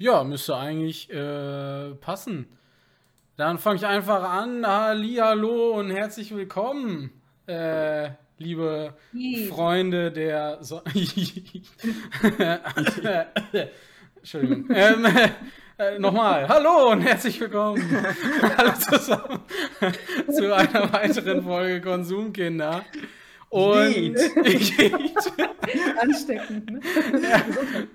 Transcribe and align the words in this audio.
Ja, 0.00 0.22
müsste 0.22 0.54
eigentlich 0.56 1.10
äh, 1.10 1.90
passen. 1.96 2.46
Dann 3.36 3.58
fange 3.58 3.78
ich 3.78 3.86
einfach 3.86 4.22
an. 4.22 4.64
Ali, 4.64 5.16
hallo 5.16 5.72
und 5.72 5.90
herzlich 5.90 6.32
willkommen, 6.32 7.10
äh, 7.48 8.10
liebe 8.38 8.94
Hi. 9.12 9.48
Freunde 9.48 10.12
der 10.12 10.58
so 10.60 10.82
Entschuldigung. 14.16 14.70
Ähm, 14.74 15.04
äh, 15.78 15.98
Nochmal. 15.98 16.48
Hallo 16.48 16.92
und 16.92 17.00
herzlich 17.02 17.40
willkommen 17.40 17.82
alle 18.56 18.74
zusammen 18.74 19.40
zu 20.30 20.54
einer 20.54 20.92
weiteren 20.92 21.42
Folge 21.42 21.80
Konsumkinder. 21.80 22.84
Und, 23.50 24.16
Ansteckend, 26.00 26.70
ne? 26.70 26.80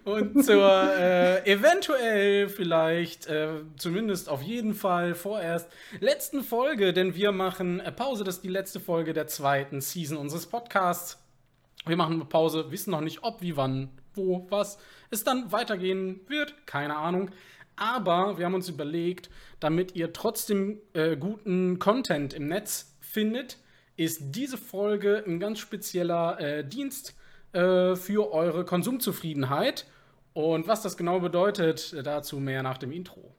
und 0.04 0.44
zur 0.44 0.92
äh, 0.98 1.46
eventuell 1.52 2.50
vielleicht, 2.50 3.28
äh, 3.28 3.62
zumindest 3.78 4.30
auf 4.30 4.42
jeden 4.42 4.74
Fall 4.74 5.14
vorerst 5.14 5.70
letzten 6.00 6.44
Folge, 6.44 6.92
denn 6.92 7.14
wir 7.14 7.32
machen 7.32 7.80
äh, 7.80 7.92
Pause. 7.92 8.24
Das 8.24 8.38
ist 8.38 8.44
die 8.44 8.50
letzte 8.50 8.80
Folge 8.80 9.14
der 9.14 9.28
zweiten 9.28 9.80
Season 9.80 10.18
unseres 10.18 10.48
Podcasts. 10.48 11.20
Wir 11.86 11.98
machen 11.98 12.14
eine 12.16 12.26
Pause, 12.26 12.72
wissen 12.72 12.92
noch 12.92 13.02
nicht, 13.02 13.24
ob, 13.24 13.42
wie, 13.42 13.56
wann, 13.56 13.90
wo, 14.16 14.48
was 14.50 14.80
es 15.12 15.24
dann 15.24 15.52
weitergehen 15.52 16.22
wird. 16.28 16.66
Keine 16.66 16.96
Ahnung. 16.96 17.30
Aber 17.76 18.38
wir 18.38 18.46
haben 18.46 18.56
uns 18.56 18.70
überlegt, 18.70 19.30
damit 19.60 19.96
ihr 19.96 20.14
trotzdem 20.14 20.80
äh, 20.94 21.16
guten 21.16 21.80
Content 21.80 22.34
im 22.34 22.48
Netz 22.48 22.96
findet, 23.00 23.58
ist 23.96 24.36
diese 24.36 24.58
Folge 24.58 25.24
ein 25.26 25.40
ganz 25.40 25.60
spezieller 25.60 26.40
äh, 26.40 26.68
Dienst 26.68 27.16
äh, 27.54 27.96
für 27.96 28.32
eure 28.32 28.66
Konsumzufriedenheit. 28.66 29.86
Und 30.34 30.68
was 30.68 30.82
das 30.82 30.98
genau 30.98 31.20
bedeutet, 31.20 31.96
dazu 32.04 32.40
mehr 32.40 32.64
nach 32.64 32.80
dem 32.80 32.92
Intro. 32.92 33.36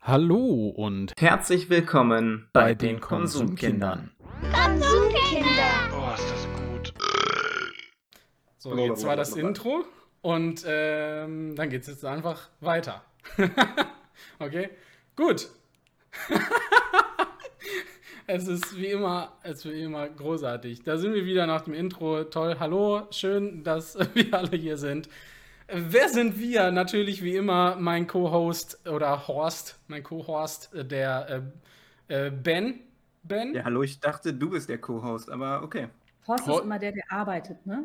Hallo 0.00 0.72
und 0.76 1.12
Herzlich 1.18 1.70
willkommen 1.70 2.48
bei, 2.52 2.62
bei 2.62 2.74
den 2.74 3.00
Konsumkindern. 3.00 4.10
Konsumkinder. 4.52 5.70
Oh, 5.92 6.14
ist 6.14 6.30
das 6.30 6.48
gut. 6.58 6.94
So, 8.58 8.76
jetzt 8.76 9.06
war 9.06 9.14
das 9.14 9.36
Intro 9.36 9.84
und 10.20 10.64
ähm, 10.66 11.54
dann 11.54 11.70
geht 11.70 11.82
es 11.82 11.88
jetzt 11.88 12.04
einfach 12.04 12.48
weiter. 12.60 13.04
okay, 14.40 14.70
gut. 15.14 15.48
es 18.26 18.48
ist 18.48 18.76
wie 18.76 18.86
immer, 18.86 19.32
es 19.42 19.64
ist 19.64 19.72
wie 19.72 19.82
immer 19.82 20.08
großartig. 20.08 20.82
Da 20.82 20.96
sind 20.96 21.14
wir 21.14 21.24
wieder 21.24 21.46
nach 21.46 21.62
dem 21.62 21.74
Intro. 21.74 22.24
Toll, 22.24 22.56
hallo, 22.58 23.02
schön, 23.10 23.64
dass 23.64 23.98
wir 24.14 24.34
alle 24.34 24.56
hier 24.56 24.76
sind. 24.76 25.08
Wer 25.68 26.08
sind 26.08 26.38
wir? 26.38 26.70
Natürlich 26.70 27.22
wie 27.22 27.36
immer 27.36 27.76
mein 27.76 28.06
Co-Host 28.06 28.86
oder 28.86 29.26
Horst, 29.28 29.78
mein 29.88 30.02
Co-Host, 30.02 30.74
äh, 30.74 30.84
der 30.84 31.44
äh, 32.08 32.26
äh, 32.26 32.30
Ben. 32.30 32.80
Ben? 33.22 33.54
Ja, 33.54 33.64
hallo, 33.64 33.82
ich 33.82 34.00
dachte, 34.00 34.34
du 34.34 34.50
bist 34.50 34.68
der 34.68 34.78
Co-Host, 34.78 35.30
aber 35.30 35.62
okay. 35.62 35.88
Horst 36.26 36.46
Hor- 36.46 36.58
ist 36.58 36.64
immer 36.64 36.78
der, 36.78 36.92
der 36.92 37.04
arbeitet, 37.10 37.64
ne? 37.66 37.84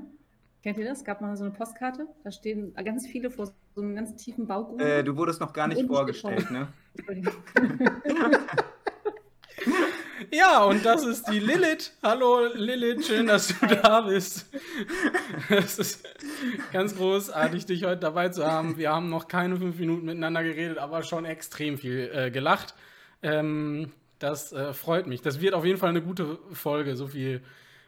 Kennt 0.62 0.78
ihr 0.78 0.84
das? 0.84 1.06
Gab 1.06 1.22
mal 1.22 1.38
so 1.38 1.46
eine 1.46 1.54
Postkarte, 1.54 2.06
da 2.26 2.32
stehen 2.32 2.74
ganz 2.76 3.08
viele 3.08 3.32
vor 3.32 3.46
so 3.46 3.82
einem 3.82 3.96
ganz 3.96 4.14
tiefen 4.18 4.46
Baugrund. 4.46 4.82
Äh, 4.82 5.06
du 5.06 5.16
wurdest 5.16 5.40
noch 5.40 5.54
gar 5.54 5.70
nicht 5.70 5.86
vorgestellt, 5.88 6.52
ne? 6.52 6.68
Ja, 10.32 10.64
und 10.64 10.86
das 10.86 11.04
ist 11.06 11.28
die 11.30 11.40
Lilith. 11.40 11.92
Hallo 12.04 12.48
Lilith, 12.54 13.06
schön, 13.08 13.28
dass 13.28 13.48
du 13.48 13.68
da 13.68 14.02
bist. 14.02 14.46
Es 15.50 15.80
ist 15.80 16.08
ganz 16.72 16.96
großartig, 16.96 17.66
dich 17.66 17.84
heute 17.86 18.02
dabei 18.02 18.30
zu 18.30 18.46
haben. 18.46 18.78
Wir 18.78 18.92
haben 18.92 19.10
noch 19.10 19.28
keine 19.28 19.58
fünf 19.58 19.80
Minuten 19.80 20.06
miteinander 20.06 20.44
geredet, 20.44 20.78
aber 20.78 21.04
schon 21.04 21.26
extrem 21.26 21.78
viel 21.78 22.12
äh, 22.14 22.32
gelacht. 22.32 22.76
Ähm, 23.24 23.92
das 24.20 24.52
äh, 24.52 24.74
freut 24.74 25.08
mich. 25.08 25.22
Das 25.22 25.42
wird 25.42 25.54
auf 25.54 25.66
jeden 25.66 25.80
Fall 25.80 25.90
eine 25.90 26.02
gute 26.02 26.38
Folge, 26.52 26.96
so 26.96 27.08
viel 27.08 27.42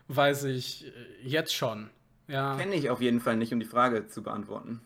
weiß 0.08 0.46
ich 0.46 0.88
äh, 0.88 0.92
jetzt 1.24 1.54
schon. 1.54 1.90
Ja, 2.28 2.56
Kenne 2.58 2.76
ich 2.76 2.90
auf 2.90 3.02
jeden 3.02 3.20
Fall 3.20 3.36
nicht, 3.38 3.54
um 3.54 3.60
die 3.60 3.66
Frage 3.66 4.08
zu 4.08 4.24
beantworten. 4.24 4.82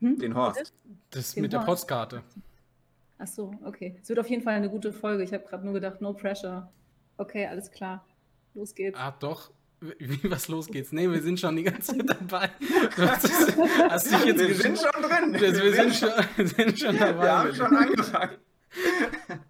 Hm? 0.00 0.18
Den 0.18 0.34
Horst. 0.34 0.72
das 1.10 1.34
Den 1.34 1.42
mit 1.42 1.52
der 1.52 1.60
Horst. 1.60 1.86
Postkarte. 1.88 2.22
Ach 3.18 3.26
so, 3.26 3.52
okay. 3.64 3.96
Es 4.02 4.08
wird 4.08 4.18
auf 4.18 4.28
jeden 4.28 4.42
Fall 4.42 4.54
eine 4.54 4.68
gute 4.68 4.92
Folge. 4.92 5.22
Ich 5.22 5.32
habe 5.32 5.44
gerade 5.44 5.64
nur 5.64 5.74
gedacht, 5.74 6.00
no 6.00 6.12
pressure. 6.12 6.70
Okay, 7.16 7.46
alles 7.46 7.70
klar. 7.70 8.04
Los 8.54 8.74
geht's. 8.74 8.98
Ah, 8.98 9.12
doch. 9.18 9.50
Wie, 9.98 10.18
was 10.30 10.48
los 10.48 10.66
geht's? 10.68 10.92
Nee, 10.92 11.10
wir 11.10 11.20
sind 11.20 11.38
schon 11.38 11.56
die 11.56 11.62
ganze 11.64 11.96
Zeit 11.96 12.08
dabei. 12.08 12.50
Du 12.96 13.02
hast, 13.08 13.24
es- 13.24 13.56
hast 13.90 14.10
dich 14.12 14.24
jetzt 14.24 14.38
Wir 14.40 14.48
gesehen- 14.48 14.76
sind 14.76 14.78
schon 14.78 15.02
drin. 15.02 15.32
Wir, 15.34 15.52
wir 15.62 15.72
sind, 15.74 15.94
schon, 15.94 16.46
sind 16.46 16.78
schon 16.78 16.96
dabei. 16.98 17.22
Wir 17.22 17.38
haben 17.38 17.54
schon 17.54 17.76
angefangen. 17.76 18.36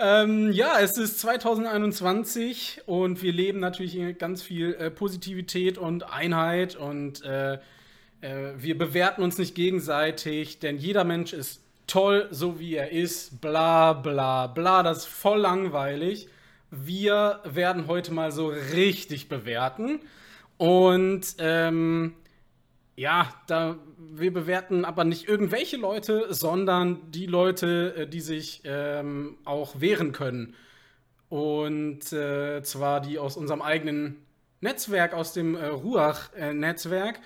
Ähm, 0.00 0.50
ja, 0.50 0.80
es 0.80 0.98
ist 0.98 1.20
2021 1.20 2.82
und 2.86 3.22
wir 3.22 3.32
leben 3.32 3.60
natürlich 3.60 3.94
in 3.96 4.18
ganz 4.18 4.42
viel 4.42 4.74
äh, 4.74 4.90
Positivität 4.90 5.78
und 5.78 6.12
Einheit 6.12 6.74
und 6.74 7.22
äh, 7.22 7.54
äh, 8.20 8.54
wir 8.56 8.76
bewerten 8.76 9.22
uns 9.22 9.38
nicht 9.38 9.54
gegenseitig, 9.54 10.58
denn 10.58 10.78
jeder 10.78 11.04
Mensch 11.04 11.32
ist 11.32 11.62
toll, 11.86 12.28
so 12.30 12.58
wie 12.58 12.74
er 12.74 12.90
ist, 12.92 13.40
bla 13.40 13.92
bla 13.92 14.46
bla, 14.46 14.82
das 14.82 14.98
ist 14.98 15.06
voll 15.06 15.40
langweilig. 15.40 16.28
Wir 16.70 17.40
werden 17.44 17.86
heute 17.86 18.12
mal 18.12 18.32
so 18.32 18.48
richtig 18.48 19.28
bewerten 19.28 20.00
und 20.56 21.36
ähm, 21.38 22.14
ja, 22.96 23.28
da 23.46 23.76
wir 24.16 24.32
bewerten 24.32 24.84
aber 24.84 25.04
nicht 25.04 25.28
irgendwelche 25.28 25.76
Leute, 25.76 26.26
sondern 26.32 27.10
die 27.10 27.26
Leute, 27.26 27.94
äh, 27.96 28.06
die 28.06 28.20
sich 28.20 28.62
ähm, 28.64 29.38
auch 29.44 29.80
wehren 29.80 30.12
können. 30.12 30.54
Und 31.28 32.12
äh, 32.12 32.62
zwar 32.62 33.00
die 33.00 33.18
aus 33.18 33.36
unserem 33.36 33.62
eigenen 33.62 34.24
Netzwerk, 34.60 35.14
aus 35.14 35.32
dem 35.32 35.56
äh, 35.56 35.66
Ruach-Netzwerk. 35.66 37.20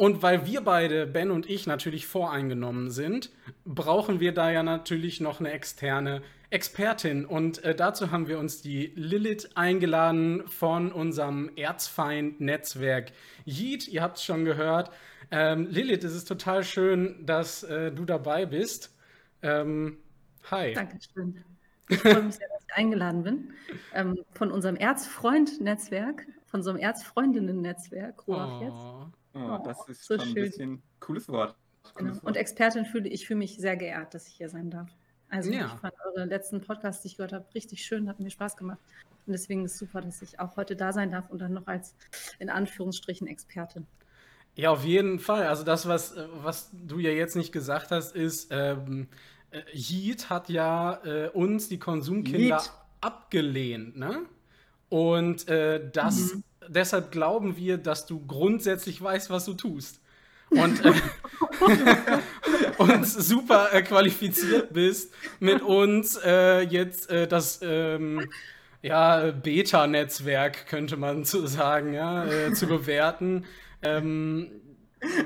Und 0.00 0.22
weil 0.22 0.46
wir 0.46 0.62
beide, 0.62 1.06
Ben 1.06 1.30
und 1.30 1.44
ich, 1.44 1.66
natürlich 1.66 2.06
voreingenommen 2.06 2.90
sind, 2.90 3.28
brauchen 3.66 4.18
wir 4.18 4.32
da 4.32 4.50
ja 4.50 4.62
natürlich 4.62 5.20
noch 5.20 5.40
eine 5.40 5.50
externe 5.52 6.22
Expertin. 6.48 7.26
Und 7.26 7.62
äh, 7.64 7.74
dazu 7.74 8.10
haben 8.10 8.26
wir 8.26 8.38
uns 8.38 8.62
die 8.62 8.94
Lilith 8.96 9.50
eingeladen 9.56 10.48
von 10.48 10.90
unserem 10.90 11.50
Erzfeind-Netzwerk 11.54 13.12
Yeet. 13.44 13.88
Ihr 13.88 14.00
habt 14.00 14.16
es 14.16 14.24
schon 14.24 14.46
gehört. 14.46 14.90
Ähm, 15.30 15.66
Lilith, 15.68 16.02
es 16.02 16.14
ist 16.14 16.24
total 16.24 16.64
schön, 16.64 17.26
dass 17.26 17.62
äh, 17.64 17.92
du 17.92 18.06
dabei 18.06 18.46
bist. 18.46 18.96
Ähm, 19.42 19.98
hi. 20.50 20.72
Dankeschön. 20.72 21.44
Ich 21.90 21.98
freue 21.98 22.22
mich 22.22 22.36
sehr, 22.36 22.48
dass 22.48 22.64
ich 22.66 22.74
eingeladen 22.74 23.22
bin. 23.22 23.52
Ähm, 23.92 24.18
von 24.32 24.50
unserem 24.50 24.76
Erzfreund-Netzwerk, 24.76 26.26
von 26.46 26.62
so 26.62 26.70
einem 26.70 26.78
Erzfreundinnen-Netzwerk, 26.78 28.26
Ruach 28.26 28.62
jetzt. 28.62 29.19
Oh. 29.34 29.38
Oh, 29.38 29.62
das 29.64 29.88
ist 29.88 30.04
so 30.04 30.14
schon 30.14 30.28
ein 30.28 30.32
schön. 30.34 30.44
bisschen 30.44 30.82
cooles 31.00 31.28
Wort. 31.28 31.54
Genau. 31.94 32.10
Cooles 32.10 32.18
Und 32.18 32.24
Wort. 32.24 32.36
Expertin 32.36 32.84
fühle 32.84 33.08
ich 33.08 33.26
fühle 33.26 33.38
mich 33.38 33.56
sehr 33.56 33.76
geehrt, 33.76 34.14
dass 34.14 34.26
ich 34.28 34.34
hier 34.34 34.48
sein 34.48 34.70
darf. 34.70 34.88
Also 35.28 35.50
Ja. 35.52 35.66
ich 35.66 35.80
fand 35.80 35.94
eure 36.06 36.24
letzten 36.26 36.60
Podcasts, 36.60 37.02
die 37.02 37.08
ich 37.08 37.16
gehört 37.16 37.32
habe, 37.32 37.46
richtig 37.54 37.84
schön, 37.84 38.08
hat 38.08 38.18
mir 38.20 38.30
Spaß 38.30 38.56
gemacht. 38.56 38.78
Und 39.26 39.32
deswegen 39.32 39.64
ist 39.64 39.72
es 39.74 39.78
super, 39.78 40.00
dass 40.00 40.22
ich 40.22 40.40
auch 40.40 40.56
heute 40.56 40.74
da 40.74 40.92
sein 40.92 41.12
darf 41.12 41.30
und 41.30 41.38
dann 41.40 41.52
noch 41.52 41.66
als 41.68 41.94
in 42.40 42.50
Anführungsstrichen 42.50 43.26
Expertin. 43.28 43.86
Ja, 44.56 44.70
auf 44.70 44.84
jeden 44.84 45.20
Fall. 45.20 45.46
Also 45.46 45.62
das, 45.62 45.86
was, 45.86 46.16
äh, 46.16 46.26
was 46.42 46.70
du 46.72 46.98
ja 46.98 47.10
jetzt 47.10 47.36
nicht 47.36 47.52
gesagt 47.52 47.92
hast, 47.92 48.16
ist, 48.16 48.48
ähm, 48.50 49.06
äh, 49.52 49.62
Yeet 49.72 50.28
hat 50.30 50.48
ja 50.48 51.00
äh, 51.04 51.28
uns, 51.28 51.68
die 51.68 51.78
Konsumkinder, 51.78 52.56
Yeet. 52.56 52.72
abgelehnt, 53.00 53.96
ne? 53.96 54.26
Und 54.88 55.48
äh, 55.48 55.88
das, 55.92 56.34
Mhm. 56.34 56.42
Deshalb 56.70 57.10
glauben 57.10 57.56
wir, 57.56 57.78
dass 57.78 58.06
du 58.06 58.24
grundsätzlich 58.26 59.00
weißt, 59.02 59.30
was 59.30 59.44
du 59.44 59.54
tust. 59.54 60.00
Und, 60.50 60.84
äh, 60.84 60.92
und 62.78 63.06
super 63.06 63.72
äh, 63.72 63.82
qualifiziert 63.82 64.72
bist, 64.72 65.12
mit 65.38 65.62
uns 65.62 66.18
äh, 66.24 66.62
jetzt 66.62 67.08
äh, 67.08 67.28
das 67.28 67.60
ähm, 67.62 68.28
ja, 68.82 69.30
Beta-Netzwerk, 69.30 70.66
könnte 70.66 70.96
man 70.96 71.24
so 71.24 71.46
sagen, 71.46 71.92
ja, 71.92 72.24
äh, 72.26 72.52
zu 72.52 72.66
bewerten. 72.66 73.44
Ähm, 73.82 74.50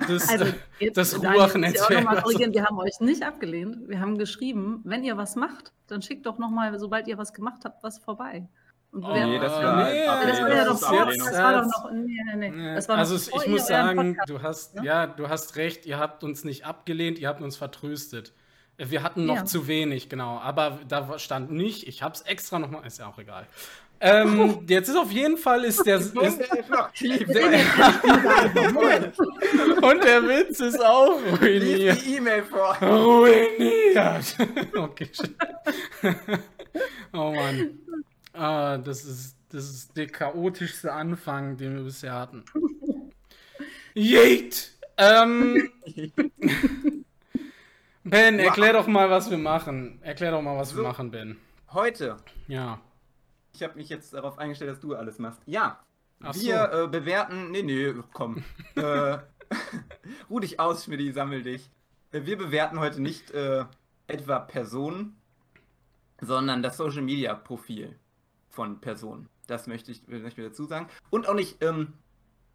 das, 0.06 0.29
Also 0.29 0.44
äh, 0.44 0.52
jetzt, 0.79 0.96
das 0.96 1.19
Ruach-Netzwerk. 1.19 2.06
also- 2.06 2.38
wir 2.38 2.64
haben 2.64 2.79
euch 2.79 3.00
nicht 3.00 3.23
abgelehnt. 3.23 3.88
Wir 3.88 4.00
haben 4.00 4.19
geschrieben, 4.19 4.81
wenn 4.85 5.05
ihr 5.05 5.17
was 5.17 5.37
macht, 5.37 5.73
dann 5.87 6.02
schickt 6.02 6.26
doch 6.26 6.38
noch 6.38 6.50
mal, 6.50 6.79
sobald 6.79 7.08
ihr 7.08 7.19
was 7.19 7.32
gemacht 7.32 7.62
habt, 7.64 7.82
was 7.82 7.99
vorbei. 7.99 8.46
Und 8.94 9.02
wir 9.02 9.08
Oh, 9.11 9.26
nee, 9.26 9.38
das 9.41 9.52
war- 9.52 9.85
nee, 9.91 10.05
Ja, 10.05 10.25
das 10.25 10.41
war 10.41 10.55
ja 10.55 10.64
doch 10.64 10.79
vor, 10.79 11.06
das 11.06 11.32
war 11.37 11.62
doch 11.62 11.67
noch, 11.67 11.91
nee, 11.93 12.17
nee, 12.26 12.37
nee. 12.37 12.50
Nee, 12.50 12.75
Das 12.76 12.88
war 12.88 12.94
noch 12.96 13.00
also 13.00 13.14
bevor 13.17 13.43
ich 13.43 13.49
muss 13.49 13.67
sagen, 13.67 14.14
Podcast- 14.14 14.31
du 14.31 14.43
hast, 14.43 14.75
ne? 14.76 14.85
ja, 14.85 15.06
du 15.08 15.29
hast 15.29 15.56
recht, 15.56 15.85
ihr 15.85 15.99
habt 15.99 16.23
uns 16.23 16.44
nicht 16.44 16.64
abgelehnt, 16.64 17.19
ihr 17.19 17.26
habt 17.29 17.43
uns 17.43 17.56
vertröstet. 17.56 18.32
Wir 18.76 19.02
hatten 19.02 19.26
noch 19.26 19.37
Ja. 19.37 19.44
zu 19.44 19.67
wenig, 19.69 20.08
genau. 20.08 20.38
Aber 20.38 20.79
da 20.88 21.19
stand 21.19 21.50
nicht, 21.52 21.87
ich 21.88 22.02
habe 22.02 22.14
es 22.14 22.23
extra 22.23 22.58
nochmal, 22.58 22.87
ist 22.87 22.99
ja 22.99 23.06
auch 23.08 23.19
egal. 23.19 23.46
Ähm, 24.00 24.64
jetzt 24.69 24.88
ist 24.88 24.96
auf 24.96 25.11
jeden 25.12 25.37
Fall 25.38 25.64
ist 25.64 25.85
der, 25.87 25.96
ist, 25.99 26.14
noch 26.14 26.23
der 26.23 26.31
und 29.82 30.05
der 30.05 30.23
Witz 30.29 30.61
ist 30.61 30.85
auch 30.85 31.19
Lies 31.41 31.41
ruiniert. 31.41 32.05
die 32.05 32.17
E-Mail 32.17 32.43
vor. 32.44 32.76
Ruiniert. 32.81 34.37
Okay. 34.76 35.08
oh 37.12 37.32
Mann. 37.32 37.79
Ah, 38.34 38.78
das 38.78 39.04
ist 39.04 39.36
das 39.50 39.70
ist 39.70 39.96
der 39.96 40.08
chaotischste 40.08 40.92
Anfang, 40.92 41.56
den 41.56 41.76
wir 41.76 41.84
bisher 41.84 42.12
hatten. 42.12 42.44
Yeet! 43.94 44.72
Ähm, 44.96 45.70
Ben, 48.06 48.38
erklär 48.38 48.75
doch 48.75 48.86
mal, 48.86 49.08
was 49.08 49.31
wir 49.31 49.38
machen. 49.38 49.98
Erklär 50.02 50.32
doch 50.32 50.42
mal, 50.42 50.58
was 50.58 50.72
wir 50.75 50.82
So. 50.82 50.88
machen, 50.88 51.10
Ben. 51.10 51.38
Heute, 51.72 52.16
Ja. 52.48 52.81
ich 53.54 53.62
habe 53.62 53.76
mich 53.76 53.88
jetzt 53.88 54.12
darauf 54.12 54.38
eingestellt, 54.38 54.70
dass 54.72 54.81
du 54.81 54.94
alles 54.94 55.19
machst. 55.19 55.40
Ja, 55.46 55.81
Ach 56.20 56.34
wir 56.34 56.70
äh, 56.72 56.86
bewerten. 56.88 57.50
Nee, 57.50 57.62
nee, 57.62 57.94
komm. 58.12 58.44
äh, 58.75 59.19
ruh 60.28 60.40
dich 60.40 60.60
aus, 60.60 60.84
Schmidti, 60.84 61.12
sammel 61.12 61.42
dich. 61.42 61.70
Äh, 62.12 62.26
wir 62.26 62.36
bewerten 62.36 62.78
heute 62.78 63.00
nicht 63.00 63.31
äh, 63.31 63.64
etwa 64.06 64.38
Personen, 64.40 65.16
sondern 66.20 66.62
das 66.62 66.76
Social 66.76 67.02
Media 67.02 67.34
Profil 67.34 67.96
von 68.55 68.81
Personen. 68.81 69.29
Das 69.47 69.67
möchte 69.67 69.91
ich, 69.93 70.06
möchte 70.06 70.41
ich 70.41 70.49
dazu 70.49 70.65
sagen. 70.65 70.89
Und 71.11 71.29
auch 71.29 71.35
nicht 71.35 71.62
ähm, 71.62 71.93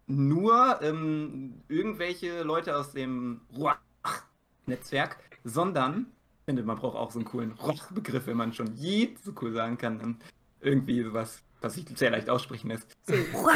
nur 0.06 0.80
ähm, 0.82 1.62
irgendwelche 1.68 2.42
Leute 2.42 2.76
aus 2.76 2.92
dem 2.92 3.42
Ruach-Netzwerk, 3.56 5.18
sondern, 5.44 6.06
ich 6.40 6.44
finde, 6.46 6.62
man 6.64 6.78
braucht 6.78 6.96
auch 6.96 7.10
so 7.10 7.18
einen 7.18 7.26
coolen 7.26 7.52
Ruach-Begriff, 7.52 8.26
wenn 8.26 8.36
man 8.36 8.52
schon 8.52 8.74
je 8.74 9.14
so 9.22 9.32
cool 9.40 9.52
sagen 9.52 9.78
kann. 9.78 10.00
Ähm, 10.00 10.16
irgendwie 10.62 11.02
sowas, 11.02 11.42
was 11.60 11.74
sich 11.74 11.86
sehr 11.94 12.10
leicht 12.10 12.28
aussprechen 12.28 12.68
lässt. 12.68 12.94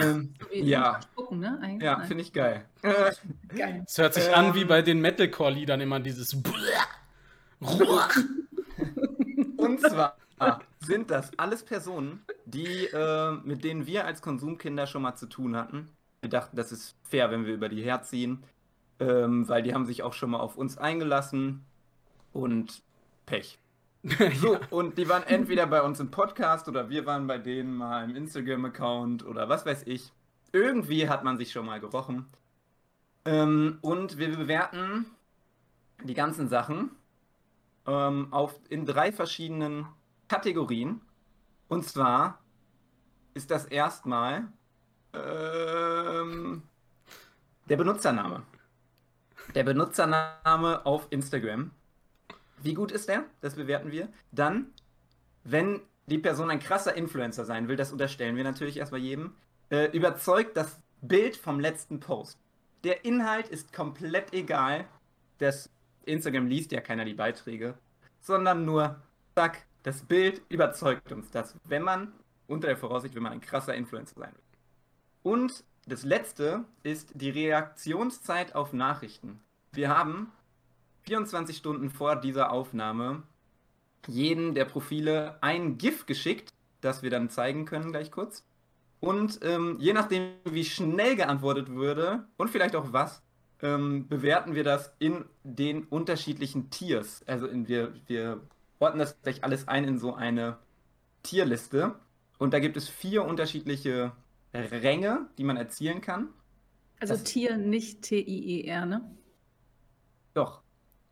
Ähm, 0.01 0.35
Wie 0.51 0.61
ja. 0.63 1.01
Ne? 1.31 1.79
Ja, 1.83 2.01
finde 2.01 2.23
ich 2.23 2.33
geil. 2.33 2.65
Es 2.81 3.99
hört 3.99 4.15
sich 4.15 4.27
Ähm. 4.29 4.35
an 4.35 4.55
wie 4.55 4.65
bei 4.65 4.81
den 4.81 5.01
Metalcore-Liedern 5.01 5.81
immer 5.81 6.01
dieses 6.01 6.35
Ruach. 7.61 8.17
Und 9.57 9.81
zwar 9.81 10.17
sind 10.85 11.11
das 11.11 11.31
alles 11.39 11.65
Personen, 11.65 12.25
die, 12.45 12.87
äh, 12.87 13.33
mit 13.45 13.65
denen 13.65 13.87
wir 13.87 14.05
als 14.05 14.23
Konsumkinder 14.23 14.87
schon 14.87 15.03
mal 15.03 15.15
zu 15.17 15.27
tun 15.27 15.57
hatten. 15.57 15.89
Wir 16.21 16.31
dachten, 16.31 16.57
das 16.57 16.73
ist 16.73 16.97
fair, 17.03 17.31
wenn 17.31 17.47
wir 17.47 17.55
über 17.55 17.69
die 17.69 17.83
herziehen, 17.83 18.45
ähm, 19.01 19.49
weil 19.49 19.63
die 19.63 19.75
haben 19.75 19.87
sich 19.87 20.03
auch 20.03 20.13
schon 20.13 20.31
mal 20.31 20.41
auf 20.41 20.57
uns 20.57 20.79
eingelassen 20.79 21.65
und 22.33 22.83
Pech. 23.27 23.59
So, 24.35 24.59
und 24.69 24.99
die 24.99 25.09
waren 25.09 25.23
entweder 25.23 25.67
bei 25.67 25.81
uns 25.81 25.99
im 25.99 26.11
Podcast 26.11 26.69
oder 26.69 26.91
wir 26.91 27.07
waren 27.07 27.27
bei 27.27 27.39
denen 27.39 27.75
mal 27.75 28.05
im 28.05 28.15
Instagram-Account 28.17 29.25
oder 29.25 29.49
was 29.49 29.65
weiß 29.65 29.85
ich. 29.87 30.13
Irgendwie 30.53 31.09
hat 31.09 31.25
man 31.25 31.39
sich 31.39 31.53
schon 31.53 31.65
mal 31.65 31.81
gerochen. 31.81 32.27
Ähm, 33.25 33.79
und 33.81 34.19
wir 34.19 34.37
bewerten 34.37 35.07
die 36.03 36.13
ganzen 36.13 36.49
Sachen 36.49 36.91
ähm, 37.87 38.29
auf, 38.31 38.61
in 38.69 38.85
drei 38.85 39.11
verschiedenen 39.11 39.87
Kategorien. 40.29 41.01
Und 41.69 41.85
zwar 41.85 42.41
ist 43.35 43.51
das 43.51 43.65
erstmal 43.67 44.49
ähm, 45.13 46.63
der 47.69 47.77
Benutzername. 47.77 48.43
Der 49.55 49.65
Benutzername 49.65 50.85
auf 50.87 51.07
Instagram. 51.11 51.71
Wie 52.63 52.75
gut 52.75 52.93
ist 52.93 53.09
der? 53.09 53.25
Das 53.41 53.57
bewerten 53.57 53.91
wir. 53.91 54.09
Dann, 54.33 54.73
wenn 55.45 55.81
die 56.07 56.19
Person 56.19 56.51
ein 56.51 56.61
krasser 56.61 56.95
Influencer 56.95 57.45
sein 57.45 57.69
will, 57.69 57.77
das 57.77 57.93
unterstellen 57.93 58.37
wir 58.37 58.45
natürlich 58.45 58.77
erstmal 58.77 59.01
jedem, 59.01 59.35
äh, 59.71 59.87
überzeugt 59.97 60.57
das 60.57 60.81
Bild 61.01 61.37
vom 61.37 61.61
letzten 61.61 62.01
Post. 62.01 62.39
Der 62.85 63.05
Inhalt 63.05 63.49
ist 63.49 63.73
komplett 63.73 64.33
egal. 64.33 64.87
Das 65.39 65.71
Instagram 66.05 66.47
liest 66.47 66.73
ja 66.73 66.81
keiner 66.81 67.05
die 67.05 67.15
Beiträge, 67.15 67.75
sondern 68.21 68.65
nur, 68.65 69.03
zack, 69.35 69.67
das 69.85 70.03
Bild 70.03 70.43
überzeugt 70.49 71.13
uns 71.13 71.31
das, 71.31 71.55
wenn 71.65 71.83
man, 71.83 72.13
unter 72.47 72.67
der 72.67 72.77
Voraussicht, 72.77 73.15
wenn 73.15 73.23
man 73.23 73.33
ein 73.33 73.41
krasser 73.41 73.75
Influencer 73.75 74.19
sein 74.19 74.33
will. 74.33 74.43
Und 75.23 75.65
das 75.87 76.05
letzte 76.05 76.65
ist 76.83 77.13
die 77.15 77.31
Reaktionszeit 77.31 78.55
auf 78.55 78.73
Nachrichten. 78.73 79.41
Wir 79.73 79.91
haben 79.91 80.33
24 81.03 81.57
Stunden 81.57 81.91
vor 81.91 82.17
dieser 82.17 82.51
Aufnahme 82.51 83.23
jeden 84.07 84.55
der 84.55 84.65
Profile 84.65 85.39
ein 85.43 85.77
GIF 85.79 86.07
geschickt, 86.07 86.51
das 86.81 87.03
wir 87.03 87.11
dann 87.11 87.29
zeigen 87.29 87.67
können 87.67 87.93
gleich 87.93 88.11
kurz. 88.11 88.43
Und 89.01 89.41
ähm, 89.43 89.77
je 89.79 89.93
nachdem, 89.93 90.33
wie 90.45 90.65
schnell 90.65 91.17
geantwortet 91.17 91.69
würde 91.69 92.27
und 92.39 92.49
vielleicht 92.49 92.75
auch 92.75 92.93
was, 92.93 93.23
ähm, 93.61 94.09
bewerten 94.09 94.55
wir 94.55 94.65
das 94.65 94.95
in 94.99 95.27
den 95.43 95.85
unterschiedlichen 95.85 96.71
Tiers. 96.71 97.23
Also 97.27 97.47
in, 97.47 97.69
wir, 97.69 97.93
wir 98.07 98.41
ordnen 98.79 99.01
das 99.01 99.21
gleich 99.23 99.45
alles 99.45 99.69
ein 99.69 99.85
in 99.85 99.99
so 99.99 100.15
eine 100.15 100.59
Tierliste. 101.23 101.95
Und 102.39 102.53
da 102.53 102.59
gibt 102.59 102.77
es 102.77 102.89
vier 102.89 103.25
unterschiedliche 103.25 104.13
Ränge, 104.53 105.27
die 105.39 105.45
man 105.45 105.57
erzielen 105.57 106.01
kann. 106.01 106.29
Also 107.01 107.15
Das- 107.15 107.25
Tier, 107.25 107.57
nicht 107.57 108.03
T-I-E-R, 108.03 108.87
ne? 108.87 109.11
Doch, 110.35 110.63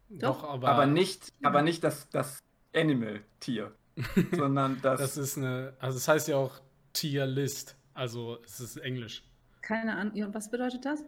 Doch, 0.08 0.44
aber, 0.44 0.68
aber 0.68 0.86
nicht, 0.86 1.32
aber 1.42 1.62
nicht 1.62 1.84
das, 1.84 2.08
das 2.10 2.42
Animal-Tier, 2.74 3.72
sondern 4.32 4.80
das, 4.82 5.00
das 5.00 5.16
ist 5.16 5.38
eine, 5.38 5.74
also 5.78 5.96
es 5.96 6.08
heißt 6.08 6.28
ja 6.28 6.36
auch 6.36 6.60
Tier 6.92 7.26
List, 7.26 7.76
also 7.94 8.38
es 8.44 8.60
ist 8.60 8.76
Englisch. 8.78 9.24
Keine 9.60 9.94
Ahnung. 9.96 10.20
Und 10.24 10.34
was 10.34 10.50
bedeutet 10.50 10.84
das? 10.84 11.04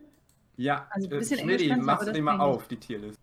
Ja, 0.57 0.87
Also 0.91 1.09
ein 1.09 1.13
äh, 1.13 1.19
bisschen 1.19 1.41
Schmidti, 1.41 1.69
Englisch 1.71 1.85
machst 1.85 2.03
du 2.03 2.07
das 2.07 2.15
die 2.15 2.23
mal 2.23 2.33
kenn 2.33 2.41
ich 2.41 2.47
auf, 2.47 2.69
die 2.69 2.77
Tierlist. 2.77 3.19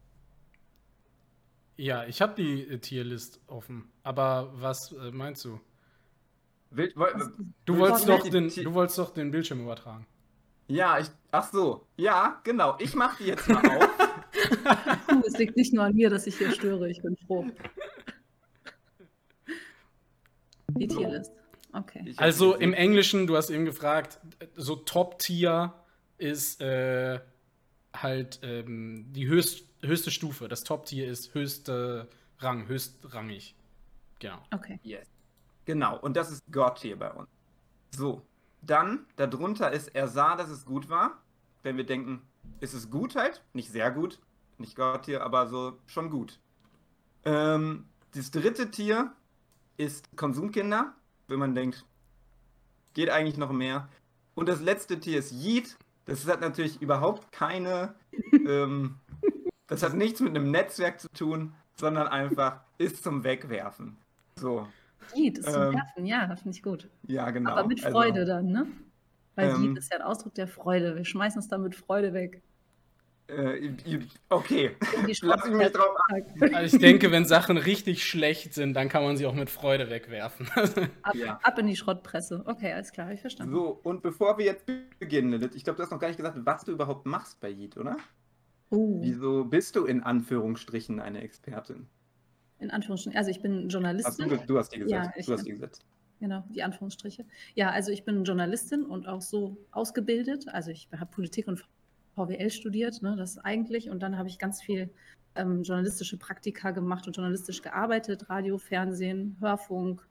Ja, 1.81 2.05
ich 2.05 2.21
habe 2.21 2.35
die 2.35 2.61
äh, 2.61 2.77
Tierlist 2.77 3.39
offen, 3.47 3.89
aber 4.03 4.51
was 4.53 4.91
äh, 4.91 5.09
meinst 5.09 5.43
du? 5.45 5.59
Will, 6.69 6.93
woll, 6.95 7.33
Du 7.65 7.79
wolltest, 7.79 8.07
doch 8.07 8.21
den, 8.21 8.49
du 8.49 8.73
wolltest 8.75 8.99
doch 8.99 9.09
den 9.09 9.31
Bildschirm 9.31 9.61
übertragen. 9.61 10.05
ja, 10.67 10.99
ich, 10.99 11.07
ach 11.31 11.51
so, 11.51 11.87
ja, 11.97 12.39
genau, 12.43 12.75
ich 12.77 12.93
mach 12.93 13.17
die 13.17 13.23
jetzt 13.23 13.49
mal 13.49 13.65
auf. 13.67 13.89
Es 15.25 15.37
liegt 15.39 15.57
nicht 15.57 15.73
nur 15.73 15.83
an 15.83 15.95
mir, 15.95 16.11
dass 16.11 16.27
ich 16.27 16.37
hier 16.37 16.51
störe. 16.51 16.87
Ich 16.89 17.01
bin 17.01 17.17
froh. 17.25 17.45
Die 20.77 20.87
Tierlist. 20.87 21.31
Okay. 21.73 22.13
Also 22.17 22.55
im. 22.55 22.73
Englischen, 22.73 23.25
du 23.25 23.35
hast 23.35 23.49
eben 23.49 23.65
gefragt, 23.65 24.19
so 24.55 24.75
Top-Tier 24.75 25.73
ist 26.17 26.61
äh, 26.61 27.19
halt 27.95 28.39
ähm, 28.43 29.05
die 29.13 29.27
höchst, 29.27 29.65
höchste 29.81 30.11
Stufe. 30.11 30.47
Das 30.47 30.63
Top-Tier 30.63 31.07
ist 31.07 31.33
höchste 31.33 32.09
Rang, 32.39 32.67
höchstrangig. 32.67 33.55
Genau. 34.19 34.39
Okay. 34.53 34.79
Yes. 34.83 35.07
Genau, 35.65 35.97
und 35.99 36.17
das 36.17 36.31
ist 36.31 36.43
Gott 36.51 36.79
hier 36.79 36.97
bei 36.97 37.11
uns. 37.11 37.29
So, 37.91 38.25
dann, 38.61 39.05
darunter 39.15 39.71
ist, 39.71 39.89
er 39.89 40.07
sah, 40.07 40.35
dass 40.35 40.49
es 40.49 40.65
gut 40.65 40.89
war. 40.89 41.21
Wenn 41.63 41.77
wir 41.77 41.85
denken, 41.85 42.21
ist 42.59 42.73
es 42.73 42.89
gut 42.89 43.15
halt? 43.15 43.43
Nicht 43.53 43.71
sehr 43.71 43.91
gut, 43.91 44.19
nicht 44.57 44.75
Gott 44.75 45.05
hier, 45.05 45.23
aber 45.23 45.47
so 45.47 45.77
schon 45.85 46.09
gut. 46.09 46.39
Ähm, 47.25 47.85
das 48.13 48.31
dritte 48.31 48.71
Tier 48.71 49.13
ist 49.77 50.05
Konsumkinder, 50.15 50.93
wenn 51.27 51.39
man 51.39 51.55
denkt, 51.55 51.85
geht 52.93 53.09
eigentlich 53.09 53.37
noch 53.37 53.51
mehr. 53.51 53.89
Und 54.35 54.49
das 54.49 54.61
letzte 54.61 54.99
Tier 54.99 55.19
ist 55.19 55.31
Yeet. 55.31 55.77
Das 56.11 56.27
hat 56.27 56.41
natürlich 56.41 56.81
überhaupt 56.81 57.31
keine, 57.31 57.95
ähm, 58.33 58.95
das 59.67 59.81
hat 59.81 59.93
nichts 59.93 60.19
mit 60.19 60.35
einem 60.35 60.51
Netzwerk 60.51 60.99
zu 60.99 61.07
tun, 61.09 61.53
sondern 61.75 62.07
einfach 62.09 62.59
ist 62.77 63.01
zum 63.01 63.23
Wegwerfen. 63.23 63.95
So, 64.35 64.67
Lied 65.15 65.37
ist 65.37 65.49
zum 65.49 65.61
Ähm, 65.63 65.71
Nerven, 65.71 66.05
ja, 66.05 66.35
finde 66.35 66.49
ich 66.57 66.63
gut. 66.63 66.89
ja, 67.07 67.29
genau. 67.31 67.51
Aber 67.51 67.65
mit 67.65 67.81
Also, 67.83 67.97
Freude 67.97 68.25
dann, 68.25 68.47
ne? 68.47 68.67
Weil 69.35 69.51
ähm, 69.51 69.61
Lied 69.61 69.77
ist 69.77 69.89
ja 69.89 69.99
ein 69.99 70.03
Ausdruck 70.03 70.33
der 70.33 70.49
Freude. 70.49 70.97
Wir 70.97 71.05
schmeißen 71.05 71.39
es 71.39 71.47
dann 71.47 71.63
mit 71.63 71.75
Freude 71.75 72.13
weg. 72.13 72.41
Äh, 73.27 73.71
okay. 74.29 74.75
Lass 75.21 75.45
mich 75.47 75.55
nicht 75.57 75.71
drauf 75.75 75.95
Also 76.53 76.75
ich 76.75 76.81
denke, 76.81 77.11
wenn 77.11 77.25
Sachen 77.25 77.57
richtig 77.57 78.03
schlecht 78.03 78.53
sind, 78.53 78.73
dann 78.73 78.89
kann 78.89 79.03
man 79.03 79.15
sie 79.17 79.25
auch 79.25 79.33
mit 79.33 79.49
Freude 79.49 79.89
wegwerfen. 79.89 80.49
Ab, 81.03 81.15
Ja. 81.15 81.39
ab 81.41 81.57
in 81.59 81.67
die 81.67 81.75
Schrottpresse. 81.75 82.43
Okay, 82.45 82.73
alles 82.73 82.91
klar, 82.91 83.07
hab 83.07 83.13
ich 83.13 83.21
verstanden. 83.21 83.53
So, 83.53 83.79
und 83.83 84.01
bevor 84.01 84.37
wir 84.37 84.45
jetzt 84.45 84.65
beginnen, 84.99 85.31
Lilith, 85.31 85.55
ich 85.55 85.63
glaube, 85.63 85.77
du 85.77 85.83
hast 85.83 85.91
noch 85.91 85.99
gar 85.99 86.07
nicht 86.09 86.17
gesagt, 86.17 86.37
was 86.43 86.65
du 86.65 86.73
überhaupt 86.73 87.05
machst 87.05 87.39
bei 87.39 87.49
Yeet, 87.49 87.77
oder? 87.77 87.95
Uh, 88.69 89.01
Wieso 89.01 89.45
bist 89.45 89.75
du 89.75 89.85
in 89.85 90.01
Anführungsstrichen 90.03 90.99
eine 90.99 91.21
Expertin? 91.21 91.87
in 92.59 92.69
Anführungsstrichen. 92.69 93.17
Also 93.17 93.31
ich 93.31 93.41
bin 93.41 93.69
Journalistin. 93.69 94.29
du, 94.29 94.37
du 94.37 94.57
hast 94.57 94.69
die 94.69 94.79
gesetzt. 94.79 94.93
Ja, 94.93 95.11
ich- 95.15 95.25
du 95.25 95.33
hast 95.33 95.45
die 95.45 95.51
gesetzt. 95.51 95.83
Genau, 96.19 96.43
die 96.53 96.61
Anführungsstriche. 96.61 97.25
Ja, 97.55 97.71
also 97.71 97.91
ich 97.91 98.05
bin 98.05 98.23
Journalistin 98.23 98.85
und 98.85 99.07
auch 99.07 99.21
so 99.21 99.57
ausgebildet. 99.71 100.45
Also 100.49 100.69
ich 100.69 100.87
habe 100.95 101.09
Politik 101.09 101.47
und 101.47 101.65
VWL 102.15 102.49
studiert, 102.49 103.01
ne, 103.01 103.15
das 103.15 103.37
eigentlich. 103.37 103.89
Und 103.89 104.01
dann 104.01 104.17
habe 104.17 104.29
ich 104.29 104.39
ganz 104.39 104.61
viel 104.61 104.89
ähm, 105.35 105.63
journalistische 105.63 106.17
Praktika 106.17 106.71
gemacht 106.71 107.07
und 107.07 107.15
journalistisch 107.15 107.61
gearbeitet. 107.61 108.29
Radio, 108.29 108.57
Fernsehen, 108.57 109.37
Hörfunk, 109.39 110.07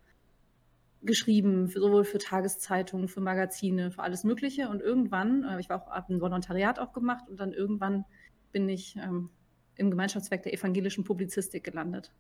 geschrieben, 1.02 1.68
für, 1.68 1.80
sowohl 1.80 2.04
für 2.04 2.18
Tageszeitungen, 2.18 3.08
für 3.08 3.20
Magazine, 3.20 3.90
für 3.90 4.02
alles 4.02 4.24
Mögliche. 4.24 4.68
Und 4.68 4.80
irgendwann, 4.80 5.44
äh, 5.44 5.60
ich 5.60 5.68
war 5.68 5.82
auch 5.82 6.08
ein 6.08 6.20
Volontariat 6.20 6.78
auch 6.78 6.92
gemacht 6.92 7.28
und 7.28 7.38
dann 7.38 7.52
irgendwann 7.52 8.04
bin 8.52 8.68
ich 8.68 8.96
ähm, 8.96 9.30
im 9.76 9.90
Gemeinschaftswerk 9.90 10.42
der 10.42 10.54
evangelischen 10.54 11.04
Publizistik 11.04 11.64
gelandet 11.64 12.12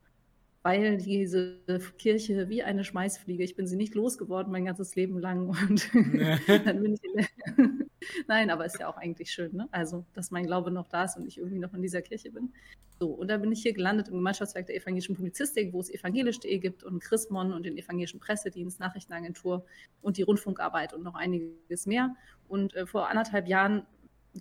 weil 0.62 0.98
diese 0.98 1.60
Kirche 1.98 2.48
wie 2.48 2.62
eine 2.62 2.84
Schmeißfliege, 2.84 3.42
ich 3.42 3.56
bin 3.56 3.66
sie 3.66 3.76
nicht 3.76 3.94
losgeworden 3.94 4.52
mein 4.52 4.66
ganzes 4.66 4.94
Leben 4.94 5.18
lang 5.18 5.48
und 5.48 5.90
dann 6.64 6.82
bin 6.82 6.94
ich 6.94 7.28
Nein, 8.28 8.50
aber 8.50 8.64
ist 8.64 8.78
ja 8.78 8.88
auch 8.88 8.96
eigentlich 8.96 9.30
schön, 9.30 9.54
ne? 9.54 9.68
Also, 9.72 10.04
dass 10.14 10.30
mein 10.30 10.46
Glaube 10.46 10.70
noch 10.70 10.88
da 10.88 11.04
ist 11.04 11.16
und 11.16 11.26
ich 11.26 11.38
irgendwie 11.38 11.58
noch 11.58 11.74
in 11.74 11.82
dieser 11.82 12.02
Kirche 12.02 12.30
bin. 12.30 12.52
So, 12.98 13.08
und 13.08 13.28
da 13.28 13.38
bin 13.38 13.52
ich 13.52 13.62
hier 13.62 13.72
gelandet 13.72 14.08
im 14.08 14.14
Gemeinschaftswerk 14.14 14.66
der 14.66 14.76
evangelischen 14.76 15.16
Publizistik, 15.16 15.72
wo 15.72 15.80
es 15.80 15.90
evangelisch.de 15.90 16.58
gibt 16.58 16.82
und 16.82 17.00
Chrismon 17.00 17.52
und 17.52 17.64
den 17.64 17.76
evangelischen 17.78 18.20
Pressedienst, 18.20 18.80
Nachrichtenagentur 18.80 19.64
und 20.02 20.18
die 20.18 20.22
Rundfunkarbeit 20.22 20.92
und 20.92 21.02
noch 21.02 21.14
einiges 21.14 21.86
mehr. 21.86 22.14
Und 22.48 22.74
äh, 22.74 22.86
vor 22.86 23.08
anderthalb 23.08 23.48
Jahren 23.48 23.86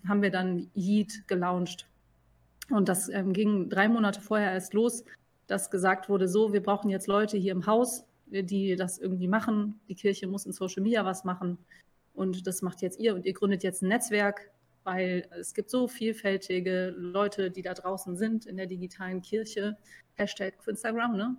haben 0.07 0.21
wir 0.21 0.31
dann 0.31 0.69
Yeet 0.75 1.27
gelauncht. 1.27 1.87
Und 2.69 2.89
das 2.89 3.09
ähm, 3.09 3.33
ging 3.33 3.69
drei 3.69 3.87
Monate 3.87 4.21
vorher 4.21 4.51
erst 4.51 4.73
los, 4.73 5.03
dass 5.49 5.71
gesagt 5.71 6.09
wurde, 6.09 6.27
so, 6.27 6.53
wir 6.53 6.61
brauchen 6.61 6.89
jetzt 6.89 7.07
Leute 7.07 7.37
hier 7.37 7.51
im 7.51 7.65
Haus, 7.65 8.05
die 8.27 8.75
das 8.75 8.99
irgendwie 8.99 9.27
machen. 9.27 9.79
Die 9.87 9.95
Kirche 9.95 10.27
muss 10.27 10.45
in 10.45 10.51
Social 10.51 10.83
Media 10.83 11.03
was 11.05 11.23
machen. 11.23 11.57
Und 12.13 12.45
das 12.45 12.61
macht 12.61 12.81
jetzt 12.81 12.99
ihr 12.99 13.15
und 13.15 13.25
ihr 13.25 13.33
gründet 13.33 13.63
jetzt 13.63 13.81
ein 13.81 13.89
Netzwerk, 13.89 14.51
weil 14.83 15.27
es 15.39 15.53
gibt 15.53 15.69
so 15.69 15.87
vielfältige 15.87 16.93
Leute, 16.95 17.49
die 17.49 17.61
da 17.61 17.73
draußen 17.73 18.15
sind 18.15 18.45
in 18.45 18.57
der 18.57 18.67
digitalen 18.67 19.21
Kirche. 19.21 19.77
Hashtag 20.15 20.53
Instagram, 20.67 21.15
ne? 21.15 21.35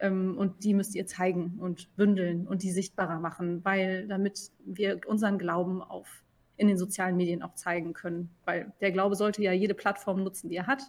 Ähm, 0.00 0.38
und 0.38 0.62
die 0.62 0.74
müsst 0.74 0.94
ihr 0.94 1.06
zeigen 1.06 1.58
und 1.58 1.94
bündeln 1.96 2.46
und 2.46 2.62
die 2.62 2.70
sichtbarer 2.70 3.18
machen, 3.18 3.64
weil 3.64 4.06
damit 4.06 4.52
wir 4.64 5.00
unseren 5.06 5.38
Glauben 5.38 5.82
auf 5.82 6.22
in 6.56 6.68
den 6.68 6.78
sozialen 6.78 7.16
Medien 7.16 7.42
auch 7.42 7.54
zeigen 7.54 7.94
können. 7.94 8.30
Weil 8.44 8.72
der 8.80 8.92
Glaube 8.92 9.16
sollte 9.16 9.42
ja 9.42 9.52
jede 9.52 9.74
Plattform 9.74 10.22
nutzen, 10.22 10.48
die 10.50 10.56
er 10.56 10.68
hat 10.68 10.82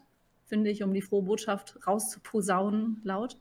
finde 0.49 0.69
ich, 0.69 0.83
um 0.83 0.93
die 0.93 1.01
frohe 1.01 1.23
Botschaft 1.23 1.79
rauszuposaunen 1.87 2.99
laut. 3.03 3.37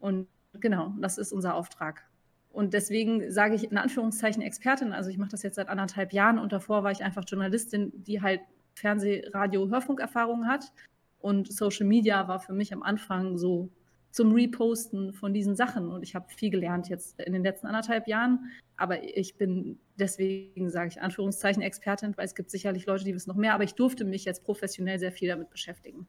Und 0.00 0.26
genau, 0.60 0.94
das 0.98 1.18
ist 1.18 1.32
unser 1.32 1.54
Auftrag. 1.54 2.04
Und 2.50 2.72
deswegen 2.72 3.30
sage 3.30 3.54
ich 3.54 3.70
in 3.70 3.76
Anführungszeichen 3.76 4.42
Expertin, 4.42 4.92
also 4.92 5.10
ich 5.10 5.18
mache 5.18 5.30
das 5.30 5.42
jetzt 5.42 5.56
seit 5.56 5.68
anderthalb 5.68 6.14
Jahren 6.14 6.38
und 6.38 6.52
davor 6.52 6.82
war 6.82 6.90
ich 6.90 7.04
einfach 7.04 7.24
Journalistin, 7.26 7.92
die 7.94 8.22
halt 8.22 8.40
Fernseh-, 8.74 9.28
Radio-, 9.32 9.68
Hörfunkerfahrung 9.68 10.46
hat. 10.46 10.72
Und 11.18 11.52
Social 11.52 11.86
Media 11.86 12.28
war 12.28 12.40
für 12.40 12.54
mich 12.54 12.72
am 12.72 12.82
Anfang 12.82 13.36
so 13.36 13.68
zum 14.10 14.32
Reposten 14.32 15.12
von 15.12 15.34
diesen 15.34 15.54
Sachen. 15.54 15.90
Und 15.90 16.02
ich 16.02 16.14
habe 16.14 16.26
viel 16.30 16.50
gelernt 16.50 16.88
jetzt 16.88 17.20
in 17.20 17.34
den 17.34 17.42
letzten 17.42 17.66
anderthalb 17.66 18.08
Jahren. 18.08 18.50
Aber 18.78 19.02
ich 19.02 19.36
bin 19.36 19.78
deswegen, 19.98 20.70
sage 20.70 20.88
ich 20.88 21.02
Anführungszeichen, 21.02 21.62
Expertin, 21.62 22.16
weil 22.16 22.24
es 22.24 22.34
gibt 22.34 22.50
sicherlich 22.50 22.86
Leute, 22.86 23.04
die 23.04 23.14
wissen 23.14 23.28
noch 23.28 23.36
mehr. 23.36 23.52
Aber 23.52 23.64
ich 23.64 23.74
durfte 23.74 24.06
mich 24.06 24.24
jetzt 24.24 24.44
professionell 24.44 24.98
sehr 24.98 25.12
viel 25.12 25.28
damit 25.28 25.50
beschäftigen 25.50 26.06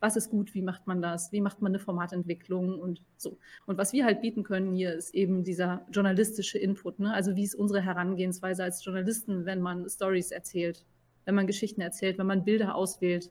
was 0.00 0.16
ist 0.16 0.30
gut, 0.30 0.54
wie 0.54 0.62
macht 0.62 0.86
man 0.86 1.02
das, 1.02 1.32
wie 1.32 1.40
macht 1.40 1.60
man 1.60 1.72
eine 1.72 1.78
Formatentwicklung 1.78 2.78
und 2.78 3.02
so. 3.16 3.38
Und 3.66 3.78
was 3.78 3.92
wir 3.92 4.04
halt 4.04 4.20
bieten 4.20 4.42
können 4.42 4.72
hier 4.72 4.94
ist 4.94 5.14
eben 5.14 5.44
dieser 5.44 5.86
journalistische 5.90 6.58
Input. 6.58 6.98
Ne? 6.98 7.12
Also 7.12 7.36
wie 7.36 7.44
ist 7.44 7.54
unsere 7.54 7.80
Herangehensweise 7.80 8.62
als 8.62 8.84
Journalisten, 8.84 9.44
wenn 9.44 9.60
man 9.60 9.88
Stories 9.88 10.30
erzählt, 10.30 10.84
wenn 11.24 11.34
man 11.34 11.46
Geschichten 11.46 11.80
erzählt, 11.80 12.18
wenn 12.18 12.26
man 12.26 12.44
Bilder 12.44 12.74
auswählt, 12.74 13.30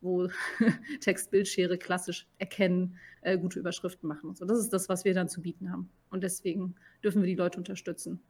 wo 0.00 0.28
Text-Bildschere 1.00 1.78
klassisch 1.78 2.26
erkennen, 2.38 2.96
äh, 3.22 3.38
gute 3.38 3.58
Überschriften 3.58 4.08
machen 4.08 4.28
und 4.28 4.38
so. 4.38 4.44
Das 4.44 4.58
ist 4.58 4.72
das, 4.72 4.88
was 4.88 5.04
wir 5.04 5.14
dann 5.14 5.28
zu 5.28 5.42
bieten 5.42 5.72
haben. 5.72 5.90
Und 6.10 6.22
deswegen 6.22 6.76
dürfen 7.02 7.22
wir 7.22 7.26
die 7.26 7.34
Leute 7.34 7.58
unterstützen. 7.58 8.20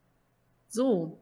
So. 0.69 1.21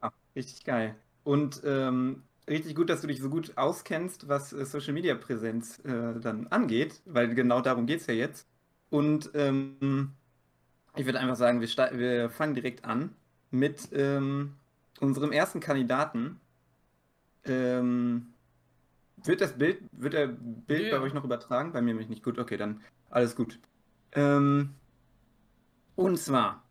Ach, 0.00 0.12
richtig 0.36 0.64
geil. 0.64 0.94
Und 1.24 1.62
ähm, 1.64 2.22
richtig 2.48 2.74
gut, 2.74 2.90
dass 2.90 3.00
du 3.00 3.06
dich 3.06 3.20
so 3.20 3.28
gut 3.28 3.56
auskennst, 3.56 4.28
was 4.28 4.52
äh, 4.52 4.64
Social 4.64 4.92
Media 4.92 5.14
Präsenz 5.14 5.78
äh, 5.80 6.20
dann 6.20 6.46
angeht, 6.48 7.00
weil 7.04 7.34
genau 7.34 7.60
darum 7.60 7.86
geht 7.86 8.00
es 8.00 8.06
ja 8.06 8.14
jetzt. 8.14 8.46
Und 8.90 9.30
ähm, 9.34 10.12
ich 10.96 11.06
würde 11.06 11.20
einfach 11.20 11.36
sagen, 11.36 11.60
wir, 11.60 11.68
wir, 11.68 12.30
fangen 12.30 12.54
direkt 12.54 12.84
an 12.84 13.14
mit 13.50 13.88
ähm, 13.92 14.54
unserem 15.00 15.32
ersten 15.32 15.60
Kandidaten. 15.60 16.40
Ähm, 17.44 18.34
wird 19.24 19.40
das 19.40 19.56
Bild, 19.56 19.80
wird 19.92 20.14
der 20.14 20.26
Bild 20.26 20.82
yeah. 20.82 20.98
bei 20.98 21.04
euch 21.04 21.14
noch 21.14 21.24
übertragen? 21.24 21.72
Bei 21.72 21.80
mir 21.80 21.94
mich 21.94 22.08
nicht 22.08 22.22
gut. 22.22 22.38
Okay, 22.38 22.56
dann 22.56 22.82
alles 23.08 23.36
gut. 23.36 23.58
Ähm, 24.12 24.74
und 25.96 26.18
zwar 26.18 26.62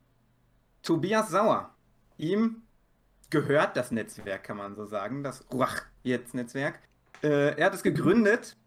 Tobias 0.84 1.30
Sauer. 1.30 1.74
Ihm 2.18 2.62
gehört 3.32 3.76
das 3.76 3.92
Netzwerk, 3.92 4.44
kann 4.44 4.58
man 4.58 4.76
so 4.76 4.86
sagen, 4.86 5.24
das 5.24 5.46
Ruach 5.52 5.82
jetzt 6.04 6.36
Netzwerk. 6.36 6.80
Äh, 7.24 7.58
er 7.58 7.66
hat 7.66 7.74
es 7.74 7.82
gegründet 7.82 8.58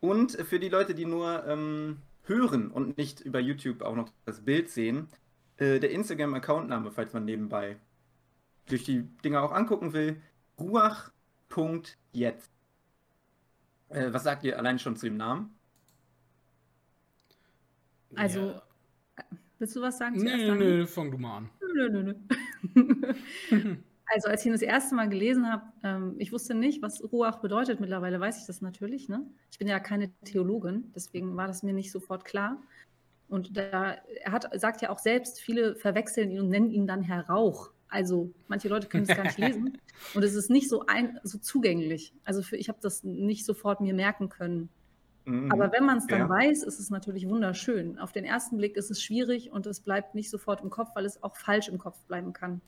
und 0.00 0.32
für 0.32 0.60
die 0.60 0.68
Leute, 0.68 0.94
die 0.94 1.06
nur 1.06 1.44
ähm, 1.46 1.98
hören 2.24 2.70
und 2.70 2.96
nicht 2.96 3.20
über 3.20 3.40
YouTube 3.40 3.82
auch 3.82 3.96
noch 3.96 4.12
das 4.26 4.42
Bild 4.42 4.70
sehen, 4.70 5.08
äh, 5.56 5.80
der 5.80 5.90
Instagram-Accountname, 5.90 6.92
falls 6.92 7.12
man 7.12 7.24
nebenbei 7.24 7.76
durch 8.66 8.84
die 8.84 9.02
Dinge 9.24 9.40
auch 9.40 9.52
angucken 9.52 9.92
will, 9.92 10.20
ruach.jetzt. 10.58 12.50
Äh, 13.88 14.12
was 14.12 14.22
sagt 14.22 14.44
ihr 14.44 14.58
allein 14.58 14.78
schon 14.78 14.96
zu 14.96 15.06
dem 15.06 15.16
Namen? 15.16 15.56
Also, 18.14 18.40
ja. 18.40 18.62
willst 19.58 19.76
du 19.76 19.80
was 19.80 19.98
sagen? 19.98 20.16
Nee, 20.16 20.50
nee, 20.52 20.86
fang 20.86 21.10
du 21.10 21.18
mal 21.18 21.38
an. 21.38 21.50
Nö, 21.74 21.88
nö, 21.88 22.14
nö. 22.74 23.76
Also 24.12 24.28
als 24.28 24.40
ich 24.40 24.46
ihn 24.46 24.52
das 24.52 24.62
erste 24.62 24.94
Mal 24.96 25.08
gelesen 25.08 25.50
habe, 25.50 25.62
ähm, 25.84 26.16
ich 26.18 26.32
wusste 26.32 26.54
nicht, 26.54 26.82
was 26.82 27.02
Ruach 27.12 27.40
bedeutet. 27.40 27.78
Mittlerweile 27.78 28.18
weiß 28.18 28.40
ich 28.40 28.46
das 28.46 28.60
natürlich. 28.60 29.08
Ne? 29.08 29.24
Ich 29.52 29.58
bin 29.58 29.68
ja 29.68 29.78
keine 29.78 30.10
Theologin, 30.24 30.90
deswegen 30.94 31.36
war 31.36 31.46
das 31.46 31.62
mir 31.62 31.72
nicht 31.72 31.92
sofort 31.92 32.24
klar. 32.24 32.60
Und 33.28 33.56
da, 33.56 33.96
er 34.24 34.32
hat, 34.32 34.48
sagt 34.60 34.82
ja 34.82 34.90
auch 34.90 34.98
selbst, 34.98 35.40
viele 35.40 35.76
verwechseln 35.76 36.32
ihn 36.32 36.40
und 36.40 36.48
nennen 36.48 36.70
ihn 36.70 36.88
dann 36.88 37.02
Herr 37.02 37.28
Rauch. 37.28 37.70
Also 37.88 38.32
manche 38.48 38.68
Leute 38.68 38.88
können 38.88 39.04
es 39.08 39.16
gar 39.16 39.24
nicht 39.24 39.38
lesen. 39.38 39.78
Und 40.14 40.22
es 40.22 40.34
ist 40.34 40.48
nicht 40.48 40.68
so, 40.68 40.86
ein, 40.86 41.18
so 41.24 41.38
zugänglich. 41.38 42.14
Also 42.24 42.40
für, 42.40 42.56
ich 42.56 42.68
habe 42.68 42.78
das 42.80 43.02
nicht 43.02 43.44
sofort 43.44 43.80
mir 43.80 43.94
merken 43.94 44.28
können. 44.28 44.68
Mhm. 45.24 45.50
Aber 45.50 45.72
wenn 45.72 45.84
man 45.84 45.98
es 45.98 46.06
dann 46.06 46.20
ja. 46.20 46.28
weiß, 46.28 46.62
ist 46.62 46.78
es 46.78 46.90
natürlich 46.90 47.28
wunderschön. 47.28 47.98
Auf 47.98 48.12
den 48.12 48.24
ersten 48.24 48.56
Blick 48.56 48.76
ist 48.76 48.90
es 48.90 49.02
schwierig 49.02 49.50
und 49.50 49.66
es 49.66 49.80
bleibt 49.80 50.14
nicht 50.14 50.30
sofort 50.30 50.62
im 50.62 50.70
Kopf, 50.70 50.90
weil 50.94 51.04
es 51.04 51.22
auch 51.22 51.36
falsch 51.36 51.68
im 51.68 51.78
Kopf 51.78 52.00
bleiben 52.04 52.32
kann. 52.32 52.60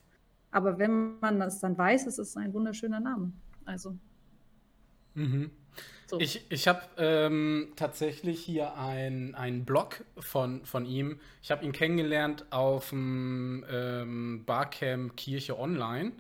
Aber 0.53 0.79
wenn 0.79 1.19
man 1.19 1.41
das 1.41 1.61
dann 1.61 1.77
weiß, 1.77 2.07
ist 2.07 2.19
es 2.19 2.37
ein 2.37 2.53
wunderschöner 2.55 3.01
Name. 3.01 3.33
Also. 3.65 3.97
Mhm. 5.15 5.51
So. 6.07 6.21
Ich, 6.21 6.45
ich 6.51 6.69
habe 6.69 6.83
ähm, 6.99 7.73
tatsächlich 7.75 8.45
hier 8.45 8.77
einen 8.77 9.65
Blog 9.65 10.05
von, 10.19 10.65
von 10.67 10.85
ihm. 10.85 11.19
Ich 11.43 11.51
habe 11.51 11.65
ihn 11.65 11.73
kennengelernt 11.73 12.45
auf 12.51 12.91
dem 12.91 13.65
ähm, 13.71 14.45
Barcamp 14.45 15.17
Kirche 15.17 15.59
Online. 15.59 16.13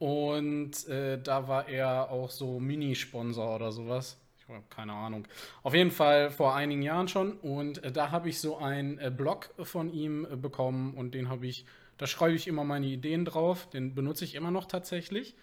Und 0.00 0.88
äh, 0.88 1.22
da 1.22 1.46
war 1.46 1.68
er 1.68 2.10
auch 2.10 2.30
so 2.30 2.58
Mini-Sponsor 2.58 3.54
oder 3.54 3.70
sowas. 3.70 4.18
Ich 4.38 4.48
habe 4.48 4.64
keine 4.68 4.94
Ahnung. 4.94 5.28
Auf 5.62 5.74
jeden 5.74 5.92
Fall 5.92 6.30
vor 6.30 6.56
einigen 6.56 6.82
Jahren 6.82 7.06
schon. 7.06 7.34
Und 7.34 7.84
äh, 7.84 7.92
da 7.92 8.10
habe 8.10 8.30
ich 8.30 8.40
so 8.40 8.56
einen 8.56 8.98
äh, 8.98 9.12
Blog 9.16 9.50
von 9.62 9.92
ihm 9.92 10.26
äh, 10.28 10.34
bekommen 10.34 10.94
und 10.94 11.14
den 11.14 11.28
habe 11.28 11.46
ich 11.46 11.66
da 12.00 12.06
schreibe 12.06 12.34
ich 12.34 12.48
immer 12.48 12.64
meine 12.64 12.86
Ideen 12.86 13.26
drauf. 13.26 13.68
Den 13.68 13.94
benutze 13.94 14.24
ich 14.24 14.34
immer 14.34 14.50
noch 14.50 14.64
tatsächlich. 14.64 15.34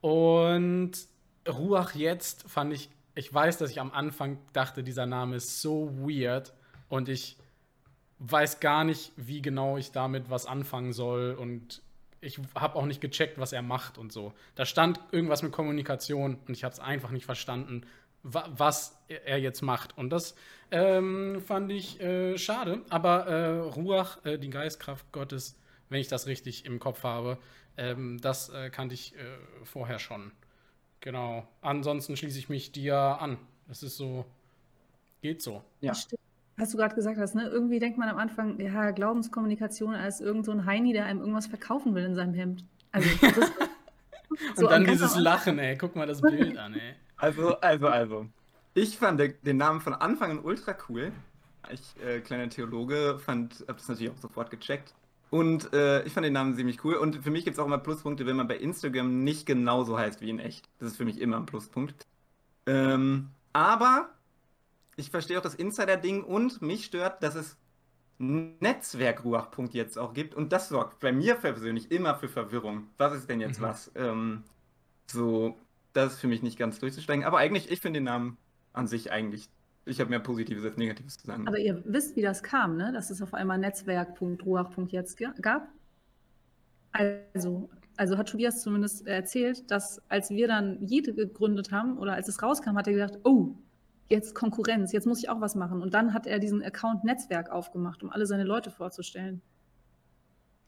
Und 0.00 0.92
Ruach 1.48 1.96
jetzt 1.96 2.48
fand 2.48 2.72
ich, 2.72 2.88
ich 3.16 3.34
weiß, 3.34 3.58
dass 3.58 3.72
ich 3.72 3.80
am 3.80 3.90
Anfang 3.90 4.38
dachte, 4.52 4.84
dieser 4.84 5.06
Name 5.06 5.34
ist 5.34 5.60
so 5.60 5.90
weird 5.98 6.52
und 6.88 7.08
ich 7.08 7.36
weiß 8.20 8.60
gar 8.60 8.84
nicht, 8.84 9.10
wie 9.16 9.42
genau 9.42 9.76
ich 9.76 9.90
damit 9.90 10.30
was 10.30 10.46
anfangen 10.46 10.92
soll 10.92 11.34
und 11.34 11.82
ich 12.20 12.38
habe 12.54 12.76
auch 12.76 12.86
nicht 12.86 13.00
gecheckt, 13.00 13.38
was 13.38 13.52
er 13.52 13.62
macht 13.62 13.98
und 13.98 14.12
so. 14.12 14.34
Da 14.54 14.66
stand 14.66 15.00
irgendwas 15.10 15.42
mit 15.42 15.50
Kommunikation 15.50 16.38
und 16.46 16.54
ich 16.54 16.62
habe 16.62 16.72
es 16.72 16.78
einfach 16.78 17.10
nicht 17.10 17.26
verstanden, 17.26 17.84
wa 18.22 18.48
was 18.56 19.02
er 19.08 19.38
jetzt 19.40 19.62
macht. 19.62 19.98
Und 19.98 20.10
das 20.10 20.36
ähm, 20.70 21.42
fand 21.44 21.72
ich 21.72 22.00
äh, 22.00 22.38
schade. 22.38 22.82
Aber 22.88 23.26
äh, 23.26 23.58
Ruach, 23.58 24.24
äh, 24.24 24.38
die 24.38 24.50
Geistkraft 24.50 25.10
Gottes, 25.10 25.58
wenn 25.88 26.00
ich 26.00 26.08
das 26.08 26.26
richtig 26.26 26.64
im 26.64 26.78
Kopf 26.78 27.02
habe. 27.02 27.38
Ähm, 27.76 28.18
das 28.20 28.48
äh, 28.50 28.70
kannte 28.70 28.94
ich 28.94 29.14
äh, 29.16 29.64
vorher 29.64 29.98
schon. 29.98 30.32
Genau. 31.00 31.46
Ansonsten 31.60 32.16
schließe 32.16 32.38
ich 32.38 32.48
mich 32.48 32.72
dir 32.72 32.96
an. 32.96 33.36
Es 33.68 33.82
ist 33.82 33.96
so, 33.96 34.24
geht 35.22 35.42
so. 35.42 35.62
Ja. 35.80 35.92
Was 36.56 36.70
du 36.70 36.76
gerade 36.76 36.94
gesagt 36.94 37.18
hast, 37.18 37.34
ne? 37.34 37.48
Irgendwie 37.48 37.80
denkt 37.80 37.98
man 37.98 38.08
am 38.08 38.16
Anfang, 38.16 38.60
ja, 38.60 38.92
Glaubenskommunikation 38.92 39.94
als 39.94 40.20
irgend 40.20 40.44
so 40.44 40.52
ein 40.52 40.66
Heini, 40.66 40.92
der 40.92 41.06
einem 41.06 41.20
irgendwas 41.20 41.46
verkaufen 41.46 41.94
will 41.94 42.04
in 42.04 42.14
seinem 42.14 42.34
Hemd. 42.34 42.64
Also, 42.92 43.08
so 44.54 44.64
Und 44.64 44.70
dann 44.70 44.84
dieses 44.84 45.16
Lachen, 45.16 45.58
ey. 45.58 45.76
Guck 45.76 45.96
mal 45.96 46.06
das 46.06 46.20
Bild 46.20 46.56
an, 46.56 46.74
ey. 46.74 46.94
Also, 47.16 47.58
also, 47.60 47.88
also. 47.88 48.26
Ich 48.74 48.96
fand 48.98 49.20
den 49.20 49.56
Namen 49.56 49.80
von 49.80 49.94
Anfang 49.94 50.30
an 50.30 50.38
ultra 50.40 50.76
cool. 50.88 51.12
Ich, 51.70 51.94
äh, 52.04 52.20
kleiner 52.20 52.48
Theologe, 52.48 53.18
fand, 53.18 53.64
hab 53.66 53.78
das 53.78 53.88
natürlich 53.88 54.12
auch 54.12 54.20
sofort 54.20 54.50
gecheckt. 54.50 54.94
Und 55.34 55.72
äh, 55.72 56.04
ich 56.04 56.12
fand 56.12 56.24
den 56.24 56.32
Namen 56.32 56.54
ziemlich 56.54 56.84
cool. 56.84 56.94
Und 56.94 57.24
für 57.24 57.32
mich 57.32 57.44
gibt 57.44 57.56
es 57.56 57.58
auch 57.58 57.66
immer 57.66 57.78
Pluspunkte, 57.78 58.24
wenn 58.24 58.36
man 58.36 58.46
bei 58.46 58.56
Instagram 58.56 59.24
nicht 59.24 59.46
genauso 59.46 59.98
heißt 59.98 60.20
wie 60.20 60.30
in 60.30 60.38
echt. 60.38 60.68
Das 60.78 60.92
ist 60.92 60.96
für 60.96 61.04
mich 61.04 61.20
immer 61.20 61.38
ein 61.38 61.44
Pluspunkt. 61.44 62.06
Ähm, 62.66 63.30
aber 63.52 64.10
ich 64.94 65.10
verstehe 65.10 65.36
auch 65.36 65.42
das 65.42 65.56
Insider-Ding 65.56 66.22
und 66.22 66.62
mich 66.62 66.84
stört, 66.84 67.20
dass 67.24 67.34
es 67.34 67.56
Netzwerk-Ruach-Punkt 68.18 69.74
jetzt 69.74 69.98
auch 69.98 70.14
gibt. 70.14 70.36
Und 70.36 70.52
das 70.52 70.68
sorgt 70.68 71.00
bei 71.00 71.10
mir 71.10 71.34
persönlich 71.34 71.90
immer 71.90 72.14
für 72.14 72.28
Verwirrung. 72.28 72.86
Was 72.96 73.12
ist 73.12 73.28
denn 73.28 73.40
jetzt 73.40 73.58
Mhm. 73.58 73.64
was? 73.64 73.90
Ähm, 73.96 74.44
so, 75.10 75.58
das 75.94 76.12
ist 76.12 76.20
für 76.20 76.28
mich 76.28 76.44
nicht 76.44 76.60
ganz 76.60 76.78
durchzusteigen. 76.78 77.24
Aber 77.24 77.38
eigentlich, 77.38 77.72
ich 77.72 77.80
finde 77.80 77.98
den 77.98 78.04
Namen 78.04 78.36
an 78.72 78.86
sich 78.86 79.10
eigentlich. 79.10 79.48
Ich 79.86 80.00
habe 80.00 80.10
mehr 80.10 80.20
Positives 80.20 80.64
als 80.64 80.76
Negatives 80.76 81.18
zu 81.18 81.26
sagen. 81.26 81.46
Aber 81.46 81.58
ihr 81.58 81.82
wisst, 81.84 82.16
wie 82.16 82.22
das 82.22 82.42
kam, 82.42 82.76
ne? 82.76 82.92
dass 82.92 83.10
es 83.10 83.20
auf 83.20 83.34
einmal 83.34 83.58
Netzwerk.ruach.jetzt 83.58 85.18
gab. 85.42 85.68
Also, 86.92 87.68
also 87.96 88.16
hat 88.16 88.28
Tobias 88.28 88.62
zumindest 88.62 89.06
erzählt, 89.06 89.70
dass 89.70 90.00
als 90.08 90.30
wir 90.30 90.48
dann 90.48 90.82
Jede 90.82 91.12
gegründet 91.12 91.70
haben 91.70 91.98
oder 91.98 92.14
als 92.14 92.28
es 92.28 92.42
rauskam, 92.42 92.76
hat 92.76 92.86
er 92.86 92.94
gedacht, 92.94 93.18
oh, 93.24 93.56
jetzt 94.08 94.34
Konkurrenz, 94.34 94.92
jetzt 94.92 95.06
muss 95.06 95.18
ich 95.18 95.28
auch 95.28 95.40
was 95.40 95.54
machen. 95.54 95.82
Und 95.82 95.92
dann 95.92 96.14
hat 96.14 96.26
er 96.26 96.38
diesen 96.38 96.62
Account 96.62 97.04
Netzwerk 97.04 97.50
aufgemacht, 97.50 98.02
um 98.02 98.10
alle 98.10 98.26
seine 98.26 98.44
Leute 98.44 98.70
vorzustellen. 98.70 99.42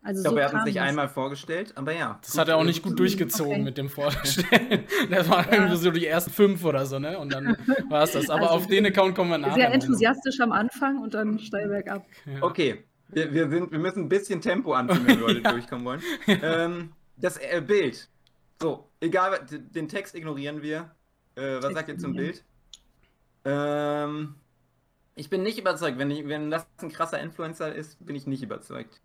Also 0.07 0.21
ich 0.21 0.25
glaube, 0.25 0.37
so 0.37 0.41
er 0.41 0.47
hat 0.47 0.55
uns 0.55 0.65
nicht 0.65 0.81
einmal 0.81 1.09
vorgestellt, 1.09 1.73
aber 1.77 1.93
ja. 1.93 2.19
Das 2.23 2.39
hat 2.39 2.49
er 2.49 2.57
auch 2.59 2.65
nicht 2.65 2.83
gut 2.83 2.97
durchgezogen 2.99 3.53
Okay. 3.55 3.63
mit 3.63 3.77
dem 3.77 3.89
Vorstellen. 3.89 4.85
Das 5.11 5.29
waren 5.29 5.45
Ja. 5.47 5.53
irgendwie 5.55 5.77
so 5.77 5.91
die 5.91 6.07
ersten 6.07 6.31
fünf 6.31 6.65
oder 6.65 6.87
so, 6.87 6.99
ne? 7.01 7.19
Und 7.19 7.33
dann 7.33 7.57
war 7.91 8.05
es 8.05 8.13
das. 8.13 8.31
Aber 8.31 8.43
Also, 8.51 8.55
auf 8.55 8.67
den 8.69 8.87
Account 8.87 9.17
kommen 9.17 9.31
wir 9.31 9.39
nachher. 9.39 9.55
Sehr 9.55 9.73
enthusiastisch 9.73 10.39
am 10.41 10.53
Anfang 10.53 10.99
und 11.01 11.15
dann 11.15 11.39
steil 11.41 11.69
bergab. 11.69 12.07
Ja. 12.25 12.43
Okay, 12.43 12.85
wir, 13.09 13.33
wir, 13.35 13.51
sind, 13.51 13.73
wir 13.73 13.79
müssen 13.81 14.05
ein 14.05 14.09
bisschen 14.09 14.41
Tempo 14.41 14.73
anziehen, 14.75 15.05
wenn 15.07 15.19
wir 15.19 15.27
heute 15.27 15.41
Ja. 15.45 15.51
durchkommen 15.53 15.85
wollen. 15.85 16.03
Ähm, 16.29 16.93
das 17.17 17.39
äh, 17.39 17.61
Bild. 17.67 18.09
So, 18.63 18.89
egal, 19.01 19.41
den 19.51 19.89
Text 19.89 20.15
ignorieren 20.15 20.63
wir. 20.63 20.91
Äh, 21.35 21.57
was 21.57 21.61
Text 21.63 21.75
sagt 21.75 21.89
ihr 21.89 21.99
zum. 21.99 22.15
Bild? 22.15 22.45
Ähm, 23.45 24.35
ich 25.15 25.31
bin 25.31 25.43
nicht 25.43 25.59
überzeugt. 25.59 25.99
Wenn, 25.99 26.11
ich, 26.11 26.27
wenn 26.29 26.51
das 26.51 26.67
ein 26.83 26.91
krasser 26.91 27.21
Influencer 27.21 27.75
ist, 27.75 28.05
bin 28.05 28.17
ich 28.17 28.27
nicht 28.27 28.43
überzeugt. 28.43 29.01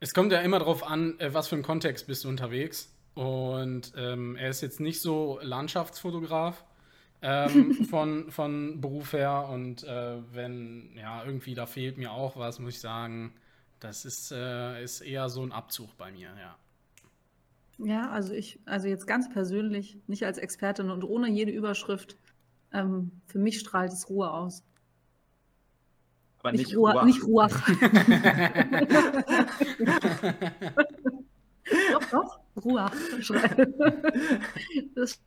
Es 0.00 0.12
kommt 0.12 0.32
ja 0.32 0.40
immer 0.40 0.58
darauf 0.58 0.86
an, 0.86 1.18
äh, 1.20 1.32
was 1.32 1.48
für 1.48 1.56
einen 1.56 1.64
Kontext 1.64 2.06
bist 2.06 2.24
du 2.24 2.28
unterwegs. 2.28 2.94
Und 3.14 3.92
ähm, 3.96 4.36
er 4.36 4.50
ist 4.50 4.60
jetzt 4.60 4.80
nicht 4.80 5.00
so 5.00 5.38
Landschaftsfotograf 5.42 6.64
ähm, 7.22 7.74
von, 7.90 8.30
von 8.30 8.80
Beruf 8.80 9.12
her. 9.12 9.48
Und 9.50 9.84
äh, 9.84 10.16
wenn, 10.32 10.96
ja, 10.96 11.24
irgendwie 11.24 11.54
da 11.54 11.66
fehlt 11.66 11.96
mir 11.96 12.12
auch 12.12 12.36
was, 12.36 12.58
muss 12.58 12.74
ich 12.74 12.80
sagen. 12.80 13.34
Das 13.80 14.04
ist, 14.04 14.32
äh, 14.32 14.82
ist 14.82 15.00
eher 15.00 15.28
so 15.28 15.42
ein 15.42 15.52
Abzug 15.52 15.96
bei 15.96 16.10
mir, 16.10 16.30
ja. 16.40 16.56
Ja, 17.78 18.10
also 18.10 18.32
ich, 18.32 18.60
also 18.66 18.88
jetzt 18.88 19.06
ganz 19.06 19.28
persönlich, 19.28 19.98
nicht 20.06 20.24
als 20.24 20.38
Expertin 20.38 20.90
und 20.90 21.02
ohne 21.02 21.28
jede 21.28 21.50
Überschrift, 21.50 22.16
ähm, 22.72 23.10
für 23.26 23.38
mich 23.38 23.58
strahlt 23.58 23.92
es 23.92 24.08
Ruhe 24.08 24.30
aus. 24.30 24.62
Aber 26.44 26.52
Nicht, 26.52 26.66
nicht, 26.66 26.76
Ruach. 26.76 27.04
nicht 27.04 27.24
Ruach. 27.24 27.50
doch, 31.92 32.10
doch, 32.10 32.38
Ruach. 32.62 32.92
Das 34.94 35.18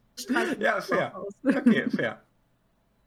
Ja, 0.60 0.80
fair. 0.80 1.18
aus. 1.18 1.34
Okay, 1.44 1.90
fair. 1.90 2.22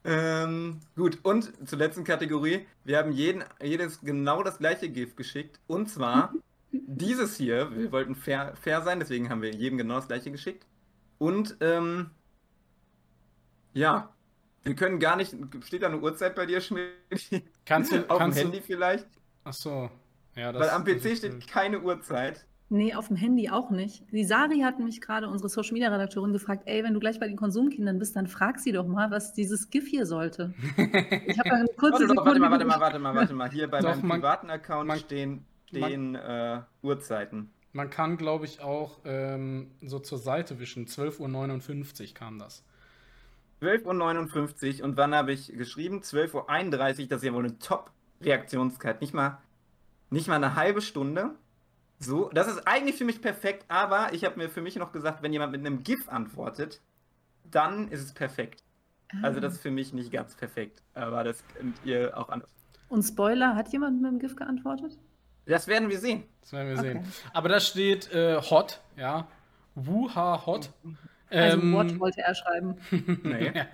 Ähm, 0.03 0.81
gut, 0.97 1.21
und 1.23 1.53
zur 1.69 1.79
letzten 1.79 2.03
Kategorie. 2.03 2.67
Wir 2.83 2.99
haben 2.99 3.13
jeden, 3.13 3.45
jedes 3.63 4.01
genau 4.01 4.43
das 4.43 4.59
gleiche 4.59 4.89
GIF 4.89 5.15
geschickt. 5.15 5.61
Und 5.69 5.89
zwar 5.89 6.35
dieses 6.73 7.37
hier. 7.37 7.71
Wir 7.77 7.93
wollten 7.93 8.17
fair, 8.17 8.57
fair 8.61 8.83
sein, 8.83 8.99
deswegen 8.99 9.31
haben 9.31 9.43
wir 9.43 9.53
jedem 9.55 9.79
genau 9.79 9.95
das 9.97 10.09
gleiche 10.09 10.33
geschickt. 10.33 10.67
Und 11.19 11.57
ähm, 11.61 12.11
ja, 13.73 14.13
wir 14.65 14.75
können 14.75 14.99
gar 14.99 15.15
nicht. 15.15 15.33
Steht 15.65 15.83
da 15.83 15.87
eine 15.87 16.01
Uhrzeit 16.01 16.35
bei 16.35 16.47
dir, 16.47 16.61
Schmidt? 16.61 16.91
Kannst 17.65 17.93
du, 17.93 17.97
Auf 18.09 18.17
dem 18.17 18.19
kannst 18.19 18.39
Handy 18.39 18.59
du, 18.59 18.63
vielleicht? 18.65 19.07
ach 19.45 19.53
so. 19.53 19.91
Ja, 20.37 20.53
das, 20.53 20.63
Weil 20.63 20.71
am 20.71 20.85
PC 20.85 21.17
steht 21.17 21.47
keine 21.49 21.81
Uhrzeit. 21.81 22.47
Nee, 22.73 22.95
auf 22.95 23.09
dem 23.09 23.17
Handy 23.17 23.51
auch 23.51 23.71
nicht. 23.71 24.05
Die 24.13 24.25
Sari 24.25 24.61
hat 24.61 24.79
mich 24.79 25.01
gerade, 25.01 25.29
unsere 25.29 25.49
Social 25.49 25.73
Media 25.73 25.89
Redakteurin, 25.89 26.33
gefragt: 26.33 26.63
Ey, 26.67 26.85
wenn 26.85 26.95
du 26.95 27.01
gleich 27.01 27.19
bei 27.19 27.27
den 27.27 27.37
Konsumkindern 27.37 27.99
bist, 27.99 28.15
dann 28.15 28.29
frag 28.29 28.61
sie 28.61 28.71
doch 28.71 28.87
mal, 28.87 29.11
was 29.11 29.33
dieses 29.33 29.71
GIF 29.71 29.89
hier 29.89 30.07
sollte. 30.07 30.55
Ich 31.27 31.37
habe 31.41 31.51
eine 31.53 31.67
kurze 31.77 32.05
Warte, 32.05 32.07
doch, 32.07 32.25
warte 32.25 32.31
Sekunde 32.31 32.39
mal, 32.41 32.51
warte 32.53 32.65
mal, 32.65 32.81
warte 32.81 32.99
mal, 33.01 33.15
warte 33.17 33.35
mal. 33.35 33.51
Hier 33.51 33.69
bei 33.69 33.81
Doch, 33.81 33.89
meinem 33.97 34.07
man- 34.07 34.21
privaten 34.21 34.51
Account 34.51 34.87
man- 34.87 34.99
stehen, 35.01 35.45
stehen 35.67 36.15
äh, 36.15 36.61
Uhrzeiten. 36.83 37.51
Man 37.73 37.91
kann, 37.91 38.17
glaube 38.17 38.45
ich, 38.45 38.61
auch 38.61 39.01
ähm, 39.05 39.73
so 39.83 39.99
zur 39.99 40.19
Seite 40.19 40.61
wischen. 40.61 40.87
12.59 40.87 42.09
Uhr 42.09 42.15
kam 42.15 42.39
das. 42.39 42.65
12.59 43.61 44.79
Uhr 44.79 44.85
und 44.85 44.97
wann 44.97 45.15
habe 45.15 45.33
ich 45.33 45.49
geschrieben? 45.53 46.01
12.31 46.01 47.03
Uhr, 47.03 47.09
das 47.09 47.19
ist 47.23 47.27
ja 47.27 47.33
wohl 47.35 47.45
eine 47.45 47.59
Top-Reaktionszeit. 47.59 49.01
Nicht 49.01 49.15
mal, 49.15 49.39
nicht 50.11 50.29
mal 50.29 50.37
eine 50.37 50.55
halbe 50.55 50.81
Stunde. 50.83 51.31
So, 51.99 52.31
das 52.33 52.49
ist 52.49 52.67
eigentlich 52.67 52.97
für 52.97 53.05
mich 53.05 53.21
perfekt, 53.21 53.67
aber 53.69 54.13
ich 54.15 54.25
habe 54.25 54.39
mir 54.39 54.49
für 54.49 54.63
mich 54.63 54.77
noch 54.77 54.93
gesagt, 54.93 55.23
wenn 55.23 55.33
jemand 55.33 55.53
mit 55.53 55.61
einem 55.61 55.83
GIF 55.83 56.09
antwortet, 56.09 56.81
dann 57.51 57.89
ist 57.89 58.03
es 58.03 58.13
perfekt. 58.13 58.63
Also 59.23 59.41
das 59.41 59.55
ist 59.55 59.63
für 59.63 59.71
mich 59.73 59.93
nicht 59.93 60.11
ganz 60.13 60.35
perfekt, 60.37 60.83
aber 60.95 61.25
das 61.25 61.43
könnt 61.55 61.77
ihr 61.85 62.17
auch 62.17 62.29
anders. 62.29 62.49
Und 62.89 63.03
Spoiler, 63.03 63.55
hat 63.57 63.69
jemand 63.73 64.01
mit 64.01 64.11
dem 64.11 64.19
GIF 64.19 64.37
geantwortet? 64.37 64.97
Das 65.47 65.67
werden 65.67 65.89
wir 65.91 65.99
sehen. 65.99 66.25
Das 66.41 66.53
werden 66.53 66.69
wir 66.69 66.79
Okay. 66.79 66.93
sehen. 66.93 67.13
Aber 67.35 67.49
da 67.49 67.61
steht 67.61 68.11
äh, 68.13 68.41
hot, 68.41 68.81
ja. 68.97 69.27
Wuha 69.75 70.47
hot. 70.47 70.71
Also 71.31 71.59
Ähm, 71.61 71.73
What 71.75 71.99
wollte 72.01 72.21
er 72.23 72.35
schreiben. 72.35 72.75
Nee. 73.23 73.53
ja, 73.55 73.67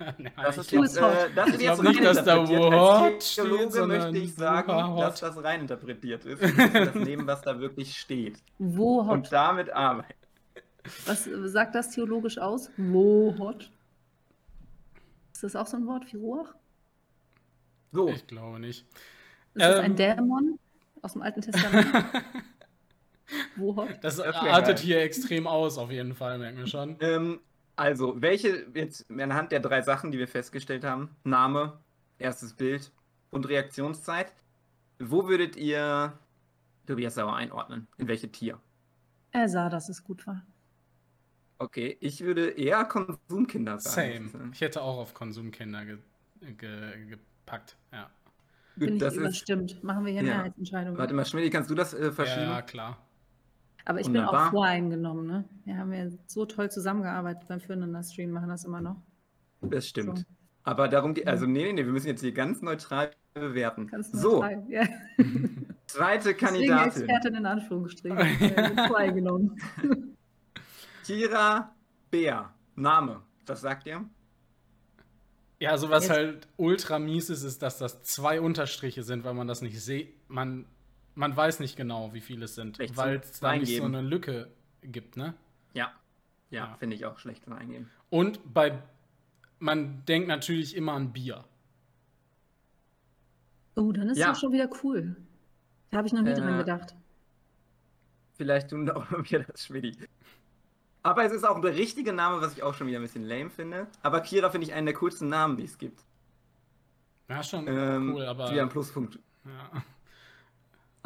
Das 0.43 0.57
ist 0.57 0.71
jetzt, 0.71 0.97
äh, 0.97 1.01
das 1.35 1.45
glaub 1.47 1.59
jetzt 1.59 1.83
nicht, 1.83 2.03
dass 2.03 2.23
da 2.23 2.35
reininterpretiert. 2.35 2.71
What 2.73 3.03
Als 3.13 3.31
steht, 3.31 3.45
Theologe 3.45 3.71
sondern 3.71 3.99
möchte 4.01 4.17
ich 4.19 4.35
sagen, 4.35 4.97
dass 4.97 5.19
das 5.19 5.43
reininterpretiert 5.43 6.25
ist. 6.25 6.41
Wir 6.41 6.53
müssen 6.53 6.73
das 6.73 6.95
nehmen, 6.95 7.27
was 7.27 7.41
da 7.41 7.59
wirklich 7.59 7.97
steht. 7.97 8.37
Wo 8.59 9.05
hot? 9.05 9.11
Und 9.13 9.31
damit 9.31 9.71
arbeiten. 9.71 10.13
Was 11.05 11.25
äh, 11.27 11.47
sagt 11.49 11.73
das 11.75 11.89
theologisch 11.89 12.37
aus? 12.37 12.69
Wo 12.77 13.35
hot? 13.39 13.71
Ist 15.33 15.43
das 15.43 15.55
auch 15.55 15.67
so 15.67 15.77
ein 15.77 15.85
Wort 15.87 16.05
wie 16.11 16.17
Ruach? 16.17 16.53
So, 17.91 18.09
Ich 18.09 18.25
glaube 18.27 18.59
nicht. 18.59 18.81
Ist 19.53 19.63
das 19.65 19.79
ein 19.79 19.91
Ähm. 19.91 19.95
Dämon 19.95 20.59
aus 21.01 21.13
dem 21.13 21.21
Alten 21.23 21.41
Testament? 21.41 21.87
Wo 23.55 23.75
hot? 23.75 23.97
Das 24.01 24.17
wär 24.17 24.35
artet 24.35 24.77
geil. 24.77 24.85
hier 24.85 25.01
extrem 25.01 25.47
aus, 25.47 25.77
auf 25.77 25.91
jeden 25.91 26.13
Fall, 26.15 26.37
merken 26.39 26.59
wir 26.59 26.67
schon. 26.67 26.95
Ähm, 26.99 27.39
also, 27.75 28.21
welche 28.21 28.65
jetzt 28.73 29.09
anhand 29.11 29.51
der 29.51 29.59
drei 29.59 29.81
Sachen, 29.81 30.11
die 30.11 30.17
wir 30.17 30.27
festgestellt 30.27 30.83
haben, 30.83 31.15
Name, 31.23 31.79
erstes 32.19 32.53
Bild 32.53 32.91
und 33.29 33.47
Reaktionszeit, 33.47 34.33
wo 34.99 35.27
würdet 35.27 35.55
ihr 35.55 36.17
Tobias 36.87 37.15
Sauer 37.15 37.35
einordnen? 37.35 37.87
In 37.97 38.07
welche 38.07 38.31
Tier? 38.31 38.59
Er 39.31 39.49
sah, 39.49 39.69
dass 39.69 39.89
es 39.89 40.03
gut 40.03 40.25
war. 40.25 40.41
Okay, 41.59 41.97
ich 41.99 42.21
würde 42.21 42.49
eher 42.51 42.85
Konsumkinder 42.85 43.79
sagen. 43.79 44.29
Same. 44.31 44.51
Ich 44.53 44.61
hätte 44.61 44.81
auch 44.81 44.97
auf 44.97 45.13
Konsumkinder 45.13 45.85
ge 45.85 45.97
ge 46.57 47.05
gepackt. 47.07 47.77
Ja. 47.91 48.09
Bin 48.75 48.89
Gut, 48.89 48.93
ich 48.95 48.99
das 48.99 49.13
ist. 49.15 49.19
überstimmt. 49.19 49.83
Machen 49.83 50.05
wir 50.05 50.11
hier 50.13 50.21
Ja. 50.21 50.35
Mehrheitsentscheidungen. 50.37 50.97
Warte 50.99 51.13
mal, 51.15 51.25
Schmidt, 51.25 51.51
kannst 51.51 51.69
du 51.69 51.75
das 51.75 51.93
äh, 51.95 52.11
verschieben? 52.11 52.43
ja, 52.43 52.61
klar. 52.61 53.06
Aber 53.89 54.01
ich 54.01 54.07
bin 54.07 54.15
Wunderbar. 54.15 54.47
auch 54.47 54.51
voreingenommen. 54.51 55.25
Ne? 55.27 55.45
Wir 55.63 55.77
haben 55.77 55.93
ja 55.93 56.09
so 56.25 56.45
toll 56.45 56.69
zusammengearbeitet 56.69 57.47
beim 57.47 57.61
Füreinander-Stream, 57.61 58.31
machen 58.31 58.49
das 58.49 58.65
immer 58.65 58.81
noch. 58.81 58.97
Das 59.61 59.87
stimmt. 59.87 60.19
So. 60.19 60.25
Aber 60.63 60.89
darum 60.89 61.13
geht, 61.13 61.25
also 61.25 61.45
nee, 61.45 61.63
nee, 61.63 61.71
nee, 61.71 61.85
wir 61.85 61.93
müssen 61.93 62.07
jetzt 62.07 62.19
hier 62.19 62.33
ganz 62.33 62.61
neutral 62.61 63.11
bewerten. 63.33 63.87
Ganz 63.87 64.11
so, 64.11 64.41
neutral. 64.41 64.65
Ja. 64.67 64.83
zweite 65.87 66.33
Deswegen 66.33 66.37
Kandidatin. 66.37 67.03
Expertin 67.03 67.35
in 67.35 67.45
Anführungsstrichen. 67.45 68.17
Äh, 68.17 68.87
voreingenommen. 68.87 69.57
Kira 71.05 71.73
Bär. 72.11 72.53
Name. 72.75 73.21
Was 73.45 73.61
sagt 73.61 73.87
ihr? 73.87 74.03
Ja, 75.59 75.71
also 75.71 75.89
was 75.89 76.09
Jetzt- 76.09 76.17
halt 76.17 76.47
ultra 76.57 76.99
mies 76.99 77.29
ist, 77.29 77.43
ist, 77.43 77.61
dass 77.61 77.77
das 77.77 78.03
zwei 78.03 78.41
Unterstriche 78.41 79.03
sind, 79.03 79.23
weil 79.23 79.33
man 79.33 79.47
das 79.47 79.61
nicht 79.61 79.81
sieht. 79.81 80.13
Man, 80.29 80.65
man 81.17 81.35
weiß 81.35 81.59
nicht 81.59 81.75
genau, 81.75 82.13
wie 82.13 82.21
viele 82.21 82.45
es 82.45 82.55
sind, 82.55 82.79
weil 82.95 83.17
es 83.17 83.39
da 83.39 83.55
nicht 83.55 83.75
so 83.75 83.83
eine 83.83 84.01
Lücke 84.01 84.51
gibt, 84.81 85.17
ne? 85.17 85.33
Ja. 85.73 85.91
Ja, 86.49 86.67
Ja. 86.67 86.75
finde 86.75 86.95
ich 86.95 87.05
auch 87.05 87.17
schlecht 87.19 87.43
zum 87.43 87.53
Eingeben. 87.53 87.89
Und 88.09 88.53
bei, 88.53 88.81
man 89.59 90.05
denkt 90.05 90.27
natürlich 90.27 90.75
immer 90.75 90.93
an 90.93 91.11
Bier. 91.11 91.43
Oh, 93.75 93.91
dann 93.91 94.09
ist 94.09 94.17
Ja. 94.17 94.27
das 94.29 94.39
schon 94.39 94.51
wieder 94.53 94.69
cool. 94.83 95.15
Da 95.89 95.97
habe 95.97 96.07
ich 96.07 96.13
noch 96.13 96.21
nie 96.21 96.33
dran 96.33 96.53
Äh, 96.55 96.57
gedacht. 96.59 96.95
Vielleicht 98.33 98.69
tun 98.69 98.89
auch 98.89 99.05
wir 99.11 99.43
das, 99.43 99.65
Schmidti. 99.65 100.07
Aber 101.03 101.23
es 101.23 101.31
ist 101.31 101.43
auch 101.45 101.59
der 101.61 101.75
richtige 101.75 102.13
Name, 102.13 102.41
was 102.41 102.53
ich 102.53 102.63
auch 102.63 102.73
schon 102.73 102.87
wieder 102.87 102.99
ein 102.99 103.03
bisschen 103.03 103.23
lame 103.25 103.49
finde. 103.49 103.87
Aber 104.03 104.21
Kira 104.21 104.49
finde 104.49 104.67
ich 104.67 104.73
einen 104.73 104.85
der 104.85 104.95
coolsten 104.95 105.29
Namen, 105.29 105.57
die 105.57 105.63
es 105.63 105.77
gibt. 105.77 106.03
Ja, 107.29 107.41
schon 107.43 107.67
Ähm, 107.67 108.13
cool, 108.15 108.25
aber. 108.25 108.51
Wieder 108.51 108.61
ein 108.63 108.69
Pluspunkt. 108.69 109.19
Ja. 109.45 109.83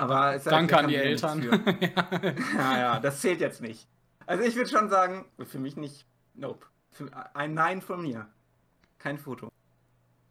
Aber 0.01 0.33
es 0.33 0.45
Danke 0.45 0.73
kann 0.73 0.85
an 0.85 0.89
die 0.89 0.95
Eltern. 0.95 1.43
ja. 1.43 1.51
Ja, 2.57 2.77
ja, 2.77 2.99
das 2.99 3.21
zählt 3.21 3.39
jetzt 3.39 3.61
nicht. 3.61 3.87
Also 4.25 4.43
ich 4.43 4.55
würde 4.55 4.69
schon 4.69 4.89
sagen, 4.89 5.25
für 5.45 5.59
mich 5.59 5.77
nicht. 5.77 6.07
Nope. 6.33 6.65
Für, 6.89 7.07
ein 7.35 7.53
Nein 7.53 7.81
von 7.81 8.01
mir. 8.01 8.27
Kein 8.97 9.19
Foto. 9.19 9.49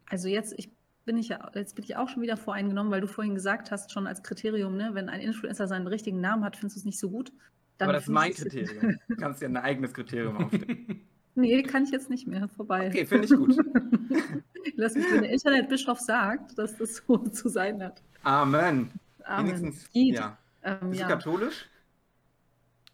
Also 0.09 0.27
jetzt, 0.27 0.53
ich 0.57 0.71
bin 1.05 1.17
ich 1.17 1.29
ja, 1.29 1.49
jetzt 1.55 1.75
bin 1.75 1.85
ich 1.85 1.95
auch 1.95 2.09
schon 2.09 2.21
wieder 2.21 2.35
voreingenommen, 2.35 2.91
weil 2.91 2.99
du 2.99 3.07
vorhin 3.07 3.33
gesagt 3.33 3.71
hast, 3.71 3.93
schon 3.93 4.07
als 4.07 4.23
Kriterium, 4.23 4.75
ne, 4.75 4.89
wenn 4.91 5.07
ein 5.07 5.21
Influencer 5.21 5.67
seinen 5.67 5.87
richtigen 5.87 6.19
Namen 6.19 6.43
hat, 6.43 6.57
findest 6.57 6.75
du 6.75 6.79
es 6.81 6.85
nicht 6.85 6.99
so 6.99 7.09
gut. 7.09 7.31
Dann 7.77 7.87
Aber 7.87 7.93
das 7.93 8.03
ist 8.03 8.09
mein 8.09 8.33
Kriterium. 8.33 8.99
Du 9.07 9.15
kannst 9.15 9.41
dir 9.41 9.45
ein 9.45 9.55
eigenes 9.55 9.93
Kriterium 9.93 10.35
aufstellen. 10.43 11.07
Nee, 11.35 11.63
kann 11.63 11.85
ich 11.85 11.91
jetzt 11.91 12.09
nicht 12.09 12.27
mehr. 12.27 12.49
Vorbei. 12.49 12.87
Okay, 12.87 13.05
finde 13.05 13.23
ich 13.23 13.31
gut. 13.31 13.55
Lass 14.75 14.95
mich, 14.95 15.05
wenn 15.13 15.21
der 15.21 15.31
Internetbischof 15.31 16.01
sagt, 16.01 16.57
dass 16.57 16.75
das 16.75 16.97
so 16.97 17.17
zu 17.19 17.47
sein 17.47 17.81
hat. 17.81 18.03
Amen. 18.23 18.91
Amen. 19.25 19.47
Wenigstens. 19.47 19.89
Geht. 19.91 20.15
Ja. 20.15 20.37
Ähm, 20.63 20.89
Bist 20.89 21.01
ja. 21.01 21.07
du 21.07 21.13
katholisch? 21.13 21.67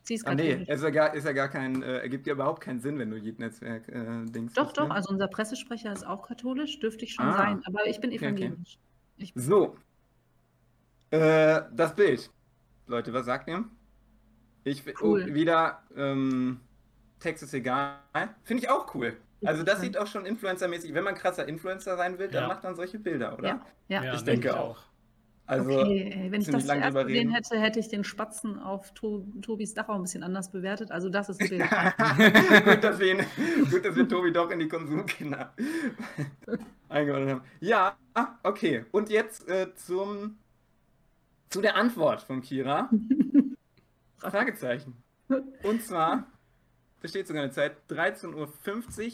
Sie 0.03 0.13
ist 0.15 0.25
Ah, 0.25 0.35
nee, 0.35 0.49
katholisch. 0.51 0.69
ist 0.69 0.83
ja 0.83 0.89
gar, 0.89 1.13
ist 1.13 1.23
ja 1.25 1.31
gar 1.33 1.49
kein, 1.49 1.83
äh, 1.83 1.97
ergibt 1.99 2.27
ja 2.27 2.33
überhaupt 2.33 2.61
keinen 2.61 2.79
Sinn, 2.79 2.97
wenn 2.97 3.09
du 3.11 3.17
Jid-Netzwerk 3.17 3.89
äh, 3.89 4.23
Dings 4.25 4.53
Doch, 4.53 4.71
doch, 4.71 4.87
ne? 4.87 4.93
also 4.95 5.09
unser 5.11 5.27
Pressesprecher 5.27 5.91
ist 5.91 6.05
auch 6.07 6.25
katholisch, 6.27 6.79
dürfte 6.79 7.03
ich 7.05 7.13
schon 7.13 7.25
Ah. 7.25 7.37
sein, 7.37 7.61
aber 7.65 7.85
ich 7.87 7.99
bin 7.99 8.11
okay. 8.11 8.19
evangelisch. 8.19 8.77
Ich 9.17 9.33
bin 9.33 9.43
So. 9.43 9.77
Äh, 11.09 11.61
das 11.73 11.95
Bild. 11.95 12.29
Leute, 12.87 13.13
was 13.13 13.25
sagt 13.25 13.47
ihr? 13.49 13.65
Ich 14.63 14.83
fi- 14.83 14.93
Cool. 15.01 15.27
oh, 15.29 15.33
wieder 15.33 15.83
ähm, 15.95 16.59
Text 17.19 17.43
ist 17.43 17.53
egal. 17.53 17.99
Finde 18.43 18.63
ich 18.63 18.69
auch 18.69 18.93
cool. 18.95 19.17
Also 19.45 19.63
das 19.63 19.81
sieht 19.81 19.97
auch 19.97 20.07
schon 20.07 20.25
influencermäßig, 20.25 20.93
wenn 20.93 21.03
man 21.03 21.15
krasser 21.15 21.47
Influencer 21.47 21.95
sein 21.95 22.17
will, 22.17 22.27
dann 22.27 22.43
Ja. 22.43 22.47
macht 22.47 22.63
man 22.63 22.75
solche 22.75 22.97
Bilder, 22.99 23.37
oder? 23.37 23.47
Ja, 23.47 23.65
ja. 23.87 24.03
Ja, 24.03 24.13
ich 24.15 24.21
denke 24.23 24.57
auch. 24.59 24.83
Also 25.47 25.79
okay, 25.79 26.13
ey, 26.13 26.31
wenn 26.31 26.41
ich 26.41 26.49
das 26.49 26.65
lang 26.65 26.81
zuerst 26.81 27.07
gesehen 27.07 27.31
hätte, 27.31 27.59
hätte 27.59 27.79
ich 27.79 27.87
den 27.87 28.03
Spatzen 28.03 28.59
auf 28.59 28.93
to 28.93 29.25
Tobis 29.41 29.73
Dachau 29.73 29.93
ein 29.93 30.01
bisschen 30.01 30.21
anders 30.21 30.51
bewertet. 30.51 30.91
Also 30.91 31.09
das 31.09 31.29
ist 31.29 31.39
Bild. 31.39 31.61
gut, 32.65 32.83
dass 32.83 32.99
wir 32.99 33.11
ihn, 33.13 33.25
gut, 33.71 33.85
dass 33.85 33.95
wir 33.95 34.07
Tobi 34.07 34.33
doch 34.33 34.51
in 34.51 34.59
die 34.59 34.67
Konsumkinder 34.67 35.53
eingeordnet 36.89 37.29
haben. 37.29 37.41
Ja, 37.61 37.97
okay. 38.43 38.85
Und 38.91 39.09
jetzt 39.09 39.47
äh, 39.47 39.73
zum 39.75 40.37
zu 41.49 41.61
der 41.61 41.75
Antwort 41.75 42.21
von 42.21 42.41
Kira. 42.41 42.89
Fragezeichen. 44.17 45.01
Und 45.63 45.83
zwar, 45.83 46.27
da 47.01 47.07
steht 47.07 47.27
sogar 47.27 47.43
eine 47.43 47.51
Zeit, 47.51 47.77
13.50 47.89 48.35
Uhr, 48.35 49.11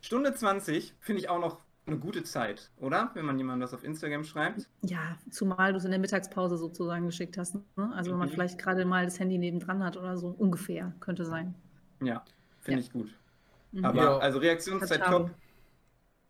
Stunde 0.00 0.34
20, 0.34 0.94
finde 1.00 1.22
ich 1.22 1.28
auch 1.28 1.40
noch 1.40 1.60
eine 1.88 1.98
gute 1.98 2.22
Zeit, 2.22 2.70
oder? 2.78 3.10
Wenn 3.14 3.24
man 3.24 3.38
jemandem 3.38 3.62
das 3.62 3.74
auf 3.74 3.82
Instagram 3.84 4.24
schreibt. 4.24 4.68
Ja, 4.82 5.16
zumal 5.30 5.72
du 5.72 5.78
es 5.78 5.84
in 5.84 5.90
der 5.90 6.00
Mittagspause 6.00 6.56
sozusagen 6.56 7.06
geschickt 7.06 7.36
hast. 7.38 7.54
Ne? 7.54 7.92
Also 7.94 8.10
wenn 8.12 8.18
man 8.18 8.28
Mhm. 8.28 8.32
vielleicht 8.32 8.58
gerade 8.58 8.84
mal 8.84 9.04
das 9.04 9.18
Handy 9.18 9.38
nebendran 9.38 9.82
hat 9.82 9.96
oder 9.96 10.16
so, 10.16 10.28
ungefähr, 10.28 10.92
könnte 11.00 11.24
sein. 11.24 11.54
Ja, 12.02 12.22
finde 12.60 12.80
Ja. 12.80 12.86
ich 12.86 12.92
gut. 12.92 13.08
Mhm. 13.72 13.84
Aber 13.84 14.02
Ja. 14.02 14.18
also 14.18 14.38
Reaktionszeit 14.38 15.02
top. 15.04 15.30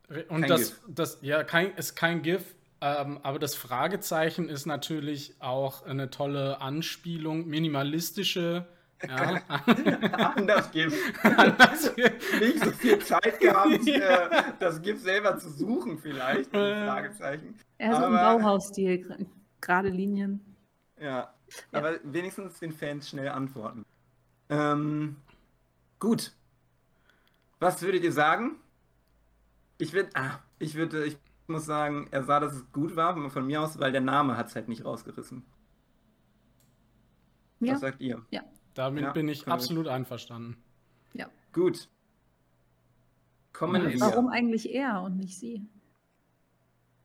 Und 0.09 0.41
Kein 0.41 0.49
das, 0.49 0.61
GIF. 0.61 0.81
das, 0.89 1.19
ja, 1.21 1.45
kein, 1.45 1.75
ist 1.75 1.95
kein 1.95 2.23
GIF, 2.23 2.55
ähm, 2.81 3.19
aber 3.23 3.39
das 3.39 3.55
Fragezeichen 3.55 4.49
ist 4.49 4.65
natürlich 4.65 5.35
auch 5.41 5.85
eine 5.85 6.09
tolle 6.09 6.61
Anspielung, 6.63 7.47
minimalistische. 7.47 8.67
Ja, 9.07 9.41
Anders 10.13 10.71
gibt 10.73 10.93
anders- 11.23 11.95
nicht 12.41 12.65
so 12.65 12.71
viel 12.73 12.99
Zeit 12.99 13.39
gehabt, 13.39 13.71
äh, 13.87 14.29
das 14.59 14.83
GIF 14.83 15.01
selber 15.01 15.39
zu 15.39 15.51
suchen 15.51 15.99
vielleicht. 15.99 16.53
Äh. 16.55 16.85
Fragezeichen. 16.87 17.55
Eher 17.79 17.95
so 17.95 18.07
im 18.07 18.15
aber- 18.15 18.39
Bauhausstil, 18.39 19.27
gerade 19.61 19.89
Linien. 19.91 20.41
Ja, 21.01 21.33
aber 21.71 22.01
wenigstens 22.03 22.59
den 22.59 22.73
Fans 22.73 23.09
schnell 23.09 23.29
antworten. 23.29 23.85
Ähm, 24.49 25.17
gut. 26.01 26.33
Was 27.61 27.81
würdet 27.83 28.03
ihr 28.03 28.13
sagen? 28.13 28.57
Ich 29.79 29.93
würde, 29.93 30.11
ah, 30.15 30.41
ich 30.59 30.75
würde, 30.75 31.05
ich 31.05 31.17
muss 31.47 31.67
sagen, 31.67 32.09
er 32.11 32.25
sah, 32.25 32.41
dass 32.41 32.55
es 32.55 32.73
gut 32.73 32.97
war 32.97 33.31
von 33.31 33.47
mir 33.47 33.63
aus, 33.63 33.79
weil 33.79 33.93
der 33.93 34.01
Name 34.01 34.37
hat 34.37 34.49
es 34.49 34.57
halt 34.57 34.69
nicht 34.69 34.85
rausgerissen. 34.85 35.45
Ja, 37.61 37.75
Was 37.75 37.81
sagt 37.81 38.01
ihr? 38.01 38.25
Damit 38.79 39.03
Ja, 39.03 39.13
bin 39.13 39.29
ich 39.29 39.41
können 39.41 39.51
wir- 39.51 39.55
absolut 39.55 39.89
einverstanden. 39.89 40.57
Gut. 41.53 41.89
Kommen 43.53 43.83
wir. 43.91 44.01
warum 44.01 44.29
eigentlich 44.29 44.73
er 44.73 45.03
und 45.03 45.17
nicht 45.17 45.37
sie? 45.37 45.67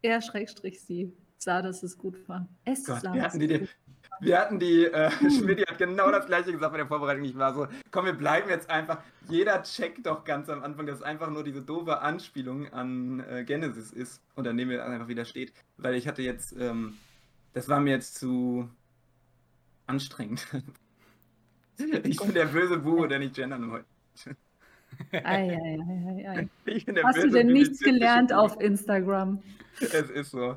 Er 0.01 0.21
schrägstrich 0.21 0.81
sie 0.81 1.13
sah, 1.37 1.61
dass 1.61 1.81
es 1.81 1.97
gut 1.97 2.27
war. 2.27 2.47
Es 2.65 2.85
Gott, 2.85 3.01
sah, 3.01 3.13
wir 3.13 3.23
hatten 3.23 3.39
die, 3.39 3.47
die, 3.47 3.67
wir 4.19 4.39
hatten 4.39 4.59
die 4.59 4.85
äh, 4.85 5.09
Schmidt 5.31 5.67
hat 5.67 5.77
genau 5.77 6.11
das 6.11 6.27
gleiche 6.27 6.51
gesagt 6.51 6.71
bei 6.71 6.77
der 6.77 6.87
Vorbereitung. 6.87 7.23
Ich 7.23 7.35
war 7.37 7.53
so, 7.53 7.67
komm, 7.89 8.05
wir 8.05 8.13
bleiben 8.13 8.49
jetzt 8.49 8.69
einfach. 8.69 9.01
Jeder 9.29 9.63
checkt 9.63 10.05
doch 10.05 10.23
ganz 10.23 10.49
am 10.49 10.61
Anfang, 10.61 10.85
dass 10.85 10.97
es 10.97 11.03
einfach 11.03 11.29
nur 11.31 11.43
diese 11.43 11.61
doofe 11.61 11.99
Anspielung 12.01 12.71
an 12.71 13.21
äh, 13.21 13.43
Genesis 13.45 13.91
ist. 13.91 14.21
Und 14.35 14.43
dann 14.43 14.55
nehmen 14.55 14.71
wir 14.71 14.85
einfach 14.85 15.07
wieder 15.07 15.25
steht. 15.25 15.53
Weil 15.77 15.95
ich 15.95 16.07
hatte 16.07 16.21
jetzt, 16.21 16.53
ähm, 16.59 16.97
das 17.53 17.67
war 17.69 17.79
mir 17.79 17.91
jetzt 17.91 18.15
zu 18.15 18.69
anstrengend. 19.87 20.45
ich 22.03 22.17
bin 22.17 22.33
der 22.33 22.45
böse 22.45 22.77
Bube, 22.77 23.07
der 23.07 23.19
nicht 23.19 23.35
gendern 23.35 23.71
wollte. 23.71 23.85
Ei, 25.11 25.19
ei, 25.23 25.57
ei, 25.57 26.27
ei, 26.27 26.49
ei. 26.67 27.03
Hast 27.03 27.23
du 27.23 27.29
denn 27.29 27.47
nichts 27.47 27.79
gelernt 27.79 28.29
Bube. 28.29 28.41
auf 28.41 28.59
Instagram? 28.61 29.41
Es 29.79 30.09
ist 30.09 30.31
so. 30.31 30.55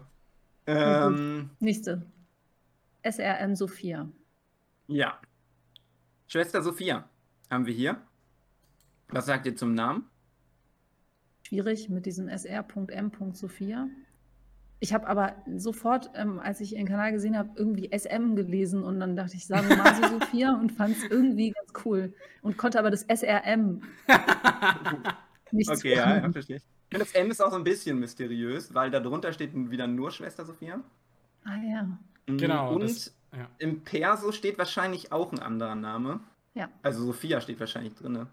Ähm, 0.67 1.51
Nächste. 1.61 2.05
SRM 3.03 3.55
Sophia. 3.55 4.09
ja. 4.89 5.19
Schwester 6.29 6.61
Sophia 6.61 7.09
haben 7.51 7.67
wir 7.67 7.73
hier. 7.73 8.03
Was 9.09 9.27
sagt 9.27 9.47
ihr 9.47 9.55
zum 9.55 9.75
Namen? 9.75 10.11
Schwierig 11.47 11.89
mit 11.89 12.05
diesem 12.05 12.29
sr.m. 12.29 13.33
Sophia. 13.33 13.89
Ich 14.79 14.93
habe 14.93 15.07
aber 15.07 15.37
sofort, 15.57 16.11
ähm, 16.15 16.39
als 16.39 16.61
ich 16.61 16.75
ihren 16.75 16.87
Kanal 16.87 17.13
gesehen 17.13 17.37
habe, 17.39 17.51
irgendwie 17.57 17.91
SM 17.97 18.37
gelesen 18.37 18.83
und 18.83 19.01
dann 19.01 19.17
dachte 19.17 19.37
ich, 19.37 19.47
sagen 19.47 19.69
wir 19.69 19.77
mal 19.77 19.95
so 19.95 20.19
Sophia 20.19 20.55
und 20.55 20.71
fand 20.71 20.97
es 20.97 21.05
irgendwie 21.05 21.53
ganz 21.53 21.85
cool 21.85 22.13
und 22.43 22.59
konnte 22.59 22.79
aber 22.79 22.91
das 22.91 23.03
SRM 23.03 23.83
nicht 25.53 25.71
Okay, 25.71 25.95
ja, 25.95 26.19
ja, 26.19 26.31
verstehe 26.31 26.57
ich. 26.57 26.63
Finde, 26.91 27.05
das 27.05 27.15
M 27.15 27.31
ist 27.31 27.41
auch 27.41 27.51
so 27.51 27.57
ein 27.57 27.65
bisschen 27.65 27.99
mysteriös, 27.99 28.75
weil 28.75 28.91
da 28.91 29.01
drunter 29.01 29.33
steht 29.33 29.53
wieder 29.55 29.87
nur 29.87 30.11
Schwester 30.11 30.45
Sophia. 30.45 30.81
Ah 31.45 31.57
ja. 31.57 31.83
Mhm, 32.27 32.39
Genau. 32.39 32.75
Und 32.75 32.83
das, 32.83 33.15
ja. 33.33 33.49
im 33.59 33.83
Perso 33.83 34.33
steht 34.33 34.59
wahrscheinlich 34.59 35.13
auch 35.13 35.33
ein 35.33 35.39
anderer 35.39 35.75
Name. 35.75 36.21
Ja. 36.55 36.69
Also 36.83 37.05
Sophia 37.05 37.41
steht 37.41 37.61
wahrscheinlich 37.61 37.95
drin. 37.95 38.27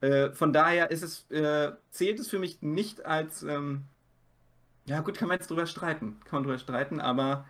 Äh, 0.00 0.30
von 0.30 0.52
daher 0.52 0.90
ist 0.90 1.02
es, 1.02 1.30
äh, 1.30 1.72
zählt 1.90 2.18
es 2.18 2.28
für 2.28 2.38
mich 2.38 2.62
nicht 2.62 3.04
als. 3.04 3.42
Ähm, 3.42 3.84
ja, 4.86 5.00
gut, 5.00 5.16
kann 5.16 5.28
man 5.28 5.38
jetzt 5.38 5.50
drüber 5.50 5.66
streiten. 5.66 6.18
Kann 6.24 6.38
man 6.38 6.42
drüber 6.44 6.58
streiten, 6.58 7.00
aber. 7.00 7.46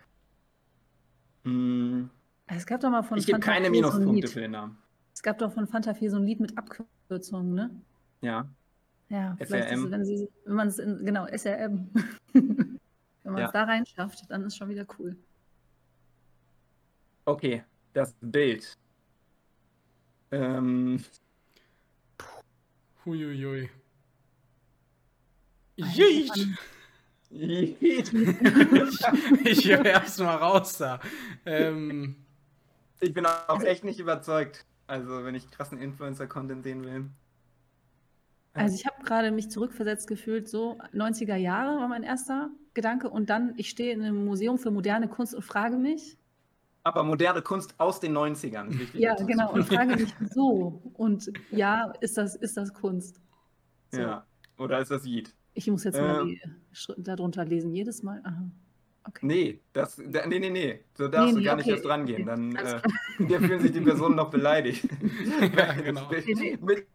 mh, 1.43 2.09
Es 2.47 2.65
gab 2.65 2.81
doch 2.81 2.89
mal 2.89 3.03
von 3.03 3.17
ich 3.17 3.25
gebe 3.25 3.39
keine 3.39 3.69
4 3.69 3.83
so 3.83 3.91
ein 3.91 3.97
Minuspunkte 3.99 4.13
Lied. 4.27 4.29
für 4.29 4.39
den 4.41 4.51
Namen. 4.51 4.77
Es 5.13 5.21
gab 5.23 5.37
doch 5.39 5.53
von 5.53 5.67
Fanta 5.67 5.93
4 5.93 6.11
so 6.11 6.17
ein 6.17 6.23
Lied 6.23 6.39
mit 6.39 6.57
Abkürzungen, 6.57 7.53
ne? 7.53 7.81
Ja. 8.21 8.47
Ja, 9.09 9.35
vielleicht 9.39 9.71
ist, 9.71 9.79
SRM. 9.79 9.85
es, 9.85 9.91
wenn 9.91 10.05
sie, 10.05 10.29
wenn 10.45 10.55
man 10.55 10.67
es 10.67 10.79
in, 10.79 11.05
genau, 11.05 11.25
SRM. 11.27 11.89
wenn 12.33 12.79
man 13.23 13.37
Ja. 13.37 13.45
es 13.45 13.51
da 13.51 13.63
reinschafft, 13.63 14.29
dann 14.29 14.43
ist 14.43 14.57
schon 14.57 14.69
wieder 14.69 14.85
cool. 14.99 15.15
Okay, 17.25 17.63
das 17.93 18.13
Bild. 18.21 18.77
Ähm, 20.31 21.03
Huiuiui. 23.05 23.69
Alter, 25.81 26.45
Ich 29.43 29.67
werf's 29.67 30.19
mal 30.19 30.35
raus 30.35 30.77
da. 30.77 30.99
Ähm, 31.45 32.15
Ich 33.01 33.13
bin 33.13 33.25
auch 33.25 33.61
echt 33.61 33.83
nicht 33.83 33.99
überzeugt. 33.99 34.65
Also, 34.87 35.23
wenn 35.25 35.35
ich 35.35 35.49
krassen 35.51 35.77
Influencer-Content 35.79 36.63
sehen 36.63 36.83
will. 36.85 37.09
Also 38.53 38.75
ich 38.75 38.85
habe 38.85 39.03
gerade 39.03 39.31
mich 39.31 39.49
zurückversetzt 39.51 40.07
gefühlt, 40.07 40.47
so 40.47 40.77
90er 40.93 41.35
Jahre 41.35 41.77
war 41.81 41.87
mein 41.89 42.03
erster 42.03 42.49
Gedanke 42.73 43.09
und 43.09 43.29
dann, 43.29 43.53
ich 43.57 43.69
stehe 43.69 43.91
in 43.93 44.01
einem 44.01 44.23
Museum 44.23 44.57
für 44.57 44.71
moderne 44.71 45.09
Kunst 45.09 45.35
und 45.35 45.41
frage 45.43 45.77
mich, 45.77 46.17
Aber 46.83 47.03
moderne 47.03 47.41
Kunst 47.41 47.77
aus 47.79 47.99
den 47.99 48.15
90ern. 48.17 48.69
ist 48.69 48.79
wichtig 48.79 49.01
ja 49.01 49.15
genau, 49.15 49.51
und 49.51 49.65
frage 49.65 49.95
mich, 49.97 50.13
wieso? 50.19 50.81
Und 50.93 51.33
ja, 51.51 51.91
ist 51.99 52.17
das, 52.17 52.35
ist 52.37 52.55
das 52.55 52.73
Kunst? 52.73 53.19
So. 53.91 54.01
Ja. 54.01 54.25
Oder 54.57 54.79
ist 54.79 54.91
das 54.91 55.05
Yeet? 55.05 55.34
Ich 55.55 55.67
muss 55.67 55.83
jetzt 55.85 55.97
mal 55.97 56.21
Ähm. 56.21 56.27
die 56.27 56.41
Schritte 56.73 57.01
darunter 57.01 57.43
lesen, 57.45 57.71
jedes 57.71 58.03
Mal. 58.03 58.21
Aha. 58.23 58.43
Okay. 59.07 59.25
Nee, 59.25 59.61
das, 59.73 60.01
da, 60.05 60.25
nee, 60.25 60.39
nee, 60.39 60.49
nee. 60.49 60.79
So 60.95 61.07
darfst 61.07 61.27
Nee, 61.27 61.31
du 61.33 61.39
nee, 61.39 61.45
gar 61.45 61.55
nicht 61.55 61.65
okay, 61.65 61.75
erst 61.75 61.85
rangehen. 61.87 62.27
okay. 62.29 62.81
Dann 63.17 63.29
äh, 63.29 63.39
fühlen 63.39 63.61
sich 63.61 63.71
die 63.71 63.81
Personen 63.81 64.15
noch 64.15 64.29
beleidigt. 64.29 64.87
Ja, 65.57 65.73
genau. 65.73 66.09
Mit, 66.09 66.61
mit 66.63 66.87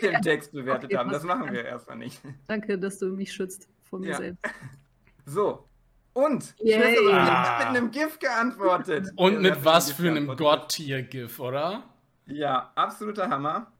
dem 0.00 0.22
Text 0.22 0.52
bewertet 0.52 0.84
Okay, 0.86 0.96
haben. 0.96 1.10
Das 1.10 1.22
machen 1.24 1.52
wir 1.52 1.64
erstmal 1.64 1.98
nicht. 1.98 2.20
Danke, 2.48 2.78
dass 2.78 2.98
du 2.98 3.08
mich 3.08 3.32
schützt 3.32 3.68
vor 3.82 3.98
mir 4.00 4.10
Ja. 4.10 4.16
selbst. 4.16 4.42
So. 5.28 5.68
Und 6.14 6.54
Yay. 6.60 6.96
Ah. 7.12 7.58
mit 7.58 7.76
einem 7.76 7.90
GIF 7.90 8.18
geantwortet. 8.20 9.08
Und 9.16 9.42
mit 9.42 9.64
was 9.64 9.90
für 9.92 10.08
einem. 10.08 10.28
Gott-Tier-GIF, 10.36 11.40
oder? 11.40 11.82
Ja, 12.26 12.70
absoluter 12.76 13.28
Hammer. 13.28 13.72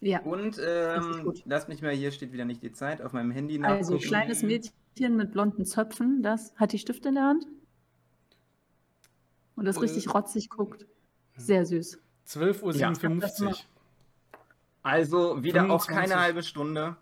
Ja. 0.00 0.20
Und 0.20 0.60
ähm, 0.64 1.24
gut. 1.24 1.42
lasst 1.44 1.68
mich 1.68 1.82
mal, 1.82 1.92
hier 1.92 2.12
steht 2.12 2.32
wieder 2.32 2.44
nicht 2.44 2.62
die 2.62 2.72
Zeit, 2.72 3.02
auf 3.02 3.12
meinem 3.12 3.30
Handy 3.32 3.62
Also 3.62 3.92
nachgucken. 3.94 4.08
kleines 4.08 4.42
Mädchen 4.42 5.16
mit 5.16 5.32
blonden 5.32 5.64
Zöpfen, 5.64 6.22
das 6.22 6.54
hat 6.56 6.72
die 6.72 6.78
Stifte 6.78 7.08
in 7.08 7.16
der 7.16 7.24
Hand. 7.24 7.46
Und 9.56 9.64
das 9.64 9.76
Äh. 9.76 9.80
richtig 9.80 10.12
rotzig 10.14 10.48
guckt. 10.50 10.86
Sehr 11.36 11.66
süß. 11.66 11.98
12.57 12.28 13.42
Uhr. 13.46 13.54
Also 14.82 15.42
wieder 15.42 15.62
auch 15.70 15.84
25. 15.84 15.88
keine 15.96 16.20
halbe 16.20 16.42
Stunde. 16.42 16.96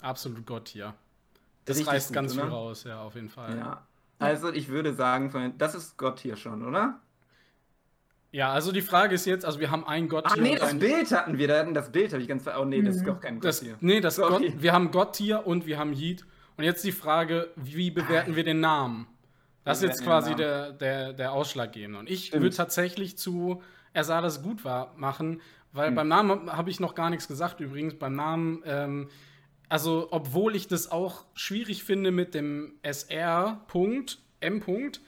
Absolut 0.00 0.46
Gott-Tier. 0.46 0.94
Das 1.64 1.78
Richtig 1.78 1.92
reißt 1.92 2.08
gut, 2.08 2.14
ganz 2.14 2.32
viel 2.34 2.42
oder? 2.42 2.50
raus, 2.50 2.84
ja, 2.84 3.02
auf 3.02 3.14
jeden 3.14 3.30
Fall. 3.30 3.56
Ja. 3.56 3.86
Also 4.18 4.52
ich 4.52 4.68
würde 4.68 4.94
sagen, 4.94 5.54
das 5.58 5.74
ist 5.74 5.96
Gott 5.96 6.20
hier 6.20 6.36
schon, 6.36 6.64
oder? 6.64 7.00
Ja, 8.34 8.52
also 8.52 8.72
die 8.72 8.82
Frage 8.82 9.14
ist 9.14 9.26
jetzt, 9.26 9.44
also 9.44 9.60
wir 9.60 9.70
haben 9.70 9.86
ein 9.86 10.08
Gott 10.08 10.24
Ach 10.26 10.36
nee, 10.36 10.56
das 10.56 10.76
Bild 10.76 11.12
hatten 11.12 11.38
wir, 11.38 11.46
da 11.46 11.60
hatten 11.60 11.72
das 11.72 11.92
Bild 11.92 12.12
habe 12.12 12.20
ich 12.20 12.26
ganz 12.28 12.42
ver 12.42 12.60
Oh 12.60 12.64
nee, 12.64 12.82
das 12.82 12.96
ist 12.96 13.02
Mhm. 13.02 13.06
doch 13.06 13.20
kein 13.20 13.34
Gott 13.36 13.44
das, 13.44 13.60
hier. 13.60 13.76
nee, 13.80 14.00
das. 14.00 14.16
Gott, 14.16 14.42
wir 14.60 14.72
haben 14.72 14.90
Gott-Tier 14.90 15.46
und 15.46 15.66
wir 15.66 15.78
haben 15.78 15.92
Yeet. 15.92 16.24
Und 16.56 16.64
jetzt 16.64 16.82
die 16.84 16.90
Frage, 16.90 17.50
wie 17.54 17.92
bewerten 17.92 18.34
wir 18.34 18.42
den 18.42 18.58
Namen? 18.58 19.06
Das 19.62 19.78
ist 19.78 19.84
jetzt 19.88 20.02
quasi 20.02 20.34
der, 20.34 20.72
der, 20.72 21.12
der 21.12 21.32
Ausschlaggebende. 21.32 21.98
Und 22.00 22.10
ich 22.10 22.32
würde 22.32 22.50
tatsächlich 22.50 23.16
zu 23.18 23.62
Er 23.92 24.02
sah 24.02 24.20
das 24.20 24.42
gut 24.42 24.64
war 24.64 24.92
machen, 24.96 25.40
weil 25.72 25.88
Hm. 25.88 25.94
beim 25.94 26.08
Namen 26.08 26.52
habe 26.52 26.70
ich 26.70 26.80
noch 26.80 26.96
gar 26.96 27.10
nichts 27.10 27.28
gesagt 27.28 27.60
übrigens. 27.60 27.94
Beim 27.94 28.14
Namen, 28.16 28.62
ähm, 28.66 29.08
also 29.68 30.08
obwohl 30.10 30.56
ich 30.56 30.66
das 30.66 30.90
auch 30.90 31.24
schwierig 31.34 31.84
finde 31.84 32.10
mit 32.10 32.34
dem 32.34 32.74
SR 32.82 33.60
Punkt, 33.68 34.18
M 34.40 34.58
Punkt, 34.60 35.00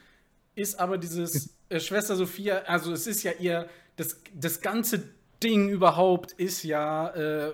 ist 0.54 0.78
aber 0.78 0.96
dieses 0.98 1.56
Schwester 1.70 2.16
Sophia, 2.16 2.62
also 2.66 2.92
es 2.92 3.07
ist 3.07 3.22
ja 3.22 3.33
ihr, 3.33 3.68
das, 3.96 4.20
das 4.35 4.61
ganze 4.61 5.02
Ding 5.42 5.68
überhaupt 5.68 6.33
ist 6.33 6.62
ja 6.62 7.09
äh, 7.11 7.52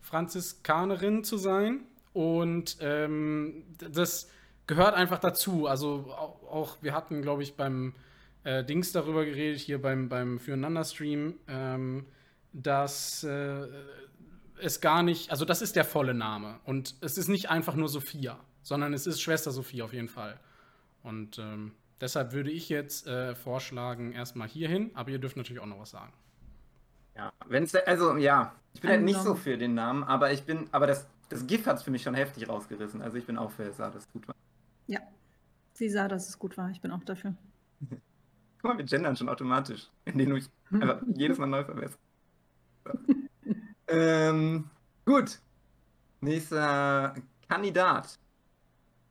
Franziskanerin 0.00 1.24
zu 1.24 1.36
sein 1.36 1.80
und 2.12 2.78
ähm, 2.80 3.64
das 3.78 4.28
gehört 4.66 4.94
einfach 4.94 5.18
dazu. 5.18 5.66
Also 5.66 6.06
auch, 6.10 6.42
auch 6.50 6.76
wir 6.80 6.94
hatten, 6.94 7.22
glaube 7.22 7.42
ich, 7.42 7.56
beim 7.56 7.94
äh, 8.44 8.64
Dings 8.64 8.92
darüber 8.92 9.24
geredet, 9.24 9.60
hier 9.60 9.80
beim, 9.80 10.08
beim 10.08 10.38
Füreinander-Stream, 10.38 11.34
ähm, 11.48 12.06
dass 12.52 13.22
äh, 13.24 13.66
es 14.60 14.80
gar 14.80 15.02
nicht, 15.02 15.30
also 15.30 15.44
das 15.44 15.62
ist 15.62 15.76
der 15.76 15.84
volle 15.84 16.14
Name 16.14 16.58
und 16.64 16.94
es 17.00 17.18
ist 17.18 17.28
nicht 17.28 17.50
einfach 17.50 17.74
nur 17.74 17.88
Sophia, 17.88 18.38
sondern 18.62 18.94
es 18.94 19.06
ist 19.06 19.20
Schwester 19.20 19.50
Sophia 19.50 19.84
auf 19.84 19.92
jeden 19.92 20.08
Fall. 20.08 20.40
Und 21.02 21.38
ähm, 21.38 21.72
deshalb 22.00 22.32
würde 22.32 22.50
ich 22.50 22.68
jetzt 22.68 23.06
äh, 23.06 23.34
vorschlagen, 23.34 24.12
erstmal 24.12 24.48
hierhin, 24.48 24.90
aber 24.94 25.10
ihr 25.10 25.18
dürft 25.18 25.36
natürlich 25.36 25.60
auch 25.60 25.66
noch 25.66 25.78
was 25.78 25.90
sagen. 25.90 26.12
Ja, 27.16 27.32
wenn's, 27.46 27.74
also 27.74 28.16
ja, 28.16 28.54
ich 28.74 28.80
bin 28.80 28.90
halt 28.90 29.02
nicht 29.02 29.20
so 29.20 29.34
für 29.34 29.56
den 29.56 29.74
Namen, 29.74 30.04
aber 30.04 30.32
ich 30.32 30.44
bin, 30.44 30.68
aber 30.72 30.86
das, 30.86 31.06
das 31.30 31.46
GIF 31.46 31.66
hat 31.66 31.78
es 31.78 31.82
für 31.82 31.90
mich 31.90 32.02
schon 32.02 32.14
heftig 32.14 32.48
rausgerissen. 32.48 33.00
Also 33.00 33.16
ich 33.16 33.24
bin 33.24 33.38
auch 33.38 33.50
für 33.50 33.72
sah 33.72 33.90
das 33.90 34.10
gut 34.12 34.28
war. 34.28 34.34
Ja. 34.86 35.00
Sie 35.72 35.88
sah, 35.88 36.08
dass 36.08 36.28
es 36.28 36.38
gut 36.38 36.56
war. 36.58 36.70
Ich 36.70 36.80
bin 36.80 36.90
auch 36.90 37.02
dafür. 37.04 37.34
Guck 38.60 38.64
mal, 38.64 38.78
wir 38.78 38.84
gendern 38.84 39.16
schon 39.16 39.28
automatisch, 39.28 39.88
indem 40.04 40.30
du 40.30 40.36
einfach 40.72 41.02
jedes 41.14 41.38
Mal 41.38 41.46
neu 41.46 41.64
verbesserst. 41.64 41.98
So. 42.84 42.92
ähm, 43.88 44.70
gut. 45.06 45.38
Nächster 46.20 47.14
Kandidat. 47.48 48.18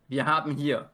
Wir 0.07 0.25
haben 0.25 0.51
hier 0.51 0.91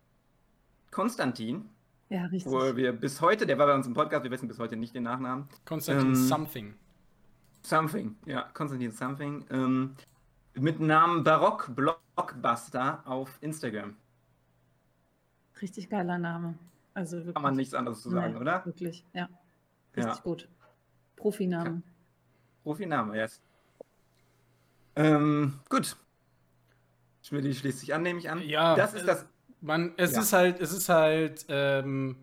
Konstantin, 0.92 1.70
Ja, 2.12 2.26
richtig. 2.26 2.52
wo 2.52 2.76
wir 2.76 2.92
bis 2.92 3.22
heute, 3.22 3.46
der 3.46 3.58
war 3.58 3.68
bei 3.68 3.74
uns 3.74 3.88
im 3.88 3.94
Podcast, 3.94 4.26
wir 4.26 4.32
wissen 4.32 4.50
bis 4.50 4.60
heute 4.60 4.76
nicht 4.76 4.94
den 4.94 5.04
Nachnamen. 5.04 5.48
Konstantin 5.64 6.10
Ähm, 6.10 6.16
Something. 6.16 6.74
Something, 7.64 8.18
ja, 8.26 8.42
Konstantin 8.54 8.92
Something. 8.92 9.46
Ähm, 9.50 9.96
mit 10.56 10.82
Namen 10.82 11.24
Barock 11.24 11.72
Blockbuster 11.74 13.02
auf 13.06 13.38
Instagram. 13.40 13.96
Richtig 15.62 15.90
geiler 15.90 16.18
Name. 16.18 16.56
Also 16.94 17.16
wirklich. 17.18 17.34
Kann 17.36 17.44
man 17.44 17.56
nichts 17.56 17.74
anderes 17.74 18.02
zu 18.02 18.10
sagen, 18.10 18.34
Nee, 18.34 18.40
oder? 18.42 18.66
Wirklich, 18.66 19.06
ja. 19.14 19.30
Richtig 19.96 20.16
Ja. 20.16 20.22
gut. 20.22 20.50
Profiname. 21.16 21.82
Profiname, 22.64 23.16
yes. 23.16 23.40
Ähm, 24.98 25.60
gut. 25.70 25.96
Schmidt 27.24 27.56
schließt 27.56 27.80
sich 27.80 27.94
an, 27.94 28.02
nehme 28.02 28.20
ich 28.20 28.30
an. 28.30 28.42
Ja, 28.42 28.76
Das 28.76 28.94
ist 28.94 29.04
äh, 29.04 29.06
das. 29.06 29.26
Man, 29.62 29.94
es 29.98 30.14
Ja. 30.14 30.22
ist 30.22 30.34
halt, 30.34 30.60
es 30.60 30.72
ist 30.74 30.90
halt, 30.90 31.46
ähm, 31.50 32.18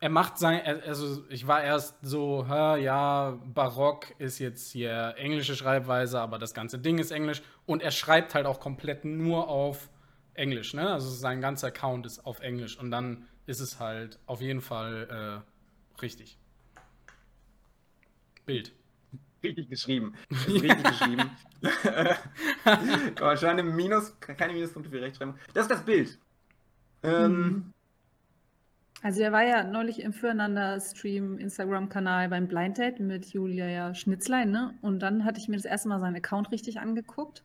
er 0.00 0.08
macht 0.08 0.36
sein, 0.38 0.60
also 0.84 1.24
ich 1.28 1.46
war 1.46 1.62
erst 1.62 1.94
so, 2.02 2.44
hä, 2.48 2.82
ja, 2.82 3.38
Barock 3.54 4.12
ist 4.18 4.40
jetzt 4.40 4.72
hier 4.72 5.14
englische 5.16 5.54
Schreibweise, 5.54 6.20
aber 6.20 6.38
das 6.38 6.54
ganze 6.54 6.80
Ding 6.80 6.98
ist 6.98 7.12
Englisch 7.12 7.42
und 7.66 7.82
er 7.82 7.92
schreibt 7.92 8.34
halt 8.34 8.46
auch 8.46 8.58
komplett 8.58 9.04
nur 9.04 9.46
auf 9.48 9.88
Englisch, 10.34 10.74
ne? 10.74 10.90
Also 10.90 11.08
sein 11.10 11.40
ganzer 11.40 11.68
Account 11.68 12.04
ist 12.06 12.26
auf 12.26 12.40
Englisch 12.40 12.76
und 12.78 12.90
dann 12.90 13.28
ist 13.46 13.60
es 13.60 13.78
halt 13.78 14.18
auf 14.26 14.40
jeden 14.40 14.60
Fall 14.60 15.42
äh, 15.98 16.00
richtig. 16.02 16.38
Bild. 18.44 18.72
Richtig 19.44 19.68
geschrieben. 19.68 20.14
Richtig 20.48 20.82
geschrieben. 20.84 21.30
Eine 23.44 23.62
Minus, 23.62 24.18
keine 24.20 24.52
Minuspunkte 24.52 24.90
für 24.90 25.00
Rechtschreibung. 25.00 25.36
Das 25.52 25.64
ist 25.64 25.70
das 25.70 25.84
Bild. 25.84 26.18
Ähm, 27.02 27.32
Mhm. 27.32 27.72
Also 29.02 29.20
er 29.22 29.32
war 29.32 29.42
ja 29.44 29.64
neulich 29.64 30.00
im 30.00 30.12
Füreinander-Stream, 30.12 31.38
Instagram-Kanal 31.38 32.28
beim 32.28 32.46
Blind 32.46 32.78
Date 32.78 33.00
mit 33.00 33.26
Julia 33.26 33.94
Schnitzlein, 33.94 34.52
ne? 34.52 34.74
Und 34.80 35.00
dann 35.00 35.24
hatte 35.24 35.40
ich 35.40 35.48
mir 35.48 35.56
das 35.56 35.64
erste 35.64 35.88
Mal 35.88 35.98
seinen 35.98 36.14
Account 36.14 36.52
richtig 36.52 36.78
angeguckt 36.78 37.44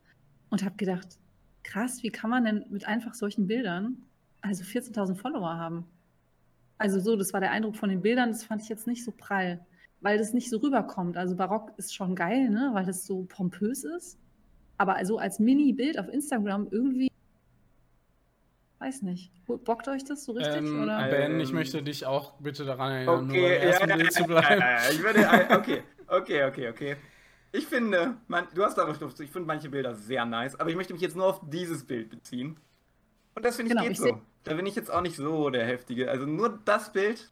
und 0.51 0.63
habe 0.63 0.75
gedacht, 0.75 1.17
krass, 1.63 2.03
wie 2.03 2.11
kann 2.11 2.29
man 2.29 2.45
denn 2.45 2.65
mit 2.69 2.87
einfach 2.87 3.15
solchen 3.15 3.47
Bildern 3.47 4.03
also 4.41 4.63
14.000 4.63 5.15
Follower 5.15 5.55
haben? 5.57 5.85
Also 6.77 6.99
so, 6.99 7.15
das 7.15 7.33
war 7.33 7.39
der 7.39 7.51
Eindruck 7.51 7.75
von 7.75 7.89
den 7.89 8.03
Bildern, 8.03 8.29
das 8.29 8.43
fand 8.43 8.61
ich 8.61 8.69
jetzt 8.69 8.85
nicht 8.85 9.03
so 9.03 9.11
prall, 9.11 9.65
weil 10.01 10.19
das 10.19 10.33
nicht 10.33 10.51
so 10.51 10.57
rüberkommt. 10.57 11.17
Also 11.17 11.35
Barock 11.35 11.71
ist 11.77 11.95
schon 11.95 12.15
geil, 12.15 12.49
ne? 12.51 12.69
Weil 12.73 12.85
das 12.85 13.05
so 13.05 13.23
pompös 13.23 13.83
ist. 13.83 14.19
Aber 14.77 14.95
also 14.95 15.17
als 15.17 15.39
Mini-Bild 15.39 15.97
auf 15.97 16.07
Instagram 16.07 16.67
irgendwie, 16.69 17.06
weiß 18.79 19.01
nicht. 19.03 19.31
Bockt 19.45 19.87
euch 19.87 20.03
das 20.05 20.23
so 20.25 20.33
richtig? 20.33 20.73
Ähm, 20.73 20.81
oder? 20.81 21.03
ben, 21.09 21.39
ich 21.39 21.51
Ähm, 21.51 21.55
möchte 21.55 21.83
dich 21.83 22.05
auch 22.05 22.33
bitte 22.39 22.65
daran 22.65 22.91
erinnern, 22.91 23.27
nur 23.27 23.39
beim 23.39 23.55
okay, 23.55 23.63
ja, 23.69 23.71
ersten 23.71 23.89
ja, 23.89 23.95
Bild 23.95 24.11
zu 24.13 24.23
ja, 24.23 24.27
bleiben. 24.27 24.61
ja, 24.61 24.83
ja, 24.83 24.89
ich 24.91 25.01
würde, 25.01 25.27
okay, 25.51 25.83
okay, 26.07 26.43
okay, 26.45 26.69
okay. 26.69 26.97
Ich 27.51 27.65
finde, 27.67 28.17
man, 28.27 28.47
du 28.53 28.63
hast 28.63 28.77
aber 28.79 28.93
Stuft, 28.95 29.19
ich 29.19 29.31
finde 29.31 29.47
manche 29.47 29.69
Bilder 29.69 29.95
sehr 29.95 30.25
nice, 30.25 30.59
aber 30.59 30.69
ich 30.69 30.75
möchte 30.75 30.93
mich 30.93 31.01
jetzt 31.01 31.15
nur 31.15 31.25
auf 31.27 31.41
dieses 31.49 31.85
Bild 31.85 32.09
beziehen. 32.09 32.59
Und 33.35 33.45
das 33.45 33.55
finde 33.55 33.69
ich 33.69 33.77
Genau, 33.77 33.83
geht 33.83 33.93
ich 33.93 33.99
so. 33.99 34.21
Da 34.43 34.53
bin 34.55 34.65
ich 34.65 34.75
jetzt 34.75 34.91
auch 34.91 35.01
nicht 35.01 35.15
so 35.15 35.49
der 35.49 35.65
Heftige. 35.65 36.09
Also 36.11 36.25
nur 36.25 36.59
das 36.65 36.91
Bild, 36.91 37.31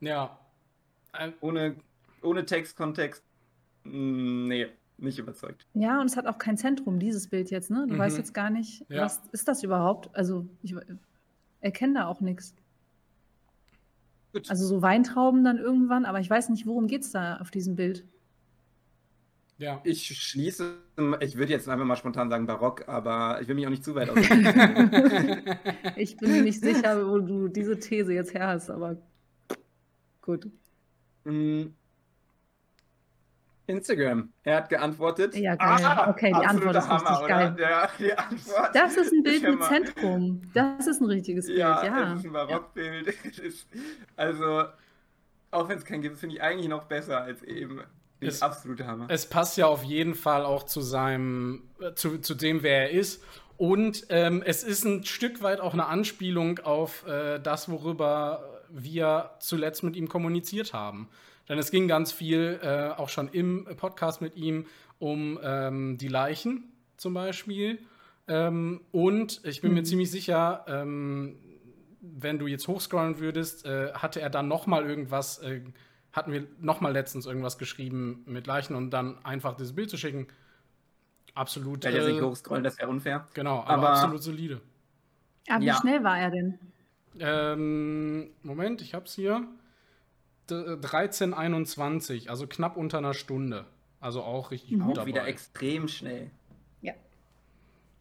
Ja. 0.00 0.38
Äh, 1.12 1.32
ohne, 1.40 1.76
ohne 2.22 2.44
Text, 2.46 2.76
Kontext, 2.76 3.24
mm, 3.84 4.46
nee, 4.48 4.68
nicht 4.98 5.18
überzeugt. 5.18 5.66
Ja, 5.74 6.00
und 6.00 6.06
es 6.06 6.16
hat 6.16 6.26
auch 6.26 6.38
kein 6.38 6.56
Zentrum, 6.56 6.98
dieses 6.98 7.28
Bild 7.28 7.50
jetzt, 7.50 7.70
ne? 7.70 7.86
Du 7.88 7.94
Mhm. 7.94 7.98
weißt 7.98 8.18
jetzt 8.18 8.34
gar 8.34 8.50
nicht, 8.50 8.84
Ja. 8.88 9.02
was 9.04 9.22
ist 9.32 9.48
das 9.48 9.62
überhaupt? 9.62 10.10
Also, 10.14 10.46
ich 10.62 10.74
erkenne 11.60 11.94
da 11.94 12.06
auch 12.06 12.20
nichts. 12.20 12.54
Gut. 14.32 14.50
Also 14.50 14.66
so 14.66 14.82
Weintrauben 14.82 15.42
dann 15.44 15.56
irgendwann, 15.58 16.04
aber 16.04 16.20
ich 16.20 16.28
weiß 16.28 16.50
nicht, 16.50 16.66
worum 16.66 16.86
geht 16.86 17.02
es 17.02 17.12
da 17.12 17.38
auf 17.38 17.50
diesem 17.50 17.76
Bild. 17.76 18.04
ja. 19.56 19.80
Ich 19.84 20.04
schließe, 20.06 20.74
ich 21.20 21.36
würde 21.36 21.52
jetzt 21.52 21.68
einfach 21.68 21.84
mal 21.86 21.96
spontan 21.96 22.28
sagen 22.30 22.46
Barock, 22.46 22.86
aber 22.88 23.40
ich 23.40 23.48
will 23.48 23.54
mich 23.56 23.66
auch 23.66 23.70
nicht 23.70 23.82
zu 23.84 23.94
weit 23.94 24.10
aus. 24.10 24.16
Ich 25.96 26.16
bin 26.16 26.30
mir 26.30 26.42
nicht 26.42 26.60
sicher, 26.60 27.08
wo 27.08 27.18
du 27.18 27.48
diese 27.48 27.78
These 27.78 28.12
jetzt 28.12 28.34
her 28.34 28.48
hast, 28.48 28.70
aber 28.70 28.96
gut. 30.22 30.48
Mm. 31.24 31.62
Instagram. 33.68 34.32
Er 34.42 34.56
hat 34.56 34.68
geantwortet. 34.68 35.36
Ja, 35.36 35.54
geil. 35.54 36.08
Okay, 36.08 36.28
die 36.40 36.46
Antwort 36.46 36.74
ist 36.76 36.90
richtig 36.90 37.06
Hammer, 37.08 37.26
geil. 37.28 37.52
Oder? 37.54 37.62
Ja, 37.70 37.88
die 37.98 38.18
Antwort. 38.18 38.70
Das 38.74 38.96
ist 38.96 39.12
ein 39.12 39.22
Bild 39.22 39.42
mit. 39.42 39.62
Zentrum. 39.64 40.42
Das 40.54 40.86
ist 40.86 41.00
ein 41.00 41.06
richtiges 41.06 41.46
Bild, 41.46 41.58
Ja, 41.58 41.84
ja. 41.84 42.04
das 42.06 42.18
ist 42.20 42.26
ein 42.26 42.32
Barockbild. 42.32 43.08
Es 43.24 43.38
ist- 43.38 43.66
Also, 44.16 44.64
auch 45.50 45.68
wenn 45.68 45.78
es 45.78 45.84
kein 45.84 46.02
gibt, 46.02 46.18
finde 46.18 46.36
ich 46.36 46.42
eigentlich 46.42 46.68
noch 46.68 46.84
besser 46.84 47.20
als 47.22 47.42
eben. 47.42 47.80
Das 48.20 48.34
Es- 48.36 48.42
absolute 48.42 48.86
Hammer. 48.86 49.06
Es 49.10 49.26
passt 49.28 49.56
ja 49.58 49.66
auf 49.66 49.84
jeden 49.84 50.14
Fall 50.16 50.44
auch 50.44 50.64
zu 50.64 50.80
seinem, 50.80 51.62
zu, 51.94 52.18
zu 52.18 52.34
dem, 52.34 52.62
wer 52.62 52.90
er 52.90 52.90
ist. 52.90 53.22
Und 53.56 54.06
ähm, 54.08 54.42
es 54.44 54.62
ist 54.64 54.84
ein 54.84 55.04
Stück 55.04 55.42
weit 55.42 55.60
auch 55.60 55.72
eine 55.72 55.86
Anspielung 55.86 56.58
auf 56.60 57.06
äh, 57.06 57.38
das, 57.38 57.68
worüber 57.70 58.60
wir 58.70 59.30
zuletzt 59.40 59.82
mit 59.82 59.94
ihm 59.96 60.08
kommuniziert 60.08 60.72
haben. 60.72 61.08
Denn 61.48 61.58
es 61.58 61.70
ging 61.70 61.88
ganz 61.88 62.12
viel, 62.12 62.60
äh, 62.62 62.90
auch 62.96 63.08
schon 63.08 63.28
im 63.28 63.64
Podcast 63.76 64.20
mit 64.20 64.36
ihm, 64.36 64.66
um 64.98 65.38
ähm, 65.42 65.96
die 65.98 66.08
Leichen 66.08 66.72
zum 66.96 67.14
Beispiel. 67.14 67.78
Ähm, 68.26 68.82
und 68.92 69.40
ich 69.44 69.60
bin 69.62 69.72
mir 69.72 69.80
Mhm. 69.80 69.84
ziemlich 69.86 70.10
sicher, 70.10 70.64
ähm, 70.68 71.36
wenn 72.00 72.38
du 72.38 72.46
jetzt 72.46 72.68
hochscrollen 72.68 73.18
würdest, 73.18 73.64
äh, 73.64 73.92
hatte 73.94 74.20
er 74.20 74.30
dann 74.30 74.48
noch 74.48 74.66
mal 74.66 74.84
irgendwas, 74.88 75.38
äh, 75.38 75.62
hatten 76.12 76.32
wir 76.32 76.46
noch 76.60 76.80
mal 76.80 76.92
letztens 76.92 77.26
irgendwas 77.26 77.58
geschrieben 77.58 78.22
mit 78.26 78.46
Leichen 78.46 78.74
und 78.76 78.90
dann 78.90 79.24
einfach 79.24 79.56
dieses 79.56 79.74
Bild 79.74 79.88
zu 79.90 79.96
schicken. 79.96 80.26
Absolut. 81.34 81.84
Weil 81.84 81.94
er 81.94 82.04
sich 82.04 82.16
Äh, 82.18 82.22
hochscrollen, 82.22 82.64
das 82.64 82.78
wäre 82.78 82.88
unfair. 82.90 83.26
genau, 83.34 83.60
aber, 83.60 83.70
aber- 83.72 83.90
absolut 83.90 84.22
solide. 84.22 84.60
Aber 85.48 85.60
wie 85.62 85.66
Ja. 85.66 85.74
schnell 85.80 86.02
war 86.04 86.18
er 86.18 86.30
denn? 86.30 86.58
Ähm, 87.20 88.30
Moment, 88.42 88.82
ich 88.82 88.94
hab's 88.94 89.14
hier. 89.14 89.46
D 90.50 90.54
13,21, 90.54 92.28
also 92.28 92.46
knapp 92.46 92.76
unter 92.76 92.98
einer 92.98 93.14
Stunde. 93.14 93.66
Also 94.00 94.22
auch 94.22 94.50
richtig 94.50 94.72
Mhm. 94.72 94.80
gut 94.80 94.90
Auch 94.90 94.94
dabei. 94.94 95.06
wieder 95.08 95.26
extrem 95.26 95.88
schnell. 95.88 96.30
Ja. 96.82 96.94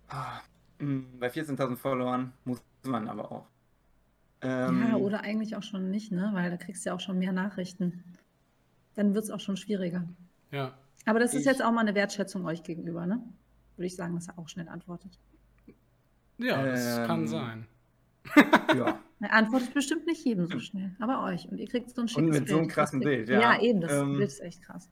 Ah, 0.10 0.40
mh, 0.80 1.04
Bei 1.20 1.28
14.000 1.30 1.76
Followern 1.76 2.34
muss 2.46 2.62
man 2.84 3.08
aber 3.10 3.32
auch. 3.32 3.48
Ähm, 4.42 4.88
Ja, 4.90 4.96
oder 4.98 5.22
eigentlich 5.22 5.56
auch 5.56 5.64
schon 5.64 5.90
nicht, 5.90 6.12
ne? 6.12 6.30
Weil 6.34 6.52
da 6.52 6.58
kriegst 6.58 6.86
du 6.86 6.90
ja 6.92 6.96
auch 6.96 7.00
schon 7.00 7.18
mehr 7.18 7.32
Nachrichten. 7.34 8.04
Dann 8.96 9.14
wird 9.16 9.24
es 9.26 9.32
auch 9.32 9.40
schon 9.40 9.58
schwieriger. 9.58 10.08
Ja. 10.52 10.74
Aber 11.06 11.20
das 11.20 11.34
ist 11.34 11.42
Ich- 11.42 11.46
jetzt 11.48 11.64
auch 11.64 11.72
mal 11.72 11.82
eine 11.82 11.96
Wertschätzung 11.96 12.46
euch 12.46 12.62
gegenüber, 12.64 13.06
ne? 13.08 13.22
Würde 13.76 13.88
ich 13.88 13.96
sagen, 13.96 14.14
dass 14.16 14.28
er 14.28 14.38
auch 14.38 14.48
schnell 14.48 14.70
antwortet. 14.70 15.18
Ja, 16.38 16.64
das 16.64 16.98
kann 17.08 17.22
Ähm, 17.22 17.28
sein. 17.28 17.68
ja. 18.76 19.00
Er 19.20 19.34
antwortet 19.34 19.74
bestimmt 19.74 20.06
nicht 20.06 20.24
jedem 20.26 20.46
so 20.46 20.60
schnell, 20.60 20.96
aber 21.00 21.24
euch. 21.24 21.48
Und 21.50 21.58
ihr 21.58 21.68
kriegt 21.68 21.90
so 21.90 22.02
ein 22.02 22.08
schickes 22.08 22.40
mit 22.40 22.48
so 22.48 22.56
einem 22.56 22.64
Bild. 22.66 22.74
krassen 22.76 23.00
Bild, 23.00 23.30
ja. 23.30 23.40
Ja, 23.42 23.62
eben, 23.62 23.82
das 23.82 23.92
Ähm, 23.94 24.14
Bild 24.18 24.28
ist 24.30 24.42
echt 24.42 24.62
krass. 24.62 24.90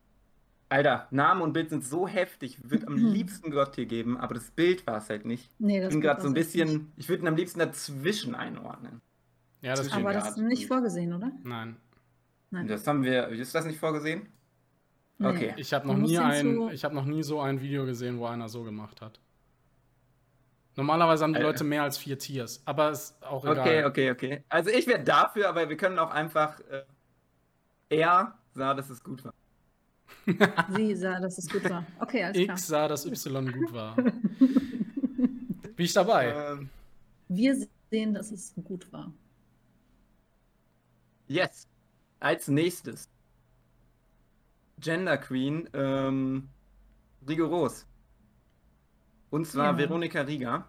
Alter, 0.67 1.07
Name 1.11 1.43
und 1.43 1.53
Bild 1.53 1.69
sind 1.69 1.85
so 1.85 2.07
heftig. 2.07 2.57
Ich 2.59 2.69
würde 2.71 2.87
am 2.87 2.95
liebsten 3.13 3.51
Gott 3.51 3.75
hier 3.75 3.85
geben, 3.85 4.17
aber 4.17 4.33
das 4.33 4.49
Bild 4.49 4.85
war 4.87 4.97
es 4.97 5.09
halt 5.09 5.25
nicht. 5.25 5.51
Nee, 5.59 5.77
Ich 5.77 5.83
das 5.83 5.89
bin 5.93 5.99
Bild 6.01 6.09
gerade 6.11 6.21
so 6.23 6.27
ein 6.29 6.35
echt 6.35 6.55
nicht. 6.55 6.65
bisschen, 6.65 6.91
ich 6.97 7.07
würde 7.07 7.23
ihn 7.23 7.27
am 7.27 7.35
liebsten 7.35 7.59
dazwischen 7.59 8.33
einordnen. 8.33 9.01
Ja, 9.61 9.75
das. 9.75 9.91
Aber 9.91 10.11
das 10.13 10.29
ist 10.29 10.37
das 10.37 10.43
nicht 10.43 10.67
vorgesehen, 10.67 11.13
oder? 11.13 11.31
Nein. 11.43 11.77
Nein. 12.49 12.67
Das 12.67 12.85
haben 12.87 13.03
wir, 13.03 13.27
ist 13.29 13.53
das 13.53 13.65
nicht 13.65 13.79
vorgesehen? 13.79 14.27
Nee. 15.17 15.27
okay. 15.27 15.53
Ich 15.57 15.73
habe 15.73 15.87
noch, 15.87 15.97
nie 15.97 16.17
ein, 16.17 16.69
ich 16.71 16.83
hab 16.83 16.93
noch 16.93 17.05
nie 17.05 17.23
so 17.23 17.39
ein 17.41 17.61
Video 17.61 17.85
gesehen, 17.85 18.17
wo 18.19 18.25
einer 18.25 18.49
so 18.49 18.63
gemacht 18.63 19.01
hat. 19.01 19.19
Normalerweise 20.75 21.23
haben 21.23 21.33
die 21.33 21.39
Äh. 21.39 21.43
Leute 21.43 21.63
mehr 21.63 21.83
als 21.83 21.97
vier 21.97 22.19
Tiers, 22.19 22.61
aber 22.65 22.91
ist 22.91 23.21
auch 23.23 23.43
egal. 23.45 23.59
Okay, 23.59 23.85
okay, 23.85 24.11
okay. 24.11 24.43
Also 24.49 24.69
ich 24.69 24.87
wäre 24.87 25.03
dafür, 25.03 25.47
aber 25.49 25.69
wir 25.69 25.77
können 25.77 25.97
auch 25.99 26.11
einfach, 26.11 26.59
äh, 26.69 26.83
er 27.89 28.37
sah, 28.53 28.73
dass 28.73 28.89
es 28.89 29.03
gut 29.03 29.23
war. 29.23 29.33
Sie 30.75 30.95
sah, 30.95 31.19
dass 31.19 31.37
es 31.37 31.47
gut 31.49 31.69
war. 31.69 31.85
Okay, 31.99 32.23
alles 32.23 32.37
klar. 32.43 32.57
X 32.57 32.67
sah, 32.67 32.87
dass 32.87 33.05
Y 33.05 33.51
gut 33.51 33.73
war. 33.73 33.95
Bin 33.95 35.85
ich 35.85 35.93
dabei? 35.93 36.29
Ähm, 36.51 36.69
Wir 37.27 37.55
sehen, 37.91 38.13
dass 38.13 38.31
es 38.31 38.53
gut 38.63 38.91
war. 38.91 39.11
yes. 41.27 41.67
Als 42.19 42.47
nächstes. 42.47 43.09
Gender 44.79 45.17
Queen, 45.17 45.69
ähm, 45.73 46.49
rigoros. 47.27 47.85
Und 49.35 49.45
zwar 49.45 49.71
Ja. 49.73 49.77
Veronika 49.77 50.21
Rieger. 50.21 50.65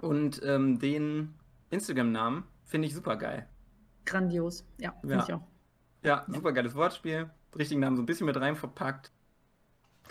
Und 0.00 0.40
ähm, 0.44 0.78
den 0.78 1.34
Instagram-Namen 1.70 2.44
finde 2.64 2.86
ich 2.86 2.94
super 2.94 3.16
geil. 3.16 3.48
Grandios. 4.04 4.64
Ja, 4.78 4.92
finde 5.00 5.16
Ja. 5.16 5.24
ich 5.24 5.32
auch. 5.32 5.42
Ja, 6.04 6.24
super 6.28 6.52
geiles 6.52 6.76
Wortspiel. 6.76 7.30
Richtigen 7.58 7.80
Namen 7.80 7.96
so 7.96 8.02
ein 8.02 8.06
bisschen 8.06 8.26
mit 8.26 8.36
rein 8.40 8.54
verpackt. 8.54 9.10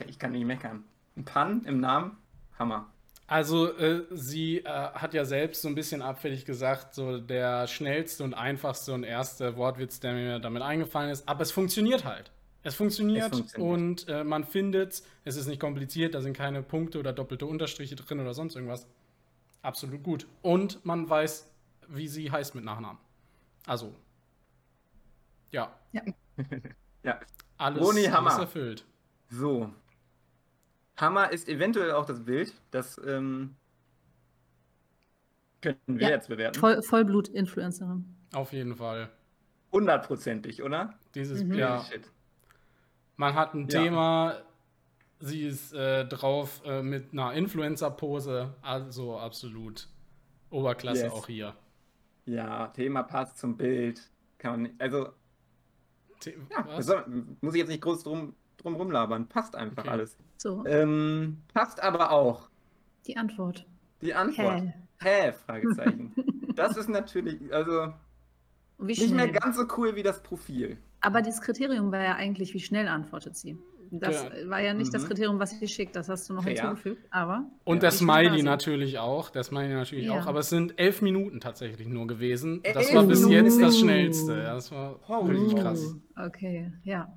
Ich 0.08 0.20
kann 0.20 0.34
nicht 0.34 0.44
meckern. 0.46 0.84
Ein 1.16 1.24
Pan 1.24 1.64
im 1.64 1.80
Namen, 1.80 2.18
Hammer. 2.60 2.92
Also, 3.28 3.78
äh, 3.78 4.06
sie 4.12 4.58
äh, 4.60 4.66
hat 4.66 5.14
ja 5.14 5.24
selbst 5.24 5.62
so 5.62 5.70
ein 5.70 5.76
bisschen 5.76 6.02
abfällig 6.02 6.44
gesagt, 6.44 6.94
so 6.94 7.18
der 7.18 7.66
schnellste 7.68 8.26
und 8.26 8.34
einfachste 8.34 8.94
und 8.94 9.04
erste 9.06 9.56
Wortwitz, 9.56 10.02
der 10.02 10.14
mir 10.14 10.40
damit 10.40 10.64
eingefallen 10.64 11.10
ist. 11.12 11.30
Aber 11.30 11.44
es 11.44 11.52
funktioniert 11.54 12.04
halt. 12.04 12.34
Es 12.64 12.76
funktioniert, 12.76 13.32
Es 13.32 13.38
funktioniert. 13.40 13.74
und 13.74 14.08
äh, 14.08 14.24
man 14.24 14.44
findet 14.44 15.02
es 15.24 15.36
ist 15.36 15.48
nicht 15.48 15.60
kompliziert, 15.60 16.14
da 16.14 16.22
sind 16.22 16.34
keine 16.38 16.62
Punkte 16.62 17.00
oder 17.00 17.12
doppelte 17.14 17.46
Unterstriche 17.46 17.96
drin 17.96 18.20
oder 18.20 18.34
sonst 18.34 18.56
irgendwas. 18.56 18.88
Absolut 19.64 20.04
gut. 20.04 20.28
Und 20.42 20.84
man 20.86 21.10
weiß, 21.10 21.50
wie 21.90 22.08
sie 22.08 22.32
heißt 22.32 22.54
mit 22.56 22.64
Nachnamen. 22.64 23.00
Also, 23.66 23.94
ja, 25.52 25.76
Ja, 25.92 26.04
alles, 27.58 27.82
Roni, 27.84 28.08
alles 28.08 28.14
Hammer. 28.34 28.40
erfüllt. 28.42 28.86
so. 29.30 29.72
Hammer 30.98 31.32
ist 31.32 31.50
eventuell 31.50 31.92
auch 31.94 32.06
das 32.06 32.24
Bild. 32.24 32.54
Das 32.70 33.00
ähm, 33.06 33.56
könnten 35.62 36.00
wir 36.00 36.08
Ja, 36.08 36.14
jetzt 36.16 36.28
bewerten. 36.30 36.60
Voll, 36.60 36.82
Vollblut-Influencerin. 36.84 38.06
Auf 38.34 38.54
jeden 38.54 38.76
Fall. 38.76 39.10
Hundertprozentig, 39.72 40.62
oder? 40.64 40.94
Dieses, 41.16 41.44
Mhm. 41.44 41.54
ja, 41.56 41.78
Holy 41.80 41.90
Shit. 41.92 42.12
Man 43.22 43.36
hat 43.36 43.54
ein 43.54 43.68
Ja. 43.68 43.84
Thema, 43.84 44.36
sie 45.20 45.44
ist 45.44 45.74
äh, 45.76 46.08
drauf 46.08 46.60
äh, 46.66 46.82
mit 46.82 47.12
einer 47.14 47.34
Influencer-Pose, 47.34 48.56
also 48.64 49.20
absolut 49.20 49.88
Oberklasse 50.50 51.04
Yes. 51.04 51.14
auch 51.14 51.28
hier. 51.28 51.54
Ja, 52.26 52.70
Thema 52.70 53.04
passt 53.04 53.38
zum 53.38 53.58
Bild. 53.58 54.02
Kann 54.40 54.52
man 54.54 54.62
nicht, 54.64 54.82
also, 54.82 55.10
The 56.24 56.34
ja, 56.50 56.82
soll, 56.82 57.06
muss 57.42 57.54
ich 57.54 57.60
jetzt 57.60 57.70
nicht 57.70 57.82
groß 57.84 58.02
drum, 58.04 58.34
drum 58.58 58.74
rumlabern. 58.76 59.28
Passt 59.30 59.56
einfach 59.56 59.84
Okay. 59.84 59.90
alles. 59.92 60.18
So, 60.38 60.66
Ähm, 60.66 61.44
passt 61.54 61.80
aber 61.84 62.10
auch. 62.12 62.50
die 63.06 63.18
Antwort. 63.18 63.68
Die 64.02 64.16
Antwort. 64.16 64.64
Hä? 64.64 64.74
Hä? 65.00 65.34
Fragezeichen. 65.46 66.16
das 66.56 66.76
ist 66.76 66.90
natürlich, 66.90 67.54
also 67.54 67.94
Wie 68.80 68.94
nicht 69.00 69.14
mehr 69.14 69.30
ganz 69.30 69.58
so 69.58 69.66
cool 69.78 69.96
wie 69.96 70.02
das 70.04 70.24
Profil. 70.24 70.80
Aber 71.02 71.22
das 71.22 71.42
Kriterium 71.42 71.92
war 71.92 72.04
ja 72.04 72.16
eigentlich, 72.16 72.54
wie 72.54 72.60
schnell 72.60 72.88
antwortet 72.88 73.36
sie. 73.36 73.58
Das 73.94 74.24
Ja. 74.24 74.50
war 74.50 74.62
ja 74.62 74.74
nicht 74.74 74.94
das 74.94 75.04
Mhm. 75.04 75.08
Kriterium, 75.08 75.40
was 75.40 75.50
sie 75.60 75.68
schickt. 75.68 75.96
Das 75.98 76.08
hast 76.08 76.30
du 76.30 76.34
noch 76.34 76.44
Fair. 76.44 76.54
hinzugefügt. 76.54 77.04
Aber 77.12 77.44
Und 77.66 77.78
Ja. 77.78 77.84
war 77.84 77.92
Smiley 77.92 78.42
natürlich 78.44 79.00
auch. 79.00 79.30
Der 79.32 79.44
Smiley 79.44 79.74
natürlich 79.74 80.06
Ja. 80.06 80.22
auch. 80.22 80.28
Aber 80.28 80.40
es 80.40 80.50
sind 80.50 80.80
elf 80.80 81.02
Minuten 81.02 81.42
tatsächlich 81.42 81.88
nur 81.90 82.08
gewesen. 82.08 82.62
Das 82.64 82.88
Elf 82.88 82.96
war 82.96 83.04
bis 83.04 83.24
Minuten? 83.26 83.46
jetzt 83.46 83.62
das 83.62 83.78
schnellste. 83.80 84.32
Ja, 84.38 84.54
das 84.54 84.72
war 84.72 84.98
Holy 85.10 85.34
wirklich 85.34 85.54
Oh, 85.56 85.62
krass. 85.62 85.96
Okay, 86.16 86.72
ja. 86.84 87.12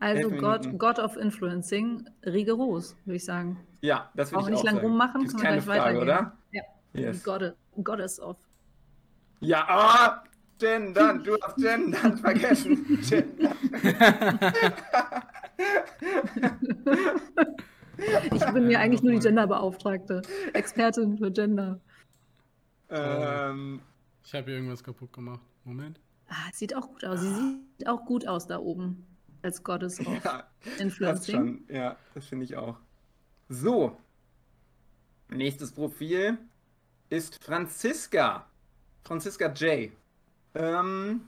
Also 0.00 0.30
God. 0.30 0.78
God 0.78 0.98
of 0.98 1.16
Influencing, 1.16 2.04
rigoros, 2.26 2.96
würde 3.06 3.16
ich 3.16 3.24
sagen. 3.24 3.58
Ja, 3.82 4.10
das 4.14 4.34
Auch 4.34 4.42
ich 4.44 4.50
nicht 4.50 4.58
auch 4.60 4.64
lang 4.64 4.74
sagen. 4.76 4.86
rummachen, 4.86 5.20
Gibt's 5.22 5.34
können 5.34 5.42
wir 5.44 5.48
keine 5.50 5.62
gleich 5.62 5.78
Frage, 5.78 6.00
weitergehen. 6.00 6.32
oder? 6.52 6.62
Ja. 6.92 7.00
Yes. 7.08 7.22
God, 7.24 7.54
Goddess 7.82 8.20
of. 8.20 8.36
Ja, 9.40 9.64
ah, 9.68 10.22
gendern, 10.60 11.24
du 11.24 11.36
hast 11.42 11.56
gendern 11.56 12.16
vergessen. 12.18 13.00
Gendern. 13.08 13.56
Ich 18.32 18.44
bin 18.52 18.66
mir 18.66 18.80
eigentlich 18.80 19.02
nur 19.02 19.12
die 19.12 19.18
Genderbeauftragte. 19.18 20.22
Expertin 20.54 21.18
für 21.18 21.30
Gender. 21.30 21.80
ähm, 22.88 23.80
Ich 24.24 24.34
habe 24.34 24.46
hier 24.46 24.54
irgendwas 24.54 24.82
kaputt 24.82 25.12
gemacht. 25.12 25.42
Moment. 25.64 26.00
Ah, 26.28 26.50
sieht 26.52 26.74
auch 26.74 26.88
gut 26.88 27.04
aus. 27.04 27.20
Sie 27.20 27.28
sieht 27.34 27.86
auch 27.88 28.04
gut 28.06 28.26
aus 28.26 28.46
da 28.46 28.58
oben. 28.58 29.06
Als 29.42 29.62
Goddess 29.62 30.00
of 30.00 30.06
ja, 30.24 30.44
das 30.64 30.80
Influencing. 30.80 31.34
schon. 31.34 31.64
Ja, 31.68 31.96
das 32.14 32.26
finde 32.26 32.44
ich 32.44 32.56
auch. 32.56 32.76
So. 33.48 33.96
Nächstes 35.28 35.72
Profil 35.72 36.38
ist 37.08 37.42
Franziska. 37.42 38.46
Franziska 39.04 39.48
J. 39.52 39.90
Ähm, 40.54 41.20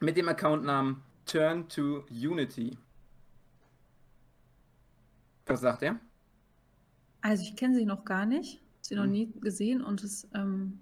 mit 0.00 0.16
dem 0.16 0.28
Accountnamen 0.28 1.02
Turn 1.26 1.68
to 1.68 2.04
Unity. 2.10 2.76
Was 5.46 5.60
sagt 5.60 5.82
er? 5.82 5.98
Also 7.20 7.42
ich 7.42 7.56
kenne 7.56 7.74
sie 7.76 7.84
noch 7.86 8.04
gar 8.04 8.26
nicht. 8.26 8.60
Sie 8.80 8.94
noch 8.94 9.04
Hm. 9.04 9.10
nie 9.12 9.32
gesehen 9.40 9.82
und 9.82 10.02
es 10.02 10.28
ähm, 10.34 10.78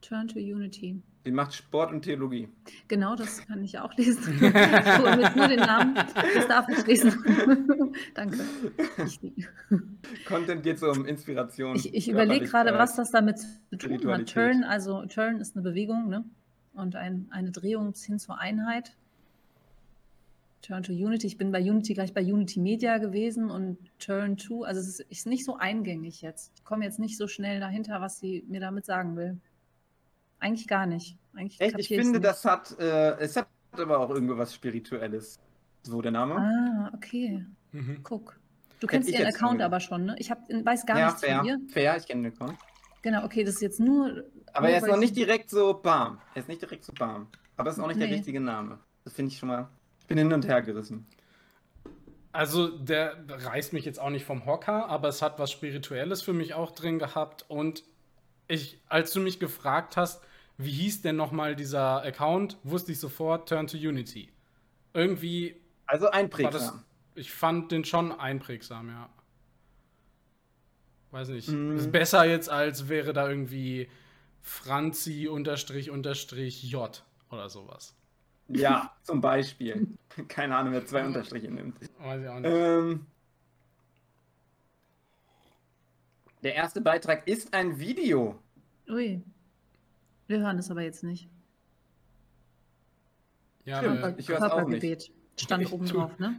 Turn 0.00 0.28
to 0.28 0.38
Unity. 0.38 1.02
Sie 1.24 1.30
macht 1.30 1.54
Sport 1.54 1.90
und 1.90 2.02
Theologie. 2.02 2.48
Genau, 2.86 3.16
das 3.16 3.46
kann 3.46 3.64
ich 3.64 3.78
auch 3.78 3.94
lesen. 3.96 4.22
so, 4.38 5.16
mit 5.16 5.36
nur 5.36 5.48
den 5.48 5.60
Namen. 5.60 5.94
Das 5.94 6.46
darf 6.48 6.68
ich 6.68 6.86
lesen. 6.86 7.14
Danke. 8.14 8.40
Ich, 9.06 9.20
Content 10.26 10.62
geht 10.62 10.78
so 10.78 10.90
um 10.90 11.06
Inspiration. 11.06 11.76
ich, 11.76 11.94
ich 11.94 12.10
überlege 12.10 12.44
gerade, 12.44 12.74
was 12.74 12.94
das 12.96 13.10
damit 13.10 13.38
zu 13.38 13.76
tun 13.78 14.06
hat. 14.12 14.26
Turn, 14.28 14.64
also 14.64 15.06
Turn 15.06 15.40
ist 15.40 15.56
eine 15.56 15.62
Bewegung, 15.62 16.10
ne? 16.10 16.26
Und 16.74 16.94
ein, 16.94 17.26
eine 17.30 17.52
Drehung 17.52 17.94
hin 17.94 18.18
zur 18.18 18.38
Einheit. 18.38 18.94
Turn 20.60 20.82
to 20.82 20.92
Unity. 20.92 21.26
Ich 21.26 21.38
bin 21.38 21.52
bei 21.52 21.60
Unity 21.60 21.94
gleich 21.94 22.12
bei 22.12 22.22
Unity 22.22 22.60
Media 22.60 22.98
gewesen 22.98 23.50
und 23.50 23.78
Turn 23.98 24.36
to, 24.36 24.64
also 24.64 24.78
es 24.78 25.00
ist, 25.00 25.00
ist 25.10 25.26
nicht 25.26 25.46
so 25.46 25.56
eingängig 25.56 26.20
jetzt. 26.20 26.52
Ich 26.56 26.64
komme 26.64 26.84
jetzt 26.84 26.98
nicht 26.98 27.16
so 27.16 27.28
schnell 27.28 27.60
dahinter, 27.60 28.02
was 28.02 28.18
sie 28.18 28.44
mir 28.46 28.60
damit 28.60 28.84
sagen 28.84 29.16
will. 29.16 29.40
Eigentlich 30.44 30.68
gar 30.68 30.84
nicht. 30.86 31.16
Eigentlich 31.34 31.58
Echt, 31.60 31.78
ich 31.78 31.88
finde, 31.88 32.18
nicht. 32.18 32.24
das 32.24 32.44
hat, 32.44 32.78
äh, 32.78 33.16
es 33.18 33.34
hat 33.36 33.48
aber 33.72 33.98
auch 33.98 34.10
irgendwo 34.10 34.36
was 34.36 34.54
Spirituelles. 34.54 35.38
So 35.82 36.02
der 36.02 36.12
Name. 36.12 36.36
Ah, 36.36 36.90
okay. 36.94 37.44
Mhm. 37.72 38.00
Guck. 38.02 38.38
Du 38.80 38.86
kennst 38.86 39.08
ihren 39.08 39.26
Account 39.26 39.62
aber 39.62 39.80
schon, 39.80 40.04
ne? 40.04 40.16
Ich 40.18 40.30
hab, 40.30 40.40
weiß 40.50 40.84
gar 40.84 40.98
Ja, 40.98 41.06
nichts 41.06 41.22
fair. 41.22 41.38
von 41.38 41.46
ihr. 41.46 41.60
Fair, 41.70 41.96
ich 41.96 42.06
kenne 42.06 42.22
den 42.30 42.32
Account. 42.34 42.58
Genau, 43.00 43.24
okay, 43.24 43.42
das 43.42 43.54
ist 43.54 43.62
jetzt 43.62 43.80
nur. 43.80 44.24
Aber 44.52 44.66
nur 44.66 44.70
er 44.70 44.76
ist 44.82 44.86
noch 44.86 44.94
ich- 44.94 45.00
nicht 45.00 45.16
direkt 45.16 45.48
so 45.48 45.72
bam. 45.74 46.18
Er 46.34 46.40
ist 46.42 46.48
nicht 46.48 46.60
direkt 46.60 46.84
so 46.84 46.92
bam. 46.92 47.26
Aber 47.56 47.70
es 47.70 47.78
ist 47.78 47.82
auch 47.82 47.88
nicht 47.88 48.00
der 48.00 48.08
Nee. 48.08 48.14
richtige 48.16 48.40
Name. 48.40 48.78
Das 49.04 49.14
finde 49.14 49.32
ich 49.32 49.38
schon 49.38 49.48
mal. 49.48 49.68
Ich 50.00 50.06
bin 50.06 50.18
hin 50.18 50.30
und 50.32 50.46
her 50.46 50.60
gerissen. 50.60 51.06
Also, 52.32 52.68
der 52.68 53.16
reißt 53.28 53.72
mich 53.72 53.84
jetzt 53.84 54.00
auch 54.00 54.10
nicht 54.10 54.24
vom 54.26 54.44
Hocker, 54.44 54.88
aber 54.88 55.08
es 55.08 55.22
hat 55.22 55.38
was 55.38 55.50
Spirituelles 55.52 56.20
für 56.22 56.32
mich 56.32 56.52
auch 56.54 56.72
drin 56.72 56.98
gehabt. 56.98 57.44
Und 57.48 57.84
ich, 58.48 58.80
als 58.88 59.12
du 59.12 59.20
mich 59.20 59.38
gefragt 59.40 59.96
hast, 59.96 60.22
wie 60.56 60.70
hieß 60.70 61.02
denn 61.02 61.16
nochmal 61.16 61.56
dieser 61.56 62.02
Account, 62.02 62.58
wusste 62.62 62.92
ich 62.92 63.00
sofort 63.00 63.48
Turn 63.48 63.66
to 63.66 63.76
Unity. 63.76 64.30
Irgendwie 64.92 65.56
Also 65.86 66.04
war 66.04 66.12
das. 66.12 66.20
einprägsam. 66.20 66.84
Ich 67.16 67.32
fand 67.32 67.72
den 67.72 67.84
schon 67.84 68.12
einprägsam, 68.12 68.88
ja. 68.88 69.08
Weiß 71.10 71.28
nicht. 71.28 71.48
Mm. 71.48 71.76
Ist 71.76 71.92
besser 71.92 72.24
jetzt, 72.24 72.50
als 72.50 72.88
wäre 72.88 73.12
da 73.12 73.28
irgendwie 73.28 73.88
Franzi 74.42 75.28
unterstrich 75.28 75.90
unterstrich 75.90 76.62
J 76.64 77.04
oder 77.30 77.48
sowas. 77.48 77.94
Ja, 78.48 78.92
zum 79.02 79.20
Beispiel. 79.20 79.86
Keine 80.28 80.56
Ahnung, 80.56 80.72
wer 80.72 80.84
zwei 80.86 81.04
Unterstriche 81.04 81.50
nimmt. 81.50 81.78
Weiß 81.98 82.22
ich 82.22 82.28
auch 82.28 82.40
nicht. 82.40 82.52
Ähm, 82.52 83.06
der 86.42 86.54
erste 86.54 86.80
Beitrag 86.80 87.26
ist 87.26 87.54
ein 87.54 87.78
Video. 87.78 88.38
Ui. 88.88 89.22
Wir 90.26 90.40
hören 90.40 90.58
es 90.58 90.70
aber 90.70 90.82
jetzt 90.82 91.02
nicht. 91.04 91.28
ja, 93.64 93.78
stimmt. 93.78 94.02
äh, 94.02 94.14
ich 94.18 94.28
hör's 94.28 94.42
auch 94.42 94.66
nicht. 94.68 94.80
Körpergebet 94.80 95.10
stand 95.38 95.62
Ich 95.64 95.72
oben 95.72 95.86
drauf, 95.86 96.18
ne? 96.18 96.38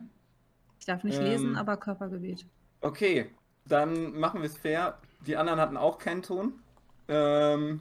Ich 0.79 0.85
darf 0.85 1.03
nicht 1.03 1.17
Ähm. 1.19 1.23
lesen, 1.25 1.55
aber 1.55 1.77
Körpergebet. 1.77 2.45
Okay, 2.81 3.29
dann 3.65 4.17
machen 4.19 4.41
wir 4.41 4.47
es 4.47 4.57
fair. 4.57 4.97
Die 5.25 5.35
anderen 5.37 5.59
hatten 5.59 5.77
auch 5.77 5.97
keinen 5.97 6.21
Ton. 6.21 6.53
Ähm, 7.07 7.79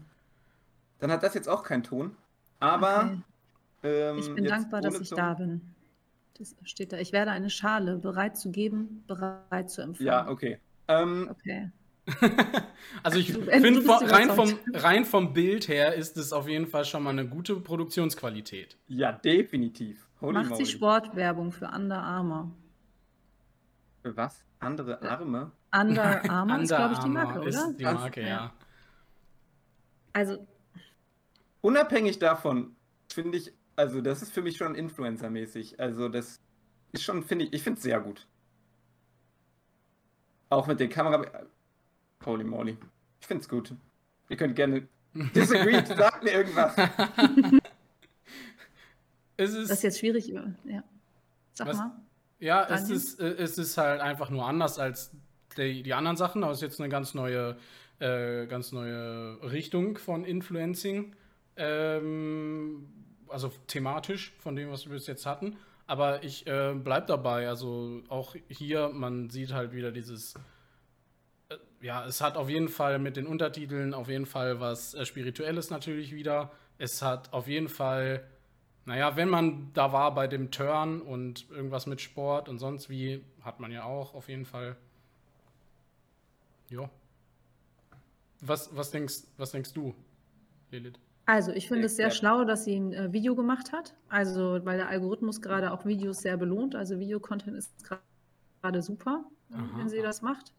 dann 0.98 1.10
hat 1.10 1.22
das 1.22 1.34
jetzt 1.34 1.48
auch 1.48 1.62
keinen 1.62 1.82
Ton. 1.82 2.16
Aber 2.60 3.04
Okay. 3.82 3.90
ähm, 4.10 4.18
Ich 4.18 4.34
bin 4.34 4.44
dankbar, 4.44 4.80
dass 4.80 4.98
ich 5.00 5.10
Ton- 5.10 5.18
da 5.18 5.34
bin. 5.34 5.60
Das 6.38 6.54
steht 6.64 6.92
da. 6.92 6.98
Ich 6.98 7.12
werde 7.12 7.30
eine 7.30 7.50
Schale 7.50 7.96
bereit 7.98 8.36
zu 8.38 8.50
geben, 8.50 9.04
bereit 9.06 9.70
zu 9.70 9.82
empfangen. 9.82 10.06
Ja, 10.06 10.28
okay. 10.28 10.58
Ähm, 10.88 11.28
Okay. 11.30 11.70
Also 13.02 13.18
ich 13.18 13.30
äh, 13.30 13.60
finde, 13.60 13.86
rein 13.88 14.30
vom, 14.30 14.58
rein 14.72 15.04
vom 15.04 15.32
Bild 15.32 15.68
her 15.68 15.94
ist 15.94 16.16
es 16.16 16.32
auf 16.32 16.48
jeden 16.48 16.66
Fall 16.66 16.84
schon 16.84 17.02
mal 17.02 17.10
eine 17.10 17.26
gute 17.26 17.56
Produktionsqualität. 17.56 18.78
ja, 18.88 19.12
definitiv. 19.12 20.08
Holy 20.20 20.34
Macht 20.34 20.50
moly. 20.50 20.64
sie 20.64 20.72
Sportwerbung 20.72 21.52
für 21.52 21.66
Under 21.66 21.98
Armour. 21.98 22.50
Für 24.02 24.16
was? 24.16 24.44
Andere 24.60 25.02
Arme? 25.02 25.52
Under 25.74 26.24
Armour 26.30 26.60
ist, 26.60 26.68
glaube 26.68 26.94
ich, 26.94 27.00
die 27.00 27.08
Marke, 27.08 27.48
ist 27.48 27.58
oder? 27.58 27.72
die 27.74 27.86
Ach, 27.86 27.94
Marke, 27.94 28.20
ja. 28.22 28.28
ja. 28.28 28.52
Also, 30.12 30.46
Unabhängig 31.60 32.18
davon 32.18 32.76
finde 33.08 33.38
ich, 33.38 33.52
also 33.74 34.00
das 34.00 34.22
ist 34.22 34.32
für 34.32 34.42
mich 34.42 34.56
schon 34.56 34.74
Influencer-mäßig. 34.74 35.80
Also 35.80 36.08
das 36.08 36.40
ist 36.92 37.02
schon, 37.02 37.22
finde 37.22 37.46
ich, 37.46 37.54
ich 37.54 37.62
finde 37.62 37.78
es 37.78 37.82
sehr 37.82 38.00
gut. 38.00 38.26
Auch 40.50 40.66
mit 40.66 40.78
den 40.80 40.90
Kamera. 40.90 41.24
Holy 42.26 42.44
moly. 42.44 42.76
Ich 43.20 43.26
finde 43.26 43.42
es 43.42 43.48
gut. 43.48 43.72
Ihr 44.28 44.36
könnt 44.36 44.56
gerne. 44.56 44.86
Disagreed, 45.14 45.86
sagt 45.96 46.24
mir 46.24 46.32
irgendwas. 46.32 46.74
Es 49.36 49.52
das 49.52 49.62
ist 49.64 49.70
ist, 49.70 49.82
jetzt 49.82 49.98
schwierig. 49.98 50.28
Ja. 50.28 50.84
Sag 51.52 51.66
Was? 51.68 51.76
mal. 51.76 51.90
ja, 52.38 52.64
es 52.66 52.88
ist, 52.88 53.20
äh, 53.20 53.34
es 53.34 53.58
ist 53.58 53.76
halt 53.76 54.00
einfach 54.00 54.30
nur 54.30 54.46
anders 54.46 54.78
als 54.78 55.10
die, 55.56 55.82
die 55.82 55.94
anderen 55.94 56.16
Sachen, 56.16 56.42
aber 56.42 56.52
es 56.52 56.58
ist 56.58 56.62
jetzt 56.62 56.80
eine 56.80 56.88
ganz 56.88 57.14
neue, 57.14 57.56
äh, 57.98 58.46
ganz 58.46 58.72
neue 58.72 59.38
Richtung 59.42 59.98
von 59.98 60.24
Influencing. 60.24 61.16
Ähm, 61.56 62.88
also 63.28 63.50
thematisch 63.66 64.32
von 64.38 64.54
dem, 64.56 64.70
was 64.70 64.86
wir 64.86 64.92
bis 64.92 65.06
jetzt 65.06 65.26
hatten. 65.26 65.56
Aber 65.86 66.22
ich 66.24 66.46
äh, 66.46 66.74
bleib 66.74 67.06
dabei. 67.08 67.48
Also 67.48 68.02
auch 68.08 68.34
hier, 68.48 68.88
man 68.90 69.30
sieht 69.30 69.52
halt 69.52 69.72
wieder 69.72 69.92
dieses. 69.92 70.34
Äh, 71.84 71.86
Ja, 71.86 72.06
es 72.06 72.20
hat 72.20 72.36
auf 72.36 72.48
jeden 72.48 72.68
Fall 72.68 72.98
mit 72.98 73.16
den 73.16 73.26
Untertiteln 73.26 73.94
auf 73.94 74.08
jeden 74.08 74.26
Fall 74.26 74.60
was 74.60 74.94
äh, 74.94 75.04
Spirituelles 75.04 75.70
natürlich 75.70 76.14
wieder. 76.14 76.50
Es 76.78 77.02
hat 77.02 77.32
auf 77.32 77.46
jeden 77.46 77.68
Fall, 77.68 78.24
naja, 78.84 79.16
wenn 79.16 79.28
man 79.28 79.70
da 79.74 79.92
war 79.92 80.14
bei 80.14 80.26
dem 80.26 80.50
Turn 80.50 81.00
und 81.00 81.48
irgendwas 81.50 81.86
mit 81.86 82.00
Sport 82.00 82.48
und 82.48 82.58
sonst 82.58 82.90
wie, 82.90 83.24
hat 83.42 83.60
man 83.60 83.70
ja 83.70 83.84
auch 83.84 84.14
auf 84.14 84.28
jeden 84.28 84.44
Fall. 84.44 84.76
Ja. 86.70 86.90
Was, 88.40 88.74
was, 88.76 88.90
denkst, 88.90 89.24
was 89.36 89.52
denkst 89.52 89.72
du, 89.72 89.94
Lilith? 90.70 90.98
Also, 91.26 91.52
ich 91.52 91.68
finde 91.68 91.86
es 91.86 91.96
sehr 91.96 92.10
schlau, 92.10 92.44
dass 92.44 92.64
sie 92.64 92.76
ein 92.76 92.92
äh, 92.92 93.12
Video 93.12 93.34
gemacht 93.34 93.72
hat. 93.72 93.94
Also, 94.08 94.60
weil 94.64 94.76
der 94.76 94.88
Algorithmus 94.88 95.40
gerade 95.40 95.72
auch 95.72 95.86
Videos 95.86 96.18
sehr 96.18 96.36
belohnt. 96.36 96.74
Also, 96.74 96.98
Videocontent 96.98 97.56
ist 97.56 97.72
gerade 98.60 98.82
super, 98.82 99.24
äh, 99.50 99.54
Aha, 99.54 99.70
wenn 99.78 99.88
sie 99.88 100.00
aha. 100.00 100.06
das 100.06 100.20
macht. 100.20 100.52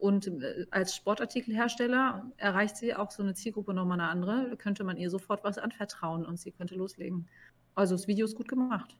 Und 0.00 0.28
äh, 0.28 0.66
als 0.70 0.96
Sportartikelhersteller 0.96 2.32
erreicht 2.38 2.78
sie 2.78 2.94
auch 2.94 3.10
so 3.10 3.22
eine 3.22 3.34
Zielgruppe 3.34 3.74
nochmal 3.74 4.00
eine 4.00 4.08
andere. 4.08 4.48
Da 4.48 4.56
könnte 4.56 4.82
man 4.82 4.96
ihr 4.96 5.10
sofort 5.10 5.44
was 5.44 5.58
anvertrauen 5.58 6.24
und 6.24 6.40
sie 6.40 6.52
könnte 6.52 6.74
loslegen. 6.74 7.28
Also, 7.74 7.94
das 7.94 8.08
Video 8.08 8.24
ist 8.24 8.34
gut 8.34 8.48
gemacht. 8.48 8.96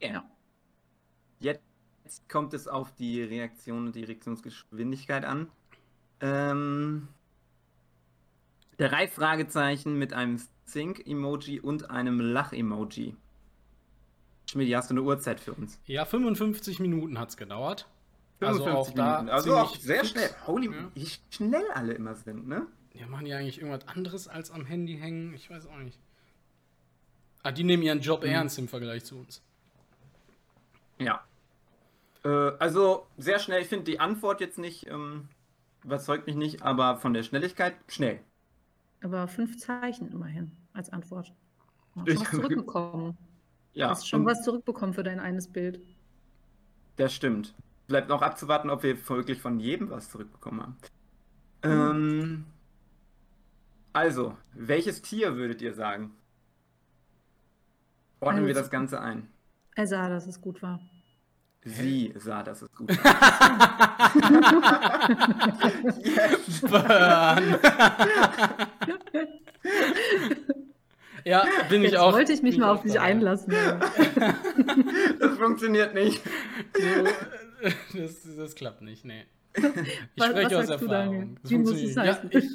Ja. 0.00 0.24
Jetzt 1.40 2.28
kommt 2.28 2.52
es 2.52 2.68
auf 2.68 2.94
die 2.94 3.22
Reaktion 3.22 3.86
und 3.86 3.96
die 3.96 4.04
Reaktionsgeschwindigkeit 4.04 5.24
an. 5.24 5.48
Ähm, 6.20 7.08
drei 8.76 9.08
Fragezeichen 9.08 9.98
mit 9.98 10.12
einem 10.12 10.40
Think-Emoji 10.70 11.60
und 11.60 11.90
einem 11.90 12.20
Lach-Emoji. 12.20 13.16
Schmidt, 14.48 14.74
hast 14.74 14.90
du 14.90 14.94
eine 14.94 15.02
Uhrzeit 15.02 15.40
für 15.40 15.54
uns? 15.54 15.80
Ja, 15.86 16.04
55 16.04 16.78
Minuten 16.78 17.18
hat 17.18 17.30
es 17.30 17.36
gedauert. 17.36 17.88
Also 18.40 18.60
auch 18.66 18.86
55 18.86 18.94
da 18.94 19.16
Minuten. 19.18 19.28
Also 19.30 19.56
auch 19.56 19.76
sehr 19.76 20.00
fix. 20.00 20.10
schnell. 20.10 20.30
Holy, 20.46 20.66
Ja. 20.66 20.90
wie 20.94 21.08
schnell 21.30 21.64
alle 21.74 21.92
immer 21.94 22.14
sind, 22.14 22.46
ne? 22.46 22.66
Ja, 22.94 23.06
machen 23.06 23.24
die 23.26 23.32
eigentlich 23.34 23.60
irgendwas 23.60 23.86
anderes 23.88 24.28
als 24.28 24.50
am 24.50 24.64
Handy 24.66 24.96
hängen? 24.98 25.34
Ich 25.34 25.48
weiß 25.50 25.66
auch 25.66 25.76
nicht. 25.78 25.98
Ah, 27.42 27.52
die 27.52 27.64
nehmen 27.64 27.82
ihren 27.82 28.00
Job 28.00 28.22
Mhm. 28.22 28.28
ernst 28.30 28.58
im 28.58 28.68
Vergleich 28.68 29.04
zu 29.04 29.16
uns. 29.16 29.42
Ja. 30.98 31.24
Äh, 32.24 32.28
also 32.58 33.06
sehr 33.18 33.38
schnell. 33.38 33.62
Ich 33.62 33.68
finde 33.68 33.84
die 33.84 34.00
Antwort 34.00 34.40
jetzt 34.40 34.58
nicht, 34.58 34.86
ähm, 34.88 35.28
überzeugt 35.84 36.26
mich 36.26 36.36
nicht, 36.36 36.62
aber 36.62 36.96
von 36.96 37.14
der 37.14 37.22
Schnelligkeit 37.22 37.74
schnell. 37.88 38.20
Aber 39.02 39.28
fünf 39.28 39.58
Zeichen 39.58 40.10
immerhin 40.10 40.50
als 40.72 40.90
Antwort. 40.90 41.32
Hast 41.94 42.06
schon 42.08 42.20
was 42.20 42.30
zurückbekommen. 42.30 43.16
Ja, 43.74 43.90
Hast 43.90 44.08
schon 44.08 44.24
was 44.24 44.42
zurückbekommen 44.42 44.94
für 44.94 45.02
dein 45.02 45.20
eines 45.20 45.48
Bild. 45.48 45.80
das 46.96 47.14
stimmt. 47.14 47.54
Bleibt 47.86 48.08
noch 48.08 48.22
abzuwarten, 48.22 48.70
ob 48.70 48.82
wir 48.82 48.96
wirklich 49.08 49.40
von 49.40 49.60
jedem 49.60 49.90
was 49.90 50.10
zurückbekommen 50.10 50.62
haben. 50.62 50.76
Mhm. 51.64 51.70
Ähm, 51.70 52.44
also, 53.92 54.36
welches 54.52 55.02
Tier 55.02 55.36
würdet 55.36 55.62
ihr 55.62 55.72
sagen? 55.74 56.12
Ordnen 58.20 58.42
wir 58.46 58.48
Also- 58.50 58.60
das 58.62 58.70
Ganze 58.70 59.00
ein. 59.00 59.28
Er 59.74 59.86
sah, 59.86 60.08
dass 60.08 60.26
es 60.26 60.40
gut 60.40 60.62
war. 60.62 60.80
Sie 61.64 62.14
sah, 62.16 62.42
dass 62.42 62.62
es 62.62 62.72
gut 62.72 62.88
war. 62.90 62.96
yes. 66.04 66.60
Burn. 66.62 67.58
ja, 71.24 71.44
bin 71.68 71.82
ich 71.82 71.90
Jetzt 71.90 72.00
auch. 72.00 72.12
wollte 72.12 72.32
ich 72.32 72.42
mich 72.42 72.56
mal 72.58 72.70
auf 72.70 72.82
dich 72.82 73.00
einlassen. 73.00 73.52
Das 75.18 75.36
funktioniert 75.38 75.94
nicht. 75.94 76.22
das, 77.94 78.36
das 78.36 78.54
klappt 78.54 78.82
nicht, 78.82 79.04
nee. 79.04 79.24
Ich 79.56 79.62
Was- 80.16 80.28
spreche 80.28 80.56
was 80.56 80.70
aus 80.70 80.82
Erfahrung. 80.82 81.38
Das 81.42 81.50
Wie 81.50 81.58
muss 81.58 81.80
es 81.82 81.96
heißen? 81.96 82.30
Ja, 82.30 82.38
ich, 82.38 82.50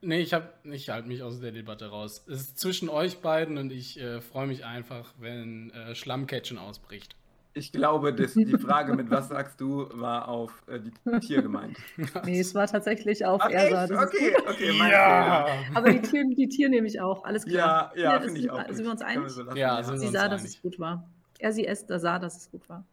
nee, 0.00 0.20
ich, 0.20 0.34
hab, 0.34 0.64
ich 0.66 0.88
halte 0.90 1.06
mich 1.08 1.22
aus 1.22 1.40
der 1.40 1.52
Debatte 1.52 1.86
raus. 1.86 2.24
Es 2.28 2.40
ist 2.40 2.58
zwischen 2.58 2.88
euch 2.88 3.18
beiden 3.18 3.58
und 3.58 3.70
ich 3.72 4.00
äh, 4.00 4.20
freue 4.20 4.46
mich 4.48 4.64
einfach, 4.64 5.14
wenn 5.20 5.70
äh, 5.70 5.94
Schlammcatchen 5.94 6.58
ausbricht. 6.58 7.14
Ich 7.54 7.72
glaube, 7.72 8.12
dass 8.12 8.34
die 8.34 8.58
Frage 8.58 8.94
mit 8.94 9.10
was 9.10 9.28
sagst 9.30 9.60
du 9.62 9.88
war 9.94 10.28
auf 10.28 10.62
äh, 10.66 10.78
die 10.78 11.20
Tier 11.20 11.40
gemeint. 11.40 11.78
Nee, 12.26 12.40
es 12.40 12.54
war 12.54 12.66
tatsächlich 12.66 13.24
auf 13.24 13.40
Ach, 13.42 13.48
er 13.48 13.84
Okay, 13.84 14.36
okay, 14.46 14.72
mein 14.76 14.90
Fehler. 14.90 15.48
Aber 15.74 15.90
die 15.90 16.02
Tier, 16.02 16.24
die 16.36 16.48
Tier 16.48 16.68
nehme 16.68 16.86
ich 16.86 17.00
auch, 17.00 17.24
alles 17.24 17.46
klar. 17.46 17.92
Ja, 17.96 18.02
ja, 18.02 18.18
das 18.18 18.26
finde 18.26 18.40
ich 18.40 18.50
auch. 18.50 18.58
Sind 18.66 18.76
gut. 18.76 18.84
wir 18.84 18.90
uns 18.90 19.00
einig? 19.02 19.30
so 19.30 19.42
lassen, 19.42 19.56
Ja, 19.56 19.82
sind 19.82 19.98
Sie 20.00 20.08
sah, 20.08 20.28
dass 20.28 20.42
einig. 20.42 20.56
es 20.56 20.60
gut 20.62 20.78
war. 20.78 21.08
Er, 21.38 21.52
sie, 21.52 21.66
es, 21.66 21.86
da 21.86 21.98
sah, 21.98 22.18
dass 22.18 22.36
es 22.36 22.50
gut 22.50 22.68
war. 22.68 22.84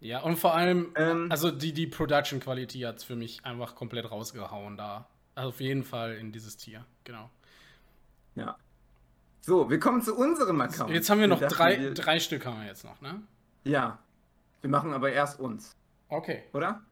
Ja, 0.00 0.20
und 0.22 0.36
vor 0.38 0.54
allem, 0.54 0.92
Ähm, 0.96 1.26
also 1.30 1.50
die, 1.50 1.72
die 1.72 1.86
Production 1.86 2.40
Quality 2.40 2.80
hat 2.80 2.96
es 2.96 3.04
für 3.04 3.16
mich 3.16 3.44
einfach 3.44 3.74
komplett 3.74 4.10
rausgehauen 4.10 4.76
da. 4.76 5.06
Also 5.34 5.50
auf 5.50 5.60
jeden 5.60 5.84
Fall 5.84 6.14
in 6.14 6.32
dieses 6.32 6.56
Tier, 6.56 6.84
genau. 7.04 7.30
Ja. 8.34 8.56
So, 9.42 9.68
wir 9.70 9.78
kommen 9.78 10.00
zu 10.02 10.14
unserem 10.16 10.60
Account. 10.60 10.90
Jetzt 10.90 11.08
haben 11.10 11.20
wir 11.20 11.26
noch 11.28 11.40
dachten, 11.40 11.54
drei, 11.54 11.80
wir- 11.80 11.94
drei 11.94 12.18
Stück 12.20 12.46
haben 12.46 12.60
wir 12.60 12.66
jetzt 12.66 12.84
noch, 12.84 13.00
ne? 13.00 13.22
Ja. 13.64 13.98
Wir 14.62 14.70
machen 14.70 14.92
aber 14.92 15.12
erst 15.12 15.38
uns. 15.40 15.76
Okay. 16.08 16.42
oder? 16.52 16.82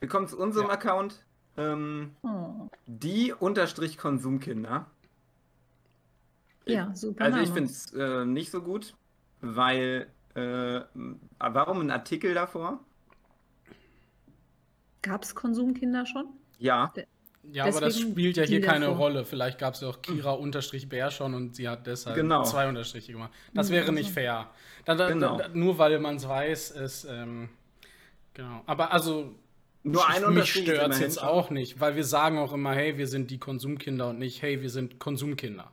Wir 0.00 0.08
kommen 0.08 0.28
zu 0.28 0.38
unserem 0.38 0.68
Ja. 0.68 0.72
Account. 0.74 1.24
Ähm, 1.56 2.14
Oh. 2.22 2.68
die 2.86 3.32
unterstrich 3.32 3.98
Konsumkinder. 3.98 4.86
Ja, 6.66 6.94
super. 6.94 7.24
Also 7.24 7.38
ich 7.40 7.50
finde 7.50 7.70
es 7.70 7.92
äh, 7.92 8.24
nicht 8.24 8.50
so 8.50 8.62
gut, 8.62 8.94
weil 9.40 10.08
äh, 10.34 10.80
warum 11.38 11.80
ein 11.80 11.90
Artikel 11.90 12.34
davor? 12.34 12.80
Gab 15.02 15.24
es 15.24 15.34
Konsumkinder 15.34 16.06
schon? 16.06 16.26
Ja, 16.58 16.92
Ja, 17.50 17.64
aber 17.64 17.80
das 17.80 17.98
spielt 17.98 18.36
ja 18.36 18.44
hier 18.44 18.60
keine 18.60 18.84
davor. 18.86 18.98
Rolle. 18.98 19.24
Vielleicht 19.24 19.58
gab 19.58 19.74
es 19.74 19.80
ja 19.80 19.88
auch 19.88 20.00
Kira-Bär 20.00 21.10
schon 21.10 21.34
und 21.34 21.56
sie 21.56 21.68
hat 21.68 21.88
deshalb 21.88 22.14
Genau. 22.14 22.44
zwei 22.44 22.68
Unterstriche 22.68 23.10
gemacht. 23.12 23.32
Das 23.52 23.68
Mhm, 23.68 23.72
wäre 23.74 23.92
nicht 23.92 24.04
also. 24.06 24.14
fair. 24.14 24.50
Da, 24.84 24.94
da, 24.94 25.08
Genau. 25.08 25.38
da, 25.38 25.48
nur 25.48 25.76
weil 25.78 25.98
man 25.98 26.16
es 26.16 26.28
weiß, 26.28 26.70
ist. 26.70 27.04
Ähm, 27.10 27.48
genau. 28.32 28.62
Aber 28.66 28.92
also. 28.92 29.34
nur 29.82 30.08
ein 30.08 30.34
mich 30.34 30.52
stört 30.52 30.92
es 30.92 31.00
jetzt 31.00 31.20
auch 31.20 31.50
nicht, 31.50 31.80
weil 31.80 31.96
wir 31.96 32.04
sagen 32.04 32.38
auch 32.38 32.52
immer, 32.52 32.72
hey, 32.74 32.96
wir 32.96 33.08
sind 33.08 33.32
die 33.32 33.38
Konsumkinder 33.38 34.10
und 34.10 34.20
nicht, 34.20 34.40
hey, 34.42 34.62
wir 34.62 34.70
sind 34.70 35.00
Konsumkinder. 35.00 35.72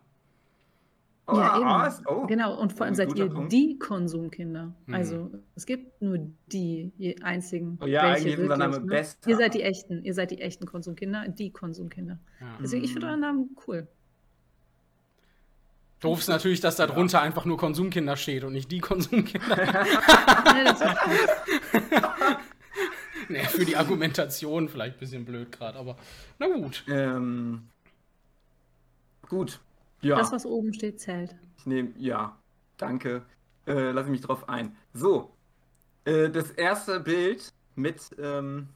Oh, 1.32 1.38
ja, 1.38 1.54
ah, 1.54 1.82
eben. 1.86 1.88
ist- 1.94 2.04
oh. 2.08 2.26
Genau, 2.28 2.60
und 2.60 2.74
vor 2.74 2.86
allem 2.86 2.94
Ein 2.94 2.96
seid 2.96 3.16
ihr 3.16 3.30
Punkt. 3.30 3.52
die 3.52 3.78
Konsumkinder. 3.80 4.74
Mhm. 4.86 4.94
Also 4.94 5.32
es 5.56 5.66
gibt 5.66 6.02
nur 6.02 6.20
die 6.52 6.92
je- 6.98 7.22
einzigen. 7.22 7.78
Oh 7.82 7.86
ja, 7.86 8.04
welche 8.04 8.16
eigentlich 8.16 8.34
ist 8.34 8.40
unser 8.40 8.50
wirklich, 8.58 8.72
Name 8.72 8.80
ne? 8.80 8.86
Bester. 8.92 9.30
Ihr 9.30 9.38
seid 9.38 9.54
die 9.54 9.62
echten, 9.64 10.04
ihr 10.04 10.14
seid 10.14 10.32
die 10.32 10.42
echten 10.42 10.66
Konsumkinder, 10.66 11.28
die 11.28 11.52
Konsumkinder. 11.52 12.20
Ja. 12.40 12.48
Deswegen, 12.62 12.84
ich 12.84 12.92
finde 12.92 13.08
Mhm. 13.08 13.12
euren 13.12 13.20
Namen 13.22 13.56
cool. 13.68 13.88
Doof 16.02 16.20
ist 16.20 16.30
natürlich, 16.30 16.62
dass 16.62 16.78
da 16.78 16.86
Ja. 16.86 16.94
drunter 16.94 17.22
einfach 17.22 17.44
nur 17.46 17.58
Konsumkinder 17.58 18.16
steht 18.16 18.44
und 18.46 18.54
nicht 18.54 18.72
die 18.72 18.80
Konsumkinder. 18.80 19.58
Ja, 21.92 22.28
nee, 23.30 23.44
für 23.44 23.66
die 23.66 23.76
Argumentation 23.78 24.70
vielleicht 24.70 24.96
ein 24.96 25.00
bisschen 25.00 25.26
blöd 25.26 25.52
gerade, 25.52 25.78
aber 25.78 25.98
na 26.40 26.48
gut. 26.48 26.84
Ähm, 26.90 27.64
gut. 29.28 29.60
Ja, 30.02 30.18
Das, 30.18 30.32
was 30.32 30.46
oben 30.46 30.74
steht, 30.74 31.00
zählt. 31.00 31.36
ich 31.58 31.66
nehme, 31.66 31.92
ja, 31.98 32.38
danke. 32.78 33.24
Äh, 33.66 33.92
lass 33.92 34.08
mich 34.08 34.22
drauf 34.22 34.48
ein. 34.50 34.76
So, 34.94 35.36
äh, 36.06 36.30
das 36.30 36.52
erste 36.52 37.00
Bild 37.00 37.54
mit 37.76 38.10
ähm, 38.18 38.70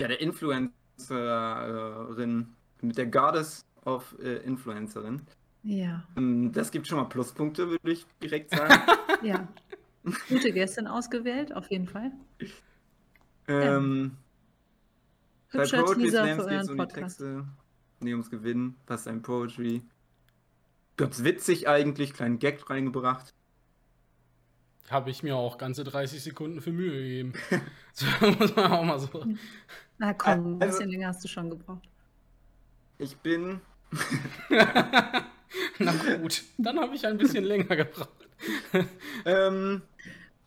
ja, 0.00 0.08
der 0.08 0.20
Influencerin, 0.20 2.54
mit 2.80 2.98
der 2.98 3.06
Goddess 3.06 3.64
of 3.84 4.16
äh, 4.20 4.36
Influencerin. 4.38 5.22
Ja, 5.62 6.04
Ähm, 6.16 6.52
das 6.52 6.70
gibt 6.70 6.86
schon 6.86 6.98
mal 6.98 7.04
Pluspunkte, 7.08 7.68
würde 7.68 7.90
ich 7.92 8.06
direkt 8.22 8.50
sagen. 8.50 8.74
ja. 9.22 9.48
Gute 10.28 10.52
Gästin 10.52 10.86
ausgewählt, 10.86 11.54
auf 11.54 11.70
jeden 11.70 11.88
Fall. 11.88 12.12
ähm, 13.48 14.16
bei 15.52 15.60
Hübscher 15.62 15.84
Teaser 15.94 16.26
für 16.36 16.44
euren 16.44 16.70
um 16.70 16.76
Podcast. 16.76 17.18
Texte. 17.18 17.46
Nee, 18.00 18.12
ums 18.12 18.30
Gewinnen. 18.30 18.76
Was 18.86 19.02
ist 19.02 19.08
ein 19.08 19.22
Poetry? 19.22 19.82
Ganz 20.96 21.22
witzig 21.24 21.68
eigentlich, 21.68 22.12
kleinen 22.12 22.38
Gag 22.38 22.68
reingebracht. 22.68 23.34
Habe 24.90 25.10
ich 25.10 25.22
mir 25.22 25.36
auch 25.36 25.58
ganze 25.58 25.84
30 25.84 26.22
Sekunden 26.22 26.60
für 26.60 26.72
Mühe 26.72 26.92
gegeben. 26.92 27.32
so 27.92 28.06
muss 28.38 28.54
man 28.56 28.72
auch 28.72 28.84
mal 28.84 28.98
so. 28.98 29.24
Na 29.98 30.14
komm, 30.14 30.56
ein 30.58 30.62
Also- 30.62 30.78
bisschen 30.78 30.90
länger 30.90 31.08
hast 31.08 31.22
du 31.24 31.28
schon 31.28 31.50
gebraucht. 31.50 31.88
Ich 32.98 33.16
bin 33.18 33.60
Na 35.78 35.92
gut, 36.16 36.42
dann 36.58 36.78
habe 36.78 36.94
ich 36.94 37.06
ein 37.06 37.16
bisschen 37.16 37.44
länger 37.44 37.74
gebraucht. 37.76 38.28
Ähm, 39.24 39.80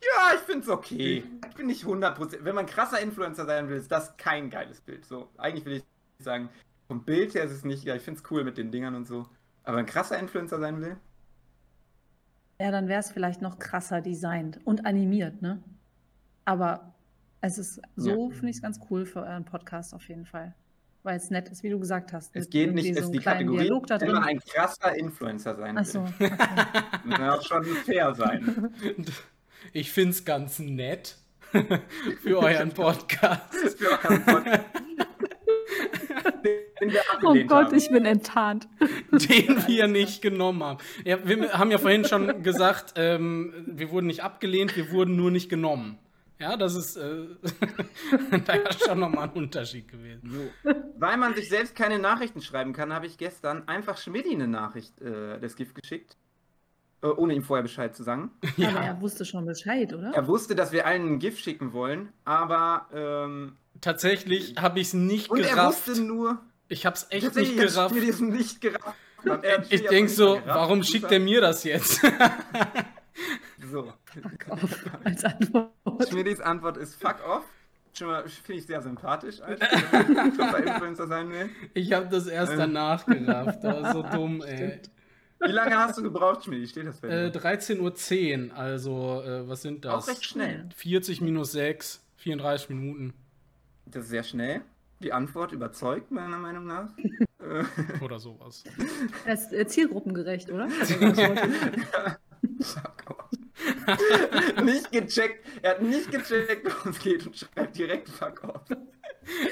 ja, 0.00 0.34
ich 0.34 0.40
finde 0.40 0.60
es 0.62 0.68
okay. 0.68 1.24
Ich 1.48 1.54
bin 1.56 1.66
nicht 1.66 1.84
100%. 1.84 2.38
Wenn 2.44 2.54
man 2.54 2.66
krasser 2.66 3.00
Influencer 3.00 3.44
sein 3.46 3.68
will, 3.68 3.76
ist 3.78 3.90
das 3.90 4.16
kein 4.16 4.48
geiles 4.50 4.80
Bild. 4.80 5.04
So, 5.06 5.28
eigentlich 5.38 5.64
will 5.64 5.72
ich 5.78 5.84
sagen, 6.24 6.50
vom 6.92 7.04
Bild 7.04 7.34
her 7.34 7.44
ist 7.44 7.52
es 7.52 7.64
nicht 7.64 7.86
geil. 7.86 7.96
Ich 7.96 8.02
finde 8.02 8.20
es 8.22 8.30
cool 8.30 8.44
mit 8.44 8.58
den 8.58 8.70
Dingern 8.70 8.94
und 8.94 9.06
so. 9.06 9.26
Aber 9.64 9.78
ein 9.78 9.86
krasser 9.86 10.18
Influencer 10.18 10.58
sein 10.58 10.78
will? 10.82 10.98
Ja, 12.60 12.70
dann 12.70 12.86
wäre 12.86 13.00
es 13.00 13.10
vielleicht 13.10 13.40
noch 13.40 13.58
krasser 13.58 14.02
designt 14.02 14.60
und 14.64 14.84
animiert, 14.84 15.40
ne? 15.40 15.62
Aber 16.44 16.94
es 17.40 17.56
ist 17.56 17.80
so, 17.96 18.28
finde 18.30 18.50
ich 18.50 18.56
es 18.56 18.62
ganz 18.62 18.78
cool 18.90 19.06
für 19.06 19.22
euren 19.22 19.46
Podcast 19.46 19.94
auf 19.94 20.06
jeden 20.06 20.26
Fall. 20.26 20.54
Weil 21.02 21.16
es 21.16 21.30
nett 21.30 21.48
ist, 21.48 21.62
wie 21.62 21.70
du 21.70 21.78
gesagt 21.80 22.12
hast. 22.12 22.36
Es 22.36 22.44
mit 22.44 22.50
geht 22.50 22.74
nicht, 22.74 22.94
so 22.94 23.04
ist 23.04 23.10
die 23.10 23.20
Kategorie, 23.20 23.60
Dialog 23.60 23.86
da 23.86 23.98
wenn 23.98 24.12
man 24.12 24.22
drin. 24.24 24.36
ein 24.36 24.40
krasser 24.40 24.94
Influencer 24.94 25.56
sein 25.56 25.78
Ach 25.78 25.84
so, 25.86 26.04
will. 26.18 26.30
okay. 26.30 26.30
Muss 27.04 27.18
man 27.18 27.30
auch 27.30 27.42
schon 27.42 27.64
fair 27.64 28.14
sein. 28.14 28.70
Ich 29.72 29.90
finde 29.90 30.10
es 30.10 30.26
ganz 30.26 30.58
nett 30.58 31.16
für 32.20 32.38
euren 32.38 32.72
Podcast. 32.72 33.54
Für 33.78 33.92
euren 33.92 34.22
Podcast. 34.24 34.81
Den 36.42 36.92
wir 36.92 37.00
Oh 37.00 37.14
abgelehnt 37.28 37.50
Gott, 37.50 37.66
haben. 37.66 37.74
ich 37.76 37.88
bin 37.90 38.04
enttarnt. 38.04 38.68
den 39.10 39.66
wir 39.66 39.86
nicht 39.86 40.22
genommen 40.22 40.62
haben. 40.62 40.78
Ja, 41.04 41.18
wir 41.26 41.52
haben 41.52 41.70
ja 41.70 41.78
vorhin 41.78 42.04
schon 42.04 42.42
gesagt, 42.42 42.94
ähm, 42.96 43.52
wir 43.66 43.90
wurden 43.90 44.06
nicht 44.06 44.22
abgelehnt, 44.22 44.76
wir 44.76 44.90
wurden 44.90 45.16
nur 45.16 45.30
nicht 45.30 45.48
genommen. 45.48 45.98
Ja, 46.40 46.56
das 46.56 46.74
ist 46.74 46.96
äh, 46.96 47.26
da 48.46 48.56
ja 48.56 48.72
schon 48.72 48.98
nochmal 48.98 49.28
ein 49.28 49.34
Unterschied 49.34 49.86
gewesen. 49.86 50.50
So. 50.64 50.72
Weil 50.98 51.16
man 51.16 51.34
sich 51.36 51.48
selbst 51.48 51.76
keine 51.76 52.00
Nachrichten 52.00 52.42
schreiben 52.42 52.72
kann, 52.72 52.92
habe 52.92 53.06
ich 53.06 53.16
gestern 53.16 53.68
einfach 53.68 53.96
Schmidti 53.96 54.32
eine 54.32 54.48
Nachricht 54.48 55.00
äh, 55.00 55.38
das 55.38 55.54
Gift 55.54 55.76
geschickt. 55.80 56.16
Äh, 57.00 57.06
ohne 57.08 57.34
ihm 57.34 57.42
vorher 57.42 57.62
Bescheid 57.62 57.94
zu 57.94 58.02
sagen. 58.02 58.30
Aber 58.58 58.80
er 58.80 59.00
wusste 59.00 59.24
schon 59.24 59.44
Bescheid, 59.44 59.92
oder? 59.92 60.12
Er 60.14 60.26
wusste, 60.26 60.54
dass 60.56 60.72
wir 60.72 60.84
allen 60.86 61.14
ein 61.14 61.18
Gift 61.20 61.42
schicken 61.44 61.72
wollen, 61.72 62.08
aber 62.24 62.86
ähm, 62.92 63.56
Tatsächlich 63.82 64.54
habe 64.56 64.80
ich 64.80 64.86
es 64.88 64.94
nicht 64.94 65.28
und 65.30 65.40
er 65.40 65.50
gerafft. 65.50 65.86
wusste 65.86 66.02
nur, 66.02 66.40
Ich 66.68 66.86
habe 66.86 66.96
es 66.96 67.06
echt 67.10 67.34
nicht 67.36 67.56
gerafft. 67.58 67.94
Es 67.94 68.20
nicht 68.20 68.60
gerafft. 68.62 68.96
Er 69.42 69.62
Ich 69.70 69.86
denke 69.86 70.10
so, 70.10 70.34
gerafft. 70.36 70.46
warum 70.48 70.82
schickt 70.82 71.12
er 71.12 71.20
mir 71.20 71.40
das 71.42 71.64
jetzt? 71.64 72.00
So. 73.70 73.92
Auf, 74.48 74.84
als 75.04 75.24
Antwort. 75.24 75.70
Schmidtis 76.08 76.40
Antwort 76.40 76.76
ist 76.76 76.94
fuck 77.00 77.16
off. 77.26 77.44
Schon 77.96 78.08
mal 78.08 78.26
finde 78.28 78.60
ich 78.60 78.66
sehr 78.66 78.82
sympathisch, 78.82 79.40
als 79.40 79.60
krasser 80.36 80.66
Influencer 80.66 81.06
sein 81.06 81.30
will. 81.30 81.48
Ich 81.74 81.92
habe 81.92 82.08
das 82.08 82.26
erst 82.26 82.52
Ähm. 82.52 82.58
danach 82.58 83.06
gerafft. 83.06 83.62
Das 83.62 83.82
war 83.82 83.92
so 83.92 84.02
dumm, 84.02 84.42
ey. 84.42 84.80
Wie 85.40 85.52
lange 85.52 85.76
hast 85.76 85.98
du 85.98 86.02
gebraucht, 86.02 86.44
Schmidti? 86.44 86.68
Steht 86.68 86.86
das 86.86 87.00
bei 87.00 87.08
Äh, 87.08 87.30
dir? 87.30 87.40
13.10 87.40 88.50
Uhr, 88.50 88.56
also 88.56 89.22
äh, 89.24 89.48
was 89.48 89.62
sind 89.62 89.84
das? 89.84 90.04
Auch 90.04 90.08
recht 90.08 90.24
schnell. 90.24 90.68
40 90.74 91.20
minus 91.20 91.52
6, 91.52 92.02
34 92.16 92.70
Minuten 92.70 93.14
Das 93.86 94.04
ist 94.04 94.10
sehr 94.10 94.22
schnell. 94.22 94.62
Die 95.00 95.12
Antwort 95.12 95.52
überzeugt, 95.52 96.10
meiner 96.10 96.38
Meinung 96.38 96.66
nach. 96.66 96.90
Äh, 97.42 97.64
oder 98.04 98.20
sowas. 98.20 98.62
Er 99.26 99.34
ist 99.34 99.52
äh, 99.52 99.66
zielgruppengerecht, 99.66 100.48
oder? 100.48 100.68
Fuck 102.60 103.04
off. 103.08 103.30
nicht 104.62 104.92
gecheckt. 104.92 105.44
Er 105.60 105.72
hat 105.72 105.82
nicht 105.82 106.08
gecheckt, 106.12 106.64
worum 106.72 106.92
es 106.92 107.00
geht 107.00 107.26
und 107.26 107.36
schreibt 107.36 107.76
direkt 107.76 108.08
fuck 108.10 108.44
off. 108.44 108.62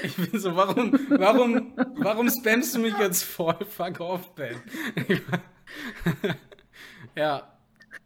Ich 0.03 0.15
bin 0.15 0.39
so, 0.39 0.55
warum, 0.55 0.93
warum, 1.09 1.73
warum 1.97 2.29
spammst 2.29 2.75
du 2.75 2.79
mich 2.79 2.97
jetzt 2.97 3.23
voll? 3.25 3.57
Fuck 3.65 3.99
off, 3.99 4.33
Ben. 4.35 4.55
ja. 7.15 7.57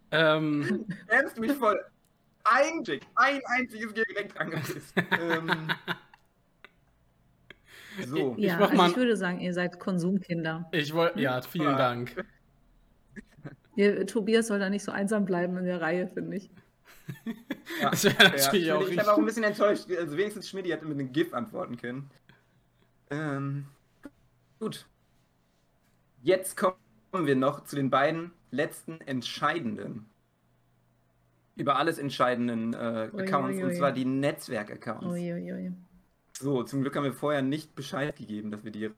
Ähm, 0.10 0.88
Ernst 1.08 1.40
mich 1.40 1.52
voll. 1.52 1.80
Ein 2.44 2.84
ein 3.16 3.42
einziges 3.46 3.94
direkt 3.94 4.36
angepisst. 4.40 4.96
ähm, 5.20 5.70
so. 8.06 8.36
Ja, 8.38 8.56
mach 8.58 8.70
also 8.70 8.76
mal- 8.78 8.90
ich 8.92 8.98
würde 8.98 9.16
sagen, 9.18 9.40
ihr 9.40 9.54
seid 9.54 9.80
Konsumkinder. 9.80 10.68
ich 10.72 10.94
wollte, 10.94 11.20
ja, 11.20 11.42
vielen 11.42 11.72
Ja. 11.72 11.78
Dank. 11.78 12.26
Ihr, 13.76 14.08
Tobias 14.08 14.48
soll 14.48 14.60
da 14.60 14.70
nicht 14.70 14.84
so 14.84 14.92
einsam 14.92 15.26
bleiben 15.26 15.58
in 15.58 15.66
der 15.66 15.82
Reihe, 15.82 16.08
finde 16.08 16.38
ich. 16.38 16.50
Ja, 17.82 17.90
Das 17.90 18.04
wäre 18.04 18.16
natürlich 18.24 18.66
ja, 18.68 18.76
auch 18.76 18.82
Ich 18.82 18.90
bin 18.96 19.00
auch 19.02 19.18
ein 19.18 19.26
bisschen 19.26 19.44
enttäuscht. 19.44 19.86
Also 19.92 20.18
wenigstens 20.18 20.48
Schmidt 20.50 20.68
hätte 20.68 20.86
mit 20.86 21.00
einem 21.00 21.12
GIF 21.12 21.34
antworten 21.34 21.78
können. 21.78 22.10
Ähm, 23.10 23.66
gut. 24.60 24.88
Jetzt 26.22 26.58
kommen 26.58 26.76
wir 27.26 27.36
noch 27.36 27.64
zu 27.66 27.76
den 27.76 27.90
beiden 27.90 28.32
letzten 28.52 29.02
entscheidenden, 29.02 30.06
über 31.56 31.78
alles 31.78 31.98
entscheidenden 31.98 32.74
äh, 32.74 33.10
Ui, 33.14 33.22
Accounts, 33.24 33.58
ui, 33.58 33.64
und 33.64 33.70
ui. 33.70 33.76
zwar 33.76 33.92
die 33.92 34.06
Netzwerk-Accounts. 34.06 35.06
So, 36.40 36.64
zum 36.64 36.82
Glück 36.82 36.96
haben 36.96 37.04
wir 37.06 37.14
vorher 37.14 37.42
nicht 37.42 37.76
Bescheid 37.76 38.16
gegeben, 38.16 38.52
dass 38.52 38.64
wir 38.64 38.72
die 38.72 38.92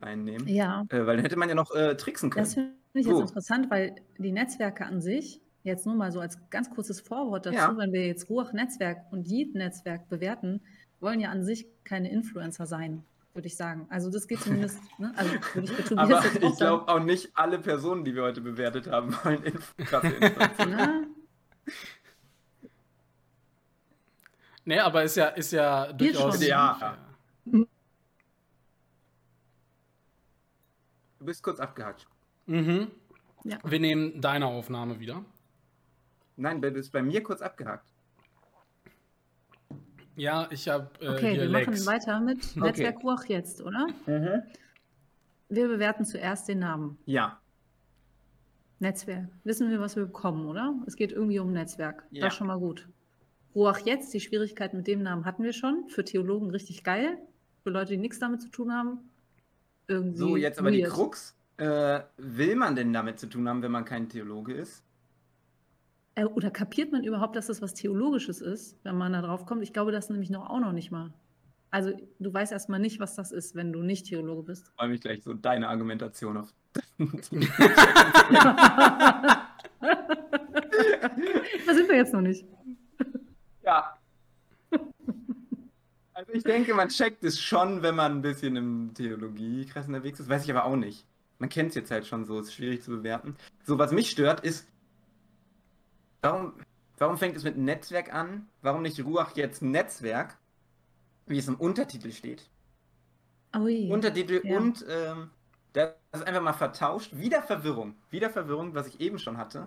reinnehmen. 0.00 0.46
Ja, 0.48 0.84
Äh, 0.90 1.06
weil 1.06 1.16
dann 1.16 1.20
hätte 1.24 1.36
man 1.38 1.48
ja 1.48 1.54
noch 1.54 1.74
äh, 1.74 1.96
tricksen 1.96 2.30
können. 2.30 2.44
das 2.44 2.54
finde 2.54 2.72
ich 2.94 3.06
jetzt 3.06 3.14
So. 3.16 3.20
interessant, 3.22 3.70
weil 3.70 3.94
die 4.18 4.32
Netzwerke 4.32 4.84
an 4.84 5.00
sich, 5.00 5.40
jetzt 5.62 5.86
nur 5.86 5.94
mal 5.94 6.12
so 6.12 6.20
als 6.20 6.38
ganz 6.50 6.68
kurzes 6.70 7.00
Vorwort 7.00 7.46
dazu, 7.46 7.56
Ja. 7.56 7.74
wenn 7.78 7.92
wir 7.92 8.06
jetzt 8.06 8.28
Ruach-Netzwerk 8.28 9.10
und 9.12 9.26
Yeet-Netzwerk 9.26 10.08
bewerten, 10.10 10.60
wollen 11.00 11.20
ja 11.20 11.30
an 11.30 11.42
sich 11.42 11.66
keine 11.84 12.10
Influencer 12.10 12.66
sein, 12.66 13.02
würde 13.32 13.46
ich 13.46 13.56
sagen. 13.56 13.86
Also 13.88 14.10
das 14.10 14.26
geht 14.28 14.40
zumindest, 14.40 14.78
ne? 14.98 15.12
also 15.16 15.30
würde 15.54 15.72
ich 15.72 15.84
Tobias 15.86 15.98
Aber 16.10 16.24
jetzt 16.24 16.42
ich 16.42 16.56
glaube 16.56 16.88
auch 16.88 17.00
nicht 17.02 17.30
alle 17.34 17.58
Personen, 17.58 18.04
die 18.04 18.14
wir 18.14 18.22
heute 18.24 18.42
bewertet 18.42 18.88
haben, 18.90 19.14
wollen 19.24 19.42
Influencer. 19.42 20.02
sagen. 20.58 21.06
Nee, 24.64 24.78
aber 24.78 25.02
ist 25.04 25.16
ja, 25.16 25.26
ist 25.28 25.52
ja 25.52 25.92
durchaus. 25.92 26.44
Ja. 26.44 26.96
Du 27.44 27.66
bist 31.18 31.42
kurz 31.42 31.60
abgehackt. 31.60 32.06
Mhm. 32.46 32.90
Ja. 33.44 33.58
Wir 33.64 33.80
nehmen 33.80 34.20
deine 34.20 34.46
Aufnahme 34.46 34.98
wieder. 35.00 35.24
Nein, 36.36 36.60
du 36.60 36.70
bist 36.70 36.92
bei 36.92 37.02
mir 37.02 37.22
kurz 37.22 37.40
abgehakt. 37.42 37.90
Ja, 40.16 40.46
ich 40.50 40.68
habe 40.68 40.90
äh, 41.00 41.08
Okay, 41.08 41.32
hier 41.32 41.40
wir 41.42 41.48
Lex. 41.48 41.66
machen 41.66 41.86
weiter 41.86 42.20
mit 42.20 42.56
Netzwerk 42.56 43.02
Ruach 43.02 43.24
jetzt, 43.26 43.60
oder? 43.60 43.88
Wir 45.48 45.68
bewerten 45.68 46.04
zuerst 46.04 46.48
den 46.48 46.60
Namen. 46.60 46.98
Ja. 47.04 47.40
Netzwerk. 48.78 49.28
Wissen 49.44 49.70
wir, 49.70 49.80
was 49.80 49.96
wir 49.96 50.06
bekommen, 50.06 50.46
oder? 50.46 50.74
Es 50.86 50.96
geht 50.96 51.12
irgendwie 51.12 51.38
um 51.38 51.52
Netzwerk. 51.52 52.04
Ja. 52.10 52.24
Das 52.24 52.32
ist 52.32 52.38
schon 52.38 52.46
mal 52.46 52.58
gut. 52.58 52.88
Ruach 53.54 53.78
jetzt, 53.80 54.12
die 54.12 54.20
Schwierigkeit 54.20 54.74
mit 54.74 54.86
dem 54.86 55.02
Namen 55.02 55.24
hatten 55.24 55.42
wir 55.42 55.52
schon. 55.52 55.88
Für 55.88 56.04
Theologen 56.04 56.50
richtig 56.50 56.82
geil. 56.82 57.18
Für 57.62 57.70
Leute, 57.70 57.92
die 57.92 57.98
nichts 57.98 58.18
damit 58.18 58.42
zu 58.42 58.48
tun 58.48 58.72
haben. 58.72 58.98
Irgendwie 59.86 60.18
So, 60.18 60.36
jetzt 60.36 60.58
aber 60.58 60.70
die. 60.70 60.82
Krux. 60.82 61.36
Äh, 61.56 62.00
will 62.16 62.56
man 62.56 62.74
denn 62.74 62.92
damit 62.92 63.20
zu 63.20 63.28
tun 63.28 63.48
haben, 63.48 63.62
wenn 63.62 63.70
man 63.70 63.84
kein 63.84 64.08
Theologe 64.08 64.54
ist? 64.54 64.82
Äh, 66.16 66.24
Oder 66.24 66.50
kapiert 66.50 66.90
man 66.90 67.04
überhaupt, 67.04 67.36
dass 67.36 67.46
das 67.46 67.62
was 67.62 67.74
Theologisches 67.74 68.40
ist, 68.40 68.76
wenn 68.82 68.96
man 68.96 69.12
da 69.12 69.22
drauf 69.22 69.46
kommt? 69.46 69.62
Ich 69.62 69.72
glaube 69.72 69.92
das 69.92 70.10
nämlich 70.10 70.30
noch 70.30 70.50
auch 70.50 70.58
noch 70.58 70.72
nicht 70.72 70.90
mal. 70.90 71.12
Also 71.70 71.92
du 72.20 72.32
weißt 72.32 72.52
erstmal 72.52 72.80
nicht, 72.80 73.00
was 73.00 73.16
das 73.16 73.32
ist, 73.32 73.54
wenn 73.56 73.72
du 73.72 73.82
nicht 73.82 74.06
Theologe 74.06 74.44
bist. 74.44 74.70
Freue 74.76 74.88
mich 74.88 75.00
gleich 75.00 75.22
so 75.22 75.34
deine 75.34 75.68
Argumentation 75.68 76.36
auf. 76.36 76.54
da 76.98 77.06
sind 81.66 81.88
wir 81.88 81.96
jetzt 81.96 82.12
noch 82.12 82.20
nicht. 82.20 82.44
Ja. 83.64 83.98
Also 86.16 86.32
ich 86.32 86.44
denke, 86.44 86.74
man 86.74 86.90
checkt 86.90 87.24
es 87.24 87.40
schon, 87.40 87.82
wenn 87.82 87.96
man 87.96 88.12
ein 88.12 88.22
bisschen 88.22 88.54
im 88.54 88.94
Theologiekreis 88.94 89.88
unterwegs 89.88 90.20
ist. 90.20 90.28
Weiß 90.28 90.44
ich 90.44 90.50
aber 90.50 90.64
auch 90.64 90.76
nicht. 90.76 91.08
Man 91.40 91.48
kennt 91.48 91.70
es 91.70 91.74
jetzt 91.74 91.90
halt 91.90 92.06
schon 92.06 92.24
so, 92.24 92.38
ist 92.38 92.54
schwierig 92.54 92.82
zu 92.82 92.92
bewerten. 92.92 93.36
So, 93.64 93.78
was 93.78 93.90
mich 93.90 94.10
stört, 94.10 94.38
ist, 94.40 94.68
warum, 96.22 96.54
warum 96.98 97.18
fängt 97.18 97.36
es 97.36 97.42
mit 97.42 97.56
Netzwerk 97.56 98.14
an? 98.14 98.46
Warum 98.62 98.82
nicht 98.82 99.04
Ruach 99.04 99.34
jetzt 99.36 99.60
Netzwerk, 99.60 100.38
wie 101.26 101.38
es 101.38 101.48
im 101.48 101.56
Untertitel 101.56 102.12
steht? 102.12 102.48
Ui. 103.56 103.90
Untertitel 103.92 104.40
Ja. 104.44 104.56
und 104.56 104.86
ähm, 104.88 105.30
das 105.72 105.94
ist 106.12 106.26
einfach 106.26 106.42
mal 106.42 106.52
vertauscht. 106.52 107.16
Wieder 107.16 107.42
Verwirrung. 107.42 107.96
Wieder 108.10 108.30
Verwirrung, 108.30 108.74
was 108.74 108.86
ich 108.86 109.00
eben 109.00 109.18
schon 109.18 109.36
hatte. 109.36 109.66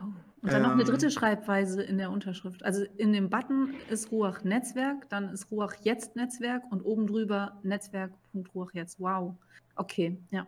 Oh. 0.00 0.04
Und 0.40 0.52
dann 0.52 0.62
noch 0.62 0.70
eine 0.72 0.82
Ähm. 0.82 0.88
dritte 0.88 1.10
Schreibweise 1.10 1.82
in 1.82 1.98
der 1.98 2.10
Unterschrift. 2.10 2.64
Also 2.64 2.84
in 2.96 3.12
dem 3.12 3.28
Button 3.28 3.74
ist 3.90 4.12
Ruach 4.12 4.44
Netzwerk, 4.44 5.08
dann 5.08 5.30
ist 5.30 5.50
Ruach 5.50 5.74
jetzt 5.82 6.14
Netzwerk 6.14 6.62
und 6.70 6.82
oben 6.82 7.06
drüber 7.06 7.58
Netzwerk.ruach 7.64 8.72
jetzt. 8.72 9.00
Wow. 9.00 9.34
Okay, 9.74 10.18
ja. 10.30 10.46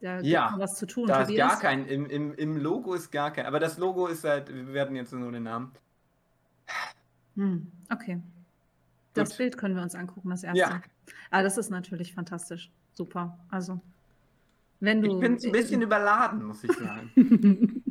Da 0.00 0.16
gibt 0.16 0.26
Ja, 0.26 0.50
noch 0.50 0.58
was 0.58 0.76
zu 0.76 0.86
tun. 0.86 1.06
Da 1.06 1.22
ist 1.22 1.36
gar 1.36 1.60
kein, 1.60 1.86
im, 1.86 2.06
im, 2.06 2.34
im 2.34 2.56
Logo 2.56 2.94
ist 2.94 3.12
gar 3.12 3.30
kein. 3.32 3.46
Aber 3.46 3.60
das 3.60 3.78
Logo 3.78 4.06
ist 4.06 4.24
halt, 4.24 4.52
wir 4.52 4.72
werden 4.72 4.96
jetzt 4.96 5.12
nur 5.12 5.30
den 5.30 5.42
Namen. 5.44 5.72
Hm, 7.36 7.70
okay. 7.92 8.20
Das 9.14 9.30
Gut. 9.30 9.38
Bild 9.38 9.58
können 9.58 9.76
wir 9.76 9.82
uns 9.82 9.94
angucken, 9.94 10.30
das 10.30 10.42
erste. 10.42 10.58
Ja. 10.58 10.82
Ah, 11.30 11.42
das 11.42 11.58
ist 11.58 11.70
natürlich 11.70 12.14
fantastisch. 12.14 12.70
Super. 12.92 13.38
Also, 13.50 13.80
wenn 14.80 15.02
du. 15.02 15.14
Ich 15.14 15.20
bin 15.20 15.38
ein 15.42 15.52
bisschen 15.52 15.82
überladen, 15.82 16.44
muss 16.44 16.64
ich 16.64 16.72
sagen. 16.72 17.82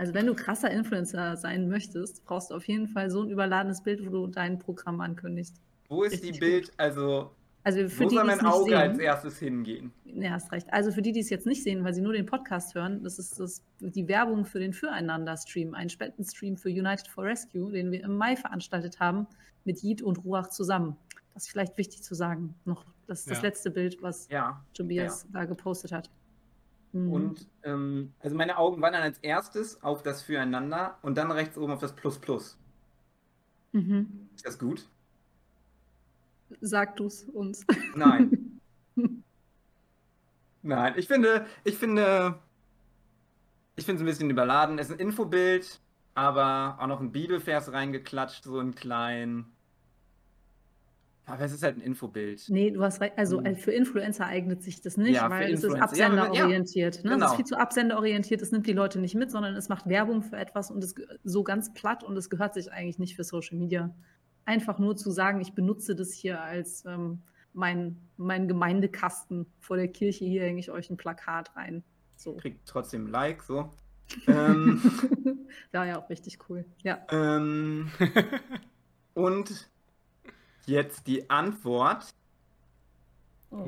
Also, 0.00 0.14
wenn 0.14 0.26
du 0.26 0.34
krasser 0.34 0.70
Influencer 0.70 1.36
sein 1.36 1.68
möchtest, 1.68 2.24
brauchst 2.24 2.50
du 2.50 2.54
auf 2.54 2.66
jeden 2.66 2.88
Fall 2.88 3.10
so 3.10 3.22
ein 3.22 3.28
überladenes 3.28 3.82
Bild, 3.82 4.00
wo 4.06 4.10
du 4.10 4.26
dein 4.28 4.58
Programm 4.58 4.98
ankündigst. 5.02 5.60
Wo 5.90 6.04
ist 6.04 6.12
Richtig 6.14 6.32
die 6.32 6.38
Bild, 6.38 6.72
also 6.78 7.32
Also 7.64 7.86
für 7.90 8.04
wo 8.04 8.08
die, 8.08 8.14
soll 8.16 8.24
mein 8.24 8.40
Auge 8.40 8.78
als 8.78 8.96
sehen, 8.96 9.04
erstes 9.04 9.38
hingehen? 9.40 9.92
ja, 10.06 10.30
hast 10.30 10.50
recht. 10.52 10.72
Also 10.72 10.90
für 10.90 11.02
die, 11.02 11.12
die 11.12 11.20
es 11.20 11.28
jetzt 11.28 11.44
nicht 11.44 11.62
sehen, 11.62 11.84
weil 11.84 11.92
sie 11.92 12.00
nur 12.00 12.14
den 12.14 12.24
Podcast 12.24 12.74
hören, 12.74 13.02
das 13.04 13.18
ist 13.18 13.38
das, 13.38 13.60
die 13.80 14.08
Werbung 14.08 14.46
für 14.46 14.58
den 14.58 14.72
Füreinander-Stream, 14.72 15.74
ein 15.74 15.90
Spendenstream 15.90 16.56
für 16.56 16.70
United 16.70 17.06
for 17.06 17.24
Rescue, 17.24 17.70
den 17.70 17.92
wir 17.92 18.02
im 18.02 18.16
Mai 18.16 18.36
veranstaltet 18.36 19.00
haben, 19.00 19.26
mit 19.66 19.82
Jid 19.82 20.00
und 20.00 20.24
Ruach 20.24 20.48
zusammen. 20.48 20.96
Das 21.34 21.42
ist 21.44 21.50
vielleicht 21.50 21.76
wichtig 21.76 22.02
zu 22.02 22.14
sagen. 22.14 22.54
Noch 22.64 22.86
das, 23.06 23.26
das 23.26 23.38
Ja. 23.38 23.42
letzte 23.42 23.70
Bild, 23.70 23.98
was 24.00 24.28
Ja. 24.30 24.64
Tobias 24.72 25.26
da 25.30 25.44
gepostet 25.44 25.92
hat. 25.92 26.08
Mhm. 26.92 27.12
Und 27.12 27.48
ähm, 27.62 28.12
also 28.20 28.36
meine 28.36 28.58
Augen 28.58 28.82
wandern 28.82 29.02
als 29.02 29.18
erstes 29.18 29.82
auf 29.82 30.02
das 30.02 30.22
Füreinander 30.22 30.98
und 31.02 31.16
dann 31.16 31.30
rechts 31.30 31.56
oben 31.56 31.72
auf 31.72 31.80
das 31.80 31.94
Plus 31.94 32.18
Plus. 32.18 32.58
Mhm. 33.72 34.28
Ist 34.34 34.46
das 34.46 34.58
gut? 34.58 34.88
Sag 36.60 36.96
du 36.96 37.06
es 37.06 37.24
uns. 37.24 37.64
Nein. 37.94 38.60
Nein, 40.62 40.94
ich 40.96 41.06
finde, 41.06 41.46
ich 41.64 41.76
finde, 41.76 42.38
ich 43.76 43.84
finde 43.84 43.96
es 43.96 44.02
ein 44.02 44.06
bisschen 44.06 44.30
überladen. 44.30 44.78
Es 44.78 44.90
ist 44.90 44.96
ein 44.96 45.00
Infobild, 45.00 45.80
aber 46.14 46.76
auch 46.80 46.86
noch 46.86 47.00
ein 47.00 47.12
Bibelvers 47.12 47.72
reingeklatscht, 47.72 48.44
so 48.44 48.58
ein 48.58 48.74
klein. 48.74 49.46
Aber 51.30 51.44
es 51.44 51.52
ist 51.52 51.62
halt 51.62 51.76
ein 51.76 51.80
Infobild. 51.80 52.44
Nee, 52.48 52.70
du 52.70 52.82
hast 52.82 53.00
recht. 53.00 53.16
Also 53.16 53.38
Hm. 53.38 53.46
äh, 53.46 53.54
für 53.54 53.72
Influencer 53.72 54.26
eignet 54.26 54.62
sich 54.62 54.80
das 54.80 54.96
nicht, 54.96 55.14
Ja, 55.14 55.24
für 55.24 55.30
weil 55.30 55.52
es 55.52 55.60
ist 55.60 55.64
Influencer. 55.64 55.96
Ja, 55.96 56.06
aber- 56.08 56.22
absenderorientiert. 56.22 57.04
ne? 57.04 57.10
Es 57.10 57.14
genau. 57.14 57.26
ist 57.26 57.36
viel 57.36 57.44
zu 57.44 57.58
absenderorientiert, 57.58 58.42
es 58.42 58.52
nimmt 58.52 58.66
die 58.66 58.72
Leute 58.72 58.98
nicht 59.00 59.14
mit, 59.14 59.30
sondern 59.30 59.54
es 59.56 59.68
macht 59.68 59.88
Werbung 59.88 60.22
für 60.22 60.36
etwas 60.36 60.70
und 60.70 60.82
es 60.82 60.94
ge- 60.94 61.06
so 61.24 61.42
ganz 61.44 61.72
platt 61.72 62.04
und 62.04 62.16
es 62.16 62.30
gehört 62.30 62.54
sich 62.54 62.72
eigentlich 62.72 62.98
nicht 62.98 63.16
für 63.16 63.24
Social 63.24 63.56
Media. 63.58 63.94
Einfach 64.44 64.78
nur 64.78 64.96
zu 64.96 65.10
sagen, 65.10 65.40
ich 65.40 65.52
benutze 65.54 65.94
das 65.94 66.12
hier 66.12 66.40
als 66.42 66.84
ähm, 66.86 67.20
mein, 67.52 67.96
mein 68.16 68.48
Gemeindekasten 68.48 69.46
vor 69.60 69.76
der 69.76 69.88
Kirche, 69.88 70.24
hier 70.24 70.42
hänge 70.42 70.60
ich 70.60 70.70
euch 70.70 70.90
ein 70.90 70.96
Plakat 70.96 71.54
rein. 71.56 71.82
So. 72.16 72.34
Kriegt 72.36 72.66
trotzdem 72.68 73.04
ein 73.06 73.10
Like, 73.10 73.42
so. 73.42 73.70
ähm, 74.26 74.80
War 75.72 75.86
ja 75.86 75.98
auch 76.00 76.08
richtig 76.10 76.38
cool. 76.48 76.64
Ja. 76.82 76.98
ähm, 77.12 77.90
und 79.14 79.68
jetzt 80.66 81.06
die 81.06 81.28
Antwort. 81.30 82.14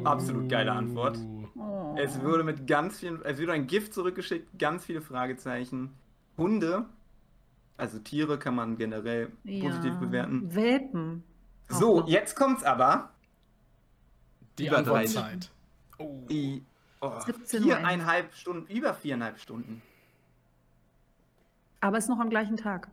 Absolut 0.04 0.48
geile 0.48 0.72
Antwort. 0.72 1.18
Oh. 1.56 1.96
Es 1.98 2.22
wurde 2.22 2.44
mit 2.44 2.66
ganz 2.68 3.00
vielen, 3.00 3.20
es 3.24 3.40
wurde 3.40 3.52
ein 3.52 3.66
Gift 3.66 3.92
zurückgeschickt, 3.94 4.56
ganz 4.58 4.84
viele 4.84 5.00
Fragezeichen. 5.00 5.92
Hunde, 6.38 6.86
also 7.76 7.98
Tiere 7.98 8.38
kann 8.38 8.54
man 8.54 8.76
generell 8.76 9.26
positiv 9.44 9.92
Ja. 9.92 9.98
bewerten. 9.98 10.54
Welpen. 10.54 11.24
So, 11.68 12.06
jetzt 12.06 12.36
kommt's 12.36 12.62
aber. 12.62 13.10
Die 14.58 14.66
Über 14.68 14.82
drei 14.82 15.00
Antwortzeit. 15.00 15.50
Oh. 15.98 16.24
Die 16.30 16.62
oh, 17.00 17.06
17.01. 17.08 17.62
viereinhalb 17.62 18.34
Stunden, 18.34 18.66
über 18.72 18.94
viereinhalb 18.94 19.38
Stunden. 19.40 19.82
Aber 21.80 21.98
es 21.98 22.04
ist 22.04 22.10
noch 22.10 22.20
am 22.20 22.30
gleichen 22.30 22.56
Tag. 22.56 22.88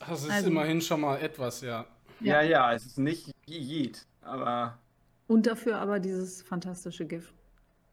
Das 0.00 0.24
ist 0.24 0.30
Also- 0.30 0.48
immerhin 0.50 0.80
schon 0.82 1.00
mal 1.00 1.16
etwas, 1.20 1.62
ja. 1.62 1.86
Ja, 2.20 2.42
Ja. 2.42 2.42
ja, 2.42 2.72
es 2.74 2.86
ist 2.86 2.98
nicht 2.98 3.32
Jed, 3.46 4.06
aber 4.20 4.78
Und 5.28 5.46
dafür 5.46 5.78
aber 5.78 6.00
dieses 6.00 6.42
fantastische 6.42 7.06
GIF. 7.06 7.32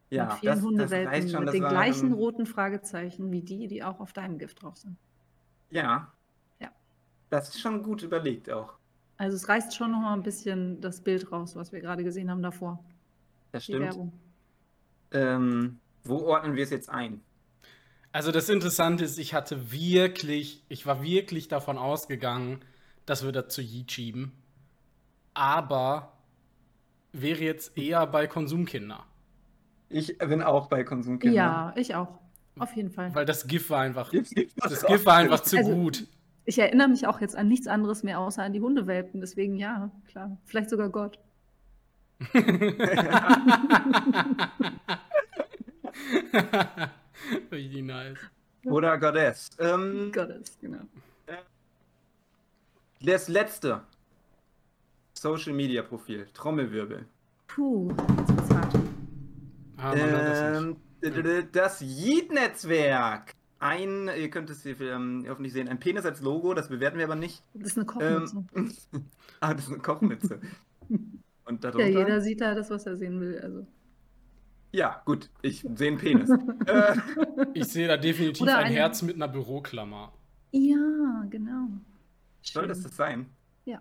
ja, 0.10 0.26
mit 0.26 0.34
vielen 0.34 0.62
das, 0.62 0.62
das 0.62 0.66
Hundewelpen, 0.66 1.08
reicht 1.08 1.32
schon. 1.32 1.46
mit 1.46 1.48
Das 1.48 1.54
den 1.54 1.64
war, 1.64 1.70
gleichen 1.70 2.14
roten 2.14 2.46
Fragezeichen 2.46 3.32
wie 3.32 3.42
die, 3.42 3.68
die 3.68 3.84
auch 3.84 4.00
auf 4.00 4.14
deinem 4.14 4.38
Gift 4.40 4.62
drauf 4.64 4.78
sind. 4.78 4.98
Ja. 5.70 6.12
Ja. 6.60 6.72
Das 7.30 7.50
ist 7.50 7.60
schon 7.62 7.84
gut 7.84 8.02
überlegt 8.04 8.50
auch. 8.50 8.80
Also 9.18 9.36
es 9.36 9.48
reißt 9.50 9.76
schon 9.76 9.92
noch 9.92 10.00
mal 10.02 10.14
ein 10.14 10.24
bisschen 10.24 10.82
das 10.82 11.02
Bild 11.02 11.32
raus, 11.32 11.56
was 11.56 11.72
wir 11.72 11.82
gerade 11.82 12.04
gesehen 12.04 12.30
haben 12.32 12.42
davor. 12.42 12.84
Das 13.52 13.64
Die 13.66 13.74
stimmt. 13.74 13.82
Werbung. 13.82 14.14
Ähm, 15.12 15.80
wo 16.04 16.18
ordnen 16.26 16.56
wir 16.56 16.64
es 16.64 16.70
jetzt 16.70 16.90
ein? 16.90 17.22
Also 18.12 18.32
das 18.32 18.50
Interessante 18.50 19.04
ist, 19.04 19.18
ich 19.20 19.34
hatte 19.34 19.72
wirklich, 19.72 20.64
ich 20.70 20.86
war 20.86 21.04
wirklich 21.04 21.48
davon 21.48 21.78
ausgegangen, 21.78 22.64
dass 23.06 23.24
wir 23.24 23.32
das 23.32 23.54
zu 23.54 23.62
Yeet 23.62 23.92
schieben. 23.92 24.32
Aber 25.34 26.14
wäre 27.14 27.42
jetzt 27.44 27.78
eher 27.78 28.06
bei 28.08 28.28
Konsumkinder. 28.28 29.06
Ich 29.90 30.18
bin 30.18 30.42
auch 30.42 30.68
bei 30.68 30.84
Konsumkindern. 30.84 31.36
Ja, 31.36 31.74
ich 31.76 31.96
auch. 31.96 32.20
Auf 32.58 32.74
jeden 32.76 32.90
Fall. 32.90 33.14
Weil 33.14 33.26
das 33.26 33.48
GIF 33.48 33.70
war 33.70 33.82
einfach, 33.82 34.12
Gibt's- 34.12 34.32
gibt's 34.32 34.56
das 34.56 34.86
GIF 34.86 35.06
war 35.06 35.18
einfach 35.18 35.42
zu 35.42 35.58
Also- 35.58 35.74
gut. 35.74 36.08
Ich 36.48 36.60
erinnere 36.60 36.88
mich 36.90 37.08
auch 37.08 37.22
jetzt 37.22 37.36
an 37.36 37.48
nichts 37.48 37.66
anderes 37.68 38.04
mehr 38.04 38.20
außer 38.20 38.44
an 38.44 38.54
die 38.54 38.62
Hundewelpen. 38.62 39.20
Deswegen 39.20 39.58
ja, 39.58 39.90
klar. 40.08 40.38
Vielleicht 40.46 40.70
sogar 40.70 40.90
Gott. 40.90 41.20
Richtig 47.52 47.84
nice. 47.84 48.18
Oder 48.66 48.98
Goddess. 48.98 49.50
Ähm, 49.60 50.12
Gottes, 50.14 50.58
genau. 50.60 50.80
Das 53.06 53.28
letzte 53.28 53.82
Social 55.14 55.54
Media 55.54 55.82
Profil, 55.82 56.28
Trommelwirbel. 56.34 57.06
Puh, 57.48 57.90
jetzt 58.18 58.30
wird's 58.30 58.54
hart. 58.54 58.76
Ah. 59.78 59.94
Ähm, 59.96 60.78
das 61.52 61.82
Yeet-Netzwerk. 61.82 63.34
ein, 63.60 64.10
ihr 64.18 64.30
könnt 64.30 64.50
es 64.50 64.64
hier 64.64 64.80
ähm, 64.82 65.26
hoffentlich 65.30 65.54
sehen, 65.54 65.68
ein 65.70 65.80
Penis 65.80 66.06
als 66.06 66.22
Logo, 66.22 66.54
das 66.54 66.70
bewerten 66.70 66.98
wir 66.98 67.06
aber 67.06 67.16
nicht. 67.16 67.44
Das 67.54 67.70
ist 67.72 67.78
eine 67.78 67.86
Kochmütze. 67.86 68.44
Ähm, 68.56 68.72
ah, 69.40 69.54
das 69.54 69.66
ist 69.66 69.72
eine 69.72 69.82
Kochmütze. 69.82 70.40
Und 70.90 71.10
ja, 71.64 71.72
darunter? 71.72 71.88
jeder 71.88 72.22
sieht 72.22 72.42
da 72.42 72.56
das, 72.56 72.70
was 72.70 72.86
er 72.86 72.98
sehen 72.98 73.20
will. 73.22 73.40
Also. 73.40 73.68
Ja, 74.72 75.02
gut, 75.06 75.30
ich 75.42 75.62
sehe 75.76 75.90
einen 75.90 75.98
Penis. 75.98 76.30
äh, 76.68 76.96
Ich 77.54 77.66
sehe 77.66 77.88
da 77.88 77.98
definitiv 77.98 78.42
Oder 78.42 78.58
ein 78.58 78.66
eine- 78.66 78.76
Herz 78.76 79.02
mit 79.02 79.16
einer 79.16 79.28
Büroklammer. 79.28 80.12
Ja, 80.52 81.26
genau. 81.30 81.68
Soll 82.54 82.68
das 82.68 82.82
das 82.82 82.96
sein? 82.96 83.30
Ja. 83.66 83.80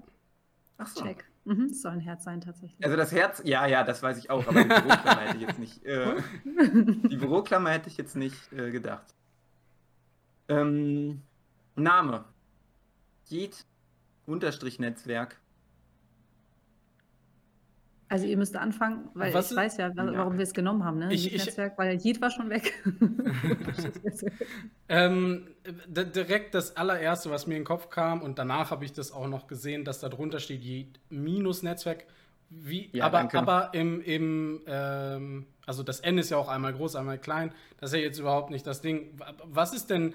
Ach 0.78 0.86
so. 0.86 1.02
Check. 1.02 1.24
Mhm, 1.44 1.68
soll 1.68 1.92
ein 1.92 2.00
Herz 2.00 2.24
sein, 2.24 2.40
tatsächlich. 2.40 2.82
Also 2.82 2.96
das 2.96 3.12
Herz, 3.12 3.42
ja, 3.44 3.66
ja, 3.66 3.84
das 3.84 4.02
weiß 4.02 4.16
ich 4.16 4.30
auch, 4.30 4.46
aber 4.46 4.62
die 4.62 4.68
Büroklammer 4.68 5.20
hätte 5.20 5.36
ich 5.36 5.42
jetzt 5.42 5.58
nicht, 5.58 5.84
äh, 5.84 6.16
die 6.44 7.16
Büroklammer 7.16 7.70
hätte 7.70 7.88
ich 7.90 7.98
jetzt 7.98 8.16
nicht 8.16 8.52
äh, 8.52 8.70
gedacht. 8.70 9.14
Ähm, 10.48 11.22
Name. 11.76 12.24
Jed 13.26 13.66
unterstrich 14.26 14.78
Netzwerk. 14.78 15.38
Also 18.08 18.26
ihr 18.26 18.36
müsst 18.36 18.54
anfangen, 18.56 19.08
weil 19.14 19.32
Was 19.32 19.46
ich 19.46 19.50
ist- 19.52 19.56
weiß 19.56 19.76
ja, 19.78 19.96
wa- 19.96 20.04
Ja. 20.04 20.18
warum 20.18 20.34
wir 20.36 20.42
es 20.44 20.52
genommen 20.52 20.84
haben, 20.84 20.98
ne? 20.98 21.12
Ich- 21.12 21.32
ich- 21.34 21.44
Netzwerk, 21.44 21.78
weil 21.78 21.96
Yeet 22.04 22.20
war 22.20 22.30
schon 22.30 22.50
weg. 22.50 22.74
Ähm, 24.88 25.48
d- 25.88 26.04
direkt 26.04 26.54
das 26.54 26.76
allererste, 26.76 27.30
was 27.30 27.46
mir 27.46 27.54
in 27.54 27.60
den 27.60 27.66
Kopf 27.66 27.88
kam, 27.88 28.20
und 28.22 28.38
danach 28.38 28.70
habe 28.70 28.84
ich 28.84 28.92
das 28.92 29.12
auch 29.12 29.26
noch 29.28 29.46
gesehen, 29.46 29.84
dass 29.84 30.00
da 30.00 30.08
drunter 30.10 30.38
steht, 30.40 30.62
je 30.62 30.86
minus 31.08 31.62
Netzwerk. 31.62 32.04
Wie, 32.50 32.90
Ja, 32.92 33.06
aber 33.06 33.18
danke. 33.18 33.38
aber 33.38 33.70
im, 33.72 34.00
im 34.02 34.60
ähm, 34.66 35.46
also 35.66 35.82
das 35.82 36.00
N 36.00 36.18
ist 36.18 36.30
ja 36.30 36.36
auch 36.36 36.48
einmal 36.48 36.74
groß, 36.74 36.96
einmal 36.96 37.18
klein. 37.18 37.52
Das 37.80 37.90
ist 37.92 37.96
ja 37.96 38.02
jetzt 38.02 38.18
überhaupt 38.18 38.50
nicht 38.50 38.66
das 38.66 38.82
Ding. 38.82 39.18
Wa- 39.18 39.32
Was 39.44 39.72
ist 39.74 39.88
denn 39.88 40.14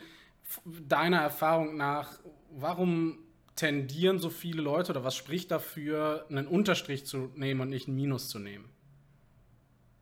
deiner 0.87 1.17
Erfahrung 1.21 1.75
nach, 1.75 2.19
warum 2.51 3.17
tendieren 3.59 4.19
so 4.19 4.29
viele 4.29 4.61
Leute 4.61 4.91
oder 4.93 5.03
was 5.03 5.15
spricht 5.17 5.51
dafür, 5.51 6.25
einen 6.29 6.47
Unterstrich 6.47 7.05
zu 7.05 7.31
nehmen 7.35 7.59
und 7.59 7.69
nicht 7.69 7.87
ein 7.89 7.95
Minus 7.95 8.29
zu 8.29 8.39
nehmen? 8.39 8.69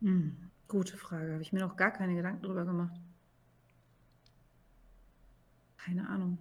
Hm, 0.00 0.50
gute 0.68 0.96
Frage. 0.96 1.32
Habe 1.32 1.42
ich 1.42 1.52
mir 1.52 1.60
noch 1.60 1.76
gar 1.76 1.90
keine 1.92 2.14
Gedanken 2.14 2.42
drüber 2.42 2.64
gemacht. 2.64 3.00
Keine 5.76 6.08
Ahnung. 6.08 6.38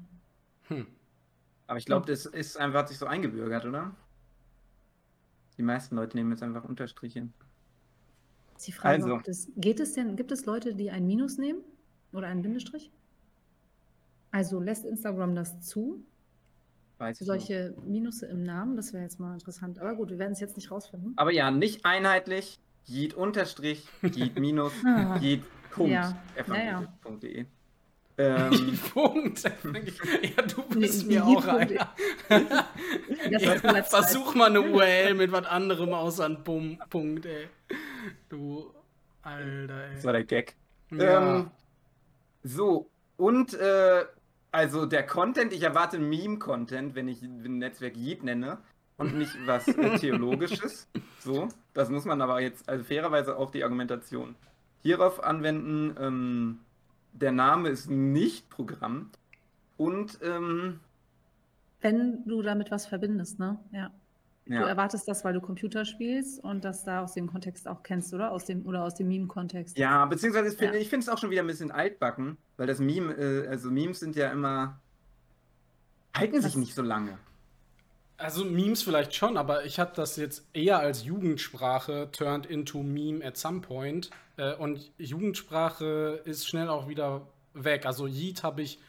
Hm. 0.67 0.87
Aber 1.67 1.79
ich 1.79 1.85
glaube, 1.85 2.05
das 2.07 2.25
ist 2.25 2.57
einfach, 2.57 2.79
hat 2.79 2.89
sich 2.89 2.97
so 2.97 3.07
eingebürgert, 3.07 3.65
oder? 3.65 3.95
Die 5.57 5.63
meisten 5.63 5.95
Leute 5.95 6.15
nehmen 6.15 6.31
jetzt 6.31 6.43
einfach 6.43 6.63
Unterstriche. 6.63 7.29
Die 8.65 8.71
Frage, 8.71 9.03
Also. 9.03 9.21
das, 9.23 9.49
geht 9.55 9.79
es 9.79 9.93
denn, 9.93 10.15
gibt 10.15 10.31
es 10.31 10.45
Leute, 10.45 10.75
die 10.75 10.91
ein 10.91 11.05
Minus 11.05 11.37
nehmen 11.37 11.61
oder 12.11 12.27
einen 12.27 12.41
Bindestrich? 12.41 12.91
Also 14.31 14.59
lässt 14.59 14.85
Instagram 14.85 15.35
das 15.35 15.61
zu? 15.61 16.05
Weiß. 16.99 17.19
Solche 17.19 17.75
Minusse 17.85 18.25
im 18.25 18.43
Namen, 18.43 18.75
das 18.75 18.91
wäre 18.93 19.03
jetzt 19.03 19.19
mal 19.19 19.33
interessant. 19.33 19.79
Aber 19.79 19.95
gut, 19.95 20.09
wir 20.09 20.17
werden 20.19 20.33
es 20.33 20.39
jetzt 20.39 20.55
nicht 20.57 20.71
rausfinden. 20.71 21.13
Aber 21.15 21.31
ja, 21.31 21.51
nicht 21.51 21.85
einheitlich. 21.85 22.59
Jed 22.85 23.13
unterstrich, 23.13 23.87
Jed 24.01 24.39
minus, 24.39 24.71
Ah. 24.85 25.17
Jed 25.17 25.43
Punkt. 25.71 25.91
Ja. 25.91 26.17
Ja, 26.47 26.55
ja. 26.55 26.81
evangelisch.de. 27.03 27.45
Ähm, 28.19 28.79
Punkt. 28.93 29.43
ja, 29.43 30.41
du 30.41 30.63
bist 30.79 31.05
Nee, 31.05 31.13
mir 31.19 31.23
auch 31.27 31.45
einer. 31.45 31.87
Das 33.31 33.43
Ja, 33.43 33.83
versuch 33.83 34.33
mal 34.33 34.47
eine 34.49 34.61
URL 34.61 35.13
mit 35.13 35.31
was 35.31 35.45
anderem 35.45 35.93
außer 35.93 36.25
ein 36.25 36.43
Punkt, 36.43 37.27
ey. 37.27 37.47
Du, 38.27 38.73
Alter, 39.21 39.89
das 39.91 39.99
ey. 39.99 40.03
war 40.03 40.13
der 40.13 40.23
Gag. 40.23 40.55
Ja. 40.89 41.35
Ähm, 41.41 41.51
so, 42.41 42.89
und 43.17 43.53
äh, 43.53 44.05
also 44.57 44.87
der 44.87 45.05
Content, 45.05 45.53
ich 45.53 45.61
erwarte 45.61 45.99
Meme-Content, 45.99 46.95
wenn 46.95 47.07
ich 47.07 47.21
ein 47.21 47.59
Netzwerk 47.59 47.95
Yeet 47.95 48.23
nenne 48.23 48.57
und 48.97 49.15
nicht 49.15 49.31
was 49.45 49.67
äh, 49.67 49.95
Theologisches. 49.99 50.89
So, 51.19 51.49
das 51.75 51.91
muss 51.91 52.05
man 52.05 52.19
aber 52.23 52.41
jetzt, 52.41 52.67
also 52.67 52.83
fairerweise 52.83 53.37
auch 53.37 53.51
die 53.51 53.63
Argumentation 53.63 54.35
hierauf 54.81 55.23
anwenden. 55.23 55.95
Ähm, 55.99 56.59
der 57.13 57.31
Name 57.31 57.69
ist 57.69 57.87
nicht 57.87 58.49
Programm 58.49 59.11
und 59.77 60.17
ähm, 60.23 60.79
Wenn 61.81 62.25
du 62.25 62.41
damit 62.41 62.71
was 62.71 62.87
verbindest, 62.87 63.37
ne? 63.37 63.59
Ja. 63.71 63.91
Du 64.47 64.53
ja. 64.53 64.67
erwartest 64.67 65.07
das, 65.07 65.25
weil 65.25 65.33
du 65.33 65.41
Computer 65.41 65.83
spielst 65.85 66.43
und 66.43 66.63
das 66.63 66.83
da 66.83 67.03
aus 67.03 67.13
dem 67.13 67.27
Kontext 67.27 67.67
auch 67.67 67.83
kennst, 67.83 68.13
oder? 68.13 68.31
Aus 68.31 68.45
dem, 68.45 68.65
oder 68.65 68.83
aus 68.83 68.95
dem 68.95 69.07
Meme-Kontext. 69.09 69.77
Ja, 69.77 70.05
beziehungsweise 70.05 70.49
ich 70.49 70.57
finde 70.57 70.75
Ja. 70.75 70.81
ich 70.81 70.89
finde 70.89 71.03
es 71.03 71.09
auch 71.09 71.17
schon 71.17 71.29
wieder 71.29 71.41
ein 71.41 71.47
bisschen 71.47 71.71
altbacken, 71.71 72.37
weil 72.55 72.67
das 72.67 72.79
Meme, 72.79 73.13
äh, 73.13 73.47
also 73.47 73.69
Memes 73.69 73.99
sind 73.99 74.15
ja 74.15 74.31
immer, 74.31 74.79
halten 76.15 76.41
sich 76.41 76.55
nicht 76.55 76.73
so 76.73 76.81
lange. 76.81 77.17
Also 78.17 78.45
Memes 78.45 78.81
vielleicht 78.81 79.13
schon, 79.13 79.37
aber 79.37 79.65
ich 79.65 79.79
habe 79.79 79.91
das 79.95 80.15
jetzt 80.15 80.47
eher 80.53 80.79
als 80.79 81.03
Jugendsprache 81.03 82.09
turned 82.11 82.47
into 82.47 82.81
Meme 82.81 83.23
at 83.23 83.37
some 83.37 83.61
point. 83.61 84.09
Äh, 84.37 84.55
und 84.55 84.91
Jugendsprache 84.97 86.21
ist 86.25 86.47
schnell 86.47 86.69
auch 86.69 86.87
wieder 86.87 87.27
weg. 87.53 87.85
Also 87.85 88.07
Yeet 88.07 88.43
habe 88.43 88.63
ich 88.63 88.79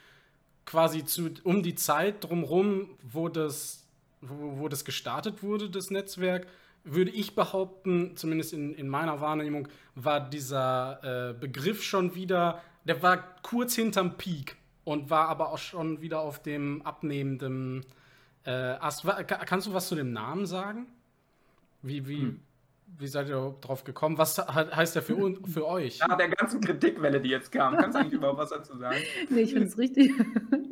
quasi 0.64 1.04
zu, 1.04 1.30
um 1.44 1.62
die 1.62 1.74
Zeit 1.74 2.24
drumrum, 2.24 2.90
wo 3.02 3.28
das, 3.28 3.86
wo, 4.20 4.58
wo 4.60 4.68
das 4.68 4.84
gestartet 4.84 5.42
wurde, 5.42 5.70
das 5.70 5.90
Netzwerk, 5.90 6.46
würde 6.84 7.10
ich 7.10 7.34
behaupten, 7.34 8.16
zumindest 8.16 8.52
in, 8.52 8.72
in 8.74 8.88
meiner 8.88 9.20
Wahrnehmung, 9.20 9.68
war 9.94 10.20
dieser 10.28 11.30
äh, 11.30 11.34
Begriff 11.34 11.82
schon 11.82 12.14
wieder, 12.14 12.62
der 12.84 13.02
war 13.02 13.18
kurz 13.42 13.74
hinterm 13.74 14.16
Peak 14.16 14.56
und 14.84 15.10
war 15.10 15.28
aber 15.28 15.50
auch 15.52 15.58
schon 15.58 16.00
wieder 16.00 16.20
auf 16.20 16.42
dem 16.42 16.80
abnehmenden 16.82 17.84
äh, 18.44 18.50
Ast. 18.50 19.04
Kannst 19.26 19.66
du 19.66 19.74
was 19.74 19.88
zu 19.88 19.94
dem 19.96 20.12
Namen 20.12 20.46
sagen? 20.46 20.86
Wie, 21.82 22.06
wie, 22.08 22.20
Hm. 22.22 22.40
wie 22.98 23.06
seid 23.06 23.28
ihr 23.28 23.54
drauf 23.60 23.84
gekommen? 23.84 24.16
Was 24.16 24.36
he- 24.36 24.42
heißt 24.74 24.94
der 24.94 25.02
für, 25.02 25.36
für 25.46 25.66
euch? 25.66 25.98
Nach 26.08 26.16
der 26.16 26.28
ganzen 26.30 26.60
Kritikwelle, 26.60 27.20
die 27.20 27.28
jetzt 27.28 27.52
kam, 27.52 27.76
kannst 27.76 27.96
du 27.96 28.00
eigentlich 28.00 28.14
überhaupt 28.14 28.38
was 28.38 28.50
dazu 28.50 28.78
sagen? 28.78 28.96
Nee, 29.28 29.42
ich 29.42 29.52
finde 29.52 29.66
es 29.68 29.76
richtig. 29.76 30.12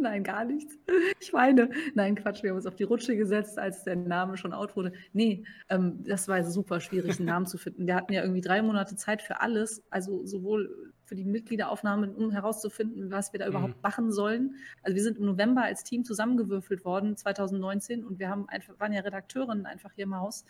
Nein, 0.06 0.22
gar 0.22 0.44
nichts. 0.44 0.78
Ich 1.20 1.32
weine. 1.32 1.70
Nein, 1.94 2.14
Quatsch, 2.14 2.42
wir 2.42 2.50
haben 2.50 2.56
uns 2.56 2.66
auf 2.66 2.76
die 2.76 2.84
Rutsche 2.84 3.16
gesetzt, 3.16 3.58
als 3.58 3.82
der 3.84 3.96
Name 3.96 4.36
schon 4.36 4.52
out 4.52 4.76
wurde. 4.76 4.92
Nee, 5.12 5.44
ähm, 5.68 6.04
das 6.04 6.28
war 6.28 6.44
super 6.44 6.78
schwierig, 6.80 7.18
einen 7.18 7.26
Namen 7.26 7.46
zu 7.46 7.58
finden. 7.58 7.86
Wir 7.86 7.96
hatten 7.96 8.12
ja 8.12 8.22
irgendwie 8.22 8.40
drei 8.42 8.62
Monate 8.62 8.94
Zeit 8.96 9.22
für 9.22 9.40
alles, 9.40 9.82
also 9.90 10.24
sowohl 10.24 10.92
für 11.04 11.14
die 11.16 11.24
Mitgliederaufnahme, 11.24 12.12
um 12.12 12.30
herauszufinden, 12.30 13.10
was 13.10 13.32
wir 13.32 13.40
da 13.40 13.46
Mhm. 13.46 13.50
überhaupt 13.52 13.82
machen 13.82 14.12
sollen. 14.12 14.54
Also 14.82 14.94
wir 14.94 15.02
sind 15.02 15.18
im 15.18 15.24
November 15.26 15.62
als 15.62 15.82
Team 15.84 16.04
zusammengewürfelt 16.04 16.84
worden, 16.84 17.16
2019, 17.16 18.04
und 18.04 18.18
wir 18.18 18.28
haben 18.28 18.48
einfach, 18.48 18.78
waren 18.78 18.92
ja 18.92 19.00
Redakteurinnen 19.00 19.66
einfach 19.66 19.92
hier 19.94 20.04
im 20.04 20.14
Haus 20.16 20.44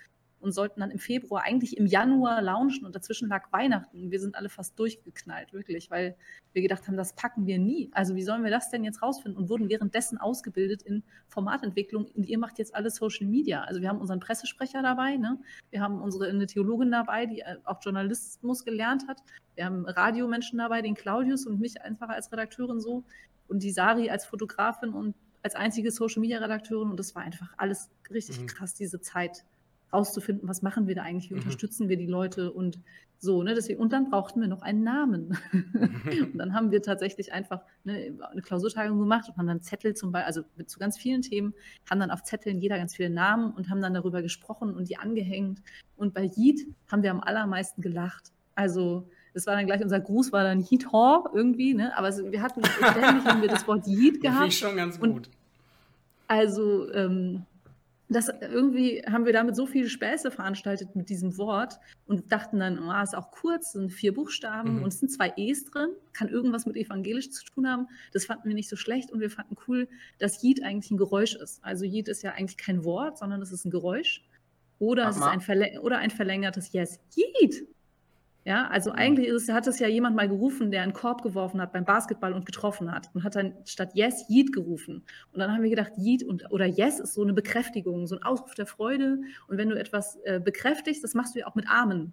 und 0.46 0.52
sollten 0.52 0.80
dann 0.80 0.92
im 0.92 1.00
Februar, 1.00 1.42
eigentlich 1.44 1.76
im 1.76 1.86
Januar 1.86 2.40
launchen 2.40 2.86
und 2.86 2.94
dazwischen 2.94 3.28
lag 3.28 3.50
Weihnachten. 3.52 4.12
Wir 4.12 4.20
sind 4.20 4.36
alle 4.36 4.48
fast 4.48 4.78
durchgeknallt, 4.78 5.52
wirklich, 5.52 5.90
weil 5.90 6.16
wir 6.52 6.62
gedacht 6.62 6.86
haben, 6.86 6.96
das 6.96 7.14
packen 7.14 7.46
wir 7.46 7.58
nie. 7.58 7.90
Also 7.92 8.14
wie 8.14 8.22
sollen 8.22 8.44
wir 8.44 8.50
das 8.52 8.70
denn 8.70 8.84
jetzt 8.84 9.02
rausfinden? 9.02 9.36
Und 9.36 9.48
wurden 9.48 9.68
währenddessen 9.68 10.18
ausgebildet 10.18 10.82
in 10.82 11.02
Formatentwicklung. 11.26 12.06
Und 12.14 12.26
ihr 12.26 12.38
macht 12.38 12.58
jetzt 12.58 12.74
alles 12.76 12.94
Social 12.94 13.26
Media. 13.26 13.62
Also 13.62 13.80
wir 13.82 13.88
haben 13.88 13.98
unseren 14.00 14.20
Pressesprecher 14.20 14.82
dabei, 14.82 15.16
ne? 15.16 15.36
wir 15.70 15.80
haben 15.80 16.00
unsere 16.00 16.28
eine 16.28 16.46
Theologin 16.46 16.92
dabei, 16.92 17.26
die 17.26 17.40
äh, 17.40 17.56
auch 17.64 17.82
Journalismus 17.82 18.64
gelernt 18.64 19.08
hat. 19.08 19.18
Wir 19.56 19.64
haben 19.64 19.84
Radiomenschen 19.84 20.58
dabei, 20.58 20.80
den 20.80 20.94
Claudius 20.94 21.44
und 21.46 21.60
mich 21.60 21.82
einfach 21.82 22.08
als 22.08 22.30
Redakteurin 22.30 22.80
so 22.80 23.02
und 23.48 23.64
die 23.64 23.72
Sari 23.72 24.10
als 24.10 24.24
Fotografin 24.24 24.90
und 24.90 25.16
als 25.42 25.56
einzige 25.56 25.90
Social 25.90 26.20
Media 26.20 26.38
Redakteurin. 26.38 26.90
Und 26.90 27.00
das 27.00 27.16
war 27.16 27.22
einfach 27.22 27.52
alles 27.56 27.90
richtig 28.10 28.40
Mhm. 28.40 28.46
krass, 28.46 28.74
diese 28.74 29.00
Zeit 29.00 29.44
rauszufinden, 29.92 30.48
was 30.48 30.62
machen 30.62 30.86
wir 30.86 30.94
da 30.94 31.02
eigentlich, 31.02 31.30
wie 31.30 31.34
Mhm. 31.34 31.40
unterstützen 31.40 31.88
wir 31.88 31.96
die 31.96 32.06
Leute 32.06 32.52
und 32.52 32.78
so, 33.18 33.42
ne? 33.42 33.54
Deswegen, 33.54 33.80
und 33.80 33.92
dann 33.94 34.10
brauchten 34.10 34.40
wir 34.42 34.48
noch 34.48 34.60
einen 34.62 34.82
Namen. 34.82 35.38
und 36.32 36.36
dann 36.38 36.52
haben 36.54 36.70
wir 36.70 36.82
tatsächlich 36.82 37.32
einfach 37.32 37.62
ne, 37.84 38.12
eine 38.30 38.42
Klausurtagung 38.42 38.98
gemacht 38.98 39.28
und 39.28 39.36
haben 39.38 39.46
dann 39.46 39.62
Zettel 39.62 39.94
zum 39.94 40.12
Beispiel, 40.12 40.26
also 40.26 40.42
mit 40.56 40.68
zu 40.68 40.78
ganz 40.78 40.98
vielen 40.98 41.22
Themen, 41.22 41.54
haben 41.90 41.98
dann 42.00 42.10
auf 42.10 42.22
Zetteln 42.24 42.58
jeder 42.58 42.76
ganz 42.76 42.94
viele 42.94 43.08
Namen 43.10 43.52
und 43.52 43.70
haben 43.70 43.80
dann 43.80 43.94
darüber 43.94 44.20
gesprochen 44.22 44.74
und 44.74 44.88
die 44.90 44.98
angehängt. 44.98 45.62
Und 45.96 46.12
bei 46.12 46.24
Yeet 46.36 46.66
haben 46.90 47.02
wir 47.02 47.10
am 47.10 47.20
allermeisten 47.20 47.80
gelacht. 47.80 48.32
Also 48.54 49.08
das 49.32 49.46
war 49.46 49.54
dann 49.54 49.66
gleich, 49.66 49.82
unser 49.82 50.00
Gruß 50.00 50.32
war 50.32 50.44
dann 50.44 50.60
Yeet 50.60 50.92
Hor 50.92 51.30
irgendwie, 51.34 51.72
ne? 51.74 51.96
Aber 51.96 52.08
es, 52.08 52.22
wir 52.22 52.42
hatten 52.42 52.62
ständig 52.64 53.24
haben 53.24 53.40
wir 53.40 53.48
das 53.48 53.66
Wort 53.68 53.86
Yeet 53.86 53.96
Finde 54.14 54.20
gehabt. 54.20 54.48
ich 54.48 54.58
schon 54.58 54.76
ganz 54.76 54.98
Und- 54.98 55.12
gut. 55.12 55.30
Also, 56.28 56.92
ähm, 56.92 57.44
das 58.08 58.28
irgendwie 58.28 59.02
haben 59.10 59.26
wir 59.26 59.32
damit 59.32 59.56
so 59.56 59.66
viele 59.66 59.88
Späße 59.88 60.30
veranstaltet 60.30 60.94
mit 60.94 61.08
diesem 61.08 61.36
Wort 61.38 61.80
und 62.06 62.30
dachten 62.30 62.60
dann, 62.60 62.78
ah, 62.78 63.02
ist 63.02 63.16
auch 63.16 63.30
kurz, 63.32 63.72
sind 63.72 63.92
vier 63.92 64.14
Buchstaben 64.14 64.76
Mhm. 64.76 64.82
und 64.82 64.88
es 64.88 65.00
sind 65.00 65.08
zwei 65.10 65.32
E's 65.36 65.64
drin, 65.64 65.88
kann 66.12 66.28
irgendwas 66.28 66.66
mit 66.66 66.76
evangelisch 66.76 67.30
zu 67.30 67.44
tun 67.44 67.68
haben. 67.68 67.88
Das 68.12 68.26
fanden 68.26 68.48
wir 68.48 68.54
nicht 68.54 68.68
so 68.68 68.76
schlecht 68.76 69.10
und 69.10 69.20
wir 69.20 69.30
fanden 69.30 69.56
cool, 69.66 69.88
dass 70.18 70.42
Yeet 70.42 70.62
eigentlich 70.62 70.90
ein 70.90 70.96
Geräusch 70.98 71.34
ist. 71.34 71.62
Also 71.64 71.84
Yeet 71.84 72.08
ist 72.08 72.22
ja 72.22 72.32
eigentlich 72.32 72.56
kein 72.56 72.84
Wort, 72.84 73.18
sondern 73.18 73.42
es 73.42 73.50
ist 73.50 73.64
ein 73.64 73.70
Geräusch. 73.70 74.22
Oder, 74.78 75.08
es 75.08 75.16
ist 75.16 75.22
ein, 75.22 75.40
verläng 75.40 75.78
oder 75.78 75.98
ein 75.98 76.10
verlängertes 76.10 76.72
Yes. 76.72 77.00
Yeet! 77.16 77.66
Ja, 78.46 78.68
also 78.68 78.92
eigentlich 78.92 79.26
ist 79.26 79.48
es, 79.48 79.52
hat 79.52 79.66
es 79.66 79.80
ja 79.80 79.88
jemand 79.88 80.14
mal 80.14 80.28
gerufen, 80.28 80.70
der 80.70 80.82
einen 80.82 80.92
Korb 80.92 81.20
geworfen 81.24 81.60
hat 81.60 81.72
beim 81.72 81.84
Basketball 81.84 82.32
und 82.32 82.46
getroffen 82.46 82.92
hat 82.92 83.10
und 83.12 83.24
hat 83.24 83.34
dann 83.34 83.54
statt 83.64 83.90
Yes 83.94 84.24
Yeet 84.28 84.52
gerufen. 84.52 85.02
Und 85.32 85.40
dann 85.40 85.50
haben 85.52 85.64
wir 85.64 85.70
gedacht, 85.70 85.90
Yeet 85.98 86.22
und, 86.22 86.48
oder 86.52 86.64
Yes 86.64 87.00
ist 87.00 87.14
so 87.14 87.24
eine 87.24 87.32
Bekräftigung, 87.32 88.06
so 88.06 88.14
ein 88.14 88.22
Ausruf 88.22 88.54
der 88.54 88.66
Freude. 88.66 89.18
Und 89.48 89.58
wenn 89.58 89.68
du 89.68 89.76
etwas 89.76 90.20
äh, 90.22 90.38
bekräftigst, 90.38 91.02
das 91.02 91.14
machst 91.14 91.34
du 91.34 91.40
ja 91.40 91.48
auch 91.48 91.56
mit 91.56 91.68
Amen. 91.68 92.12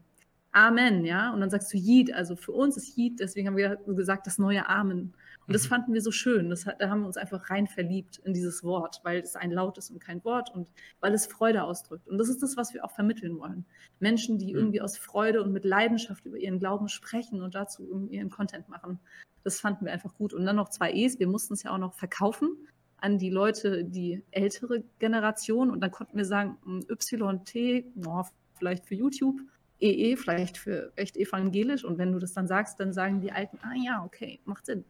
Amen, 0.51 1.05
ja. 1.05 1.31
Und 1.31 1.41
dann 1.41 1.51
sagst 1.51 1.71
du 1.71 1.77
Yeet. 1.77 2.11
Also 2.11 2.35
für 2.35 2.51
uns 2.51 2.77
ist 2.77 2.97
Yeet, 2.97 3.19
deswegen 3.19 3.47
haben 3.47 3.57
wir 3.57 3.77
gesagt, 3.85 4.25
das 4.25 4.39
neue 4.39 4.67
Amen. 4.67 5.13
Und 5.47 5.53
das 5.53 5.65
Mhm. 5.65 5.69
fanden 5.69 5.93
wir 5.93 6.01
so 6.01 6.11
schön. 6.11 6.49
Das, 6.49 6.65
hat- 6.65 6.79
da 6.81 6.89
haben 6.89 7.01
wir 7.01 7.07
uns 7.07 7.17
einfach 7.17 7.49
rein 7.49 7.67
verliebt 7.67 8.17
in 8.23 8.33
dieses 8.33 8.63
Wort, 8.63 9.01
weil 9.03 9.19
es 9.19 9.35
ein 9.35 9.51
Laut 9.51 9.77
ist 9.77 9.91
und 9.91 9.99
kein 9.99 10.23
Wort 10.23 10.49
und 10.53 10.67
weil 11.01 11.13
es 11.13 11.25
Freude 11.25 11.63
ausdrückt. 11.63 12.07
Und 12.07 12.17
das 12.17 12.29
ist 12.29 12.41
das, 12.41 12.55
was 12.57 12.73
wir 12.73 12.85
auch 12.85 12.91
vermitteln 12.91 13.37
wollen. 13.39 13.65
Menschen, 13.99 14.37
die 14.37 14.53
Mhm. 14.53 14.59
irgendwie 14.59 14.81
aus 14.81 14.97
Freude 14.97 15.43
und 15.43 15.51
mit 15.51 15.65
Leidenschaft 15.65 16.25
über 16.25 16.37
ihren 16.37 16.59
Glauben 16.59 16.87
sprechen 16.87 17.41
und 17.41 17.55
dazu 17.55 18.07
ihren 18.09 18.29
Content 18.29 18.69
machen. 18.69 18.99
Das 19.43 19.59
fanden 19.59 19.85
wir 19.85 19.91
einfach 19.91 20.15
gut. 20.15 20.33
Und 20.33 20.45
dann 20.45 20.55
noch 20.55 20.69
zwei 20.69 20.93
E's. 20.93 21.19
Wir 21.19 21.27
mussten 21.27 21.53
es 21.53 21.63
ja 21.63 21.71
auch 21.71 21.77
noch 21.77 21.93
verkaufen 21.93 22.55
an 22.97 23.17
die 23.17 23.29
Leute, 23.29 23.83
die 23.83 24.23
ältere 24.31 24.83
Generation. 24.99 25.69
Und 25.69 25.81
dann 25.81 25.91
konnten 25.91 26.17
wir 26.17 26.23
sagen, 26.25 26.57
mm, 26.63 26.79
YT, 26.89 27.85
oh, 28.07 28.23
vielleicht 28.57 28.85
für 28.85 28.95
YouTube, 28.95 29.41
EE, 29.83 30.15
vielleicht 30.15 30.57
für 30.57 30.91
echt 30.95 31.17
evangelisch. 31.17 31.83
Und 31.83 31.97
wenn 31.97 32.11
du 32.11 32.19
das 32.19 32.33
dann 32.33 32.47
sagst, 32.47 32.79
dann 32.79 32.93
sagen 32.93 33.21
die 33.21 33.31
Alten, 33.31 33.57
ah 33.63 33.73
ja, 33.83 34.03
okay, 34.05 34.39
macht 34.45 34.65
Sinn. 34.65 34.85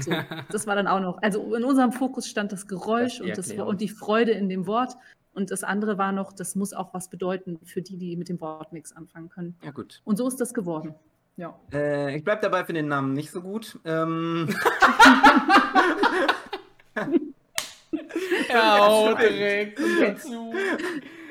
So, 0.00 0.12
das 0.50 0.66
war 0.66 0.76
dann 0.76 0.86
auch 0.86 1.00
noch. 1.00 1.22
Also 1.22 1.54
in 1.54 1.64
unserem 1.64 1.92
Fokus 1.92 2.28
stand 2.28 2.52
das 2.52 2.66
Geräusch 2.66 3.18
Das 3.18 3.26
und, 3.26 3.38
das, 3.38 3.52
und 3.52 3.80
die 3.80 3.88
Freude 3.88 4.32
in 4.32 4.48
dem 4.48 4.66
Wort. 4.66 4.94
Und 5.32 5.50
das 5.50 5.64
andere 5.64 5.98
war 5.98 6.12
noch, 6.12 6.32
das 6.32 6.54
muss 6.54 6.72
auch 6.72 6.94
was 6.94 7.08
bedeuten 7.08 7.58
für 7.64 7.82
die, 7.82 7.96
die 7.96 8.16
mit 8.16 8.28
dem 8.28 8.40
Wort 8.40 8.72
nichts 8.72 8.94
anfangen 8.94 9.30
können. 9.30 9.56
Ja, 9.64 9.72
gut. 9.72 10.00
Und 10.04 10.16
so 10.16 10.28
ist 10.28 10.40
das 10.40 10.54
geworden. 10.54 10.94
Ja. 11.36 11.58
Äh, 11.72 12.16
ich 12.16 12.22
bleib 12.22 12.42
dabei 12.42 12.64
für 12.64 12.72
den 12.72 12.86
Namen 12.86 13.12
nicht 13.14 13.32
so 13.32 13.40
gut. 13.42 13.78
Ähm, 13.84 14.54
Ja, 18.48 19.14
Scheiße. 19.16 19.28
direkt 19.28 19.80
Okay. 19.80 20.14
dazu. 20.14 20.54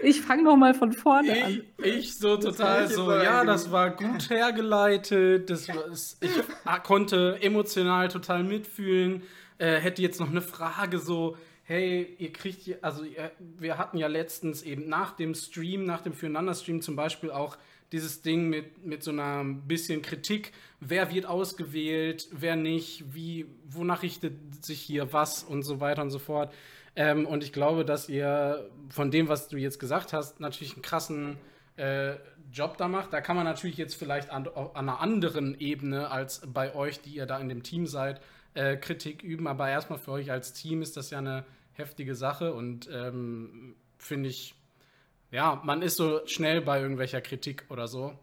Ich 0.04 0.22
fange 0.22 0.44
noch 0.44 0.58
mal 0.58 0.74
von 0.74 0.92
vorne 0.94 1.44
an. 1.44 1.62
Ich, 1.78 1.86
ich 1.86 2.18
so 2.18 2.38
total 2.38 2.88
so, 2.88 3.12
ja, 3.12 3.44
das 3.46 3.72
war 3.72 3.92
gut 3.92 4.30
hergeleitet. 4.30 5.50
Das 5.50 5.68
war, 5.70 5.86
ich 5.92 6.84
konnte 6.84 7.40
emotional 7.42 8.10
total 8.10 8.44
mitfühlen. 8.44 9.24
Äh, 9.58 9.80
hätte 9.80 10.02
jetzt 10.02 10.20
noch 10.20 10.30
eine 10.30 10.42
Frage 10.42 11.00
so, 11.00 11.38
hey, 11.64 12.16
ihr 12.18 12.34
kriegt 12.34 12.62
hier, 12.62 12.80
also 12.82 13.04
ihr, 13.04 13.32
wir 13.40 13.78
hatten 13.78 13.98
ja 13.98 14.08
letztens 14.08 14.64
eben 14.64 14.90
nach 14.90 15.16
dem 15.16 15.34
Stream, 15.36 15.86
nach 15.86 16.02
dem 16.02 16.14
Füreinander-Stream 16.14 16.82
zum 16.82 16.96
Beispiel 16.96 17.32
auch 17.32 17.58
dieses 17.94 18.24
Ding 18.24 18.50
mit, 18.50 18.86
mit 18.86 19.04
so 19.04 19.12
einer 19.12 19.44
bisschen 19.44 20.02
Kritik, 20.02 20.52
wer 20.80 21.14
wird 21.14 21.28
ausgewählt, 21.28 22.28
wer 22.32 22.56
nicht, 22.56 23.14
wie, 23.14 23.46
wonach 23.70 24.02
richtet 24.02 24.34
sich 24.66 24.82
hier 24.82 25.14
was 25.14 25.44
und 25.44 25.62
so 25.64 25.80
weiter 25.80 26.02
und 26.02 26.10
so 26.10 26.20
fort. 26.20 26.52
Ähm, 26.96 27.26
und 27.26 27.44
ich 27.44 27.54
glaube, 27.54 27.86
dass 27.86 28.08
ihr 28.10 28.70
von 28.90 29.10
dem, 29.12 29.28
was 29.28 29.48
du 29.48 29.58
jetzt 29.58 29.80
gesagt 29.80 30.14
hast, 30.14 30.40
natürlich 30.40 30.74
einen 30.74 30.82
krassen 30.84 31.38
äh, 31.78 32.16
Job 32.52 32.78
da 32.78 32.88
macht. 32.88 33.14
Da 33.14 33.22
kann 33.22 33.36
man 33.36 33.46
natürlich 33.46 33.78
jetzt 33.78 33.96
vielleicht 33.96 34.30
an, 34.30 34.48
an 34.48 34.70
einer 34.76 35.00
anderen 35.00 35.60
Ebene 35.60 36.12
als 36.12 36.42
bei 36.46 36.76
euch, 36.76 37.02
die 37.02 37.16
ihr 37.16 37.26
da 37.26 37.40
in 37.40 37.50
dem 37.50 37.64
Team 37.64 37.88
seid, 37.88 38.22
äh, 38.54 38.78
Kritik 38.78 39.24
üben. 39.24 39.48
Aber 39.48 39.70
erstmal 39.70 39.98
für 39.98 40.12
euch 40.12 40.32
als 40.32 40.54
Team 40.54 40.82
ist 40.82 40.96
das 40.98 41.10
ja 41.10 41.18
eine 41.18 41.46
heftige 41.74 42.14
Sache 42.14 42.54
und 42.54 42.88
ähm, 42.92 43.76
finde 43.98 44.30
ich, 44.30 44.54
ja, 45.32 45.60
man 45.64 45.82
ist 45.82 45.98
so 45.98 46.22
schnell 46.28 46.62
bei 46.62 46.80
irgendwelcher 46.80 47.22
Kritik 47.22 47.66
oder 47.70 47.88
so. 47.88 48.14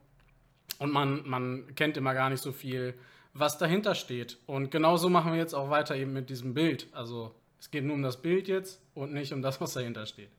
Und 0.78 0.92
man, 0.92 1.28
man 1.28 1.74
kennt 1.74 1.96
immer 1.96 2.14
gar 2.14 2.30
nicht 2.30 2.42
so 2.42 2.52
viel, 2.52 2.94
was 3.34 3.58
dahinter 3.58 3.96
steht. 3.96 4.38
Und 4.46 4.70
genauso 4.70 5.08
machen 5.08 5.32
wir 5.32 5.38
jetzt 5.40 5.54
auch 5.54 5.70
weiter 5.70 5.96
eben 5.96 6.12
mit 6.12 6.30
diesem 6.30 6.54
Bild. 6.54 6.86
Also 6.92 7.34
es 7.60 7.70
geht 7.70 7.84
nur 7.84 7.94
um 7.94 8.02
das 8.02 8.20
Bild 8.20 8.48
jetzt 8.48 8.82
und 8.94 9.12
nicht 9.12 9.32
um 9.32 9.42
das, 9.42 9.60
was 9.60 9.74
dahinter 9.74 10.06
steht. 10.06 10.30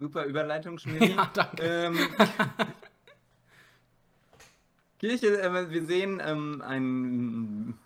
super 0.00 0.24
Überleitung, 0.24 0.78
Schmidt. 0.78 1.02
Ja, 1.16 1.30
danke. 1.32 1.62
ähm, 1.62 1.98
Kirche, 4.98 5.40
äh, 5.40 5.70
wir 5.70 5.84
sehen 5.84 6.20
ähm, 6.24 6.62
einen 6.62 7.78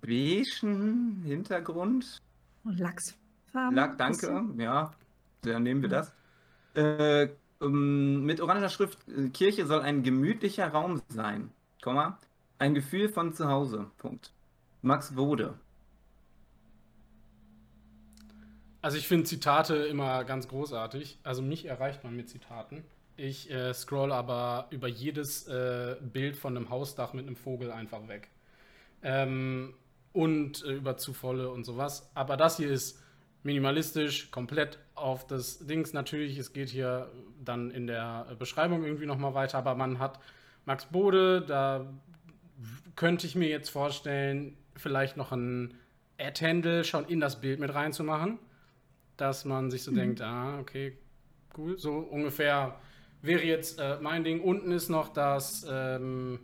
beigen 0.00 1.22
Hintergrund. 1.24 2.20
Und 2.64 2.78
Lachsfarben. 2.78 3.76
Lack, 3.76 3.98
danke. 3.98 4.44
Ja, 4.56 4.92
dann 5.42 5.62
nehmen 5.62 5.82
wir 5.82 5.88
das. 5.90 6.12
Äh, 6.74 7.28
ähm, 7.60 8.24
mit 8.24 8.40
oranger 8.40 8.68
Schrift, 8.68 8.98
äh, 9.08 9.28
Kirche 9.28 9.66
soll 9.66 9.82
ein 9.82 10.02
gemütlicher 10.02 10.68
Raum 10.68 11.02
sein. 11.08 11.50
Komma. 11.82 12.18
Ein 12.58 12.74
Gefühl 12.74 13.08
von 13.08 13.32
zu 13.34 13.48
Hause. 13.48 13.90
Punkt. 13.98 14.32
Max 14.82 15.16
Wode. 15.16 15.58
Also 18.88 18.96
ich 18.96 19.06
finde 19.06 19.24
Zitate 19.24 19.74
immer 19.74 20.24
ganz 20.24 20.48
großartig. 20.48 21.18
Also 21.22 21.42
mich 21.42 21.66
erreicht 21.66 22.04
man 22.04 22.16
mit 22.16 22.30
Zitaten. 22.30 22.84
Ich 23.18 23.50
äh, 23.50 23.74
scroll 23.74 24.12
aber 24.12 24.66
über 24.70 24.88
jedes 24.88 25.46
äh, 25.46 25.96
Bild 26.00 26.38
von 26.38 26.56
einem 26.56 26.70
Hausdach 26.70 27.12
mit 27.12 27.26
einem 27.26 27.36
Vogel 27.36 27.70
einfach 27.70 28.08
weg. 28.08 28.30
Ähm, 29.02 29.74
und 30.14 30.64
äh, 30.64 30.72
über 30.72 30.96
Zuvolle 30.96 31.50
und 31.50 31.64
sowas. 31.64 32.10
Aber 32.14 32.38
das 32.38 32.56
hier 32.56 32.70
ist 32.70 32.98
minimalistisch, 33.42 34.30
komplett 34.30 34.78
auf 34.94 35.26
das 35.26 35.66
Dings. 35.66 35.92
Natürlich, 35.92 36.38
es 36.38 36.54
geht 36.54 36.70
hier 36.70 37.12
dann 37.44 37.70
in 37.70 37.88
der 37.88 38.34
Beschreibung 38.38 38.84
irgendwie 38.84 39.04
nochmal 39.04 39.34
weiter, 39.34 39.58
aber 39.58 39.74
man 39.74 39.98
hat 39.98 40.18
Max 40.64 40.86
Bode, 40.86 41.42
da 41.42 41.92
könnte 42.96 43.26
ich 43.26 43.34
mir 43.34 43.50
jetzt 43.50 43.68
vorstellen, 43.68 44.56
vielleicht 44.76 45.18
noch 45.18 45.30
ein 45.30 45.74
Ad-Handle 46.18 46.84
schon 46.84 47.04
in 47.04 47.20
das 47.20 47.42
Bild 47.42 47.60
mit 47.60 47.74
reinzumachen, 47.74 48.38
dass 49.18 49.44
man 49.44 49.70
sich 49.70 49.82
so 49.82 49.92
denkt, 49.92 50.22
ah, 50.22 50.58
okay, 50.60 50.96
cool, 51.56 51.76
so 51.76 51.98
ungefähr 51.98 52.78
wäre 53.20 53.44
jetzt 53.44 53.78
äh, 53.78 53.98
mein 54.00 54.24
Ding. 54.24 54.40
Unten 54.40 54.72
ist 54.72 54.88
noch 54.88 55.08
das, 55.12 55.66
ähm, 55.68 56.38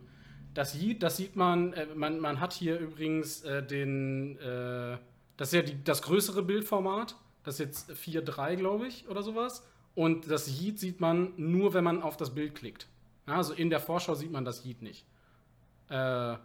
das 0.53 0.75
Yeet, 0.75 1.01
das 1.01 1.17
sieht 1.17 1.35
man, 1.35 1.73
äh, 1.73 1.87
man, 1.95 2.19
man 2.19 2.39
hat 2.39 2.53
hier 2.53 2.77
übrigens 2.77 3.43
äh, 3.43 3.65
den, 3.65 4.37
äh, 4.39 4.97
das 5.37 5.49
ist 5.49 5.53
ja 5.53 5.61
die, 5.61 5.83
das 5.83 6.01
größere 6.01 6.43
Bildformat, 6.43 7.15
das 7.43 7.59
ist 7.59 7.59
jetzt 7.59 7.91
4.3, 7.91 8.55
glaube 8.57 8.87
ich, 8.87 9.07
oder 9.07 9.23
sowas. 9.23 9.65
Und 9.95 10.29
das 10.29 10.47
Yeet 10.47 10.77
sieht 10.77 10.99
man 10.99 11.33
nur, 11.37 11.73
wenn 11.73 11.85
man 11.85 12.01
auf 12.01 12.17
das 12.17 12.35
Bild 12.35 12.55
klickt. 12.55 12.87
Ja, 13.27 13.37
also 13.37 13.53
in 13.53 13.69
der 13.69 13.79
Vorschau 13.79 14.13
sieht 14.15 14.31
man 14.31 14.43
das 14.43 14.65
Yeet 14.65 14.81
nicht. 14.81 15.05
Äh, 15.89 16.35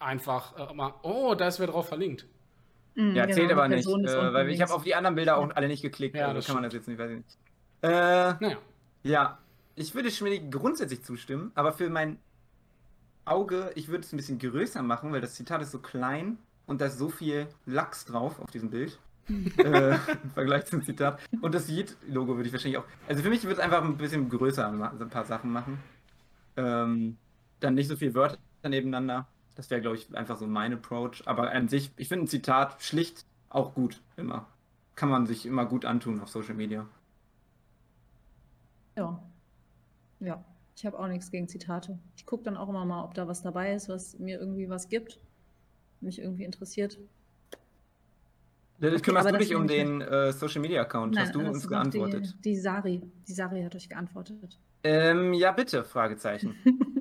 einfach 0.00 0.70
äh, 0.70 0.74
mal, 0.74 0.94
oh, 1.02 1.34
da 1.36 1.46
ist 1.46 1.60
wer 1.60 1.68
drauf 1.68 1.88
verlinkt. 1.88 2.26
Mhm, 2.94 3.14
Ja, 3.14 3.24
genau, 3.26 3.36
zählt 3.36 3.52
aber 3.52 3.68
die 3.68 3.76
nicht, 3.76 3.86
äh, 3.88 4.32
weil 4.34 4.50
ich 4.50 4.60
habe 4.60 4.72
auf 4.72 4.82
die 4.82 4.94
anderen 4.94 5.14
Bilder 5.14 5.36
auch 5.36 5.50
alle 5.54 5.68
nicht 5.68 5.82
geklickt. 5.82 6.16
Ja, 6.16 6.24
also 6.26 6.36
das 6.36 6.46
kann 6.46 6.56
man 6.56 6.64
das 6.64 6.72
jetzt 6.74 6.88
nicht, 6.88 6.98
weiß 6.98 7.10
ich 7.10 7.16
nicht. 7.18 7.38
Äh, 7.82 7.88
Naja. 7.88 8.56
ja, 9.02 9.38
ich 9.76 9.94
würde 9.94 10.10
Schmidt 10.10 10.50
grundsätzlich 10.50 11.02
zustimmen, 11.02 11.52
aber 11.54 11.72
für 11.72 11.88
mein 11.88 12.18
Auge, 13.24 13.70
ich 13.74 13.88
würde 13.88 14.04
es 14.04 14.12
ein 14.12 14.16
bisschen 14.16 14.38
größer 14.38 14.82
machen, 14.82 15.12
weil 15.12 15.20
das 15.20 15.34
Zitat 15.34 15.62
ist 15.62 15.70
so 15.70 15.78
klein 15.78 16.38
und 16.66 16.80
da 16.80 16.86
ist 16.86 16.98
so 16.98 17.08
viel 17.08 17.46
Lachs 17.66 18.04
drauf 18.04 18.40
auf 18.40 18.50
diesem 18.50 18.70
Bild. 18.70 18.98
äh, 19.58 19.90
Im 19.94 20.30
Vergleich 20.34 20.66
zum 20.66 20.82
Zitat. 20.82 21.20
Und 21.40 21.54
das 21.54 21.68
Yeet-Logo 21.68 22.34
würde 22.34 22.48
ich 22.48 22.52
wahrscheinlich 22.52 22.78
auch. 22.78 22.84
Also 23.06 23.22
für 23.22 23.28
mich 23.28 23.42
würde 23.44 23.54
es 23.54 23.58
einfach 23.60 23.82
ein 23.84 23.96
bisschen 23.96 24.28
größer 24.28 24.92
so 24.98 25.04
ein 25.04 25.10
paar 25.10 25.24
Sachen 25.24 25.52
machen. 25.52 25.78
Ähm, 26.56 27.16
dann 27.60 27.74
nicht 27.74 27.86
so 27.86 27.94
viele 27.94 28.14
Wörter 28.14 28.38
nebeneinander. 28.64 29.28
Das 29.60 29.68
wäre, 29.68 29.82
glaube 29.82 29.98
ich, 29.98 30.16
einfach 30.16 30.38
so 30.38 30.46
mein 30.46 30.72
Approach. 30.72 31.22
Aber 31.26 31.50
an 31.50 31.68
sich, 31.68 31.90
ich 31.98 32.08
finde 32.08 32.24
ein 32.24 32.28
Zitat 32.28 32.80
schlicht 32.80 33.26
auch 33.50 33.74
gut, 33.74 34.00
immer. 34.16 34.46
Kann 34.94 35.10
man 35.10 35.26
sich 35.26 35.44
immer 35.44 35.66
gut 35.66 35.84
antun 35.84 36.18
auf 36.22 36.30
Social 36.30 36.54
Media. 36.54 36.88
Ja. 38.96 39.22
Ja. 40.20 40.42
Ich 40.74 40.86
habe 40.86 40.98
auch 40.98 41.08
nichts 41.08 41.30
gegen 41.30 41.46
Zitate. 41.46 41.98
Ich 42.16 42.24
gucke 42.24 42.42
dann 42.42 42.56
auch 42.56 42.70
immer 42.70 42.86
mal, 42.86 43.04
ob 43.04 43.12
da 43.12 43.28
was 43.28 43.42
dabei 43.42 43.74
ist, 43.74 43.90
was 43.90 44.18
mir 44.18 44.40
irgendwie 44.40 44.70
was 44.70 44.88
gibt, 44.88 45.20
mich 46.00 46.20
irgendwie 46.20 46.44
interessiert. 46.44 46.98
Lilith, 48.78 49.00
Okay, 49.00 49.02
kümmerst 49.02 49.28
aber 49.28 49.36
du 49.36 49.44
dich 49.44 49.54
um 49.54 49.66
den 49.66 50.00
äh, 50.00 50.32
Social 50.32 50.62
Media 50.62 50.80
Account? 50.80 51.18
Hast 51.18 51.34
du 51.34 51.40
uns 51.40 51.68
geantwortet? 51.68 52.34
Die, 52.38 52.52
die 52.52 52.56
Sari. 52.56 53.02
Die 53.28 53.32
Sari 53.34 53.62
hat 53.62 53.74
euch 53.74 53.90
geantwortet. 53.90 54.58
Ähm, 54.84 55.34
ja, 55.34 55.52
bitte, 55.52 55.84
Fragezeichen. 55.84 56.56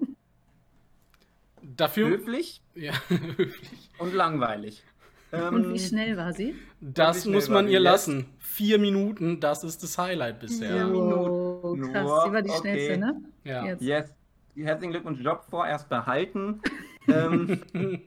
Dafür, 1.79 2.09
Höflich 2.09 2.61
ja, 2.75 2.93
höflich. 3.09 3.89
und 3.99 4.13
langweilig. 4.13 4.83
Ähm, 5.31 5.53
Und 5.53 5.73
wie 5.73 5.79
schnell 5.79 6.17
war 6.17 6.33
sie? 6.33 6.55
Das 6.81 7.25
muss 7.25 7.49
man 7.49 7.67
ihr 7.67 7.73
jetzt? 7.73 7.83
lassen. 7.83 8.25
Vier 8.39 8.79
Minuten, 8.79 9.39
das 9.39 9.63
ist 9.63 9.83
das 9.83 9.97
Highlight 9.97 10.39
bisher. 10.39 10.75
Ja. 10.75 10.91
Wow, 10.91 11.71
Minuten. 11.75 11.91
krass. 11.93 12.03
Nur, 12.03 12.23
Sie 12.25 12.33
war 12.33 12.41
die 12.41 12.49
okay. 12.49 12.59
schnellste, 12.59 12.97
ne? 12.97 13.21
Ja. 13.43 13.65
Jetzt. 13.65 13.81
Yes. 13.81 14.13
Herzlichen 14.55 14.91
Glückwunsch, 14.91 15.19
Job 15.21 15.45
vorerst 15.49 15.87
behalten. 15.87 16.61
ähm, 17.07 17.61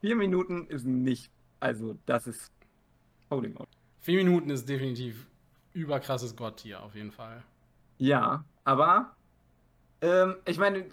vier 0.00 0.16
Minuten 0.16 0.66
ist 0.68 0.84
nicht. 0.86 1.30
Also, 1.60 1.96
das 2.06 2.26
ist. 2.26 2.52
Holy 3.30 3.48
moly. 3.48 3.66
Vier 4.00 4.18
Minuten 4.18 4.50
ist 4.50 4.68
definitiv 4.68 5.26
überkrasses 5.72 6.36
Gotttier, 6.36 6.82
auf 6.82 6.94
jeden 6.94 7.10
Fall. 7.12 7.42
Ja, 7.98 8.44
aber 8.64 9.14
Ähm, 10.00 10.36
ich 10.46 10.58
meine, 10.58 10.84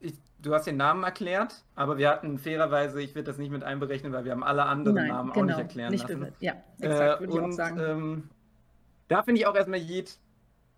ich, 0.00 0.14
du 0.38 0.54
hast 0.54 0.66
den 0.66 0.76
Namen 0.76 1.02
erklärt, 1.04 1.64
aber 1.74 1.98
wir 1.98 2.08
hatten 2.10 2.38
fairerweise, 2.38 3.00
ich 3.02 3.14
würde 3.14 3.24
das 3.24 3.38
nicht 3.38 3.50
mit 3.50 3.64
einberechnen, 3.64 4.12
weil 4.12 4.24
wir 4.24 4.32
haben 4.32 4.44
alle 4.44 4.64
anderen 4.64 4.94
Nein, 4.96 5.08
Namen 5.08 5.30
auch 5.30 5.34
genau, 5.34 5.46
nicht 5.46 5.58
erklären 5.58 5.90
nicht 5.90 6.02
lassen. 6.02 6.20
bewirkt. 6.20 6.42
Ja, 6.42 6.52
Äh, 6.80 6.86
exakt, 6.86 7.20
würde 7.20 7.32
ich 7.32 7.38
auch 7.40 7.44
und 7.44 7.52
sagen. 7.52 7.78
ähm, 7.80 8.28
da 9.08 9.22
finde 9.22 9.40
ich 9.40 9.46
auch 9.46 9.54
erstmal 9.56 9.80
Yeet 9.80 10.18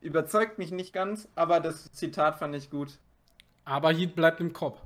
überzeugt 0.01 0.59
mich 0.59 0.71
nicht 0.73 0.93
ganz, 0.93 1.29
aber 1.35 1.61
das 1.61 1.93
Zitat 1.93 2.39
fand 2.39 2.55
ich 2.57 2.71
gut. 2.71 2.99
Aber 3.65 3.93
Heat 3.93 4.15
bleibt 4.17 4.41
im 4.41 4.53
Kopf. 4.53 4.81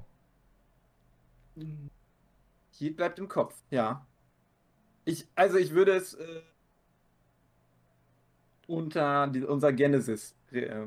Yeet 2.78 2.96
bleibt 2.96 3.18
im 3.18 3.28
Kopf, 3.28 3.54
ja. 3.70 4.06
Ich, 5.04 5.26
also 5.34 5.56
ich 5.58 5.72
würde 5.72 5.92
es 5.92 6.14
äh, 6.14 6.42
unter 8.66 9.26
die, 9.28 9.42
unser 9.44 9.72
Genesis, 9.72 10.34
äh, 10.50 10.86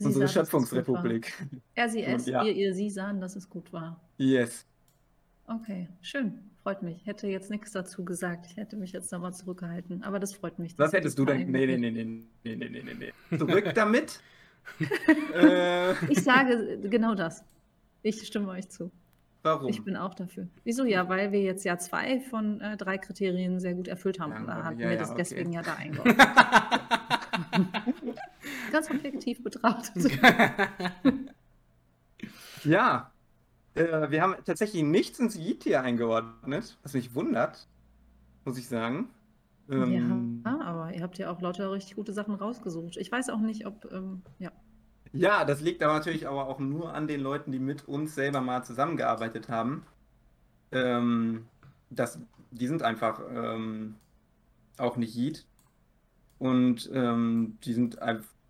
Sie 0.00 0.06
unsere 0.06 0.24
gut 0.24 0.32
Schöpfungsrepublik. 0.32 1.32
Er, 1.74 1.86
es, 1.86 2.26
Ja. 2.26 2.42
ihr, 2.42 2.52
ihr, 2.54 2.74
sie 2.74 2.90
sahen, 2.90 3.20
dass 3.20 3.36
es 3.36 3.48
gut 3.48 3.72
war. 3.72 4.00
Yes. 4.18 4.66
Okay, 5.46 5.88
schön. 6.00 6.38
Freut 6.62 6.82
mich. 6.82 7.04
Hätte 7.06 7.26
jetzt 7.26 7.50
nichts 7.50 7.72
dazu 7.72 8.04
gesagt. 8.04 8.46
Ich 8.50 8.56
hätte 8.56 8.76
mich 8.76 8.92
jetzt 8.92 9.12
nochmal 9.12 9.32
zurückgehalten. 9.32 10.02
Aber 10.02 10.18
das 10.18 10.34
freut 10.34 10.58
mich. 10.58 10.78
Was 10.78 10.92
hättest 10.92 11.18
du 11.18 11.24
denn? 11.24 11.50
Nee, 11.50 11.66
nee, 11.66 11.76
nee, 11.78 11.90
nee, 11.90 12.04
nee, 12.04 12.56
nee, 12.56 12.68
nee, 12.68 12.82
nee, 12.82 13.12
nee. 13.30 13.38
Zurück 13.38 13.72
damit. 13.74 14.20
äh, 15.34 15.92
Ich 16.12 16.22
sage 16.22 16.78
genau 16.82 17.14
das. 17.14 17.42
Ich 18.02 18.26
stimme 18.26 18.48
euch 18.48 18.68
zu. 18.68 18.90
warum? 19.42 19.68
Ich 19.68 19.82
bin 19.84 19.96
auch 19.96 20.14
dafür. 20.14 20.48
Wieso? 20.64 20.84
Ja, 20.84 21.08
weil 21.08 21.32
wir 21.32 21.40
jetzt 21.42 21.64
ja 21.64 21.78
zwei 21.78 22.20
von 22.20 22.60
äh, 22.60 22.76
drei 22.76 22.98
Kriterien 22.98 23.58
sehr 23.58 23.74
gut 23.74 23.88
erfüllt 23.88 24.20
haben. 24.20 24.32
Ja, 24.32 24.44
da 24.44 24.64
hatten 24.64 24.80
ja, 24.80 24.86
wir 24.88 24.94
ja, 24.94 25.00
das 25.00 25.10
okay. 25.10 25.18
deswegen 25.18 25.52
ja 25.52 25.62
da 25.62 25.74
eingeordnet. 25.74 26.16
Ganz 28.72 28.90
objektiv 28.90 29.42
betrachtet. 29.42 30.10
Ja. 32.64 33.12
Äh, 33.74 34.10
wir 34.10 34.22
haben 34.22 34.36
tatsächlich 34.44 34.82
nichts 34.82 35.18
ins 35.18 35.36
Yeet 35.36 35.64
hier 35.64 35.82
eingeordnet, 35.82 36.78
was 36.82 36.94
mich 36.94 37.14
wundert, 37.14 37.68
muss 38.44 38.58
ich 38.58 38.68
sagen. 38.68 39.10
Ähm, 39.70 40.42
ja, 40.44 40.60
aber 40.60 40.92
ihr 40.92 41.02
habt 41.02 41.18
ja 41.18 41.30
auch 41.30 41.40
lauter 41.40 41.70
richtig 41.70 41.94
gute 41.94 42.12
Sachen 42.12 42.34
rausgesucht. 42.34 42.96
Ich 42.96 43.10
weiß 43.10 43.30
auch 43.30 43.38
nicht, 43.38 43.66
ob. 43.66 43.90
Ähm, 43.92 44.22
ja. 44.38 44.50
Ja, 45.12 45.44
das 45.44 45.60
liegt 45.60 45.82
aber 45.82 45.94
natürlich 45.94 46.28
aber 46.28 46.46
auch 46.46 46.58
nur 46.58 46.94
an 46.94 47.08
den 47.08 47.20
Leuten, 47.20 47.50
die 47.52 47.58
mit 47.58 47.88
uns 47.88 48.14
selber 48.14 48.40
mal 48.40 48.62
zusammengearbeitet 48.62 49.48
haben. 49.48 49.84
Ähm, 50.72 51.46
das, 51.90 52.20
die 52.50 52.68
sind 52.68 52.82
einfach 52.82 53.20
ähm, 53.32 53.96
auch 54.78 54.96
nicht 54.96 55.14
Yeet. 55.16 55.46
Und 56.40 56.90
ähm, 56.92 57.58
die 57.64 57.72
sind 57.74 57.98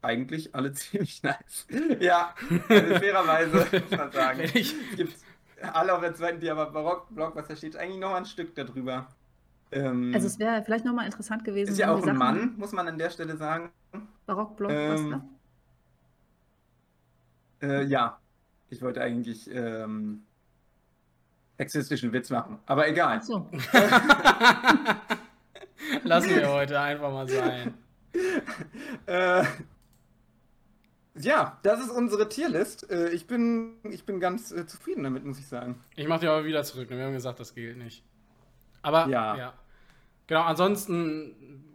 eigentlich 0.01 0.55
alle 0.55 0.73
ziemlich 0.81 1.23
nice. 1.23 1.67
ja, 2.01 2.35
also 2.69 2.95
fairerweise 2.99 3.67
muss 3.81 3.91
man 3.91 4.11
sagen. 4.13 4.41
Es 4.41 4.75
gibt 4.97 5.15
alle 5.61 5.93
auf 5.93 6.01
der 6.01 6.15
zweiten 6.15 6.41
Tier, 6.41 6.53
aber 6.53 6.71
Barock-Blog, 6.71 7.37
was 7.37 7.49
da 7.49 7.55
steht, 7.57 7.77
eigentlich 7.77 8.01
noch 8.01 8.11
mal 8.13 8.17
ein 8.19 8.25
Stück 8.25 8.55
darüber. 8.55 9.09
Ähm, 9.73 10.13
Also, 10.15 10.27
es 10.29 10.39
wäre 10.39 10.63
vielleicht 10.65 10.85
nochmal 10.87 11.05
interessant 11.05 11.45
gewesen. 11.45 11.73
ist 11.73 11.79
ja 11.79 11.91
auch 11.93 11.99
ein 11.99 12.05
Sachen- 12.05 12.17
Mann, 12.19 12.55
muss 12.57 12.73
man 12.73 12.89
an 12.89 12.97
der 12.97 13.11
Stelle 13.11 13.37
sagen. 13.37 13.71
Barockblock, 14.27 14.71
Ähm, 14.71 14.93
was 14.93 15.21
da? 17.61 17.67
Äh, 17.69 17.85
ja, 17.85 18.19
ich 18.71 18.81
wollte 18.83 19.03
eigentlich 19.03 19.51
ähm, 19.53 20.23
sexistischen 21.59 22.13
Witz 22.13 22.31
machen, 22.31 22.59
aber 22.67 22.89
egal. 22.89 23.19
Ach 23.21 23.25
so. 23.25 23.51
lassen 26.05 26.31
wir 26.31 26.49
heute 26.51 26.81
einfach 26.81 27.11
mal 27.13 27.29
sein. 27.29 27.75
Äh, 29.07 29.45
ja, 31.19 31.59
das 31.63 31.81
ist 31.81 31.91
unsere 31.91 32.29
Tierlist. 32.29 32.91
Äh, 32.91 33.11
ich, 33.11 33.27
bin, 33.27 33.75
ich 33.91 34.05
bin 34.05 34.21
ganz 34.21 34.53
äh, 34.53 34.67
zufrieden 34.67 35.03
damit, 35.05 35.25
muss 35.25 35.39
ich 35.39 35.47
sagen. 35.47 35.81
Ich 35.97 36.07
mach 36.09 36.21
die 36.21 36.27
aber 36.29 36.45
wieder 36.45 36.65
zurück. 36.65 36.91
ne? 36.91 36.97
Wir 36.99 37.05
haben 37.07 37.13
gesagt, 37.13 37.41
das 37.41 37.55
gilt 37.55 37.77
nicht. 37.77 38.03
Aber 38.83 39.07
Ja. 39.09 39.37
ja. 39.37 39.53
Genau, 40.27 40.43
ansonsten 40.43 41.35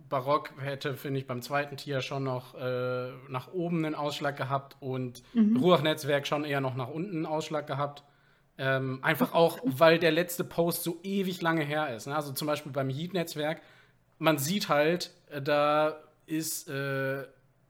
Barock 0.10 0.52
hätte, 0.60 0.96
finde 0.96 1.20
ich, 1.20 1.28
beim 1.28 1.42
zweiten 1.42 1.78
Tier 1.78 2.02
schon 2.02 2.24
noch 2.24 2.56
äh, 2.56 3.12
nach 3.28 3.52
oben 3.54 3.86
einen 3.86 3.96
Ausschlag 3.96 4.38
gehabt 4.38 4.78
und 4.80 5.24
Mhm. 5.34 5.58
Ruach-Netzwerk 5.58 6.26
schon 6.28 6.44
eher 6.46 6.62
noch 6.62 6.76
nach 6.76 6.90
unten 6.90 7.16
einen 7.18 7.26
Ausschlag 7.26 7.68
gehabt. 7.68 8.04
Ähm, 8.58 9.00
einfach 9.04 9.34
auch, 9.34 9.60
weil 9.64 10.00
der 10.00 10.12
letzte 10.12 10.46
Post 10.46 10.84
so 10.84 11.00
ewig 11.04 11.42
lange 11.42 11.64
her 11.64 11.94
ist. 11.94 12.08
Ne? 12.08 12.16
Also 12.16 12.32
zum 12.32 12.46
Beispiel 12.48 12.72
beim 12.72 12.90
Heat-Netzwerk, 12.90 13.62
man 14.18 14.38
sieht 14.38 14.70
halt, 14.70 15.12
äh, 15.30 15.42
da 15.42 15.98
ist 16.26 16.68
äh, 16.70 17.24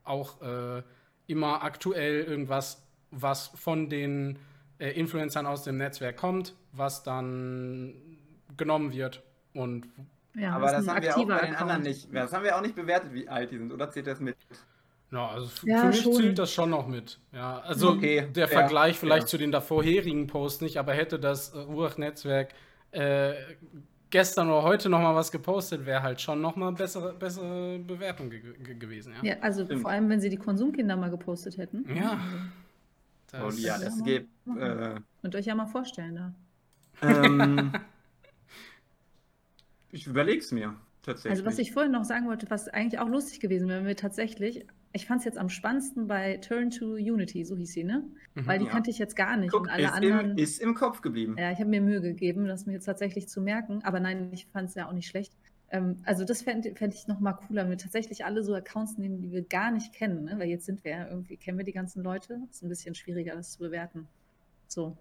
auch 0.03 0.41
äh, 0.41 0.83
immer 1.27 1.63
aktuell 1.63 2.23
irgendwas, 2.23 2.85
was 3.11 3.47
von 3.55 3.89
den 3.89 4.39
äh, 4.79 4.91
Influencern 4.91 5.45
aus 5.45 5.63
dem 5.63 5.77
Netzwerk 5.77 6.17
kommt, 6.17 6.55
was 6.71 7.03
dann 7.03 7.93
genommen 8.57 8.93
wird. 8.93 9.23
Und 9.53 9.87
Ja, 10.33 10.53
aber 10.55 10.71
das 10.71 10.87
ein 10.87 10.87
haben 10.87 11.01
wir 11.01 11.17
auch 11.17 11.27
bei 11.27 11.35
aktiver 11.35 11.39
den 11.41 11.55
anderen 11.55 11.81
Account. 11.81 11.83
nicht. 11.83 12.13
Das 12.13 12.33
haben 12.33 12.43
wir 12.43 12.55
auch 12.57 12.61
nicht 12.61 12.75
bewertet, 12.75 13.13
wie 13.13 13.27
alt 13.27 13.51
die 13.51 13.57
sind, 13.57 13.71
oder 13.71 13.89
zählt 13.89 14.07
das 14.07 14.19
mit? 14.19 14.37
ja, 15.11 15.27
also 15.29 15.49
Ja, 15.63 15.77
für 15.77 15.87
mich 15.87 16.01
schon. 16.03 16.13
zählt 16.13 16.39
das 16.39 16.51
schon 16.53 16.69
noch 16.69 16.87
mit. 16.87 17.19
Ja, 17.31 17.59
also 17.59 17.91
Okay, 17.91 18.27
der 18.35 18.47
fair, 18.47 18.59
Vergleich 18.59 18.97
vielleicht 18.99 19.23
fair. 19.23 19.29
zu 19.29 19.37
den 19.37 19.51
davorherigen 19.51 20.27
Posts 20.27 20.61
nicht, 20.61 20.77
aber 20.77 20.93
hätte 20.93 21.19
das 21.19 21.53
äh, 21.53 21.59
Ruach-Netzwerk 21.59 22.53
äh, 22.91 23.33
gestern 24.15 24.47
oder 24.49 24.63
heute 24.63 24.87
noch 24.87 25.01
mal 25.01 25.13
was 25.13 25.29
gepostet, 25.29 25.85
wäre 25.85 26.01
halt 26.01 26.21
schon 26.21 26.39
noch 26.39 26.55
mal 26.55 26.71
bessere, 26.71 27.13
bessere 27.13 27.79
Bewertung 27.79 28.29
ge 28.29 28.39
ge 28.63 28.75
gewesen. 28.75 29.11
Ja. 29.21 29.33
Ja, 29.33 29.39
also 29.41 29.65
Stimmt. 29.65 29.81
vor 29.81 29.91
allem, 29.91 30.07
wenn 30.07 30.21
sie 30.21 30.29
die 30.29 30.37
Konsumkinder 30.37 30.95
mal 30.95 31.09
gepostet 31.09 31.57
hätten. 31.57 31.83
Ja. 31.93 32.13
Und 32.13 32.21
Das- 33.33 33.61
ja, 33.61 33.77
ja 33.77 33.83
das 33.83 34.01
geht. 34.05 34.27
Äh, 34.57 34.95
ihr 35.23 35.35
euch 35.35 35.45
ja 35.45 35.53
mal 35.53 35.65
vorstellen 35.65 36.15
da. 36.15 36.33
ähm, 37.01 37.73
ich 39.91 40.07
überleg's 40.07 40.53
mir 40.53 40.75
tatsächlich. 41.03 41.31
Also 41.31 41.45
was 41.45 41.59
ich 41.59 41.73
vorhin 41.73 41.91
noch 41.91 42.05
sagen 42.05 42.25
wollte, 42.27 42.49
was 42.49 42.69
eigentlich 42.69 43.01
auch 43.01 43.09
lustig 43.09 43.41
gewesen 43.41 43.67
wäre, 43.67 43.79
wenn 43.79 43.87
wir 43.87 43.97
tatsächlich, 43.97 44.65
ich 44.95 45.05
fand 45.05 45.19
es 45.19 45.25
jetzt 45.25 45.37
am 45.37 45.49
spannendsten 45.49 46.07
bei 46.07 46.37
Turn 46.37 46.69
to 46.69 46.93
Unity, 46.93 47.43
so 47.45 47.55
hieß 47.57 47.71
sie, 47.73 47.83
ne? 47.83 48.03
Mhm. 48.33 48.47
Weil 48.47 48.59
die 48.59 48.65
Ja. 48.65 48.71
kannte 48.71 48.89
ich 48.89 48.97
jetzt 48.97 49.15
gar 49.15 49.35
nicht 49.37 49.51
Guck, 49.51 49.63
und 49.63 49.69
alle 49.69 49.83
ist, 49.83 49.91
anderen. 49.91 50.31
im, 50.31 50.37
ist 50.37 50.61
im 50.61 50.73
Kopf 50.73 51.01
geblieben. 51.01 51.35
Ja, 51.37 51.51
ich 51.51 51.59
habe 51.59 51.69
mir 51.69 51.81
Mühe 51.81 52.01
gegeben, 52.01 52.45
das 52.47 52.65
mir 52.65 52.73
jetzt 52.73 52.85
tatsächlich 52.85 53.27
zu 53.27 53.41
merken. 53.41 53.81
Aber 53.83 53.99
nein, 53.99 54.29
ich 54.31 54.47
fand 54.47 54.69
es 54.69 54.75
ja 54.75 54.87
auch 54.87 54.93
nicht 54.93 55.07
schlecht. 55.07 55.33
Ähm, 55.69 55.97
also 56.05 56.23
das 56.25 56.41
fände 56.43 56.73
fänd 56.75 56.93
ich 56.93 57.07
noch 57.07 57.19
mal 57.19 57.33
cooler, 57.33 57.65
mit 57.65 57.81
tatsächlich 57.81 58.23
alle 58.23 58.43
so 58.43 58.53
Accounts 58.53 58.97
nehmen, 58.97 59.19
die 59.21 59.31
wir 59.31 59.41
gar 59.43 59.71
nicht 59.71 59.93
kennen. 59.93 60.23
Ne? 60.25 60.35
Weil 60.39 60.47
jetzt 60.49 60.65
sind 60.65 60.83
wir 60.83 60.91
ja 60.91 61.07
irgendwie, 61.09 61.37
kennen 61.37 61.57
wir 61.57 61.65
die 61.65 61.73
ganzen 61.73 62.01
Leute. 62.03 62.39
Ist 62.49 62.63
ein 62.63 62.69
bisschen 62.69 62.95
schwieriger, 62.95 63.35
das 63.35 63.51
zu 63.51 63.59
bewerten. 63.59 64.07
So. 64.67 64.95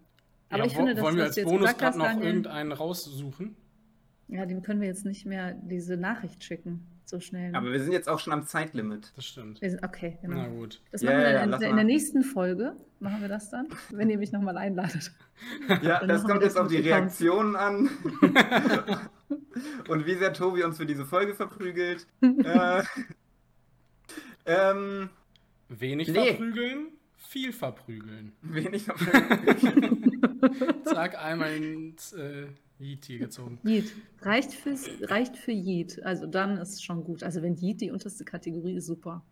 Aber 0.49 0.59
ja, 0.61 0.67
ich 0.67 0.75
finde, 0.75 0.93
wo- 0.93 0.95
das, 0.97 1.05
wollen 1.05 1.17
wir 1.17 1.23
was 1.23 1.27
als 1.29 1.35
du 1.37 1.41
jetzt 1.43 1.49
Bonus 1.51 1.61
gesagt 1.61 1.79
gerade 1.81 1.91
hast, 1.93 1.99
noch 1.99 2.07
Daniel, 2.07 2.27
irgendeinen 2.27 2.73
raussuchen? 2.73 3.57
ja, 4.29 4.47
dem 4.47 4.63
können 4.63 4.81
wir 4.81 4.89
jetzt 4.89 5.05
nicht 5.05 5.27
mehr 5.27 5.53
diese 5.55 5.97
Nachricht 5.97 6.43
schicken, 6.43 6.81
so 7.07 7.21
schnell. 7.21 7.51
ne? 7.51 7.59
Aber 7.59 7.71
wir 7.73 7.81
sind 7.83 7.93
jetzt 7.93 8.09
auch 8.09 8.19
schon 8.19 8.33
am 8.33 8.47
Zeitlimit. 8.47 9.13
Das 9.17 9.27
stimmt. 9.27 9.61
wir 9.61 9.71
sind, 9.71 9.83
okay, 9.85 10.19
genau. 10.23 10.37
Na 10.37 10.49
gut. 10.49 10.81
Das 10.91 11.03
machen 11.03 11.17
wir 11.19 11.25
dann 11.25 11.35
ja, 11.35 11.43
in, 11.43 11.53
in 11.63 11.71
mal. 11.71 11.77
der 11.77 11.85
nächsten 11.85 12.23
Folge. 12.23 12.77
Machen 13.01 13.21
wir 13.21 13.29
das 13.29 13.51
dann, 13.51 13.69
wenn 13.91 14.09
ihr 14.11 14.19
mich 14.19 14.33
nochmal 14.33 14.57
einladet. 14.57 15.13
Ja, 15.83 15.99
Dann 16.01 16.09
das 16.09 16.25
kommt 16.25 16.43
jetzt 16.43 16.59
auf 16.59 16.69
die. 16.69 16.77
Reaktionen 16.79 17.57
an. 17.57 17.91
Und 19.89 20.07
wie 20.07 20.15
sehr 20.15 20.33
Tobi 20.33 20.63
uns 20.65 20.77
für 20.79 20.87
diese 20.87 21.05
Folge 21.05 21.35
verprügelt. 21.35 22.07
äh, 22.23 22.83
ähm, 24.47 25.11
Wenig 25.69 26.09
Nee. 26.09 26.29
verprügeln, 26.29 26.89
viel 27.17 27.53
verprügeln. 27.53 28.33
wenig 28.43 28.85
verprügelt. 28.85 30.04
Zack, 30.85 31.19
einmal 31.19 31.53
ins 31.55 32.13
äh, 32.13 32.47
Yeti 32.79 33.19
gezogen. 33.19 33.59
Yeet. 33.65 33.93
Reicht, 34.21 34.53
fürs, 34.53 34.89
reicht 35.03 35.37
für 35.37 35.53
Yeet. 35.53 36.03
Also 36.05 36.27
dann 36.27 36.59
ist 36.59 36.75
es 36.75 36.83
schon 36.83 37.05
gut. 37.05 37.23
Also 37.23 37.43
wenn 37.43 37.57
Yeet 37.57 37.81
die 37.81 37.91
unterste 37.91 38.25
Kategorie 38.25 38.75
ist, 38.77 38.87
super. 38.87 39.23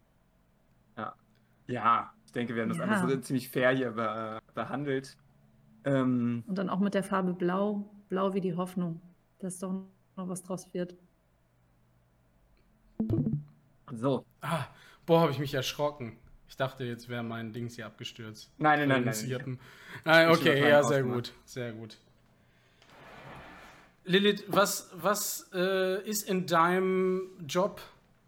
Ja, 1.68 2.12
ich 2.26 2.32
denke, 2.32 2.54
wir 2.54 2.62
haben 2.62 2.70
das 2.70 2.78
Ja. 2.78 2.84
alles 2.84 3.10
so 3.10 3.20
ziemlich 3.20 3.48
fair 3.48 3.70
hier 3.70 3.92
be 3.92 4.40
behandelt. 4.54 5.16
Ähm, 5.84 6.42
Und 6.46 6.58
dann 6.58 6.68
auch 6.68 6.80
mit 6.80 6.92
der 6.94 7.04
Farbe 7.04 7.32
Blau. 7.32 7.88
Blau 8.08 8.34
wie 8.34 8.40
die 8.40 8.54
Hoffnung. 8.54 9.00
Dass 9.38 9.58
doch 9.58 9.72
noch 10.16 10.28
was 10.28 10.42
draus 10.42 10.68
wird. 10.74 10.96
so. 13.92 14.24
Ah, 14.40 14.66
boah, 15.06 15.20
habe 15.20 15.32
ich 15.32 15.38
mich 15.38 15.54
erschrocken. 15.54 16.16
Ich 16.52 16.56
dachte, 16.58 16.84
jetzt 16.84 17.08
wäre 17.08 17.22
mein 17.22 17.54
Dings 17.54 17.76
hier 17.76 17.86
abgestürzt. 17.86 18.50
Nein, 18.58 18.86
nein, 18.86 19.02
nein, 19.02 19.04
nein. 19.04 19.58
Nein, 20.04 20.30
Ich 20.30 20.36
okay, 20.36 20.68
ja, 20.68 20.82
sehr 20.82 21.02
mal. 21.02 21.14
gut, 21.14 21.32
sehr 21.46 21.72
gut. 21.72 21.96
Lilith, 24.04 24.44
was, 24.48 24.90
was 24.92 25.48
äh, 25.54 26.06
ist 26.06 26.28
in 26.28 26.46
deinem 26.46 27.22
Job 27.48 27.80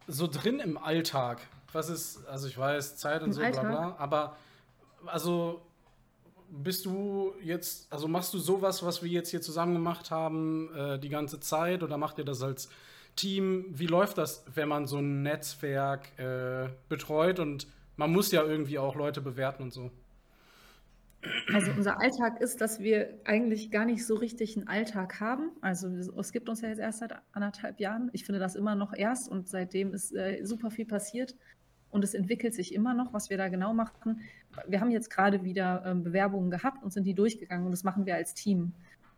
so 0.06 0.26
drin 0.26 0.58
im 0.58 0.78
Alltag? 0.78 1.42
Was 1.74 1.90
ist, 1.90 2.26
also 2.26 2.48
ich 2.48 2.56
weiß, 2.56 2.96
Zeit 2.96 3.20
und 3.20 3.26
Im 3.28 3.32
so, 3.34 3.40
bla 3.40 3.50
bla, 3.60 3.96
aber 3.98 4.38
also 5.04 5.60
bist 6.48 6.86
du 6.86 7.34
jetzt, 7.42 7.92
also 7.92 8.08
machst 8.08 8.32
du 8.32 8.38
sowas, 8.38 8.82
was 8.82 9.02
wir 9.02 9.10
jetzt 9.10 9.32
hier 9.32 9.42
zusammen 9.42 9.74
gemacht 9.74 10.10
haben, 10.10 10.74
äh, 10.74 10.98
die 10.98 11.10
ganze 11.10 11.40
Zeit 11.40 11.82
oder 11.82 11.98
macht 11.98 12.16
ihr 12.16 12.24
das 12.24 12.40
als 12.42 12.70
Team? 13.16 13.66
Wie 13.68 13.86
läuft 13.86 14.16
das, 14.16 14.44
wenn 14.54 14.68
man 14.70 14.86
so 14.86 14.96
ein 14.96 15.22
Netzwerk 15.22 16.18
äh, 16.18 16.70
betreut 16.88 17.38
und 17.38 17.66
man 17.96 18.12
muss 18.12 18.32
ja 18.32 18.42
irgendwie 18.42 18.78
auch 18.78 18.94
Leute 18.94 19.20
bewerten 19.20 19.64
und 19.64 19.72
so. 19.72 19.90
Also 21.52 21.70
unser 21.72 22.00
Alltag 22.00 22.40
ist, 22.40 22.60
dass 22.60 22.80
wir 22.80 23.18
eigentlich 23.24 23.70
gar 23.70 23.84
nicht 23.84 24.06
so 24.06 24.14
richtig 24.14 24.56
einen 24.56 24.68
Alltag 24.68 25.20
haben. 25.20 25.50
Also 25.60 25.88
es 25.88 26.32
gibt 26.32 26.48
uns 26.48 26.60
ja 26.60 26.68
jetzt 26.68 26.80
erst 26.80 26.98
seit 26.98 27.14
anderthalb 27.32 27.80
Jahren. 27.80 28.10
Ich 28.12 28.24
finde 28.24 28.40
das 28.40 28.56
immer 28.56 28.74
noch 28.74 28.92
erst 28.92 29.30
und 29.30 29.48
seitdem 29.48 29.94
ist 29.94 30.14
äh, 30.14 30.44
super 30.44 30.70
viel 30.70 30.86
passiert 30.86 31.34
und 31.90 32.04
es 32.04 32.14
entwickelt 32.14 32.54
sich 32.54 32.74
immer 32.74 32.92
noch, 32.92 33.12
was 33.12 33.30
wir 33.30 33.38
da 33.38 33.48
genau 33.48 33.72
machen. 33.72 34.20
Wir 34.66 34.80
haben 34.80 34.90
jetzt 34.90 35.10
gerade 35.10 35.44
wieder 35.44 35.84
ähm, 35.86 36.02
Bewerbungen 36.02 36.50
gehabt 36.50 36.82
und 36.82 36.92
sind 36.92 37.04
die 37.04 37.14
durchgegangen 37.14 37.64
und 37.64 37.72
das 37.72 37.84
machen 37.84 38.04
wir 38.04 38.16
als 38.16 38.34
Team. 38.34 38.72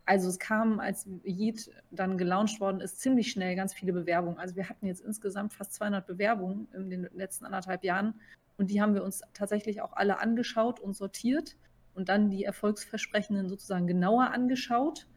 Also 0.05 0.29
es 0.29 0.39
kam, 0.39 0.79
als 0.79 1.05
Yeet 1.25 1.69
dann 1.91 2.17
gelauncht 2.17 2.61
worden 2.61 2.79
ist, 2.79 3.01
ziemlich 3.01 3.29
schnell 3.29 3.55
ganz 3.57 3.73
viele 3.73 3.91
Bewerbungen. 3.91 4.39
Also 4.39 4.55
wir 4.55 4.69
hatten 4.69 4.85
jetzt 4.85 5.01
insgesamt 5.01 5.53
fast 5.53 5.73
200 5.73 6.07
Bewerbungen 6.07 6.67
in 6.73 6.89
den 6.89 7.09
letzten 7.13 7.45
anderthalb 7.45 7.83
Jahren 7.83 8.13
und 8.57 8.71
die 8.71 8.81
haben 8.81 8.93
wir 8.93 9.03
uns 9.03 9.21
tatsächlich 9.33 9.81
auch 9.81 9.93
alle 9.93 10.19
angeschaut 10.19 10.79
und 10.79 10.95
sortiert 10.95 11.55
und 11.93 12.09
dann 12.09 12.29
die 12.29 12.43
Erfolgsversprechenden 12.43 13.49
sozusagen 13.49 13.87
genauer 13.87 14.31
angeschaut 14.31 15.07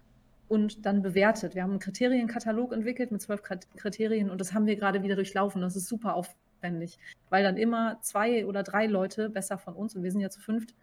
und 0.48 0.84
dann 0.84 1.02
bewertet. 1.02 1.54
Wir 1.54 1.62
haben 1.62 1.70
einen 1.70 1.78
Kriterienkatalog 1.78 2.72
entwickelt 2.72 3.12
mit 3.12 3.22
zwölf 3.22 3.42
Kriterien 3.42 4.30
und 4.30 4.40
das 4.40 4.52
haben 4.52 4.66
wir 4.66 4.76
gerade 4.76 5.02
wieder 5.02 5.14
durchlaufen. 5.14 5.60
Das 5.60 5.76
ist 5.76 5.86
super 5.86 6.14
aufwendig, 6.14 6.98
weil 7.28 7.44
dann 7.44 7.56
immer 7.56 7.98
zwei 8.02 8.46
oder 8.46 8.62
drei 8.62 8.86
Leute 8.86 9.30
besser 9.30 9.58
von 9.58 9.74
uns, 9.74 9.94
und 9.94 10.02
wir 10.02 10.10
sind 10.10 10.20
ja 10.20 10.30
zu 10.30 10.40
fünft, 10.40 10.74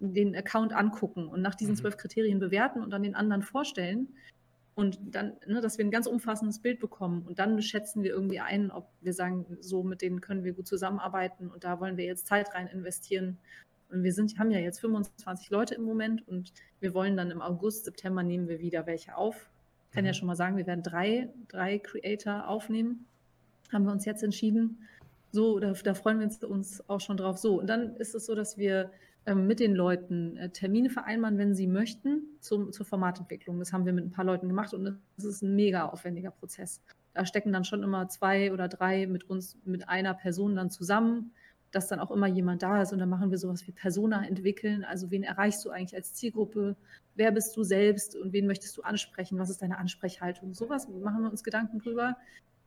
den 0.00 0.36
Account 0.36 0.72
angucken 0.72 1.28
und 1.28 1.40
nach 1.40 1.54
diesen 1.54 1.72
mhm. 1.74 1.78
zwölf 1.78 1.96
Kriterien 1.96 2.38
bewerten 2.38 2.82
und 2.82 2.90
dann 2.90 3.02
den 3.02 3.14
anderen 3.14 3.42
vorstellen. 3.42 4.08
Und 4.74 4.98
dann, 5.02 5.34
ne, 5.46 5.60
dass 5.60 5.78
wir 5.78 5.84
ein 5.84 5.92
ganz 5.92 6.06
umfassendes 6.06 6.58
Bild 6.58 6.80
bekommen. 6.80 7.22
Und 7.26 7.38
dann 7.38 7.62
schätzen 7.62 8.02
wir 8.02 8.10
irgendwie 8.10 8.40
ein, 8.40 8.72
ob 8.72 8.88
wir 9.00 9.12
sagen, 9.12 9.46
so 9.60 9.84
mit 9.84 10.02
denen 10.02 10.20
können 10.20 10.42
wir 10.42 10.52
gut 10.52 10.66
zusammenarbeiten 10.66 11.48
und 11.48 11.62
da 11.62 11.78
wollen 11.78 11.96
wir 11.96 12.04
jetzt 12.04 12.26
Zeit 12.26 12.54
rein 12.54 12.66
investieren. 12.66 13.38
Und 13.90 14.02
wir 14.02 14.12
sind, 14.12 14.38
haben 14.38 14.50
ja 14.50 14.58
jetzt 14.58 14.80
25 14.80 15.50
Leute 15.50 15.76
im 15.76 15.82
Moment 15.82 16.26
und 16.26 16.52
wir 16.80 16.94
wollen 16.94 17.16
dann 17.16 17.30
im 17.30 17.40
August, 17.40 17.84
September 17.84 18.24
nehmen 18.24 18.48
wir 18.48 18.58
wieder 18.58 18.86
welche 18.86 19.16
auf. 19.16 19.48
Ich 19.90 19.94
kann 19.94 20.02
mhm. 20.02 20.08
ja 20.08 20.14
schon 20.14 20.26
mal 20.26 20.34
sagen, 20.34 20.56
wir 20.56 20.66
werden 20.66 20.82
drei, 20.82 21.28
drei 21.46 21.78
Creator 21.78 22.48
aufnehmen. 22.48 23.06
Haben 23.72 23.84
wir 23.84 23.92
uns 23.92 24.04
jetzt 24.04 24.24
entschieden. 24.24 24.88
So, 25.30 25.60
da, 25.60 25.72
da 25.72 25.94
freuen 25.94 26.18
wir 26.18 26.50
uns 26.50 26.88
auch 26.88 27.00
schon 27.00 27.16
drauf. 27.16 27.38
So, 27.38 27.60
und 27.60 27.68
dann 27.68 27.94
ist 27.96 28.14
es 28.14 28.26
so, 28.26 28.34
dass 28.34 28.58
wir 28.58 28.90
mit 29.32 29.60
den 29.60 29.74
Leuten 29.74 30.36
äh, 30.36 30.50
Termine 30.50 30.90
vereinbaren, 30.90 31.38
wenn 31.38 31.54
sie 31.54 31.66
möchten, 31.66 32.24
zum, 32.40 32.72
zur 32.72 32.84
Formatentwicklung. 32.84 33.58
Das 33.58 33.72
haben 33.72 33.86
wir 33.86 33.92
mit 33.92 34.04
ein 34.04 34.10
paar 34.10 34.24
Leuten 34.24 34.48
gemacht 34.48 34.74
und 34.74 34.84
das 35.16 35.24
ist 35.24 35.42
ein 35.42 35.54
mega 35.54 35.86
aufwendiger 35.86 36.30
Prozess. 36.30 36.82
Da 37.14 37.24
stecken 37.24 37.52
dann 37.52 37.64
schon 37.64 37.82
immer 37.82 38.08
zwei 38.08 38.52
oder 38.52 38.68
drei 38.68 39.06
mit 39.06 39.24
uns, 39.30 39.56
mit 39.64 39.88
einer 39.88 40.14
Person 40.14 40.56
dann 40.56 40.70
zusammen, 40.70 41.32
dass 41.70 41.88
dann 41.88 42.00
auch 42.00 42.10
immer 42.10 42.26
jemand 42.26 42.62
da 42.62 42.82
ist 42.82 42.92
und 42.92 42.98
dann 42.98 43.08
machen 43.08 43.30
wir 43.30 43.38
sowas 43.38 43.66
wie 43.66 43.72
Persona 43.72 44.26
entwickeln. 44.26 44.84
Also 44.84 45.10
wen 45.10 45.22
erreichst 45.22 45.64
du 45.64 45.70
eigentlich 45.70 45.96
als 45.96 46.12
Zielgruppe? 46.14 46.76
Wer 47.14 47.32
bist 47.32 47.56
du 47.56 47.62
selbst 47.62 48.16
und 48.16 48.32
wen 48.32 48.46
möchtest 48.46 48.76
du 48.76 48.82
ansprechen? 48.82 49.38
Was 49.38 49.50
ist 49.50 49.62
deine 49.62 49.78
Ansprechhaltung? 49.78 50.52
Sowas 50.54 50.88
machen 50.88 51.22
wir 51.22 51.30
uns 51.30 51.42
Gedanken 51.42 51.78
drüber. 51.78 52.16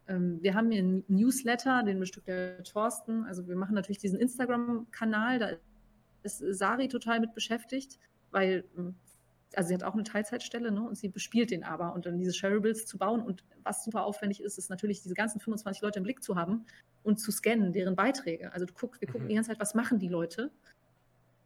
Ähm, 0.07 0.39
wir 0.41 0.55
haben 0.55 0.71
hier 0.71 0.81
einen 0.81 1.03
Newsletter, 1.07 1.83
den 1.83 1.99
bestückt 1.99 2.27
der 2.27 2.63
Thorsten. 2.63 3.25
Also 3.25 3.47
wir 3.47 3.55
machen 3.55 3.75
natürlich 3.75 3.99
diesen 3.99 4.19
Instagram-Kanal, 4.19 5.39
da 5.39 5.49
ist 6.27 6.43
Sari 6.57 6.87
total 6.87 7.19
mit 7.19 7.33
beschäftigt, 7.33 7.99
weil, 8.31 8.65
hm, 8.75 8.95
also 9.55 9.69
sie 9.69 9.73
hat 9.73 9.83
auch 9.83 9.93
eine 9.93 10.03
Teilzeitstelle 10.03 10.71
ne, 10.71 10.81
und 10.81 10.97
sie 10.97 11.09
bespielt 11.09 11.51
den 11.51 11.63
aber 11.63 11.93
und 11.93 12.05
dann 12.05 12.17
diese 12.17 12.33
Shareables 12.33 12.85
zu 12.85 12.97
bauen. 12.97 13.21
Und 13.21 13.43
was 13.63 13.83
super 13.83 14.03
aufwendig 14.03 14.41
ist, 14.41 14.57
ist 14.57 14.69
natürlich 14.69 15.01
diese 15.01 15.13
ganzen 15.13 15.39
25 15.39 15.81
Leute 15.81 15.99
im 15.99 16.03
Blick 16.03 16.21
zu 16.21 16.35
haben 16.35 16.65
und 17.03 17.19
zu 17.19 17.31
scannen, 17.31 17.71
deren 17.71 17.95
Beiträge. 17.95 18.51
Also 18.53 18.65
du 18.65 18.73
guckst, 18.73 19.01
wir 19.01 19.07
gucken 19.07 19.25
mhm. 19.25 19.29
die 19.29 19.35
ganze 19.35 19.51
Zeit, 19.51 19.59
was 19.59 19.73
machen 19.73 19.99
die 19.99 20.09
Leute 20.09 20.51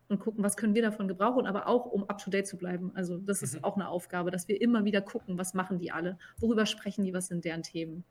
und 0.09 0.19
gucken, 0.19 0.43
was 0.43 0.57
können 0.57 0.75
wir 0.75 0.81
davon 0.81 1.07
gebrauchen, 1.07 1.47
aber 1.47 1.67
auch 1.67 1.85
um 1.85 2.03
up 2.09 2.17
to 2.17 2.29
date 2.29 2.47
zu 2.47 2.57
bleiben. 2.57 2.91
Also 2.95 3.17
das 3.17 3.41
ist 3.41 3.55
mhm. 3.55 3.63
auch 3.63 3.75
eine 3.75 3.87
Aufgabe, 3.87 4.31
dass 4.31 4.47
wir 4.47 4.59
immer 4.59 4.83
wieder 4.83 5.01
gucken, 5.01 5.37
was 5.37 5.53
machen 5.53 5.79
die 5.79 5.91
alle, 5.91 6.17
worüber 6.39 6.65
sprechen 6.65 7.03
die, 7.03 7.13
was 7.13 7.27
sind 7.27 7.45
deren 7.45 7.63
Themen. 7.63 8.03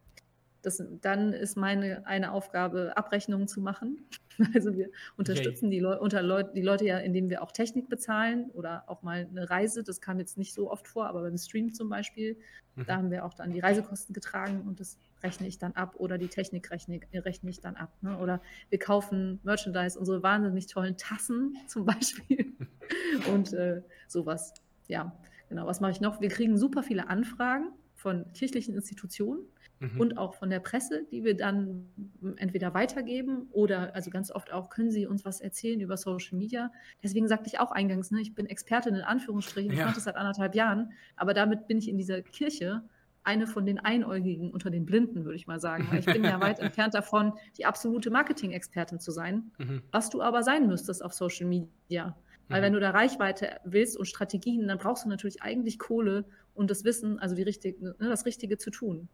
Das, 0.63 0.83
dann 1.01 1.33
ist 1.33 1.57
meine 1.57 2.07
eine 2.07 2.33
Aufgabe, 2.33 2.97
Abrechnungen 2.97 3.49
zu 3.49 3.61
machen. 3.61 3.99
Also 4.55 4.75
wir 4.75 4.89
unterstützen 5.19 5.67
okay. 5.67 5.75
die, 5.77 5.81
Leu 5.81 5.99
unter 5.99 6.23
Leu 6.23 6.43
die 6.43 6.63
Leute 6.63 6.87
ja, 6.87 6.97
indem 6.97 7.29
wir 7.29 7.43
auch 7.43 7.53
Technik 7.53 7.91
bezahlen 7.91 8.51
oder 8.53 8.85
auch 8.87 9.03
mal 9.03 9.29
eine 9.29 9.51
Reise. 9.51 9.85
Das 9.85 10.01
kam 10.01 10.19
jetzt 10.19 10.39
nicht 10.39 10.55
so 10.55 10.71
oft 10.71 10.89
vor, 10.89 11.09
aber 11.09 11.21
beim 11.21 11.37
Stream 11.37 11.75
zum 11.75 11.91
Beispiel, 11.91 12.39
mhm. 12.75 12.87
da 12.87 12.97
haben 12.97 13.11
wir 13.11 13.27
auch 13.27 13.35
dann 13.35 13.53
die 13.53 13.61
Reisekosten 13.61 14.15
getragen 14.15 14.63
und 14.67 14.81
das 14.81 14.97
rechne 15.23 15.47
ich 15.47 15.59
dann 15.59 15.73
ab 15.73 15.95
oder 15.97 16.19
die 16.19 16.29
Technik 16.29 16.71
rechne, 16.71 17.01
rechne 17.13 17.51
ich 17.51 17.61
dann 17.61 17.77
ab. 17.77 17.93
Ne? 18.01 18.17
Oder 18.19 18.41
wir 18.71 18.79
kaufen 18.79 19.41
Merchandise, 19.43 19.99
unsere 19.99 20.23
wahnsinnig 20.23 20.67
tollen 20.67 20.97
Tassen 20.97 21.57
zum 21.67 21.85
Beispiel 21.85 22.53
und 23.35 23.53
äh, 23.53 23.83
sowas. 24.09 24.55
Ja, 24.89 25.17
genau. 25.49 25.67
Was 25.67 25.81
mache 25.81 25.93
ich 25.93 26.01
noch? 26.01 26.21
Wir 26.21 26.31
kriegen 26.31 26.57
super 26.57 26.83
viele 26.83 27.09
Anfragen 27.09 27.69
von 27.95 28.25
kirchlichen 28.33 28.75
Institutionen 28.75 29.41
mhm. 29.81 30.01
und 30.01 30.19
auch 30.19 30.35
von 30.35 30.51
der 30.51 30.61
Presse, 30.61 31.07
die 31.11 31.25
wir 31.25 31.37
dann 31.37 31.89
entweder 32.37 32.75
weitergeben 32.75 33.49
oder, 33.51 33.95
also 33.95 34.11
ganz 34.11 34.31
oft 34.31 34.53
auch, 34.53 34.71
können 34.71 34.91
sie 34.91 35.07
uns 35.07 35.25
was 35.25 35.41
erzählen 35.41 35.81
über 35.81 35.97
Social 35.97 36.39
Media. 36.39 36.71
Deswegen 37.03 37.27
sagte 37.27 37.49
ich 37.49 37.59
auch 37.59 37.73
eingangs, 37.73 38.11
ne, 38.11 38.21
ich 38.21 38.35
bin 38.35 38.47
Expertin 38.47 38.95
in 38.95 39.03
Anführungsstrichen, 39.03 39.73
ich 39.73 39.79
mache 39.79 39.95
das 39.95 40.05
seit 40.05 40.17
anderthalb 40.17 40.55
Jahren, 40.55 40.93
aber 41.17 41.35
damit 41.35 41.67
bin 41.67 41.79
ich 41.79 41.89
in 41.89 41.99
dieser 41.99 42.23
Kirche 42.23 42.83
eine 43.23 43.47
von 43.47 43.67
den 43.67 43.79
Einäugigen 43.79 44.51
unter 44.51 44.71
den 44.71 44.87
Blinden, 44.87 45.25
würde 45.25 45.37
ich 45.37 45.47
mal 45.47 45.61
sagen. 45.61 45.87
Weil 45.91 46.01
ich 46.01 46.07
bin 46.07 46.25
ja 46.25 46.41
weit 46.41 46.59
entfernt 46.61 46.95
davon, 46.95 47.35
die 47.59 47.67
absolute 47.67 48.11
Marketing-Expertin 48.11 48.99
zu 48.99 49.11
sein, 49.11 49.51
mhm. 49.59 49.83
was 49.91 50.09
du 50.11 50.23
aber 50.23 50.43
sein 50.43 50.67
müsstest 50.67 51.05
auf 51.05 51.13
Social 51.13 51.47
Media. 51.47 52.17
Weil 52.49 52.61
mhm. 52.61 52.65
wenn 52.65 52.73
du 52.73 52.81
da 52.81 52.91
Reichweite 52.91 53.61
willst 53.65 53.99
und 53.99 54.07
Strategien, 54.07 54.67
dann 54.69 54.79
brauchst 54.79 55.05
du 55.05 55.09
natürlich 55.09 55.43
eigentlich 55.43 55.79
Kohle 55.79 56.25
und 56.55 56.71
das 56.71 56.85
Wissen, 56.85 57.19
also 57.19 57.35
die 57.35 57.43
richtige, 57.43 57.83
ne, 57.85 57.95
das 57.99 58.25
Richtige 58.25 58.57
zu 58.57 58.71
tun. 58.71 59.09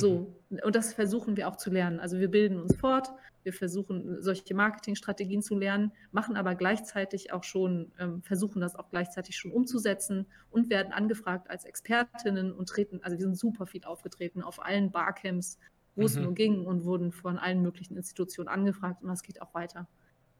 So, 0.00 0.34
mhm. 0.50 0.60
und 0.64 0.74
das 0.74 0.92
versuchen 0.92 1.36
wir 1.36 1.48
auch 1.48 1.56
zu 1.56 1.70
lernen. 1.70 2.00
Also 2.00 2.18
wir 2.18 2.30
bilden 2.30 2.60
uns 2.60 2.76
fort, 2.76 3.10
wir 3.42 3.52
versuchen 3.52 4.20
solche 4.22 4.54
Marketingstrategien 4.54 5.42
zu 5.42 5.56
lernen, 5.56 5.92
machen 6.12 6.36
aber 6.36 6.54
gleichzeitig 6.54 7.32
auch 7.32 7.44
schon, 7.44 7.92
ähm, 7.98 8.22
versuchen 8.22 8.60
das 8.60 8.76
auch 8.76 8.90
gleichzeitig 8.90 9.36
schon 9.36 9.52
umzusetzen 9.52 10.26
und 10.50 10.70
werden 10.70 10.92
angefragt 10.92 11.48
als 11.48 11.64
Expertinnen 11.64 12.52
und 12.52 12.68
treten, 12.68 13.00
also 13.02 13.16
wir 13.16 13.24
sind 13.24 13.38
super 13.38 13.66
viel 13.66 13.84
aufgetreten 13.84 14.42
auf 14.42 14.62
allen 14.64 14.90
Barcamps, 14.90 15.58
wo 15.94 16.02
mhm. 16.02 16.06
es 16.06 16.16
nur 16.16 16.34
ging 16.34 16.66
und 16.66 16.84
wurden 16.84 17.12
von 17.12 17.38
allen 17.38 17.62
möglichen 17.62 17.96
Institutionen 17.96 18.48
angefragt 18.48 19.02
und 19.02 19.08
das 19.08 19.22
geht 19.22 19.40
auch 19.40 19.54
weiter. 19.54 19.86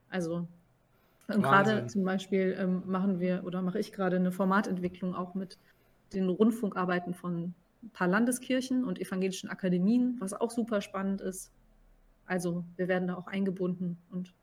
Also 0.09 0.47
und 1.29 1.43
gerade 1.43 1.87
zum 1.87 2.05
Beispiel 2.05 2.57
ähm, 2.59 2.83
machen 2.87 3.21
wir 3.21 3.45
oder 3.45 3.61
mache 3.61 3.79
ich 3.79 3.93
gerade 3.93 4.17
eine 4.17 4.33
Formatentwicklung 4.33 5.15
auch 5.15 5.35
mit 5.35 5.59
den 6.15 6.29
Rundfunkarbeiten 6.29 7.13
von 7.13 7.55
ein 7.89 7.93
paar 7.93 8.09
Landeskirchen 8.09 8.84
und 8.84 9.01
evangelischen 9.01 9.49
Akademien, 9.49 10.16
was 10.20 10.34
auch 10.34 10.51
super 10.51 10.80
spannend 10.80 11.20
ist. 11.20 11.51
Also 12.27 12.65
wir 12.77 12.89
werden 12.89 13.09
da 13.09 13.15
auch 13.15 13.27
eingebunden 13.27 13.98
und 14.10 14.35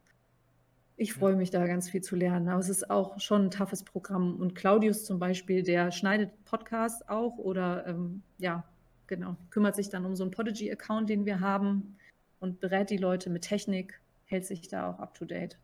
ich 0.97 1.13
freue 1.13 1.35
mich 1.35 1.51
da 1.51 1.67
ganz 1.67 1.89
viel 1.89 2.01
zu 2.01 2.15
lernen. 2.15 2.47
Aber 2.47 2.59
es 2.59 2.69
ist 2.69 2.89
auch 2.89 3.19
schon 3.19 3.45
ein 3.45 3.51
toughes 3.51 3.84
Programm. 3.84 4.38
Und 4.38 4.55
Claudius 4.55 5.03
zum 5.03 5.19
Beispiel, 5.19 5.61
der 5.61 5.91
schneidet 5.91 6.31
Podcasts 6.45 7.07
auch 7.07 7.38
oder 7.38 7.85
ähm, 7.85 8.23
ja, 8.38 8.63
genau, 9.07 9.35
kümmert 9.49 9.76
sich 9.76 9.89
dann 9.89 10.05
um 10.05 10.15
so 10.15 10.23
einen 10.23 10.31
Podigy-Account, 10.31 11.09
den 11.09 11.26
wir 11.26 11.41
haben 11.41 11.97
und 12.39 12.59
berät 12.59 12.89
die 12.89 12.97
Leute 12.97 13.30
mit 13.30 13.43
Technik, 13.43 13.99
hält 14.26 14.45
sich 14.45 14.67
da 14.67 14.89
auch 14.89 14.99
up 14.99 15.13
to 15.13 15.26
date. 15.26 15.57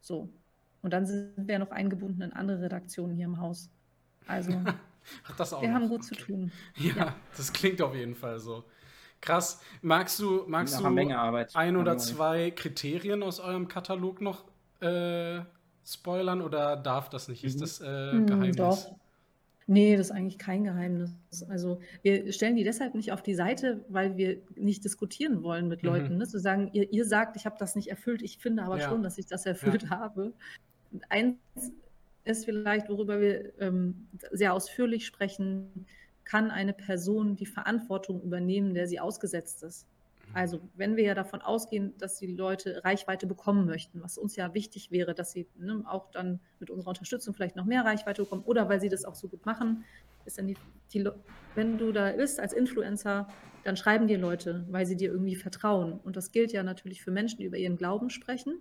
So. 0.00 0.28
Und 0.82 0.92
dann 0.92 1.04
sind 1.04 1.48
wir 1.48 1.58
noch 1.58 1.72
eingebunden 1.72 2.22
in 2.22 2.32
andere 2.32 2.62
Redaktionen 2.62 3.16
hier 3.16 3.26
im 3.26 3.40
Haus. 3.40 3.68
Also 4.28 4.52
Ach, 5.26 5.36
das 5.36 5.52
auch 5.52 5.62
wir 5.62 5.68
noch. 5.68 5.76
haben 5.76 5.88
gut 5.88 6.00
okay. 6.00 6.08
zu 6.08 6.14
tun. 6.14 6.52
Ja, 6.76 6.94
ja, 6.96 7.16
das 7.36 7.52
klingt 7.52 7.80
auf 7.82 7.94
jeden 7.94 8.14
Fall 8.14 8.38
so. 8.38 8.64
Krass. 9.20 9.60
Magst 9.82 10.18
du, 10.20 10.44
magst 10.46 10.78
du 10.78 10.84
ein 10.84 11.76
oder 11.76 11.98
zwei 11.98 12.50
Kriterien 12.50 13.22
aus 13.22 13.40
eurem 13.40 13.68
Katalog 13.68 14.20
noch 14.20 14.44
äh, 14.80 15.40
spoilern 15.84 16.42
oder 16.42 16.76
darf 16.76 17.08
das 17.08 17.28
nicht? 17.28 17.44
Ist 17.44 17.56
mhm. 17.56 17.60
das 17.60 17.80
äh, 17.80 18.12
hm, 18.12 18.26
Geheimnis? 18.26 18.56
Doch. 18.56 18.96
Nee, 19.68 19.96
das 19.96 20.08
ist 20.08 20.12
eigentlich 20.12 20.38
kein 20.38 20.62
Geheimnis. 20.62 21.10
Also 21.48 21.80
wir 22.02 22.32
stellen 22.32 22.54
die 22.54 22.62
deshalb 22.62 22.94
nicht 22.94 23.10
auf 23.10 23.20
die 23.22 23.34
Seite, 23.34 23.84
weil 23.88 24.16
wir 24.16 24.38
nicht 24.54 24.84
diskutieren 24.84 25.42
wollen 25.42 25.66
mit 25.66 25.82
mhm. 25.82 25.88
Leuten. 25.88 26.16
Ne? 26.18 26.26
Zu 26.28 26.38
sagen, 26.38 26.70
ihr, 26.72 26.92
ihr 26.92 27.04
sagt, 27.04 27.36
ich 27.36 27.46
habe 27.46 27.56
das 27.58 27.74
nicht 27.74 27.88
erfüllt, 27.88 28.22
ich 28.22 28.38
finde 28.38 28.62
aber 28.62 28.78
ja. 28.78 28.88
schon, 28.88 29.02
dass 29.02 29.18
ich 29.18 29.26
das 29.26 29.44
erfüllt 29.44 29.84
ja. 29.84 29.90
habe. 29.90 30.32
Eins 31.08 31.36
ist 32.26 32.44
vielleicht, 32.44 32.88
worüber 32.88 33.20
wir 33.20 33.52
ähm, 33.60 34.08
sehr 34.32 34.52
ausführlich 34.52 35.06
sprechen, 35.06 35.86
kann 36.24 36.50
eine 36.50 36.72
Person 36.72 37.36
die 37.36 37.46
Verantwortung 37.46 38.20
übernehmen, 38.22 38.74
der 38.74 38.86
sie 38.88 38.98
ausgesetzt 38.98 39.62
ist. 39.62 39.86
Also 40.34 40.60
wenn 40.74 40.96
wir 40.96 41.04
ja 41.04 41.14
davon 41.14 41.40
ausgehen, 41.40 41.94
dass 41.98 42.18
die 42.18 42.26
Leute 42.26 42.82
Reichweite 42.84 43.28
bekommen 43.28 43.64
möchten, 43.64 44.02
was 44.02 44.18
uns 44.18 44.34
ja 44.34 44.52
wichtig 44.54 44.90
wäre, 44.90 45.14
dass 45.14 45.30
sie 45.30 45.46
ne, 45.56 45.84
auch 45.86 46.10
dann 46.10 46.40
mit 46.58 46.68
unserer 46.68 46.90
Unterstützung 46.90 47.32
vielleicht 47.32 47.54
noch 47.54 47.64
mehr 47.64 47.84
Reichweite 47.84 48.22
bekommen 48.22 48.42
oder 48.44 48.68
weil 48.68 48.80
sie 48.80 48.88
das 48.88 49.04
auch 49.04 49.14
so 49.14 49.28
gut 49.28 49.46
machen, 49.46 49.84
ist 50.24 50.36
dann 50.36 50.48
die, 50.48 50.56
die 50.92 51.08
wenn 51.54 51.78
du 51.78 51.92
da 51.92 52.10
bist 52.10 52.40
als 52.40 52.52
Influencer, 52.52 53.28
dann 53.62 53.76
schreiben 53.76 54.08
dir 54.08 54.18
Leute, 54.18 54.66
weil 54.68 54.84
sie 54.84 54.96
dir 54.96 55.12
irgendwie 55.12 55.36
vertrauen. 55.36 56.00
Und 56.00 56.16
das 56.16 56.32
gilt 56.32 56.52
ja 56.52 56.64
natürlich 56.64 57.02
für 57.02 57.12
Menschen, 57.12 57.38
die 57.38 57.44
über 57.44 57.56
ihren 57.56 57.76
Glauben 57.76 58.10
sprechen 58.10 58.58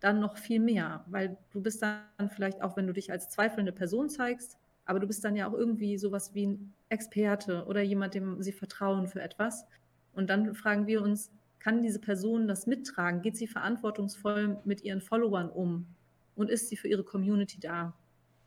dann 0.00 0.20
noch 0.20 0.36
viel 0.36 0.60
mehr, 0.60 1.04
weil 1.06 1.36
du 1.50 1.60
bist 1.60 1.82
dann 1.82 2.30
vielleicht 2.30 2.62
auch, 2.62 2.76
wenn 2.76 2.86
du 2.86 2.92
dich 2.92 3.10
als 3.10 3.28
zweifelnde 3.28 3.72
Person 3.72 4.08
zeigst, 4.08 4.58
aber 4.84 5.00
du 5.00 5.06
bist 5.06 5.24
dann 5.24 5.36
ja 5.36 5.48
auch 5.48 5.54
irgendwie 5.54 5.98
sowas 5.98 6.34
wie 6.34 6.46
ein 6.46 6.74
Experte 6.88 7.64
oder 7.66 7.82
jemand, 7.82 8.14
dem 8.14 8.40
sie 8.42 8.52
vertrauen 8.52 9.06
für 9.06 9.20
etwas. 9.20 9.66
Und 10.12 10.30
dann 10.30 10.54
fragen 10.54 10.86
wir 10.86 11.02
uns, 11.02 11.30
kann 11.58 11.82
diese 11.82 11.98
Person 11.98 12.48
das 12.48 12.66
mittragen? 12.66 13.20
Geht 13.20 13.36
sie 13.36 13.46
verantwortungsvoll 13.46 14.58
mit 14.64 14.84
ihren 14.84 15.00
Followern 15.00 15.50
um? 15.50 15.86
Und 16.36 16.50
ist 16.50 16.68
sie 16.68 16.76
für 16.76 16.88
ihre 16.88 17.04
Community 17.04 17.58
da? 17.60 17.94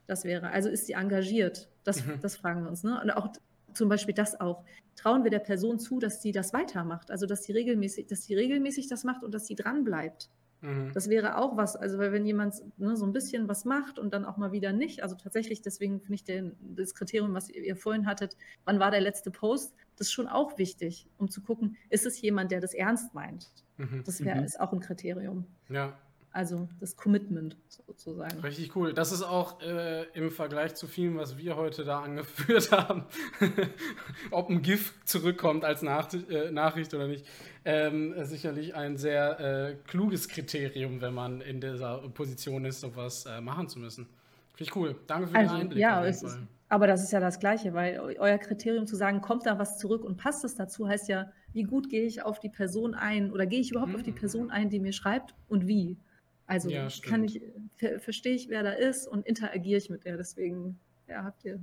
Das 0.08 0.24
wäre, 0.24 0.50
also 0.50 0.70
ist 0.70 0.88
sie 0.88 0.94
engagiert? 0.94 1.70
Das, 1.84 2.06
mhm. 2.06 2.20
das 2.22 2.38
fragen 2.38 2.64
wir 2.64 2.70
uns. 2.70 2.84
Ne? 2.84 3.00
Und 3.02 3.12
auch 3.12 3.30
zum 3.74 3.90
Beispiel 3.90 4.14
das 4.14 4.40
auch. 4.40 4.64
Trauen 4.96 5.24
wir 5.24 5.32
der 5.32 5.40
Person 5.40 5.80
zu, 5.80 6.00
dass 6.00 6.22
sie 6.22 6.32
das 6.32 6.54
weitermacht? 6.54 7.12
Also 7.12 7.26
dass 7.26 7.44
sie 7.44 7.52
regelmäßig, 7.52 8.08
dass 8.08 8.24
sie 8.24 8.36
regelmäßig 8.36 8.88
das 8.88 9.04
macht 9.04 9.24
und 9.24 9.34
dass 9.34 9.48
sie 9.48 9.56
dran 9.56 9.84
bleibt. 9.84 10.30
Mhm. 10.62 10.92
Das 10.94 11.10
wäre 11.10 11.38
auch 11.38 11.58
was, 11.58 11.76
also 11.76 11.98
weil 11.98 12.12
wenn 12.12 12.26
jemand 12.26 12.56
ne, 12.78 12.96
so 12.96 13.06
ein 13.06 13.14
bisschen 13.14 13.48
was 13.48 13.66
macht 13.66 14.00
und 14.00 14.14
dann 14.14 14.26
auch 14.26 14.38
mal 14.38 14.52
wieder 14.52 14.72
nicht, 14.72 15.04
also 15.04 15.16
tatsächlich, 15.16 15.62
deswegen 15.62 16.00
finde 16.00 16.16
ich 16.16 16.24
den, 16.24 16.56
das 16.76 16.94
Kriterium, 16.94 17.34
was 17.34 17.50
ihr 17.50 17.76
vorhin 17.76 18.06
hattet, 18.06 18.38
wann 18.66 18.80
war 18.80 18.92
der 18.92 19.02
letzte 19.02 19.32
Post, 19.32 19.74
das 19.98 20.08
ist 20.08 20.14
schon 20.14 20.28
auch 20.28 20.58
wichtig, 20.58 21.08
um 21.18 21.30
zu 21.30 21.42
gucken, 21.42 21.78
ist 21.90 22.06
es 22.06 22.22
jemand, 22.22 22.52
der 22.52 22.62
das 22.62 22.74
ernst 22.74 23.14
meint? 23.14 23.50
Mhm. 23.78 24.04
Das 24.06 24.24
wäre 24.24 24.40
mhm. 24.40 24.46
ist 24.46 24.60
auch 24.60 24.72
ein 24.72 24.80
Kriterium. 24.80 25.46
Ja. 25.70 25.98
Also 26.34 26.70
das 26.80 26.96
Commitment 26.96 27.58
sozusagen. 27.68 28.40
Richtig 28.40 28.74
cool. 28.76 28.94
Das 28.94 29.12
ist 29.12 29.22
auch 29.22 29.62
äh, 29.62 30.04
im 30.14 30.32
Vergleich 30.32 30.76
zu 30.76 30.88
vielem, 30.88 31.18
was 31.18 31.38
wir 31.38 31.58
heute 31.58 31.84
da 31.84 32.00
angeführt 32.02 32.72
haben, 32.72 33.04
ob 34.32 34.50
ein 34.50 34.62
GIF 34.62 34.94
zurückkommt 35.04 35.66
als 35.66 35.82
Nach 35.82 36.08
äh, 36.14 36.52
Nachricht 36.52 36.94
oder 36.94 37.08
nicht, 37.08 37.26
ähm, 37.66 38.14
sicherlich 38.24 38.76
ein 38.76 38.96
sehr 38.96 39.40
äh, 39.40 39.76
kluges 39.88 40.30
Kriterium, 40.30 41.02
wenn 41.02 41.14
man 41.14 41.42
in 41.42 41.60
dieser 41.60 41.98
Position 42.10 42.64
ist, 42.64 42.80
sowas 42.80 43.26
äh, 43.26 43.42
machen 43.42 43.68
zu 43.68 43.80
müssen. 43.80 44.08
Finde 44.54 44.64
ich 44.70 44.76
cool. 44.76 44.96
Danke 45.08 45.28
für 45.28 45.38
also, 45.38 45.56
den 45.56 45.62
Einblick. 45.62 45.80
Ja, 45.80 46.06
ist, 46.06 46.26
aber 46.70 46.88
das 46.88 47.04
ist 47.04 47.12
ja 47.12 47.20
das 47.20 47.40
Gleiche, 47.40 47.74
weil 47.74 48.00
euer 48.00 48.38
Kriterium 48.38 48.88
zu 48.88 48.96
sagen, 48.96 49.20
kommt 49.20 49.46
da 49.46 49.60
was 49.60 49.78
zurück 49.78 50.06
und 50.06 50.16
passt 50.16 50.46
es 50.46 50.56
dazu, 50.56 50.88
heißt 50.88 51.10
ja, 51.10 51.30
wie 51.52 51.64
gut 51.64 51.90
gehe 51.90 52.06
ich 52.06 52.24
auf 52.24 52.40
die 52.40 52.48
Person 52.48 52.94
ein 52.94 53.34
oder 53.34 53.46
gehe 53.46 53.60
ich 53.60 53.72
überhaupt 53.72 53.90
mhm. 53.90 53.98
auf 53.98 54.04
die 54.04 54.14
Person 54.14 54.50
ein, 54.50 54.70
die 54.70 54.80
mir 54.80 54.94
schreibt 54.94 55.36
und 55.50 55.68
wie? 55.68 55.98
Also 56.48 56.70
ja, 56.70 56.88
kann 57.04 57.24
ich, 57.24 57.42
ver 57.78 58.00
verstehe 58.00 58.34
ich, 58.36 58.50
wer 58.50 58.64
da 58.64 58.72
ist 58.72 59.08
und 59.08 59.26
interagiere 59.26 59.78
ich 59.78 59.90
mit 59.90 60.06
der. 60.06 60.18
Deswegen, 60.18 60.80
ja, 61.08 61.24
habt 61.24 61.46
ihr 61.46 61.60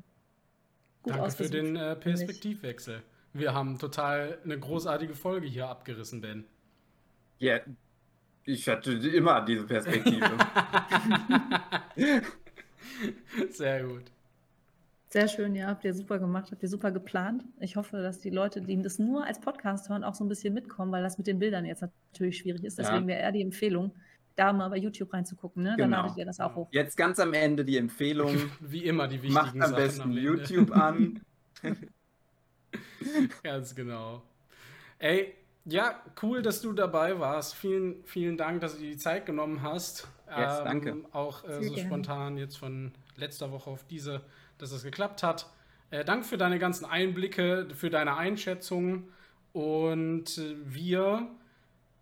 gut 1.02 1.14
Danke 1.14 1.30
für 1.30 1.50
den 1.50 1.76
äh, 1.76 1.96
Perspektivwechsel. 1.96 3.02
Wir 3.32 3.55
haben 3.55 3.78
total 3.78 4.38
eine 4.44 4.59
großartige 4.59 5.14
Folge 5.14 5.46
hier 5.46 5.68
abgerissen, 5.68 6.20
Ben. 6.20 6.44
Ja, 7.38 7.60
ich 8.44 8.68
hatte 8.68 8.92
immer 8.92 9.44
diese 9.44 9.64
Perspektive. 9.64 10.30
Sehr 13.50 13.84
gut. 13.84 14.05
Sehr 15.10 15.26
schön, 15.26 15.55
ja, 15.55 15.68
habt 15.68 15.84
ihr 15.84 15.94
super 15.94 16.18
gemacht, 16.18 16.50
habt 16.50 16.62
ihr 16.62 16.68
super 16.68 16.90
geplant. 16.90 17.42
Ich 17.60 17.76
hoffe, 17.76 18.02
dass 18.02 18.20
die 18.20 18.28
Leute, 18.28 18.60
die 18.60 18.80
das 18.82 18.98
nur 18.98 19.24
als 19.24 19.40
Podcast 19.40 19.88
hören, 19.88 20.05
auch 20.05 20.14
so 20.14 20.22
ein 20.22 20.28
bisschen 20.28 20.52
mitkommen, 20.52 20.92
weil 20.92 21.02
das 21.02 21.16
mit 21.16 21.26
den 21.26 21.38
Bildern 21.38 21.64
jetzt 21.64 21.80
natürlich 21.80 22.36
schwierig 22.36 22.62
ist. 22.62 22.78
Deswegen 22.78 23.02
ja. 23.02 23.06
wäre 23.06 23.20
eher 23.20 23.32
die 23.32 23.40
Empfehlung, 23.40 23.92
da 24.39 24.52
mal 24.52 24.69
bei 24.69 24.77
YouTube 24.77 25.12
reinzugucken. 25.12 25.62
Ne? 25.62 25.70
Dann 25.70 25.90
genau. 25.90 26.02
ladet 26.02 26.19
ihr 26.19 26.24
das 26.24 26.40
auch 26.40 26.55
hoch. 26.55 26.69
Jetzt 26.70 26.97
ganz 26.97 27.19
am 27.19 27.35
Ende 27.35 27.65
die 27.65 27.77
Empfehlung. 27.77 28.36
Wie 28.60 28.85
immer 28.85 29.09
die 29.09 29.23
wichtigen 29.23 29.35
Macht 29.35 29.55
am 29.55 29.60
Sachen 29.60 29.74
besten 29.74 30.02
am 30.02 30.12
YouTube 30.12 30.70
an. 30.70 31.20
ganz 33.43 33.74
genau. 33.74 34.23
Ey, 34.98 35.35
ja, 35.65 36.02
cool, 36.23 36.43
dass 36.43 36.60
du 36.60 36.73
dabei 36.73 37.19
warst. 37.19 37.55
Vielen, 37.55 38.02
vielen 38.05 38.36
Dank, 38.36 38.60
dass 38.60 38.74
du 38.74 38.81
dir 38.81 38.90
die 38.90 38.97
Zeit 38.97 39.27
genommen 39.27 39.62
hast. 39.62 40.09
Yes, 40.28 40.59
ähm, 40.59 40.65
danke. 40.65 40.97
Auch 41.12 41.44
äh, 41.44 41.62
so 41.62 41.74
gerne. 41.74 41.78
spontan 41.78 42.39
jetzt 42.39 42.56
von 42.56 42.93
letzter 43.16 43.52
Woche 43.52 43.70
auf 43.70 43.85
diese, 43.85 44.23
dass 44.59 44.73
es 44.73 44.82
geklappt 44.82 45.23
hat. 45.23 45.51
Äh, 45.90 46.05
danke 46.05 46.27
für 46.27 46.39
deine 46.39 46.59
ganzen 46.59 46.85
Einblicke, 46.85 47.69
für 47.74 47.90
deine 47.90 48.16
Einschätzungen. 48.16 49.09
Und 49.52 50.39
äh, 50.39 50.56
wir 50.65 51.28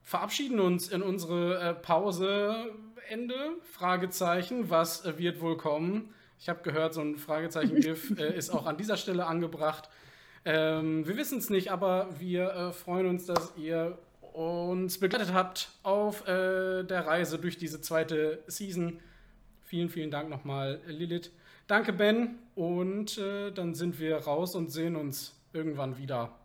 verabschieden 0.06 0.60
uns 0.60 0.88
in 0.88 1.02
unsere 1.02 1.60
äh, 1.60 1.74
Pause. 1.74 2.72
Ende? 3.08 3.34
Fragezeichen. 3.72 4.70
Was 4.70 5.04
äh, 5.04 5.18
wird 5.18 5.40
wohl 5.40 5.56
kommen? 5.56 6.14
Ich 6.38 6.48
habe 6.48 6.62
gehört, 6.62 6.94
so 6.94 7.00
ein 7.00 7.16
Fragezeichen-GIF 7.16 8.10
äh, 8.18 8.36
ist 8.36 8.50
auch 8.50 8.66
an 8.66 8.76
dieser 8.76 8.96
Stelle 8.96 9.26
angebracht. 9.26 9.90
Ähm, 10.44 11.06
wir 11.06 11.16
wissen 11.16 11.38
es 11.38 11.50
nicht, 11.50 11.72
aber 11.72 12.08
wir 12.18 12.50
äh, 12.50 12.72
freuen 12.72 13.06
uns, 13.06 13.26
dass 13.26 13.52
ihr 13.56 13.98
uns 14.32 14.98
begleitet 14.98 15.32
habt 15.32 15.70
auf 15.82 16.26
äh, 16.28 16.84
der 16.84 17.06
Reise 17.06 17.38
durch 17.38 17.58
diese 17.58 17.80
zweite 17.80 18.44
Season. 18.46 19.00
Vielen, 19.64 19.88
vielen 19.88 20.12
Dank 20.12 20.28
nochmal, 20.28 20.80
Lilith. 20.86 21.32
Danke, 21.66 21.92
Ben. 21.92 22.38
Und 22.54 23.18
äh, 23.18 23.50
dann 23.50 23.74
sind 23.74 23.98
wir 23.98 24.18
raus 24.18 24.54
und 24.54 24.70
sehen 24.70 24.94
uns 24.94 25.34
irgendwann 25.52 25.98
wieder. 25.98 26.38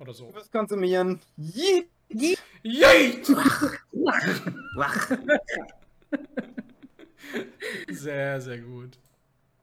Oder 0.00 0.12
so. 0.12 0.32
Was 0.34 0.50
konsumieren. 0.50 1.20
Yeet! 2.12 2.38
Yeet! 2.62 3.26
sehr, 7.88 8.40
sehr 8.40 8.58
gut. 8.58 8.98